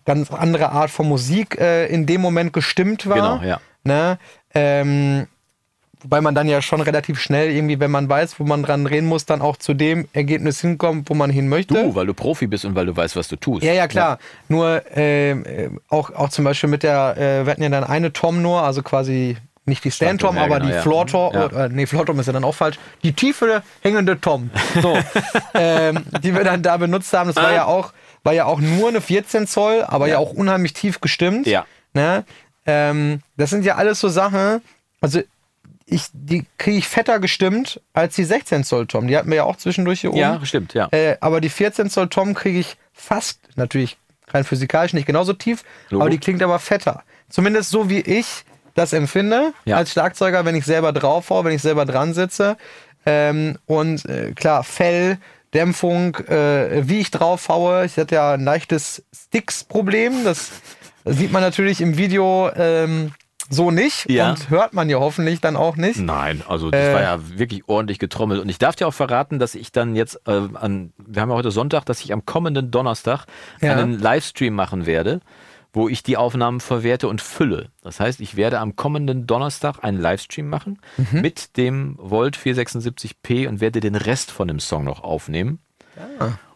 ganz 0.06 0.32
andere 0.32 0.72
Art 0.72 0.92
von 0.92 1.08
Musik 1.08 1.60
äh, 1.60 1.88
in 1.88 2.06
dem 2.06 2.22
Moment 2.22 2.54
gestimmt 2.54 3.08
war. 3.08 3.40
Genau, 3.40 3.42
ja. 3.44 3.60
Ne? 3.84 4.20
Ähm, 4.54 5.28
wobei 6.02 6.22
man 6.22 6.36
dann 6.36 6.48
ja 6.48 6.62
schon 6.62 6.82
relativ 6.82 7.20
schnell 7.20 7.52
irgendwie, 7.52 7.80
wenn 7.80 7.92
man 7.92 8.10
weiß, 8.10 8.40
wo 8.40 8.44
man 8.44 8.64
dran 8.64 8.86
drehen 8.86 9.06
muss, 9.06 9.26
dann 9.26 9.42
auch 9.42 9.58
zu 9.58 9.74
dem 9.74 10.08
Ergebnis 10.14 10.62
hinkommt, 10.62 11.10
wo 11.10 11.14
man 11.14 11.30
hin 11.30 11.48
möchte. 11.48 11.74
Du, 11.74 11.96
weil 11.96 12.06
du 12.06 12.14
Profi 12.14 12.48
bist 12.48 12.66
und 12.66 12.76
weil 12.76 12.86
du 12.86 12.96
weißt, 12.96 13.16
was 13.16 13.28
du 13.28 13.36
tust. 13.36 13.64
Ja, 13.64 13.74
ja, 13.74 13.88
klar. 13.88 14.20
Nur 14.48 14.84
ähm, 14.94 15.46
äh, 15.46 15.70
auch, 15.90 16.12
auch 16.12 16.30
zum 16.30 16.46
Beispiel 16.46 16.70
mit 16.70 16.84
der, 16.84 17.18
äh, 17.18 17.46
wir 17.46 17.52
hatten 17.52 17.64
ja 17.64 17.70
dann 17.70 17.84
eine 17.84 18.14
Tom 18.14 18.42
nur, 18.42 18.62
also 18.64 18.82
quasi 18.82 19.38
nicht 19.70 19.84
die 19.84 19.92
Stand 19.92 20.20
Stand-Tom, 20.22 20.36
ja, 20.36 20.44
aber 20.44 20.56
genau, 20.60 20.70
die 20.70 20.76
ja. 20.76 20.82
Floor 20.82 21.08
Tom, 21.08 21.34
Ja. 21.34 21.46
äh, 21.66 21.70
nee, 21.70 21.86
Floor 21.86 22.06
Tom 22.06 22.20
ist 22.20 22.26
ja 22.28 22.34
dann 22.34 22.44
auch 22.44 22.56
falsch, 22.56 22.78
die 23.04 23.14
tiefe 23.14 23.64
hängende 23.82 24.20
Tom, 24.20 24.50
so, 24.82 24.98
ähm, 25.54 26.04
die 26.24 26.34
wir 26.36 26.44
dann 26.44 26.62
da 26.62 26.78
benutzt 26.78 27.14
haben. 27.14 27.28
Das 27.28 27.36
war 27.38 27.48
Ah. 27.48 27.54
ja 27.56 27.66
auch, 27.66 27.94
war 28.24 28.34
ja 28.34 28.46
auch 28.46 28.60
nur 28.60 28.90
eine 28.90 29.00
14 29.02 29.48
Zoll, 29.48 29.84
aber 29.88 30.08
ja, 30.08 30.18
auch 30.18 30.32
unheimlich 30.34 30.74
tief 30.74 31.00
gestimmt. 31.02 31.48
Ja. 31.48 31.66
Ne? 31.94 32.26
Ähm, 32.66 33.22
das 33.38 33.50
sind 33.50 33.64
ja 33.66 33.76
alles 33.76 34.00
so 34.00 34.10
Sachen, 34.10 34.62
also 35.02 35.22
ich, 35.92 36.04
die 36.14 36.46
kriege 36.60 36.78
ich 36.78 36.88
fetter 36.88 37.20
gestimmt 37.20 37.82
als 37.94 38.16
die 38.16 38.24
16 38.24 38.64
Zoll 38.64 38.86
Tom. 38.86 39.08
Die 39.08 39.18
hatten 39.18 39.30
wir 39.30 39.38
ja 39.38 39.44
auch 39.46 39.56
zwischendurch 39.56 40.02
hier 40.02 40.12
oben. 40.12 40.20
Ja, 40.20 40.40
stimmt, 40.46 40.76
ja. 40.76 40.88
Äh, 40.92 41.18
aber 41.20 41.42
die 41.42 41.50
14 41.50 41.90
Zoll 41.90 42.10
Tom 42.10 42.36
kriege 42.36 42.60
ich 42.60 42.78
fast, 42.94 43.40
natürlich 43.56 43.98
rein 44.32 44.44
physikalisch 44.44 44.94
nicht 44.94 45.08
genauso 45.08 45.34
tief, 45.34 45.64
Logo. 45.90 46.04
aber 46.04 46.12
die 46.12 46.20
klingt 46.20 46.44
aber 46.44 46.60
fetter. 46.60 47.02
Zumindest 47.30 47.72
so 47.72 47.90
wie 47.90 48.02
ich 48.02 48.44
das 48.80 48.94
empfinde 48.94 49.54
Ja. 49.66 49.78
als 49.78 49.92
Schlagzeuger, 49.92 50.46
wenn 50.46 50.56
ich 50.56 50.66
selber 50.66 50.92
drauf 50.94 51.30
hau, 51.30 51.44
wenn 51.44 51.54
ich 51.54 51.62
selber 51.62 51.86
dran 51.86 52.14
sitze. 52.14 52.58
Ähm, 53.06 53.58
und 53.66 54.06
äh, 54.06 54.32
klar, 54.34 54.64
Fell, 54.64 55.18
Dämpfung, 55.54 56.16
äh, 56.28 56.88
wie 56.88 57.00
ich 57.00 57.12
drauf 57.12 57.50
haue. 57.50 57.86
Ich 57.86 57.98
hatte 57.98 58.16
ja 58.16 58.34
ein 58.34 58.44
leichtes 58.44 59.04
Sticks-Problem. 59.14 60.24
Das 60.24 60.52
sieht 61.06 61.32
man 61.32 61.42
natürlich 61.42 61.82
im 61.82 61.98
Video 61.98 62.52
ähm, 62.56 63.12
so 63.50 63.72
nicht 63.72 64.08
Ja. 64.10 64.30
und 64.30 64.50
hört 64.52 64.74
man 64.74 64.90
ja 64.90 65.00
hoffentlich 65.00 65.42
dann 65.42 65.56
auch 65.56 65.76
nicht. 65.76 66.00
Nein, 66.00 66.44
also 66.48 66.70
das 66.70 66.80
Äh, 66.90 66.94
war 66.94 67.02
ja 67.02 67.20
wirklich 67.40 67.64
ordentlich 67.68 67.98
getrommelt. 67.98 68.40
Und 68.42 68.50
ich 68.50 68.60
darf 68.60 68.76
dir 68.76 68.88
auch 68.88 68.94
verraten, 68.94 69.40
dass 69.40 69.56
ich 69.56 69.72
dann 69.72 69.96
jetzt 69.96 70.22
äh, 70.28 70.42
an, 70.54 70.94
wir 70.98 71.22
haben 71.22 71.30
ja 71.30 71.36
heute 71.36 71.50
Sonntag, 71.52 71.86
dass 71.86 72.02
ich 72.02 72.14
am 72.14 72.26
kommenden 72.26 72.70
Donnerstag 72.70 73.26
Ja. 73.62 73.72
einen 73.76 73.98
Livestream 74.00 74.54
machen 74.54 74.86
werde, 74.86 75.20
wo 75.74 75.88
ich 75.88 76.02
die 76.04 76.18
Aufnahmen 76.18 76.60
verwerte 76.60 77.08
und 77.08 77.22
fülle. 77.22 77.70
Das 77.84 78.00
heißt, 78.00 78.20
ich 78.22 78.36
werde 78.36 78.60
am 78.60 78.76
kommenden 78.76 79.28
Donnerstag 79.28 79.84
einen 79.84 80.00
Livestream 80.02 80.48
machen 80.50 80.80
Mhm. 80.98 81.22
mit 81.22 81.58
dem 81.58 81.96
Volt 82.00 82.36
476p 82.38 83.48
und 83.48 83.62
werde 83.62 83.80
den 83.80 83.96
Rest 83.96 84.32
von 84.32 84.48
dem 84.48 84.60
Song 84.60 84.84
noch 84.84 85.04
aufnehmen. 85.04 85.60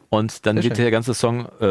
Und 0.09 0.45
dann 0.45 0.57
Sehr 0.57 0.63
wird 0.65 0.75
schön. 0.77 0.83
der 0.85 0.91
ganze 0.91 1.13
Song 1.15 1.47
äh, 1.59 1.65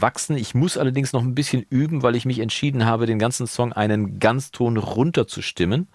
wachsen. 0.00 0.36
Ich 0.36 0.54
muss 0.54 0.78
allerdings 0.78 1.12
noch 1.12 1.22
ein 1.22 1.34
bisschen 1.34 1.62
üben, 1.70 2.04
weil 2.04 2.14
ich 2.14 2.24
mich 2.24 2.38
entschieden 2.38 2.86
habe, 2.86 3.06
den 3.06 3.18
ganzen 3.18 3.48
Song 3.48 3.72
einen 3.72 4.20
Ganzton 4.20 4.76
runter 4.76 5.26
zu 5.26 5.42
stimmen. 5.42 5.88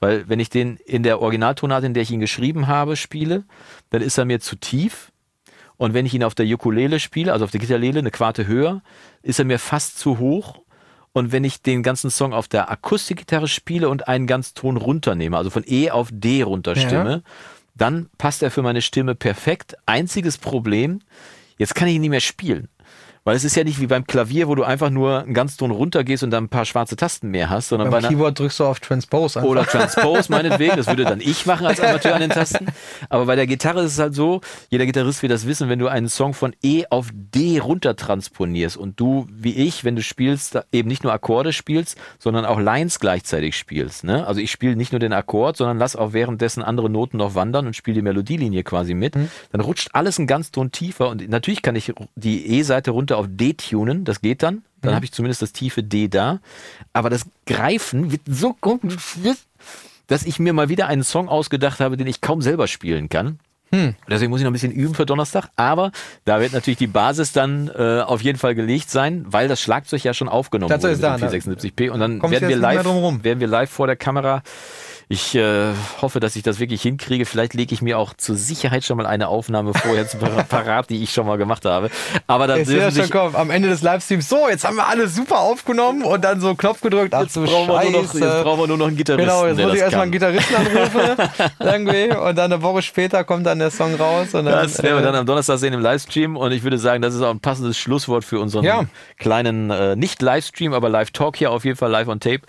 Weil 0.00 0.28
wenn 0.30 0.40
ich 0.40 0.48
den 0.48 0.76
in 0.78 1.02
der 1.02 1.20
Originaltonart, 1.20 1.84
in 1.84 1.92
der 1.92 2.04
ich 2.04 2.10
ihn 2.10 2.20
geschrieben 2.20 2.68
habe, 2.68 2.96
spiele, 2.96 3.44
dann 3.90 4.00
ist 4.00 4.16
er 4.16 4.24
mir 4.24 4.40
zu 4.40 4.56
tief. 4.56 5.12
Und 5.76 5.92
wenn 5.94 6.06
ich 6.06 6.14
ihn 6.14 6.24
auf 6.24 6.34
der 6.34 6.46
Ukulele 6.46 6.98
spiele, 7.00 7.32
also 7.32 7.44
auf 7.44 7.50
der 7.50 7.60
Gitarrele, 7.60 7.98
eine 7.98 8.10
Quarte 8.12 8.46
höher, 8.46 8.82
ist 9.22 9.38
er 9.38 9.44
mir 9.44 9.58
fast 9.58 9.98
zu 9.98 10.18
hoch. 10.18 10.60
Und 11.12 11.30
wenn 11.30 11.44
ich 11.44 11.62
den 11.62 11.82
ganzen 11.82 12.10
Song 12.10 12.32
auf 12.32 12.48
der 12.48 12.70
Akustikgitarre 12.70 13.48
spiele 13.48 13.88
und 13.88 14.08
einen 14.08 14.26
Ganzton 14.26 14.76
runternehme, 14.76 15.36
also 15.36 15.50
von 15.50 15.64
E 15.66 15.90
auf 15.90 16.08
D 16.10 16.42
runterstimme, 16.42 17.22
dann 17.74 18.08
passt 18.18 18.42
er 18.42 18.50
für 18.50 18.62
meine 18.62 18.82
Stimme 18.82 19.14
perfekt. 19.14 19.76
Einziges 19.86 20.38
Problem, 20.38 21.00
jetzt 21.58 21.74
kann 21.74 21.88
ich 21.88 21.96
ihn 21.96 22.00
nicht 22.00 22.10
mehr 22.10 22.20
spielen. 22.20 22.68
Weil 23.24 23.36
es 23.36 23.44
ist 23.44 23.54
ja 23.54 23.62
nicht 23.62 23.80
wie 23.80 23.86
beim 23.86 24.04
Klavier, 24.04 24.48
wo 24.48 24.56
du 24.56 24.64
einfach 24.64 24.90
nur 24.90 25.22
einen 25.22 25.32
Ganzton 25.32 25.70
runtergehst 25.70 26.24
und 26.24 26.30
dann 26.30 26.44
ein 26.44 26.48
paar 26.48 26.64
schwarze 26.64 26.96
Tasten 26.96 27.30
mehr 27.30 27.50
hast, 27.50 27.68
sondern 27.68 27.88
bei 27.88 27.98
Beim 27.98 28.04
einer, 28.04 28.08
Keyboard 28.08 28.38
drückst 28.38 28.58
du 28.58 28.64
auf 28.64 28.80
Transpose 28.80 29.38
einfach. 29.38 29.50
oder 29.50 29.64
Transpose 29.64 30.30
meinetwegen, 30.32 30.76
das 30.76 30.88
würde 30.88 31.04
dann 31.04 31.20
ich 31.20 31.46
machen 31.46 31.66
als 31.66 31.78
Amateur 31.78 32.16
an 32.16 32.20
den 32.20 32.30
Tasten. 32.32 32.66
Aber 33.08 33.26
bei 33.26 33.36
der 33.36 33.46
Gitarre 33.46 33.82
ist 33.82 33.92
es 33.92 33.98
halt 34.00 34.14
so, 34.14 34.40
jeder 34.70 34.86
Gitarrist 34.86 35.22
wird 35.22 35.30
das 35.30 35.46
wissen, 35.46 35.68
wenn 35.68 35.78
du 35.78 35.86
einen 35.86 36.08
Song 36.08 36.34
von 36.34 36.52
E 36.64 36.84
auf 36.90 37.10
D 37.12 37.60
runter 37.60 37.94
transponierst 37.94 38.76
und 38.76 38.98
du, 38.98 39.28
wie 39.30 39.54
ich, 39.54 39.84
wenn 39.84 39.94
du 39.94 40.02
spielst, 40.02 40.58
eben 40.72 40.88
nicht 40.88 41.04
nur 41.04 41.12
Akkorde 41.12 41.52
spielst, 41.52 41.96
sondern 42.18 42.44
auch 42.44 42.58
Lines 42.58 42.98
gleichzeitig 42.98 43.56
spielst. 43.56 44.02
Ne? 44.02 44.26
Also 44.26 44.40
ich 44.40 44.50
spiele 44.50 44.74
nicht 44.74 44.90
nur 44.90 44.98
den 44.98 45.12
Akkord, 45.12 45.56
sondern 45.56 45.78
lass 45.78 45.94
auch 45.94 46.12
währenddessen 46.12 46.62
andere 46.64 46.90
Noten 46.90 47.18
noch 47.18 47.36
wandern 47.36 47.66
und 47.66 47.76
spiele 47.76 47.94
die 47.94 48.02
Melodielinie 48.02 48.64
quasi 48.64 48.94
mit. 48.94 49.14
Dann 49.14 49.60
rutscht 49.60 49.90
alles 49.92 50.18
einen 50.18 50.26
ganz 50.26 50.50
Ton 50.50 50.72
tiefer 50.72 51.08
und 51.08 51.28
natürlich 51.28 51.62
kann 51.62 51.76
ich 51.76 51.92
die 52.16 52.58
E-Seite 52.58 52.90
runter 52.90 53.11
auf 53.16 53.26
D 53.28 53.54
tunen, 53.54 54.04
das 54.04 54.20
geht 54.20 54.42
dann. 54.42 54.62
Dann 54.80 54.96
habe 54.96 55.04
ich 55.04 55.12
zumindest 55.12 55.42
das 55.42 55.52
tiefe 55.52 55.82
D 55.82 56.08
da. 56.08 56.40
Aber 56.92 57.08
das 57.08 57.26
Greifen 57.46 58.10
wird 58.10 58.22
so 58.26 58.52
kompliziert, 58.52 59.38
dass 60.08 60.24
ich 60.24 60.40
mir 60.40 60.52
mal 60.52 60.68
wieder 60.68 60.88
einen 60.88 61.04
Song 61.04 61.28
ausgedacht 61.28 61.78
habe, 61.78 61.96
den 61.96 62.08
ich 62.08 62.20
kaum 62.20 62.42
selber 62.42 62.66
spielen 62.66 63.08
kann. 63.08 63.38
Deswegen 64.10 64.30
muss 64.30 64.40
ich 64.40 64.44
noch 64.44 64.50
ein 64.50 64.52
bisschen 64.52 64.72
üben 64.72 64.94
für 64.94 65.06
Donnerstag. 65.06 65.48
Aber 65.56 65.92
da 66.26 66.40
wird 66.40 66.52
natürlich 66.52 66.76
die 66.76 66.86
Basis 66.86 67.32
dann 67.32 67.68
äh, 67.68 68.02
auf 68.02 68.20
jeden 68.20 68.38
Fall 68.38 68.54
gelegt 68.54 68.90
sein, 68.90 69.24
weil 69.26 69.48
das 69.48 69.62
Schlagzeug 69.62 70.04
ja 70.04 70.12
schon 70.12 70.28
aufgenommen 70.28 70.68
Das 70.68 70.82
wurde 70.82 70.92
ist 70.92 70.98
mit 70.98 71.04
da, 71.04 71.16
dem 71.16 71.30
ne? 71.30 71.56
476p. 71.56 71.90
Und 71.90 72.00
dann 72.00 72.20
werden 72.22 72.48
wir, 72.48 72.56
live, 72.56 72.84
werden 72.84 73.40
wir 73.40 73.46
live 73.46 73.70
vor 73.70 73.86
der 73.86 73.96
Kamera. 73.96 74.42
Ich 75.12 75.34
äh, 75.34 75.74
hoffe, 76.00 76.20
dass 76.20 76.36
ich 76.36 76.42
das 76.42 76.58
wirklich 76.58 76.80
hinkriege. 76.80 77.26
Vielleicht 77.26 77.52
lege 77.52 77.74
ich 77.74 77.82
mir 77.82 77.98
auch 77.98 78.14
zur 78.16 78.34
Sicherheit 78.34 78.82
schon 78.82 78.96
mal 78.96 79.04
eine 79.04 79.28
Aufnahme 79.28 79.74
vorher 79.74 80.08
zu 80.08 80.16
par- 80.16 80.44
parat, 80.44 80.88
die 80.88 81.02
ich 81.02 81.12
schon 81.12 81.26
mal 81.26 81.36
gemacht 81.36 81.66
habe. 81.66 81.90
Aber 82.26 82.46
dann 82.46 82.64
dürfen 82.64 82.80
schon 82.80 82.90
sich 83.02 83.10
kommen. 83.10 83.36
Am 83.36 83.50
Ende 83.50 83.68
des 83.68 83.82
Livestreams, 83.82 84.26
so, 84.26 84.48
jetzt 84.48 84.64
haben 84.64 84.76
wir 84.76 84.86
alles 84.88 85.14
super 85.14 85.40
aufgenommen 85.40 86.02
und 86.02 86.24
dann 86.24 86.40
so 86.40 86.54
Knopf 86.54 86.80
gedrückt. 86.80 87.12
Ach 87.12 87.24
Jetzt 87.24 87.34
brauchen, 87.34 87.68
wir 87.68 87.90
nur 87.90 88.02
noch, 88.04 88.14
jetzt 88.14 88.42
brauchen 88.42 88.60
wir 88.60 88.66
nur 88.68 88.78
noch 88.78 88.86
einen 88.86 88.96
Gitarristen. 88.96 89.28
Genau, 89.28 89.46
jetzt 89.46 89.60
muss 89.60 89.74
ich 89.74 89.80
erstmal 89.80 90.02
einen. 90.04 90.12
Gitarristen 90.12 90.54
anrufen, 90.56 91.30
irgendwie, 91.60 92.16
und 92.16 92.36
dann 92.38 92.50
eine 92.50 92.62
Woche 92.62 92.80
später 92.80 93.22
kommt 93.24 93.44
dann 93.44 93.58
der 93.58 93.70
Song 93.70 93.94
raus. 93.96 94.32
Und 94.32 94.46
dann, 94.46 94.62
Das 94.62 94.82
werden 94.82 94.94
wir 94.96 95.00
äh, 95.00 95.04
dann 95.04 95.14
am 95.16 95.26
Donnerstag 95.26 95.58
sehen 95.58 95.74
im 95.74 95.80
Livestream 95.80 96.38
und 96.38 96.52
ich 96.52 96.62
würde 96.62 96.78
sagen, 96.78 97.02
das 97.02 97.14
ist 97.14 97.20
auch 97.20 97.30
ein 97.30 97.40
passendes 97.40 97.76
Schlusswort 97.76 98.24
für 98.24 98.40
unseren 98.40 98.64
Ja. 98.64 98.84
kleinen, 99.18 99.70
äh, 99.70 99.94
nicht 99.94 100.22
Livestream, 100.22 100.72
aber 100.72 100.88
Live-Talk 100.88 101.36
hier 101.36 101.50
auf 101.50 101.66
jeden 101.66 101.76
Fall 101.76 101.90
live 101.90 102.08
on 102.08 102.18
tape. 102.18 102.40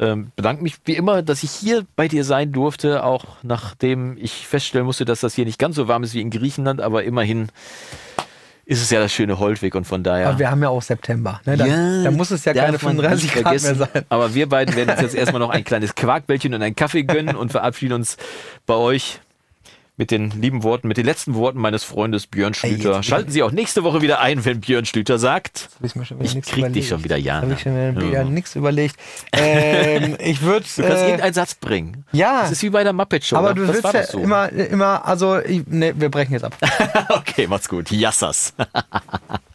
Ähm, 0.00 0.32
bedanke 0.34 0.62
mich 0.62 0.76
wie 0.86 0.96
immer, 0.96 1.22
dass 1.22 1.42
ich 1.42 1.50
hier 1.50 1.84
bei 1.94 2.08
dir 2.08 2.24
sein 2.24 2.52
durfte, 2.52 3.04
auch 3.04 3.26
nachdem 3.42 4.16
ich 4.16 4.46
feststellen 4.46 4.86
musste, 4.86 5.04
dass 5.04 5.20
das 5.20 5.34
hier 5.34 5.44
nicht 5.44 5.58
ganz 5.58 5.76
so 5.76 5.88
warm 5.88 6.02
ist 6.02 6.14
wie 6.14 6.22
in 6.22 6.30
Griechenland, 6.30 6.80
aber 6.80 7.04
immerhin 7.04 7.48
ist 8.64 8.80
es 8.80 8.88
ja 8.90 9.00
das 9.00 9.12
schöne 9.12 9.38
Holtweg 9.38 9.74
und 9.74 9.84
von 9.84 10.02
daher. 10.02 10.28
Aber 10.28 10.38
wir 10.38 10.50
haben 10.50 10.62
ja 10.62 10.70
auch 10.70 10.80
September. 10.80 11.40
Ne? 11.44 11.56
Da, 11.56 11.66
da 12.04 12.10
muss 12.12 12.30
es 12.30 12.44
ja 12.46 12.54
keine 12.54 12.72
man 12.72 12.78
35 12.78 13.24
nicht 13.24 13.34
Grad 13.34 13.44
mehr 13.52 13.60
vergessen. 13.60 13.88
sein. 13.92 14.04
Aber 14.08 14.34
wir 14.34 14.48
beiden 14.48 14.74
werden 14.74 14.90
uns 14.90 15.00
jetzt 15.02 15.14
erstmal 15.14 15.40
noch 15.40 15.50
ein 15.50 15.64
kleines 15.64 15.94
Quarkbällchen 15.94 16.54
und 16.54 16.62
einen 16.62 16.76
Kaffee 16.76 17.02
gönnen 17.02 17.36
und 17.36 17.50
verabschieden 17.50 17.94
uns 17.94 18.16
bei 18.66 18.74
euch 18.74 19.20
mit 20.00 20.10
den 20.10 20.30
lieben 20.30 20.62
Worten, 20.62 20.88
mit 20.88 20.96
den 20.96 21.04
letzten 21.04 21.34
Worten 21.34 21.58
meines 21.58 21.84
Freundes 21.84 22.26
Björn 22.26 22.54
Schlüter. 22.54 22.94
jetzt- 22.96 23.04
Schalten 23.04 23.30
Sie 23.30 23.42
auch 23.42 23.52
nächste 23.52 23.84
Woche 23.84 24.00
wieder 24.00 24.18
ein, 24.20 24.46
wenn 24.46 24.60
Björn 24.60 24.86
Schlüter 24.86 25.18
sagt. 25.18 25.68
Hab 25.78 25.84
ich 25.84 25.94
mir 25.94 26.06
schon 26.06 26.16
wieder 26.18 26.26
Ich 26.26 26.34
nichts 26.34 26.48
krieg 26.50 26.56
dich 26.64 26.68
überlegt. 26.68 26.88
schon 26.88 27.04
wieder, 27.04 27.16
Jana. 27.18 27.42
Habe 27.42 27.52
ich 27.52 27.60
schon 27.60 27.74
wieder 27.96 28.10
Ja. 28.10 28.24
nichts 28.24 28.56
überlegt. 28.56 28.96
Ähm, 29.32 30.16
ich 30.24 30.40
würde. 30.40 30.64
Du 30.74 30.82
kannst 30.82 31.02
Äh, 31.02 31.06
irgendeinen 31.06 31.34
Satz 31.34 31.54
bringen. 31.54 32.04
ja. 32.12 32.40
Das 32.40 32.52
ist 32.52 32.62
wie 32.62 32.70
bei 32.70 32.82
der 32.82 32.94
Muppet 32.94 33.26
Show. 33.26 33.36
aber 33.36 33.48
das 33.52 33.56
du 33.56 33.68
willst 33.68 33.84
war 33.84 33.94
ja 33.94 34.06
so. 34.06 34.20
immer, 34.20 34.50
immer, 34.50 35.06
also, 35.06 35.38
ich, 35.38 35.66
ne, 35.66 35.92
wir 35.94 36.08
brechen 36.08 36.32
jetzt 36.32 36.44
ab. 36.44 36.56
okay, 37.10 37.46
macht's 37.46 37.68
gut. 37.68 37.90
Yassas. 37.90 38.54